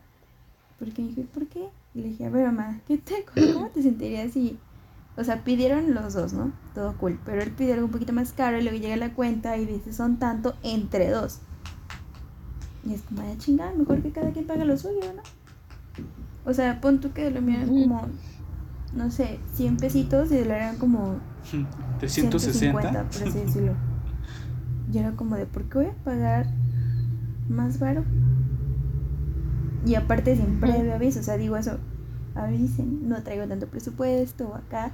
porque 0.78 1.02
me 1.02 1.08
dije, 1.08 1.22
¿por 1.32 1.46
qué? 1.46 1.68
Y 1.94 2.00
le 2.02 2.08
dije, 2.08 2.26
a 2.26 2.30
ver, 2.30 2.46
mamá, 2.46 2.80
¿qué 2.86 2.98
te, 2.98 3.24
¿cómo 3.52 3.66
te 3.68 3.82
sentirías 3.82 4.32
si, 4.32 4.58
o 5.16 5.22
sea, 5.24 5.44
pidieron 5.44 5.94
los 5.94 6.14
dos, 6.14 6.32
¿no? 6.32 6.52
Todo 6.74 6.94
cool, 6.98 7.18
pero 7.24 7.42
él 7.42 7.52
pidió 7.52 7.74
algo 7.74 7.86
un 7.86 7.92
poquito 7.92 8.12
más 8.12 8.32
caro 8.32 8.58
y 8.58 8.62
luego 8.62 8.78
llega 8.78 8.96
la 8.96 9.14
cuenta 9.14 9.56
y 9.56 9.66
dice, 9.66 9.92
son 9.92 10.18
tanto 10.18 10.54
entre 10.64 11.10
dos. 11.10 11.38
Y 12.88 12.94
es 12.94 13.02
como, 13.02 13.22
de 13.22 13.38
chingar, 13.38 13.76
mejor 13.76 14.02
que 14.02 14.10
cada 14.10 14.30
quien 14.32 14.46
paga 14.46 14.64
lo 14.64 14.76
suyo, 14.76 15.00
¿no? 15.16 15.22
O 16.44 16.52
sea, 16.52 16.80
pon 16.80 17.00
tú 17.00 17.12
que 17.12 17.30
lo 17.30 17.40
Ujú. 17.40 17.66
como, 17.66 18.08
no 18.94 19.10
sé, 19.10 19.40
100 19.54 19.76
pesitos 19.76 20.30
y 20.30 20.44
lo 20.44 20.54
eran 20.54 20.76
como 20.76 21.18
De 22.00 22.08
160. 22.08 22.38
150, 22.38 23.04
por 23.04 23.28
así 23.28 23.38
decirlo. 23.38 23.72
Y 24.92 24.98
era 24.98 25.12
como 25.12 25.34
de, 25.34 25.46
¿por 25.46 25.64
qué 25.64 25.78
voy 25.78 25.86
a 25.86 26.04
pagar 26.04 26.46
más 27.48 27.80
baro? 27.80 28.04
Y 29.84 29.96
aparte 29.96 30.36
sin 30.36 30.60
previo 30.60 30.94
aviso, 30.94 31.18
o 31.18 31.22
sea, 31.22 31.36
digo 31.36 31.56
eso, 31.56 31.78
avisen, 32.36 33.08
no 33.08 33.20
traigo 33.22 33.46
tanto 33.48 33.66
presupuesto 33.66 34.54
acá. 34.54 34.92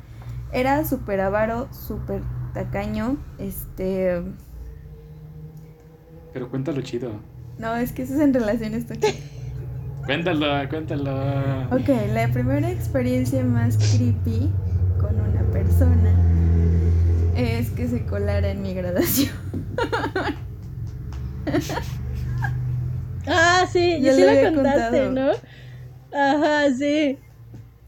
Era 0.53 0.85
súper 0.87 1.21
avaro, 1.21 1.69
súper 1.73 2.23
tacaño, 2.55 3.19
este... 3.39 4.23
Pero 6.33 6.49
cuéntalo 6.49 6.81
chido. 6.81 7.13
No, 7.59 7.77
es 7.77 7.93
que 7.93 8.03
eso 8.03 8.15
es 8.15 8.21
en 8.21 8.33
relaciones 8.33 8.87
tóxicas. 8.87 9.17
Cuéntalo, 10.11 10.69
cuéntalo. 10.69 11.13
Ok, 11.71 11.89
la 12.13 12.27
primera 12.33 12.69
experiencia 12.69 13.45
más 13.45 13.77
creepy 13.77 14.51
con 14.99 15.15
una 15.21 15.41
persona 15.53 16.13
es 17.37 17.71
que 17.71 17.87
se 17.87 18.05
colara 18.07 18.49
en 18.51 18.61
mi 18.61 18.75
graduación. 18.75 19.31
Ah, 23.29 23.65
sí, 23.71 24.01
Ya 24.01 24.11
yo 24.11 24.17
sí 24.17 24.23
lo 24.23 24.55
contaste, 24.55 25.05
contado. 25.05 25.11
¿no? 25.13 26.19
Ajá, 26.19 26.75
sí. 26.77 27.17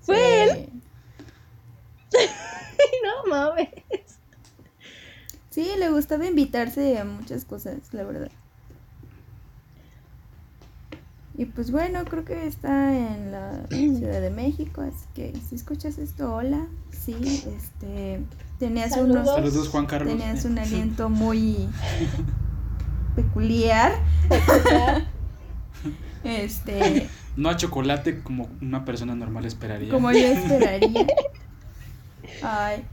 Fue 0.03 0.45
él. 0.45 0.69
Sí. 2.09 2.19
No 3.03 3.31
mames. 3.31 3.69
Sí, 5.51 5.69
le 5.77 5.89
gustaba 5.91 6.25
invitarse 6.25 6.99
a 6.99 7.05
muchas 7.05 7.45
cosas, 7.45 7.93
la 7.93 8.05
verdad. 8.05 8.31
Y 11.37 11.47
pues 11.47 11.71
bueno, 11.71 12.05
creo 12.05 12.25
que 12.25 12.47
está 12.47 12.95
en 12.97 13.33
la 13.33 13.65
Ciudad 13.71 14.21
de 14.21 14.31
México, 14.31 14.83
así 14.83 15.07
que 15.15 15.33
si 15.49 15.55
escuchas 15.55 15.99
esto, 15.99 16.35
hola. 16.35 16.67
Sí, 16.91 17.17
este, 17.57 18.21
tenías 18.59 18.91
Saludos. 18.91 19.17
unos, 19.23 19.35
Saludos, 19.35 19.69
Juan 19.69 19.87
Carlos. 19.87 20.13
tenías 20.17 20.45
un 20.45 20.59
aliento 20.59 21.09
muy 21.09 21.69
peculiar. 23.17 23.93
Este, 26.25 27.09
No 27.35 27.49
a 27.49 27.57
chocolate 27.57 28.21
como 28.23 28.49
una 28.61 28.85
persona 28.85 29.17
normal 29.17 29.45
esperaría. 29.45 29.91
como 29.91 30.13
yo 30.13 30.19
esperaría. 30.21 31.05
Ay, 32.45 32.85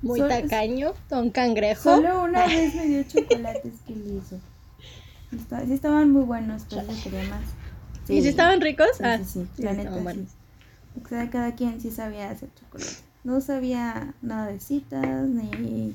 Muy 0.00 0.20
tacaño, 0.20 0.94
don 1.10 1.28
cangrejo. 1.28 1.82
Solo 1.82 2.22
una 2.22 2.46
vez 2.46 2.74
me 2.74 2.86
dio 2.86 3.02
chocolates 3.06 3.74
que 3.86 3.94
le 3.94 4.14
hizo. 4.14 4.40
Está- 5.36 5.66
sí 5.66 5.74
estaban 5.74 6.10
muy 6.10 6.22
buenos, 6.22 6.62
pero 6.70 6.80
yo 6.90 7.02
quería 7.04 7.28
más. 7.28 7.42
¿Y 8.08 8.22
si 8.22 8.28
estaban 8.28 8.60
ricos? 8.60 8.88
Sí, 8.96 9.02
ah, 9.04 9.18
sí, 9.18 9.24
sí, 9.24 9.46
sí 9.56 9.62
la 9.62 9.72
neta 9.72 9.90
buenos. 9.96 10.28
O 11.04 11.08
sea, 11.08 11.28
cada 11.30 11.54
quien 11.54 11.80
sí 11.80 11.90
sabía 11.90 12.30
hacer 12.30 12.48
chocolate. 12.58 12.90
No 13.24 13.40
sabía 13.40 14.14
nada 14.22 14.46
de 14.46 14.58
citas, 14.60 15.28
ni, 15.28 15.94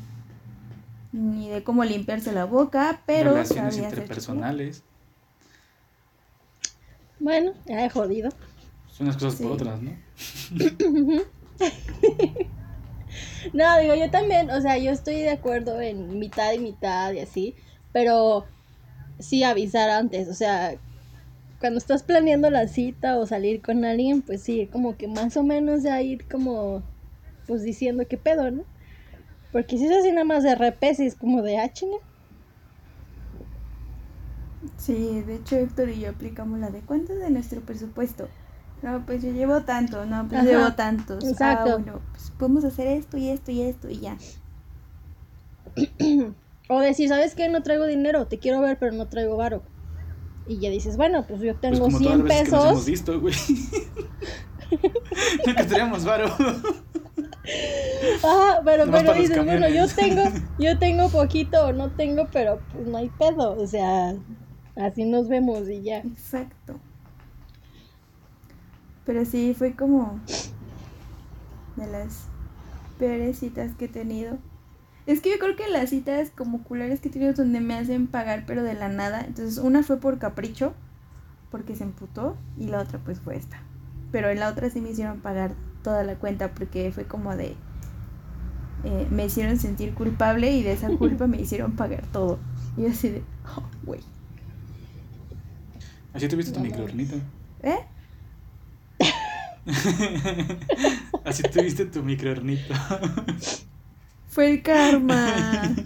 ni 1.12 1.50
de 1.50 1.64
cómo 1.64 1.84
limpiarse 1.84 2.32
la 2.32 2.46
boca, 2.46 3.02
pero 3.06 3.32
Relaciones 3.32 3.48
sabía 3.50 3.68
hacer 3.68 3.80
chocolate. 3.82 4.02
interpersonales. 4.02 4.84
Bueno, 7.20 7.54
ya 7.66 7.86
he 7.86 7.90
jodido. 7.90 8.30
Son 8.92 9.08
unas 9.08 9.16
cosas 9.18 9.36
Sí. 9.36 9.44
por 9.44 9.54
otras, 9.54 9.82
¿no? 9.82 9.92
No, 13.54 13.78
digo, 13.80 13.94
yo 13.96 14.10
también, 14.10 14.50
o 14.50 14.62
sea, 14.62 14.78
yo 14.78 14.90
estoy 14.92 15.16
de 15.16 15.30
acuerdo 15.32 15.80
en 15.82 16.18
mitad 16.18 16.52
y 16.54 16.60
mitad 16.60 17.12
y 17.12 17.20
así, 17.20 17.56
pero 17.92 18.46
sí 19.20 19.44
avisar 19.44 19.90
antes, 19.90 20.28
o 20.30 20.34
sea, 20.34 20.76
cuando 21.64 21.78
estás 21.78 22.04
planeando 22.04 22.50
la 22.50 22.68
cita 22.68 23.18
o 23.18 23.26
salir 23.26 23.62
con 23.62 23.86
alguien, 23.86 24.22
pues 24.22 24.42
sí, 24.42 24.68
como 24.70 24.98
que 24.98 25.08
más 25.08 25.38
o 25.38 25.44
menos 25.44 25.82
ya 25.82 26.02
ir 26.02 26.28
como, 26.28 26.84
pues 27.48 27.64
diciendo 27.64 28.04
qué 28.06 28.18
pedo, 28.18 28.52
¿no? 28.52 28.66
Porque 29.54 29.78
si 29.78 29.86
es 29.86 29.98
así 29.98 30.12
nada 30.12 30.26
más 30.26 30.44
de 30.44 30.56
repes 30.56 31.00
y 31.00 31.06
es 31.06 31.16
como 31.16 31.42
de 31.42 31.60
ah, 31.60 31.72
chinga. 31.72 31.96
Sí, 34.76 35.22
de 35.22 35.36
hecho 35.36 35.56
Héctor 35.56 35.88
y 35.88 36.02
yo 36.02 36.10
aplicamos 36.10 36.60
la 36.60 36.70
de 36.70 36.82
cuánto 36.82 37.16
de 37.16 37.30
nuestro 37.30 37.62
presupuesto. 37.62 38.28
No, 38.82 39.02
pues 39.06 39.24
yo 39.24 39.32
llevo 39.32 39.62
tanto, 39.62 40.06
no, 40.06 40.28
pues 40.28 40.42
Ajá, 40.42 40.50
llevo 40.50 40.74
tantos. 40.74 41.30
exacto. 41.30 41.70
Ah, 41.70 41.78
bueno, 41.78 42.02
pues 42.12 42.30
podemos 42.38 42.66
hacer 42.66 42.88
esto 42.88 43.16
y 43.16 43.30
esto 43.30 43.52
y 43.52 43.62
esto 43.62 43.90
y 43.90 44.00
ya. 44.02 44.18
O 46.70 46.80
decir, 46.82 47.08
¿sabes 47.08 47.36
qué? 47.36 47.48
No 47.48 47.64
traigo 47.64 47.86
dinero, 47.86 48.28
te 48.28 48.40
quiero 48.40 48.60
ver, 48.60 48.78
pero 48.80 48.92
no 48.92 49.08
traigo 49.08 49.38
varo. 49.38 49.64
Y 50.46 50.60
ya 50.60 50.70
dices, 50.70 50.98
bueno, 50.98 51.26
pues 51.28 51.42
yo 51.42 51.56
Pues 51.56 51.56
tengo 51.56 51.80
como 51.80 52.00
todas 52.00 52.00
100 52.00 52.20
las 52.20 52.28
veces 52.28 52.42
que 52.42 52.52
nos 52.52 52.66
hemos 52.66 52.74
pesos. 52.80 52.86
visto, 52.86 53.20
güey. 53.20 53.34
Nunca 55.46 55.68
teníamos 55.68 56.06
varo. 56.06 56.26
Ah, 58.24 58.62
pero, 58.64 58.86
Nomás 58.86 59.04
pero 59.04 59.14
dices, 59.14 59.44
bueno, 59.44 59.68
yo 59.70 59.88
tengo, 59.88 60.24
yo 60.60 60.78
tengo 60.80 61.10
poquito 61.10 61.68
o 61.68 61.74
no 61.74 61.92
tengo, 61.92 62.28
pero 62.32 62.60
pues 62.72 62.88
no 62.88 62.98
hay 62.98 63.10
pedo. 63.10 63.56
O 63.58 63.68
sea, 63.68 64.16
así 64.76 65.06
nos 65.06 65.28
vemos 65.28 65.70
y 65.70 65.82
ya. 65.84 65.98
Exacto. 66.00 66.80
Pero 69.06 69.26
sí, 69.26 69.54
fue 69.54 69.76
como 69.76 70.20
de 71.76 71.88
las 71.88 72.28
peores 72.98 73.40
citas 73.40 73.76
que 73.76 73.86
he 73.86 73.90
tenido. 73.90 74.38
Es 75.06 75.20
que 75.22 75.32
yo 75.32 75.38
creo 75.40 75.56
que 75.56 75.68
las 75.70 75.90
citas 75.90 76.32
como 76.36 76.64
culeras 76.64 77.00
que 77.02 77.10
he 77.10 77.12
tenido 77.12 77.34
donde 77.34 77.60
me 77.60 77.76
hacen 77.76 78.08
pagar 78.08 78.46
pero 78.48 78.64
de 78.64 78.74
la 78.74 78.90
nada. 78.90 79.22
Entonces 79.22 79.58
una 79.58 79.84
fue 79.84 79.98
por 80.00 80.18
capricho, 80.20 80.74
porque 81.52 81.76
se 81.76 81.84
emputó, 81.84 82.38
y 82.58 82.68
la 82.68 82.80
otra 82.80 83.00
pues 83.00 83.20
fue 83.20 83.36
esta. 83.36 83.62
Pero 84.12 84.30
en 84.30 84.40
la 84.40 84.50
otra 84.50 84.70
sí 84.70 84.80
me 84.82 84.92
hicieron 84.92 85.20
pagar 85.20 85.54
toda 85.84 86.04
la 86.04 86.16
cuenta 86.16 86.54
porque 86.54 86.92
fue 86.94 87.06
como 87.06 87.36
de... 87.36 87.56
eh, 88.86 89.08
me 89.10 89.26
hicieron 89.26 89.58
sentir 89.58 89.94
culpable 89.94 90.52
y 90.52 90.64
de 90.64 90.74
esa 90.74 90.88
culpa 90.98 91.28
me 91.28 91.40
hicieron 91.42 91.76
pagar 91.76 92.06
todo. 92.12 92.40
Y 92.78 92.84
yo 92.84 92.90
así 92.90 93.10
de... 93.10 93.24
"Oh, 93.58 93.64
güey. 93.84 94.02
Así 96.14 96.28
tuviste 96.28 96.54
tu 96.54 96.60
No 96.60 96.66
microornito. 96.66 97.16
¿Eh? 97.64 97.80
Así 101.26 101.44
tuviste 101.44 101.86
tu 101.86 102.04
microornito. 102.04 102.74
Fue 104.34 104.52
el 104.52 104.62
karma. 104.64 105.28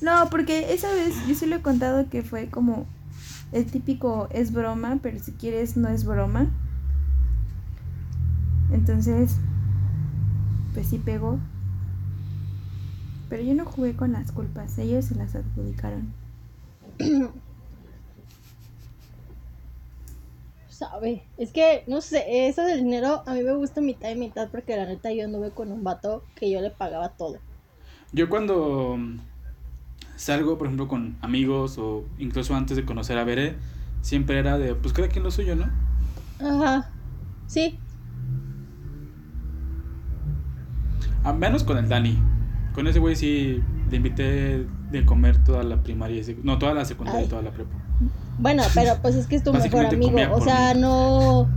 No 0.00 0.28
porque 0.28 0.74
esa 0.74 0.92
vez 0.92 1.14
yo 1.28 1.34
sí 1.36 1.46
lo 1.46 1.56
he 1.56 1.62
contado 1.62 2.10
que 2.10 2.22
fue 2.22 2.48
como 2.48 2.84
el 3.52 3.64
típico 3.66 4.28
es 4.32 4.52
broma, 4.52 4.98
pero 5.00 5.18
si 5.20 5.32
quieres 5.32 5.76
no 5.76 5.88
es 5.88 6.04
broma. 6.04 6.48
Entonces, 8.72 9.36
pues 10.74 10.88
sí 10.88 10.98
pegó. 10.98 11.38
Pero 13.28 13.44
yo 13.44 13.54
no 13.54 13.64
jugué 13.64 13.94
con 13.94 14.12
las 14.12 14.32
culpas, 14.32 14.76
ellos 14.78 15.04
se 15.06 15.14
las 15.14 15.36
adjudicaron. 15.36 16.12
Sabe. 20.74 21.22
Es 21.38 21.52
que, 21.52 21.84
no 21.86 22.00
sé, 22.00 22.48
eso 22.48 22.62
del 22.62 22.82
dinero 22.82 23.22
a 23.26 23.34
mí 23.34 23.44
me 23.44 23.54
gusta 23.54 23.80
mitad 23.80 24.10
y 24.10 24.16
mitad 24.16 24.48
porque 24.50 24.76
la 24.76 24.86
neta 24.86 25.12
yo 25.12 25.24
anduve 25.24 25.50
con 25.50 25.70
un 25.70 25.84
vato 25.84 26.24
que 26.34 26.50
yo 26.50 26.60
le 26.60 26.70
pagaba 26.70 27.10
todo. 27.10 27.38
Yo 28.12 28.28
cuando 28.28 28.98
salgo, 30.16 30.58
por 30.58 30.66
ejemplo, 30.66 30.88
con 30.88 31.16
amigos 31.20 31.78
o 31.78 32.04
incluso 32.18 32.56
antes 32.56 32.76
de 32.76 32.84
conocer 32.84 33.18
a 33.18 33.24
Bere, 33.24 33.54
siempre 34.02 34.40
era 34.40 34.58
de, 34.58 34.74
pues 34.74 34.92
cada 34.92 35.06
quien 35.06 35.22
lo 35.22 35.30
suyo, 35.30 35.54
¿no? 35.54 35.70
Ajá. 36.40 36.90
Sí. 37.46 37.78
A 41.22 41.32
menos 41.32 41.62
con 41.62 41.78
el 41.78 41.88
Dani. 41.88 42.18
Con 42.74 42.88
ese 42.88 42.98
güey 42.98 43.14
sí 43.14 43.62
le 43.90 43.96
invité 43.96 44.66
de 44.90 45.06
comer 45.06 45.44
toda 45.44 45.62
la 45.62 45.84
primaria, 45.84 46.20
no, 46.42 46.58
toda 46.58 46.74
la 46.74 46.84
secundaria 46.84 47.26
y 47.26 47.28
toda 47.28 47.42
la 47.42 47.52
prepa. 47.52 47.83
Bueno, 48.38 48.62
pero 48.74 48.98
pues 49.00 49.14
es 49.14 49.26
que 49.26 49.36
es 49.36 49.44
tu 49.44 49.52
mejor 49.52 49.86
amigo. 49.86 50.34
O 50.34 50.40
sea, 50.40 50.74
mí. 50.74 50.80
no. 50.80 51.48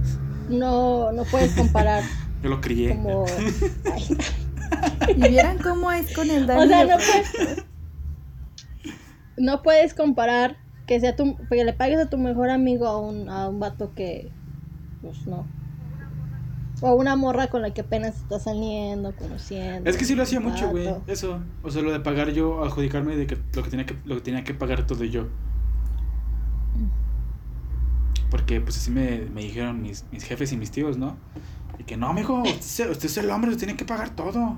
No, 0.50 1.12
no 1.12 1.24
puedes 1.26 1.54
comparar 1.54 2.04
Yo 2.44 2.50
lo 2.50 2.62
crié. 2.62 2.96
como. 2.96 3.26
Ay, 3.92 5.16
Y 5.16 5.30
vieran 5.30 5.58
cómo 5.58 5.92
es 5.92 6.14
con 6.14 6.30
el 6.30 6.48
Dani. 6.48 6.64
O 6.64 6.68
sea, 6.68 6.86
no 6.86 6.98
puedes. 6.98 7.66
No 9.38 9.62
puedes 9.62 9.94
comparar 9.94 10.58
que 10.88 11.00
sea 11.00 11.16
tu, 11.16 11.38
que 11.50 11.64
le 11.64 11.74
pagues 11.74 12.00
a 12.00 12.10
tu 12.10 12.18
mejor 12.18 12.50
amigo 12.50 12.88
a 12.88 13.00
un, 13.00 13.30
a 13.30 13.50
un 13.50 13.60
vato 13.60 13.94
que. 13.94 14.32
Pues 15.02 15.28
no. 15.28 15.46
O 16.82 16.88
a 16.88 16.96
una 16.96 17.16
morra 17.16 17.48
con 17.48 17.64
la 17.64 17.72
que 17.72 17.82
apenas 17.82 18.18
está 18.18 18.40
saliendo, 18.40 19.16
conociendo. 19.16 19.90
Es 19.90 19.98
que 19.98 20.06
sí 20.06 20.16
lo 20.16 20.24
hacía 20.24 20.40
mucho, 20.40 20.70
güey. 20.70 20.88
Eso. 21.08 21.40
O 21.64 21.72
sea, 21.72 21.82
lo 21.82 21.92
de 21.92 22.00
pagar 22.00 22.32
yo, 22.32 22.64
adjudicarme 22.64 23.16
de 23.16 23.26
que 23.26 23.38
lo 23.56 23.64
que 23.64 23.70
tenía 23.70 23.86
que, 23.86 23.96
lo 24.06 24.16
que, 24.16 24.22
tenía 24.22 24.44
que 24.44 24.54
pagar 24.54 24.86
todo 24.86 25.04
yo. 25.04 25.28
Porque 28.30 28.60
pues 28.62 28.78
así 28.78 28.92
me, 28.92 29.22
me 29.34 29.42
dijeron 29.44 29.82
mis, 29.82 30.04
mis 30.12 30.24
jefes 30.24 30.52
y 30.52 30.58
mis 30.58 30.72
tíos, 30.72 30.98
¿no? 30.98 31.16
Y 31.80 31.84
que 31.84 31.96
no, 31.98 32.08
amigo, 32.10 32.42
usted, 32.44 32.58
es 32.60 32.80
el- 32.82 32.92
usted 32.92 33.06
es 33.06 33.18
el 33.18 33.30
hombre, 33.32 33.52
usted 33.52 33.66
tiene 33.66 33.78
que 33.78 33.86
pagar 33.86 34.10
todo. 34.10 34.58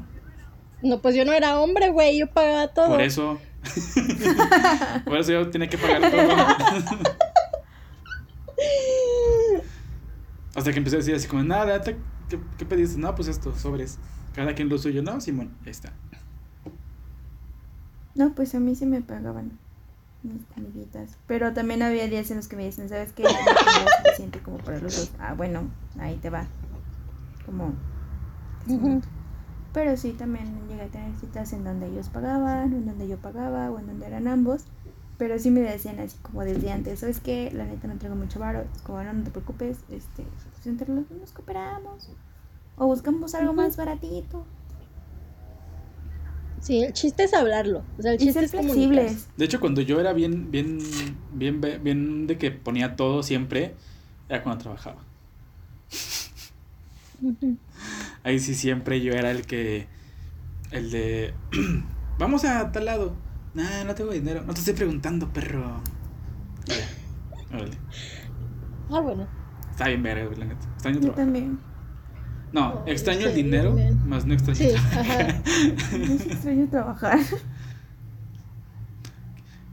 No, 0.81 0.99
pues 1.01 1.13
yo 1.15 1.25
no 1.25 1.33
era 1.33 1.59
hombre, 1.59 1.91
güey. 1.91 2.17
Yo 2.19 2.27
pagaba 2.31 2.69
todo. 2.69 2.87
Por 2.87 3.01
eso. 3.01 3.37
Por 5.05 5.17
eso 5.17 5.31
yo 5.33 5.49
tenía 5.49 5.67
que 5.69 5.77
pagar 5.77 6.09
todo. 6.09 6.21
Hasta 10.55 10.71
que 10.71 10.77
empecé 10.77 10.95
a 10.95 10.99
decir 10.99 11.15
así 11.15 11.27
como, 11.27 11.43
nada, 11.43 11.81
¿qué, 11.81 11.95
qué 12.57 12.65
pediste? 12.65 12.97
No, 12.99 13.13
pues 13.15 13.27
esto, 13.27 13.55
sobres. 13.57 13.97
Cada 14.33 14.53
quien 14.55 14.69
lo 14.69 14.77
suyo, 14.77 15.01
¿no? 15.03 15.19
Simón, 15.21 15.51
ya 15.63 15.71
está. 15.71 15.93
No, 18.15 18.33
pues 18.33 18.55
a 18.55 18.59
mí 18.59 18.75
sí 18.75 18.85
me 18.85 19.01
pagaban 19.01 19.57
mis 20.23 20.41
amiguitas. 20.57 21.17
Pero 21.27 21.53
también 21.53 21.81
había 21.81 22.07
días 22.07 22.29
en 22.31 22.37
los 22.37 22.47
que 22.47 22.55
me 22.55 22.65
dicen, 22.65 22.89
¿sabes 22.89 23.13
qué? 23.13 23.23
No 23.23 23.29
tengo 23.29 23.89
suficiente 24.03 24.39
como 24.39 24.57
para 24.57 24.79
los 24.79 24.95
dos. 24.95 25.11
Ah, 25.19 25.33
bueno, 25.33 25.63
ahí 25.99 26.15
te 26.17 26.29
va. 26.29 26.45
Como. 27.45 27.73
Pero 29.73 29.97
sí, 29.97 30.13
también 30.13 30.67
llegué 30.67 30.83
a 30.83 30.87
tener 30.87 31.15
citas 31.15 31.53
en 31.53 31.63
donde 31.63 31.87
ellos 31.87 32.09
pagaban, 32.09 32.73
o 32.73 32.77
en 32.77 32.85
donde 32.85 33.07
yo 33.07 33.17
pagaba, 33.17 33.71
o 33.71 33.79
en 33.79 33.87
donde 33.87 34.07
eran 34.07 34.27
ambos. 34.27 34.65
Pero 35.17 35.37
sí 35.37 35.51
me 35.51 35.59
decían 35.59 35.99
así 35.99 36.17
como 36.21 36.43
desde 36.43 36.71
antes, 36.71 36.99
¿sabes 36.99 37.19
qué? 37.19 37.51
La 37.53 37.65
neta 37.65 37.87
no 37.87 37.97
traigo 37.97 38.15
mucho 38.15 38.39
varo. 38.39 38.63
Es 38.73 38.81
como, 38.81 39.03
no, 39.03 39.13
no 39.13 39.23
te 39.23 39.31
preocupes, 39.31 39.79
este, 39.89 40.23
pues 40.23 40.67
entre 40.67 40.87
los 40.93 41.09
dos 41.09 41.19
nos 41.19 41.31
cooperamos. 41.33 42.09
O 42.77 42.87
buscamos 42.87 43.35
algo 43.35 43.53
más 43.53 43.75
baratito. 43.75 44.45
Sí, 46.61 46.83
el 46.83 46.93
chiste 46.93 47.23
es 47.23 47.33
hablarlo. 47.33 47.83
O 47.97 48.01
sea, 48.01 48.11
el 48.13 48.17
chiste 48.17 48.43
es 48.43 48.51
flexibles. 48.51 49.27
De 49.37 49.45
hecho, 49.45 49.59
cuando 49.59 49.81
yo 49.81 49.99
era 49.99 50.13
bien, 50.13 50.51
bien, 50.51 50.79
bien, 51.33 51.61
bien, 51.61 51.83
bien 51.83 52.27
de 52.27 52.37
que 52.37 52.51
ponía 52.51 52.95
todo 52.95 53.23
siempre, 53.23 53.75
era 54.27 54.43
cuando 54.43 54.63
trabajaba. 54.63 55.03
Ahí 58.23 58.39
sí 58.39 58.55
siempre 58.55 59.01
yo 59.01 59.13
era 59.13 59.31
el 59.31 59.45
que, 59.45 59.87
el 60.71 60.91
de, 60.91 61.33
vamos 62.19 62.45
a 62.45 62.71
tal 62.71 62.85
lado. 62.85 63.15
Nah, 63.53 63.83
no 63.83 63.95
tengo 63.95 64.11
dinero. 64.11 64.43
No 64.45 64.53
te 64.53 64.59
estoy 64.59 64.73
preguntando, 64.75 65.31
perro. 65.33 65.81
Órale. 67.51 67.77
Ah, 68.91 68.99
bueno. 68.99 69.27
Está 69.71 69.87
bien 69.87 70.03
verga, 70.03 70.29
la 70.37 70.45
neta. 70.45 70.67
Extraño 70.73 70.95
Yo 70.97 71.01
trabajar. 71.01 71.25
también. 71.25 71.59
No, 72.51 72.83
extraño 72.87 73.27
el 73.27 73.33
sí, 73.33 73.43
dinero, 73.43 73.77
más 74.05 74.25
no 74.25 74.33
extraño 74.33 74.55
Sí, 74.57 74.69
trabajar. 74.69 75.41
sí 75.45 76.01
extraño 76.31 76.67
trabajar. 76.69 77.19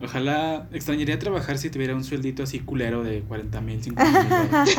Ojalá 0.03 0.69
extrañaría 0.73 1.19
trabajar 1.19 1.57
si 1.57 1.70
tuviera 1.70 1.94
un 1.94 2.05
sueldito 2.05 2.43
así 2.43 2.61
culero 2.61 3.03
de 3.03 3.23
40 3.23 3.61
mil, 3.62 3.82
50 3.82 4.23
mil. 4.24 4.74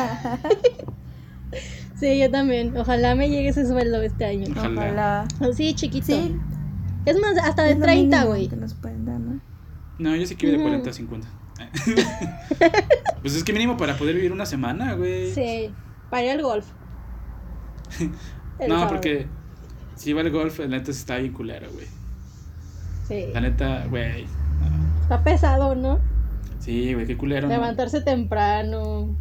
Sí, 1.98 2.16
yo 2.20 2.30
también. 2.30 2.76
Ojalá 2.76 3.16
me 3.16 3.28
llegue 3.28 3.48
ese 3.48 3.66
sueldo 3.66 4.00
este 4.02 4.24
año. 4.24 4.46
Ojalá. 4.56 4.80
Ojalá. 4.80 5.28
Así, 5.40 5.74
chiquito. 5.74 6.06
Sí, 6.06 6.36
Es 7.06 7.18
más, 7.20 7.36
hasta 7.38 7.64
de 7.64 7.72
es 7.72 7.78
lo 7.78 7.82
30, 7.86 8.16
mínimo 8.18 8.28
güey. 8.28 8.48
¿no? 9.18 9.40
No, 9.98 10.14
yo 10.14 10.24
sí 10.24 10.36
quiero 10.36 10.52
de 10.52 10.58
Ujú. 10.62 10.68
40 10.68 10.90
a 10.90 10.92
50. 10.92 11.28
pues 13.20 13.34
es 13.34 13.42
que 13.42 13.52
mínimo 13.52 13.76
para 13.76 13.96
poder 13.96 14.14
vivir 14.14 14.30
una 14.30 14.46
semana, 14.46 14.94
güey. 14.94 15.32
Sí, 15.32 15.70
para 16.08 16.22
ir 16.22 16.30
al 16.30 16.42
golf. 16.42 16.66
No, 18.60 18.66
sábado. 18.74 18.88
porque 18.88 19.26
si 19.94 20.10
iba 20.10 20.20
al 20.20 20.30
golf, 20.30 20.58
la 20.58 20.66
neta 20.66 20.86
sí 20.92 20.98
está 20.98 21.16
bien 21.18 21.32
culero, 21.32 21.68
güey. 21.72 21.86
Sí. 23.06 23.26
La 23.32 23.40
neta, 23.40 23.86
güey. 23.88 24.24
no. 24.24 25.02
Está 25.02 25.22
pesado, 25.22 25.74
¿no? 25.76 26.00
Sí, 26.58 26.92
güey, 26.92 27.06
qué 27.06 27.16
culero. 27.16 27.46
¿no? 27.48 27.54
Levantarse 27.54 28.00
temprano. 28.00 29.16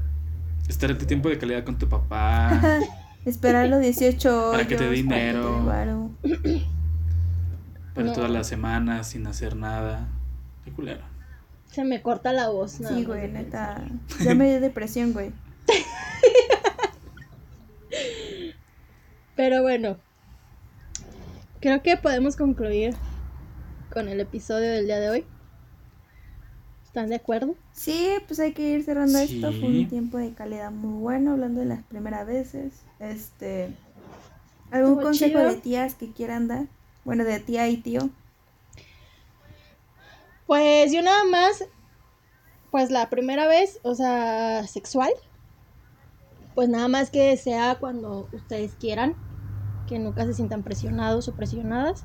Estar 0.68 0.90
este 0.92 1.06
tiempo 1.06 1.30
de 1.30 1.38
calidad 1.38 1.64
con 1.64 1.78
tu 1.78 1.88
papá. 1.88 2.60
Esperar 3.26 3.68
los 3.70 3.80
18 3.82 4.50
Para 4.52 4.68
que 4.68 4.76
te 4.76 4.84
dé 4.86 4.90
hoyos, 4.90 5.06
para 5.06 5.18
que 5.20 5.24
te 5.24 5.36
dinero. 5.36 5.60
dé 5.60 5.66
varo. 5.66 6.10
Para 7.94 8.08
No. 8.08 8.14
todas 8.14 8.32
las 8.32 8.48
semanas 8.48 9.08
sin 9.08 9.28
hacer 9.28 9.56
nada. 9.56 10.08
Qué 10.66 10.72
culero. 10.72 11.02
Se 11.72 11.84
me 11.84 12.02
corta 12.02 12.34
la 12.34 12.50
voz. 12.50 12.80
nada 12.80 12.96
Sí, 12.96 13.04
güey, 13.06 13.32
neta. 13.32 13.84
Ya 14.24 14.34
me 14.36 14.50
dio 14.50 14.60
depresión, 14.62 15.14
güey. 15.14 15.32
Pero 19.38 19.62
bueno, 19.62 19.98
creo 21.62 21.84
que 21.84 21.96
podemos 21.96 22.36
concluir 22.36 22.96
con 23.94 24.10
el 24.10 24.20
episodio 24.20 24.72
del 24.72 24.88
día 24.88 25.00
de 25.00 25.12
hoy. 25.12 25.26
¿Están 26.84 27.10
de 27.10 27.18
acuerdo? 27.18 27.56
Sí, 27.72 28.16
pues 28.26 28.40
hay 28.40 28.54
que 28.54 28.64
ir 28.64 28.84
cerrando 28.84 29.20
esto. 29.20 29.52
Fue 29.54 29.70
un 29.70 29.88
tiempo 29.88 30.18
de 30.18 30.34
calidad 30.34 30.72
muy 30.72 31.00
bueno, 31.00 31.34
hablando 31.34 31.60
de 31.60 31.68
las 31.68 31.84
primeras 31.84 32.26
veces. 32.26 32.82
Este. 32.98 33.76
¿Algún 34.72 35.04
consejo 35.04 35.38
chido. 35.38 35.50
de 35.52 35.58
tías 35.58 35.94
que 35.94 36.12
quieran 36.12 36.48
dar? 36.48 36.66
Bueno, 37.06 37.24
de 37.24 37.40
tía 37.40 37.70
y 37.70 37.78
tío. 37.78 38.10
Pues 40.48 40.92
yo 40.92 41.04
nada 41.04 41.24
más, 41.26 41.64
pues 42.72 42.90
la 42.90 43.12
primera 43.12 43.48
vez, 43.48 43.80
o 43.84 43.94
sea, 43.94 44.66
sexual, 44.66 45.12
pues 46.56 46.70
nada 46.70 46.88
más 46.88 47.12
que 47.12 47.38
sea 47.38 47.78
cuando 47.80 48.28
ustedes 48.34 48.74
quieran, 48.80 49.16
que 49.88 49.98
nunca 50.00 50.26
se 50.26 50.34
sientan 50.34 50.62
presionados 50.64 51.28
o 51.28 51.34
presionadas. 51.34 52.04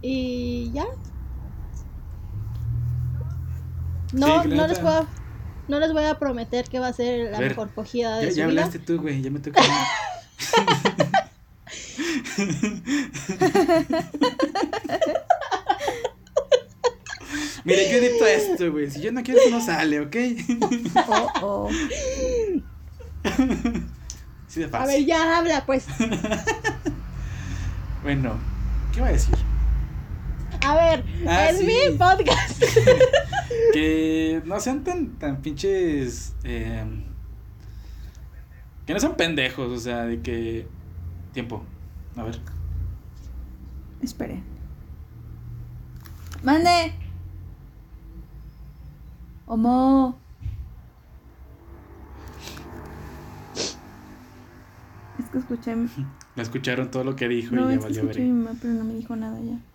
Y 0.00 0.70
ya. 0.72 0.84
No, 4.12 4.42
Sí, 4.42 4.48
no 4.50 4.66
les 4.66 4.78
puedo, 4.78 5.06
no 5.68 5.80
les 5.80 5.92
voy 5.92 6.04
a 6.04 6.18
prometer 6.18 6.68
que 6.68 6.78
va 6.78 6.88
a 6.88 6.92
ser 6.92 7.30
la 7.30 7.38
A 7.38 7.40
ver, 7.40 7.50
mejor 7.50 7.70
cogida 7.74 8.16
de 8.18 8.26
Ya, 8.26 8.30
su 8.30 8.36
ya 8.36 8.46
vida. 8.46 8.62
hablaste 8.62 8.78
tú, 8.78 9.00
güey. 9.00 9.22
Ya 9.22 9.30
me 9.30 9.40
toca. 9.40 9.60
Mira, 17.64 17.82
yo 17.90 17.96
edito 17.98 18.26
esto, 18.26 18.72
güey. 18.72 18.90
Si 18.90 19.00
yo 19.00 19.12
no 19.12 19.22
quiero, 19.22 19.40
no 19.50 19.64
sale, 19.64 20.00
¿ok? 20.00 20.16
Oh, 21.08 21.28
oh. 21.42 21.70
De 24.54 24.68
A 24.72 24.86
ver, 24.86 25.04
ya 25.04 25.38
habla, 25.38 25.64
pues. 25.66 25.86
Bueno, 28.02 28.34
¿qué 28.92 28.98
iba 28.98 29.08
a 29.08 29.12
decir? 29.12 29.34
A 30.66 30.74
ver, 30.74 31.04
Ah, 31.26 31.50
es 31.50 31.58
sí. 31.58 31.64
mi 31.64 31.96
podcast. 31.96 32.62
Que 33.72 34.42
no 34.44 34.58
sean 34.60 34.82
tan, 34.84 35.18
tan 35.18 35.40
pinches. 35.40 36.34
eh, 36.44 36.84
que 38.86 38.92
no 38.94 38.98
sean 39.00 39.14
pendejos, 39.16 39.70
o 39.70 39.78
sea, 39.78 40.04
de 40.04 40.20
que. 40.20 40.66
Tiempo. 41.32 41.62
A 42.16 42.24
ver. 42.24 42.40
Espere. 44.02 44.42
¡Mande! 46.42 46.92
¡Homo! 49.46 50.18
Que 55.32 55.38
escuché. 55.38 55.74
No 55.74 55.88
escucharon 56.36 56.90
todo 56.90 57.02
lo 57.04 57.16
que 57.16 57.26
dijo 57.28 57.54
No, 57.56 57.70
y 57.70 57.74
ya 57.74 57.78
es 57.78 57.78
que 57.78 57.84
valió 57.84 58.00
escuché 58.02 58.20
a 58.20 58.24
ver. 58.24 58.32
mi 58.32 58.38
mamá, 58.42 58.56
pero 58.60 58.74
no 58.74 58.84
me 58.84 58.94
dijo 58.94 59.16
nada 59.16 59.40
ya. 59.40 59.58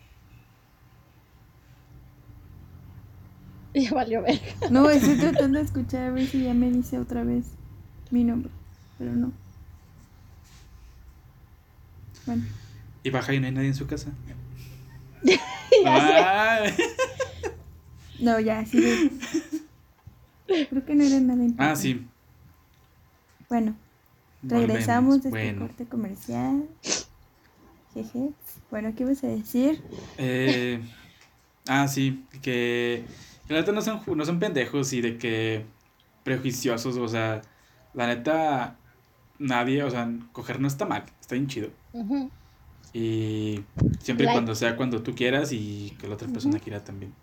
Ya 3.73 3.91
valió 3.93 4.21
ver. 4.23 4.39
No, 4.71 4.89
estoy 4.89 5.17
tratando 5.17 5.59
de 5.59 5.65
escuchar 5.65 6.03
a 6.03 6.09
ver 6.11 6.25
si 6.27 6.43
ya 6.43 6.53
me 6.53 6.71
dice 6.71 6.97
otra 6.97 7.23
vez 7.23 7.45
mi 8.09 8.23
nombre, 8.23 8.49
pero 8.97 9.11
no. 9.13 9.31
Bueno, 12.25 12.43
Y 13.03 13.09
baja 13.11 13.33
y 13.33 13.39
no 13.39 13.45
hay 13.47 13.51
nadie 13.53 13.67
en 13.69 13.75
su 13.75 13.85
casa. 13.87 14.11
Ya. 15.83 16.63
No, 18.19 18.39
ya, 18.39 18.65
sí. 18.65 19.11
Creo 20.47 20.85
que 20.85 20.95
no 20.95 21.03
era 21.03 21.19
nada 21.19 21.43
importante. 21.43 21.63
Ah, 21.63 21.75
sí. 21.75 22.07
Bueno, 23.49 23.75
volvemos. 24.41 24.67
regresamos 24.67 25.23
de 25.23 25.29
este 25.29 25.29
Bueno. 25.29 25.59
corte 25.59 25.85
comercial. 25.87 26.69
Jeje. 27.93 28.31
Bueno, 28.69 28.93
¿qué 28.95 29.03
ibas 29.03 29.23
a 29.23 29.27
decir? 29.27 29.81
Eh, 30.17 30.81
ah, 31.67 31.87
sí, 31.87 32.25
que 32.41 33.05
la 33.47 33.57
neta 33.57 33.71
no 33.71 33.81
son, 33.81 34.01
no 34.15 34.25
son 34.25 34.39
pendejos 34.39 34.93
y 34.93 35.01
de 35.01 35.17
que 35.17 35.65
prejuiciosos, 36.23 36.97
o 36.97 37.07
sea, 37.07 37.41
la 37.93 38.07
neta, 38.07 38.77
nadie, 39.39 39.83
o 39.83 39.89
sea, 39.89 40.09
coger 40.33 40.59
no 40.59 40.67
está 40.67 40.85
mal, 40.85 41.05
está 41.21 41.35
bien 41.35 41.47
chido. 41.47 41.69
Y 42.93 43.63
siempre 43.99 44.25
y 44.25 44.27
Like. 44.27 44.33
cuando 44.33 44.55
sea 44.55 44.75
cuando 44.75 45.01
tú 45.03 45.15
quieras 45.15 45.51
y 45.51 45.95
que 45.99 46.07
la 46.07 46.15
otra 46.15 46.27
persona 46.27 46.59
quiera 46.59 46.83
también. 46.83 47.13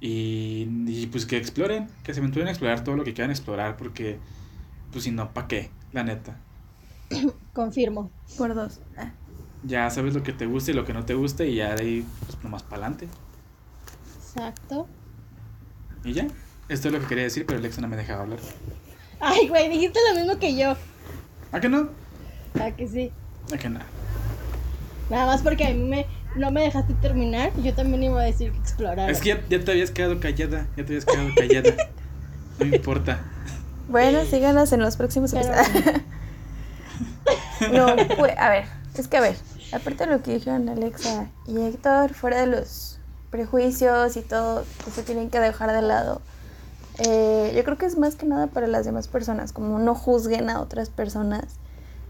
Y, 0.00 0.66
y 0.86 1.06
pues 1.06 1.26
que 1.26 1.36
exploren, 1.36 1.88
que 2.02 2.12
se 2.12 2.20
aventuren 2.20 2.48
a 2.48 2.50
explorar 2.50 2.82
todo 2.82 2.96
lo 2.96 3.04
que 3.04 3.14
quieran 3.14 3.30
explorar, 3.30 3.76
porque 3.76 4.18
pues 4.92 5.04
si 5.04 5.10
no, 5.10 5.32
¿pa' 5.32 5.48
qué? 5.48 5.70
La 5.92 6.04
neta. 6.04 6.36
Confirmo. 7.52 8.10
Por 8.38 8.54
dos. 8.54 8.80
Ah, 8.96 9.10
Ya 9.64 9.90
sabes 9.90 10.14
lo 10.14 10.22
que 10.22 10.32
te 10.32 10.46
gusta 10.46 10.70
y 10.70 10.74
lo 10.74 10.84
que 10.84 10.92
no 10.92 11.04
te 11.04 11.14
gusta 11.14 11.44
y 11.44 11.56
ya 11.56 11.74
de 11.74 11.82
ahí 11.82 12.06
pues 12.26 12.42
nomás 12.44 12.62
para 12.62 12.82
adelante. 12.86 13.08
Exacto. 14.22 14.86
Y 16.04 16.12
ya, 16.12 16.26
esto 16.68 16.88
es 16.88 16.94
lo 16.94 17.00
que 17.00 17.06
quería 17.06 17.24
decir, 17.24 17.44
pero 17.46 17.58
Alexa 17.58 17.80
no 17.80 17.88
me 17.88 17.96
dejaba 17.96 18.22
hablar. 18.22 18.38
Ay, 19.20 19.48
güey, 19.48 19.68
dijiste 19.68 19.98
lo 20.12 20.18
mismo 20.20 20.38
que 20.38 20.56
yo. 20.56 20.74
¿A 21.52 21.60
que 21.60 21.68
no? 21.68 21.90
Ah, 22.60 22.70
que 22.70 22.88
sí. 22.88 23.12
¿A 23.52 23.56
que 23.58 23.68
nada? 23.68 23.86
Nada 25.10 25.26
más 25.26 25.42
porque 25.42 25.64
a 25.66 25.70
mí 25.70 25.84
me, 25.84 26.06
no 26.36 26.50
me 26.50 26.62
dejaste 26.62 26.94
terminar. 26.94 27.52
Yo 27.62 27.74
también 27.74 28.02
iba 28.04 28.20
a 28.20 28.24
decir 28.24 28.50
que 28.52 28.58
explorara. 28.58 29.10
Es 29.10 29.20
que 29.20 29.28
ya, 29.30 29.46
ya 29.48 29.62
te 29.62 29.70
habías 29.70 29.90
quedado 29.90 30.18
callada, 30.18 30.66
ya 30.76 30.84
te 30.84 30.92
habías 30.92 31.04
quedado 31.04 31.28
callada. 31.36 31.74
No 32.58 32.66
me 32.66 32.76
importa. 32.76 33.24
Bueno, 33.92 34.24
síganos 34.24 34.72
en 34.72 34.80
los 34.80 34.96
próximos 34.96 35.32
Pero- 35.32 35.52
no, 37.72 37.86
pues, 38.18 38.36
a 38.38 38.48
ver, 38.48 38.64
es 38.96 39.06
que 39.06 39.18
a 39.18 39.20
ver, 39.20 39.36
aparte 39.72 40.06
de 40.06 40.12
lo 40.12 40.22
que 40.22 40.34
dijeron 40.34 40.68
Alexa 40.68 41.28
y 41.46 41.60
Héctor, 41.60 42.14
fuera 42.14 42.40
de 42.40 42.46
los 42.46 42.98
prejuicios 43.30 44.16
y 44.16 44.22
todo 44.22 44.64
que 44.84 44.90
se 44.90 45.02
tienen 45.02 45.30
que 45.30 45.38
dejar 45.38 45.72
de 45.72 45.82
lado, 45.82 46.20
eh, 46.98 47.52
yo 47.54 47.64
creo 47.64 47.78
que 47.78 47.86
es 47.86 47.96
más 47.96 48.16
que 48.16 48.26
nada 48.26 48.48
para 48.48 48.66
las 48.66 48.84
demás 48.84 49.08
personas, 49.08 49.52
como 49.52 49.78
no 49.78 49.94
juzguen 49.94 50.50
a 50.50 50.60
otras 50.60 50.90
personas 50.90 51.44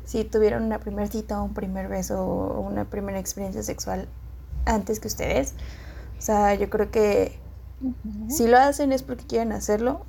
si 0.04 0.24
tuvieron 0.24 0.64
una 0.64 0.78
primera 0.78 1.06
cita 1.08 1.40
o 1.40 1.44
un 1.44 1.54
primer 1.54 1.88
beso 1.88 2.24
o 2.24 2.60
una 2.60 2.84
primera 2.84 3.18
experiencia 3.18 3.62
sexual 3.62 4.08
antes 4.64 4.98
que 5.00 5.08
ustedes. 5.08 5.54
O 6.18 6.22
sea, 6.22 6.54
yo 6.54 6.70
creo 6.70 6.90
que 6.90 7.38
si 8.28 8.46
lo 8.48 8.58
hacen 8.58 8.92
es 8.92 9.02
porque 9.02 9.26
quieren 9.26 9.52
hacerlo. 9.52 10.04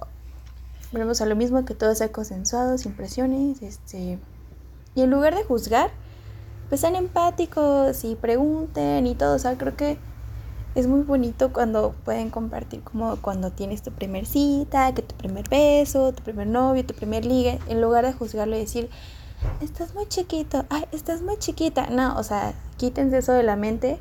Volvemos 0.94 1.22
a 1.22 1.26
lo 1.26 1.36
mismo, 1.36 1.65
que 1.65 1.74
todo 1.74 1.95
sea 1.95 2.11
consensuado, 2.11 2.78
sin 2.78 2.94
presiones. 2.94 3.64
Este, 3.64 4.20
y 4.94 5.02
en 5.02 5.10
lugar 5.10 5.36
de 5.36 5.44
juzgar, 5.44 5.90
pues 6.70 6.82
sean 6.82 6.95
empáticos 6.95 8.03
y 8.03 8.14
pregunten 8.14 9.07
y 9.07 9.15
todo. 9.15 9.36
O 9.36 9.40
sea, 9.40 9.57
creo 9.57 9.76
que 9.76 9.98
es 10.76 10.86
muy 10.86 11.02
bonito 11.02 11.52
cuando 11.52 11.95
pueden 12.06 12.30
compartir 12.30 12.82
como 12.82 13.15
cuando 13.18 13.52
tienes 13.52 13.82
tu 13.82 13.91
primer 13.91 14.28
cita, 14.28 14.94
que 14.94 15.02
tu 15.02 15.15
primer 15.15 15.49
beso, 15.49 16.14
tu 16.14 16.22
primer 16.24 16.45
novio, 16.45 16.86
tu 16.86 16.94
primer 16.94 17.26
ligue, 17.26 17.60
en 17.68 17.82
lugar 17.82 18.06
de 18.06 18.14
juzgarlo 18.14 18.56
y 18.56 18.60
decir, 18.60 18.90
estás 19.61 19.95
muy 19.95 20.07
chiquito, 20.07 20.65
ay, 20.70 20.86
estás 20.91 21.24
muy 21.24 21.38
chiquita. 21.38 21.88
No, 21.88 22.18
o 22.20 22.24
sea, 22.24 22.53
quítense 22.78 23.18
eso 23.18 23.34
de 23.34 23.44
la 23.44 23.56
mente. 23.56 23.99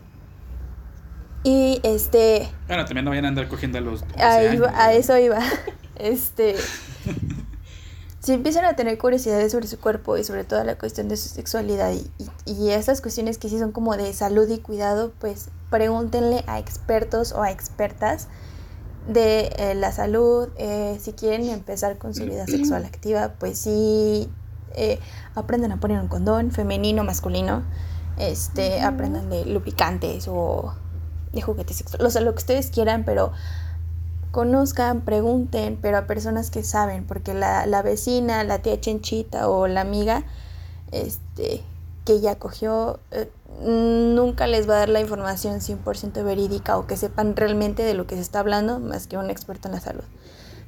Y 1.44 1.80
este, 1.82 2.48
Bueno, 2.68 2.84
también 2.84 3.04
no 3.04 3.10
vayan 3.10 3.24
a 3.24 3.28
andar 3.28 3.48
cogiendo 3.48 3.78
a 3.78 3.80
los 3.80 4.02
12 4.02 4.22
a, 4.22 4.34
años, 4.34 4.54
iba- 4.54 4.68
a 4.68 4.70
¿verdad? 4.72 4.94
eso 4.94 5.18
iba. 5.18 5.38
Este. 5.96 6.56
si 8.20 8.32
empiezan 8.32 8.64
a 8.64 8.74
tener 8.76 8.98
curiosidades 8.98 9.52
sobre 9.52 9.66
su 9.66 9.78
cuerpo 9.78 10.16
y 10.16 10.24
sobre 10.24 10.44
toda 10.44 10.64
la 10.64 10.76
cuestión 10.78 11.08
de 11.08 11.16
su 11.16 11.28
sexualidad 11.28 11.92
y, 11.92 12.10
y, 12.46 12.52
y 12.52 12.70
esas 12.70 13.00
cuestiones 13.00 13.38
que 13.38 13.48
sí 13.48 13.58
son 13.58 13.72
como 13.72 13.96
de 13.96 14.12
salud 14.12 14.48
y 14.48 14.58
cuidado, 14.58 15.12
pues 15.20 15.48
pregúntenle 15.70 16.44
a 16.46 16.58
expertos 16.58 17.32
o 17.32 17.42
a 17.42 17.50
expertas 17.50 18.28
de 19.08 19.52
eh, 19.56 19.74
la 19.74 19.90
salud. 19.92 20.48
eh, 20.56 20.96
si 21.00 21.12
quieren 21.12 21.48
empezar 21.48 21.98
con 21.98 22.14
su 22.14 22.24
vida 22.24 22.46
sexual 22.46 22.84
activa, 22.84 23.34
pues 23.40 23.58
sí. 23.58 24.28
eh, 24.74 24.98
aprendan 25.34 25.72
a 25.72 25.80
poner 25.80 25.98
un 26.00 26.08
condón, 26.08 26.52
femenino, 26.52 27.02
masculino. 27.04 27.64
Este, 28.18 28.80
aprendan 28.82 29.28
de 29.30 29.44
lubricantes 29.46 30.26
o 30.28 30.74
de 31.32 31.42
juguetes 31.42 31.76
sexuales, 31.76 32.06
o 32.06 32.10
sea, 32.10 32.22
lo 32.22 32.32
que 32.32 32.38
ustedes 32.38 32.70
quieran, 32.70 33.04
pero 33.04 33.32
conozcan, 34.32 35.02
pregunten, 35.02 35.78
pero 35.80 35.98
a 35.98 36.06
personas 36.06 36.50
que 36.50 36.62
saben, 36.62 37.04
porque 37.04 37.34
la, 37.34 37.66
la 37.66 37.82
vecina, 37.82 38.42
la 38.44 38.60
tía 38.60 38.80
Chenchita 38.80 39.48
o 39.48 39.66
la 39.68 39.82
amiga, 39.82 40.24
este, 40.90 41.62
que 42.04 42.20
ya 42.20 42.36
cogió, 42.36 42.98
eh, 43.10 43.30
nunca 43.62 44.46
les 44.46 44.68
va 44.68 44.76
a 44.76 44.78
dar 44.78 44.88
la 44.88 45.00
información 45.00 45.60
100% 45.60 46.24
verídica 46.24 46.78
o 46.78 46.86
que 46.86 46.96
sepan 46.96 47.36
realmente 47.36 47.82
de 47.82 47.94
lo 47.94 48.06
que 48.06 48.16
se 48.16 48.22
está 48.22 48.40
hablando, 48.40 48.80
más 48.80 49.06
que 49.06 49.18
un 49.18 49.30
experto 49.30 49.68
en 49.68 49.74
la 49.74 49.80
salud. 49.80 50.04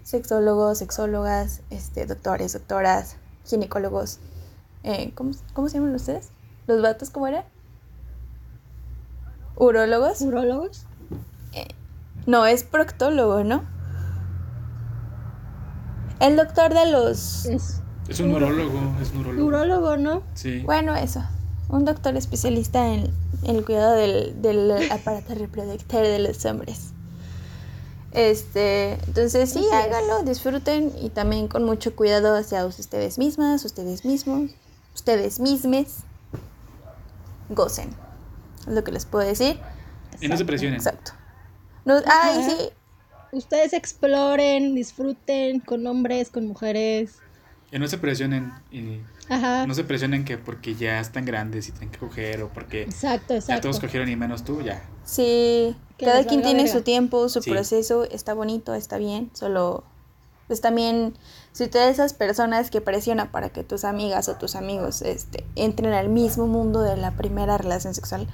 Sexólogos, 0.02 0.78
sexólogas, 0.78 1.62
este, 1.70 2.06
doctores, 2.06 2.52
doctoras, 2.52 3.16
ginecólogos, 3.46 4.18
eh, 4.82 5.12
¿cómo, 5.14 5.32
¿cómo 5.54 5.68
se 5.68 5.78
llaman 5.78 5.94
ustedes? 5.94 6.28
¿Los 6.66 6.82
vatos 6.82 7.08
cómo 7.10 7.26
era? 7.26 7.46
¿Urólogos? 9.56 10.20
¿Urólogos? 10.22 10.84
No, 12.26 12.46
es 12.46 12.64
proctólogo, 12.64 13.44
¿no? 13.44 13.62
El 16.20 16.36
doctor 16.36 16.72
de 16.72 16.90
los... 16.90 17.44
Es 17.46 17.80
Es 18.08 18.20
un 18.20 18.28
neurólogo, 18.30 18.78
es 19.02 19.12
neurólogo. 19.12 19.46
urólogo, 19.46 19.96
¿no? 19.98 20.22
Sí. 20.34 20.60
Bueno, 20.60 20.94
eso. 20.96 21.22
Un 21.68 21.84
doctor 21.84 22.16
especialista 22.16 22.86
en, 22.92 23.10
el 23.42 23.64
cuidado 23.64 23.94
del, 23.94 24.40
del 24.40 24.90
aparato 24.90 25.34
reproductor 25.34 26.02
de 26.02 26.18
los 26.18 26.44
hombres. 26.46 26.92
Este, 28.12 28.94
entonces 29.06 29.50
sí, 29.50 29.58
Así 29.58 29.66
es. 29.66 29.72
háganlo, 29.72 30.22
disfruten 30.22 30.92
y 31.02 31.10
también 31.10 31.48
con 31.48 31.64
mucho 31.64 31.94
cuidado 31.96 32.36
hacia 32.36 32.64
ustedes 32.64 33.18
mismas, 33.18 33.64
ustedes 33.64 34.04
mismos, 34.04 34.52
ustedes 34.94 35.40
mismes. 35.40 35.96
Gocen. 37.50 37.90
Es 38.66 38.72
lo 38.72 38.82
que 38.84 38.92
les 38.92 39.06
puedo 39.06 39.26
decir. 39.26 39.58
Y 40.20 40.28
no 40.28 40.36
se 40.36 40.44
presionen. 40.44 40.76
Exacto. 40.76 41.12
No, 41.84 41.94
ay, 41.96 42.38
Ajá. 42.38 42.42
sí. 42.42 42.56
Ustedes 43.32 43.72
exploren, 43.72 44.74
disfruten 44.74 45.60
con 45.60 45.86
hombres, 45.86 46.30
con 46.30 46.46
mujeres. 46.46 47.18
Y 47.72 47.78
no 47.78 47.88
se 47.88 47.98
presionen. 47.98 48.52
Y 48.70 49.00
Ajá. 49.28 49.66
no 49.66 49.74
se 49.74 49.82
presionen 49.84 50.24
que 50.24 50.38
porque 50.38 50.76
ya 50.76 51.00
están 51.00 51.24
grandes 51.24 51.68
y 51.68 51.72
tienen 51.72 51.90
que 51.90 51.98
coger 51.98 52.42
o 52.42 52.48
porque 52.50 52.82
Exacto, 52.82 53.34
ya 53.34 53.38
exacto. 53.40 53.62
todos 53.62 53.80
cogieron 53.80 54.08
y 54.08 54.16
menos 54.16 54.44
tú, 54.44 54.62
ya. 54.62 54.84
Sí, 55.04 55.76
Que 55.98 56.06
cada 56.06 56.24
quien 56.24 56.42
tiene 56.42 56.62
verga. 56.62 56.78
su 56.78 56.82
tiempo, 56.82 57.28
su 57.28 57.42
Sí. 57.42 57.50
proceso, 57.50 58.04
está 58.04 58.34
bonito, 58.34 58.74
está 58.74 58.98
bien, 58.98 59.30
solo 59.34 59.84
pues 60.46 60.60
también 60.60 61.14
si 61.54 61.68
tú 61.68 61.78
eres 61.78 61.92
esas 61.92 62.14
personas 62.14 62.68
que 62.68 62.80
presionan 62.80 63.30
para 63.30 63.48
que 63.48 63.62
tus 63.62 63.84
amigas 63.84 64.28
o 64.28 64.34
tus 64.34 64.56
amigos 64.56 65.02
este 65.02 65.46
entren 65.54 65.92
al 65.92 66.08
mismo 66.08 66.48
mundo 66.48 66.82
de 66.82 66.96
la 66.96 67.12
primera 67.12 67.56
relación 67.56 67.94
sexual, 67.94 68.26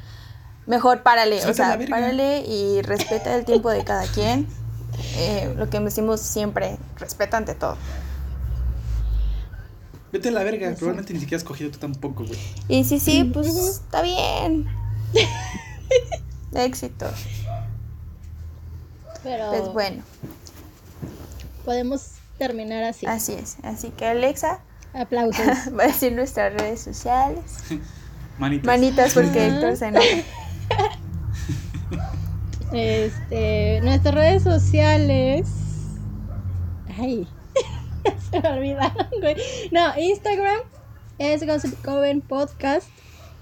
mejor 0.67 1.03
párale, 1.03 1.45
o 1.45 1.53
sea, 1.53 1.79
párale 1.91 2.41
y 2.47 2.81
respeta 2.81 3.37
el 3.37 3.45
tiempo 3.45 3.69
de 3.71 3.85
cada 3.85 4.07
quien. 4.07 4.49
Eh, 5.17 5.55
lo 5.57 5.69
que 5.69 5.79
decimos 5.81 6.21
siempre, 6.21 6.79
respeta 6.97 7.37
ante 7.37 7.55
todo. 7.55 7.77
Vete 10.13 10.31
a 10.31 10.33
la 10.33 10.43
verga, 10.43 10.75
probablemente 10.75 11.13
ni 11.13 11.21
siquiera 11.21 11.37
has 11.37 11.45
cogido 11.45 11.71
tú 11.71 11.79
tampoco, 11.79 12.25
güey. 12.25 12.39
Y 12.69 12.85
sí, 12.85 12.99
sí, 12.99 13.25
pues 13.25 13.49
está 13.49 14.01
bien. 14.01 14.67
Éxito. 16.55 17.07
Pero 19.23 19.51
Pues 19.51 19.73
bueno, 19.75 20.03
podemos 21.67 22.20
terminar 22.41 22.83
así. 22.85 23.07
así 23.07 23.35
es. 23.35 23.59
Así 23.63 23.91
que 23.91 24.07
Alexa, 24.07 24.61
Aplausos. 24.95 25.47
Va 25.79 25.85
a 25.85 25.87
decir 25.87 26.13
nuestras 26.13 26.55
redes 26.55 26.81
sociales. 26.81 27.63
Manitas. 28.39 28.67
Manitas 28.67 29.15
porque. 29.15 29.47
Héctor 29.49 29.77
se 29.77 29.87
enoja. 29.87 30.07
Este, 32.73 33.81
nuestras 33.83 34.15
redes 34.15 34.43
sociales. 34.43 35.49
Ay, 36.99 37.29
se 38.31 38.41
me 38.41 38.49
olvidaron, 38.49 39.09
güey. 39.21 39.37
No, 39.71 39.93
Instagram 39.99 40.61
es 41.19 41.47
Gossip 41.47 41.75
Coven 41.85 42.21
Podcast. 42.21 42.89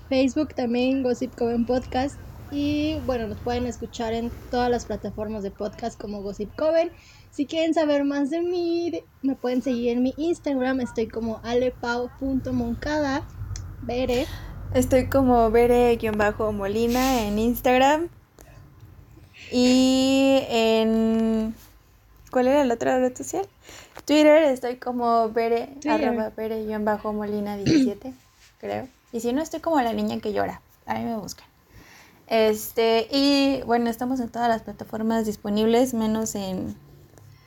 Facebook 0.09 0.55
también 0.55 1.03
Gossip 1.03 1.35
Coven 1.37 1.67
Podcast. 1.67 2.19
Y 2.51 2.99
bueno, 3.05 3.29
nos 3.29 3.39
pueden 3.39 3.67
escuchar 3.67 4.15
en 4.15 4.31
todas 4.51 4.71
las 4.71 4.87
plataformas 4.87 5.43
de 5.43 5.51
podcast 5.51 6.01
como 6.01 6.23
Gossip 6.23 6.55
Coven. 6.57 6.91
Si 7.31 7.47
quieren 7.47 7.75
saber 7.75 8.05
más 8.05 8.31
de 8.31 8.43
mí, 8.43 9.05
me 9.23 9.37
pueden 9.37 9.63
seguir 9.63 9.91
en 9.91 10.03
mi 10.03 10.15
Instagram. 10.17 10.81
Estoy 10.81 11.09
como 11.09 11.41
alepau.moncada. 11.45 13.23
Veré. 13.83 14.27
Estoy 14.75 15.09
como 15.09 15.51
Bere-Molina 15.51 17.23
en 17.23 17.39
Instagram. 17.39 18.09
Y 19.51 20.41
en... 20.49 21.55
¿Cuál 22.31 22.49
era 22.49 22.65
la 22.65 22.75
otra 22.75 22.99
red 22.99 23.17
social? 23.17 23.47
Twitter 24.05 24.43
estoy 24.45 24.77
como 24.77 25.31
Bere, 25.31 25.69
arroba 25.89 26.31
Bere, 26.37 26.65
guion 26.65 26.85
bajo 26.85 27.13
Molina 27.13 27.57
17, 27.57 28.15
creo. 28.59 28.89
Y 29.13 29.21
si 29.21 29.33
no, 29.33 29.43
estoy 29.43 29.61
como 29.61 29.81
la 29.81 29.93
niña 29.93 30.19
que 30.19 30.33
llora. 30.33 30.61
Ahí 30.87 31.05
me 31.05 31.17
buscan. 31.17 31.47
Este, 32.27 33.07
y 33.11 33.63
bueno, 33.67 33.89
estamos 33.89 34.21
en 34.21 34.29
todas 34.29 34.49
las 34.49 34.63
plataformas 34.63 35.27
disponibles, 35.27 35.95
menos 35.95 36.35
en 36.35 36.75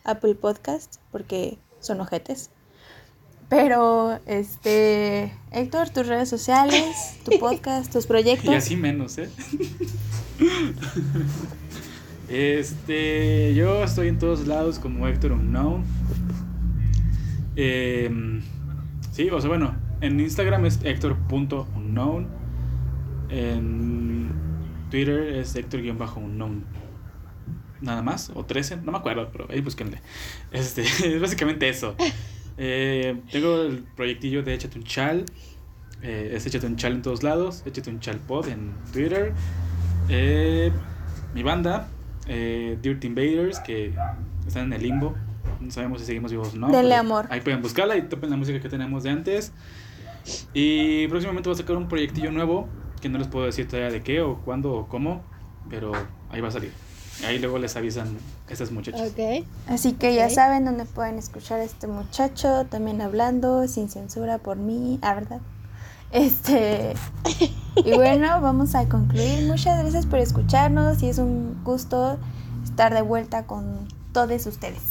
Apple 0.03 0.36
Podcast, 0.36 0.95
porque 1.11 1.57
son 1.80 2.02
ojetes. 2.02 2.49
Pero, 3.49 4.18
este, 4.28 5.34
Héctor, 5.52 5.90
tus 5.90 6.07
redes 6.07 6.30
sociales, 6.30 7.18
tu 7.26 7.38
podcast, 7.40 7.91
tus 7.91 8.07
proyectos. 8.07 8.49
Y 8.49 8.56
así 8.56 8.78
menos, 8.78 9.18
¿eh? 9.18 9.30
Este, 12.30 13.53
yo 13.56 13.84
estoy 13.84 14.07
en 14.07 14.18
todos 14.18 14.48
lados 14.48 14.80
como 14.80 15.06
Héctor 15.06 15.34
Unknown. 15.34 15.84
Em, 17.57 18.41
sí, 19.11 19.30
o 19.30 19.41
sea, 19.41 19.49
bueno, 19.49 19.76
en 19.99 20.18
Instagram 20.18 20.65
es 20.65 20.80
Héctor.unknown. 20.82 22.28
En 23.30 24.30
Twitter 24.90 25.36
es 25.36 25.56
Héctor-unknown. 25.56 26.64
Nada 27.82 28.02
más, 28.02 28.32
o 28.36 28.45
13, 28.45 28.78
no 28.78 28.91
me 28.91 28.99
acuerdo, 28.99 29.30
pero 29.32 29.48
ahí 29.49 29.62
búsquenle. 29.62 29.99
Este, 30.52 30.82
es 31.16 31.22
básicamente 31.22 31.68
eso. 31.68 31.95
Eh, 32.58 33.20
tengo 33.32 33.62
el 33.64 33.84
proyectillo 33.95 34.44
de 34.44 34.53
Échate 34.53 34.78
un 34.78 34.84
Chal. 34.84 35.26
Eh, 36.03 36.34
es 36.36 36.45
Échate 36.45 36.68
un 36.68 36.76
Chal 36.76 36.94
en 36.94 37.02
todos 37.02 37.24
lados. 37.24 37.64
Échate 37.66 37.90
un 37.90 37.99
Chal 37.99 38.18
Pod 38.18 38.48
en 38.48 38.74
Twitter. 38.94 39.34
Eh, 40.10 40.72
mi 41.34 41.44
banda, 41.44 41.88
eh, 42.28 42.78
Dirt 42.82 43.03
Invaders, 43.03 43.60
que 43.60 43.94
están 44.45 44.66
en 44.66 44.74
el 44.74 44.84
limbo. 44.84 45.16
No 45.60 45.72
sabemos 45.72 46.02
si 46.02 46.08
seguimos 46.08 46.32
vivos 46.32 46.53
o 46.53 46.58
no. 46.58 46.70
Denle 46.70 46.95
amor. 46.95 47.28
Ahí 47.30 47.41
pueden 47.41 47.62
buscarla 47.62 47.98
y 47.98 48.03
topen 48.03 48.30
la 48.30 48.38
música 48.38 48.60
que 48.60 48.70
tenemos 48.70 49.03
de 49.03 49.10
antes. 49.10 49.53
Y 50.53 51.08
próximamente 51.08 51.49
voy 51.49 51.56
a 51.56 51.58
sacar 51.58 51.78
un 51.78 51.88
proyectillo 51.88 52.32
nuevo 52.32 52.68
que 53.02 53.10
no 53.10 53.18
les 53.18 53.28
puedo 53.28 53.45
decir 53.45 53.68
todavía 53.68 53.91
de 53.91 54.02
qué 54.02 54.22
o 54.22 54.38
cuándo 54.38 54.74
o 54.74 54.88
cómo, 54.88 55.24
pero 55.70 55.91
ahí 56.30 56.41
va 56.41 56.49
a 56.49 56.52
salir. 56.52 56.72
Ahí 57.26 57.40
luego 57.40 57.58
les 57.60 57.76
avisan 57.76 58.18
estas 58.50 58.72
muchachas. 58.72 59.10
Ok. 59.12 59.46
Así 59.68 59.94
que 59.94 60.16
ya 60.16 60.30
saben 60.30 60.66
dónde 60.66 60.86
pueden 60.86 61.18
escuchar 61.18 61.60
a 61.60 61.64
este 61.64 61.88
muchacho, 61.88 62.66
también 62.70 63.02
hablando, 63.02 63.68
sin 63.68 63.90
censura 63.90 64.38
por 64.38 64.58
mí, 64.58 65.00
ah, 65.02 65.14
¿verdad? 65.14 65.42
Este. 66.12 66.94
Y 67.74 67.94
bueno, 67.94 68.42
vamos 68.42 68.76
a 68.76 68.90
concluir. 68.90 69.48
Muchas 69.48 69.80
gracias 69.80 70.06
por 70.06 70.20
escucharnos 70.20 71.02
y 71.04 71.08
es 71.08 71.20
un 71.20 71.64
gusto 71.64 72.20
estar 72.66 72.94
de 72.94 73.02
vuelta 73.02 73.46
con 73.46 73.88
todos 74.12 74.46
ustedes. 74.46 74.82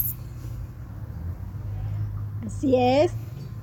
Así 2.46 2.74
es. 2.76 3.12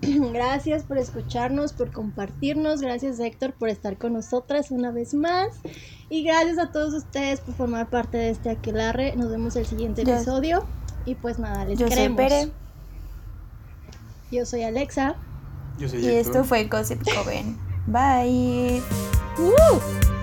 Gracias 0.33 0.83
por 0.83 0.97
escucharnos, 0.99 1.73
por 1.73 1.91
compartirnos. 1.91 2.81
Gracias 2.81 3.19
Héctor 3.19 3.53
por 3.53 3.69
estar 3.69 3.97
con 3.97 4.13
nosotras 4.13 4.69
una 4.71 4.91
vez 4.91 5.13
más. 5.13 5.49
Y 6.09 6.23
gracias 6.23 6.57
a 6.57 6.71
todos 6.71 6.93
ustedes 6.93 7.41
por 7.41 7.55
formar 7.55 7.89
parte 7.89 8.17
de 8.17 8.29
este 8.29 8.49
aquelarre. 8.49 9.15
Nos 9.15 9.29
vemos 9.29 9.55
el 9.55 9.65
siguiente 9.65 10.03
episodio. 10.03 10.65
Y 11.05 11.15
pues 11.15 11.39
nada, 11.39 11.65
les 11.65 11.79
Yo 11.79 11.87
soy 11.87 11.95
queremos. 11.95 12.17
Pere 12.17 12.51
Yo 14.31 14.45
soy 14.45 14.63
Alexa. 14.63 15.15
Yo 15.77 15.89
soy 15.89 15.99
y 15.99 16.07
Héctor. 16.07 16.19
esto 16.19 16.43
fue 16.43 16.65
Gossip 16.65 17.01
Coven. 17.13 17.57
Bye. 17.87 18.81
¡Uh! 19.37 20.16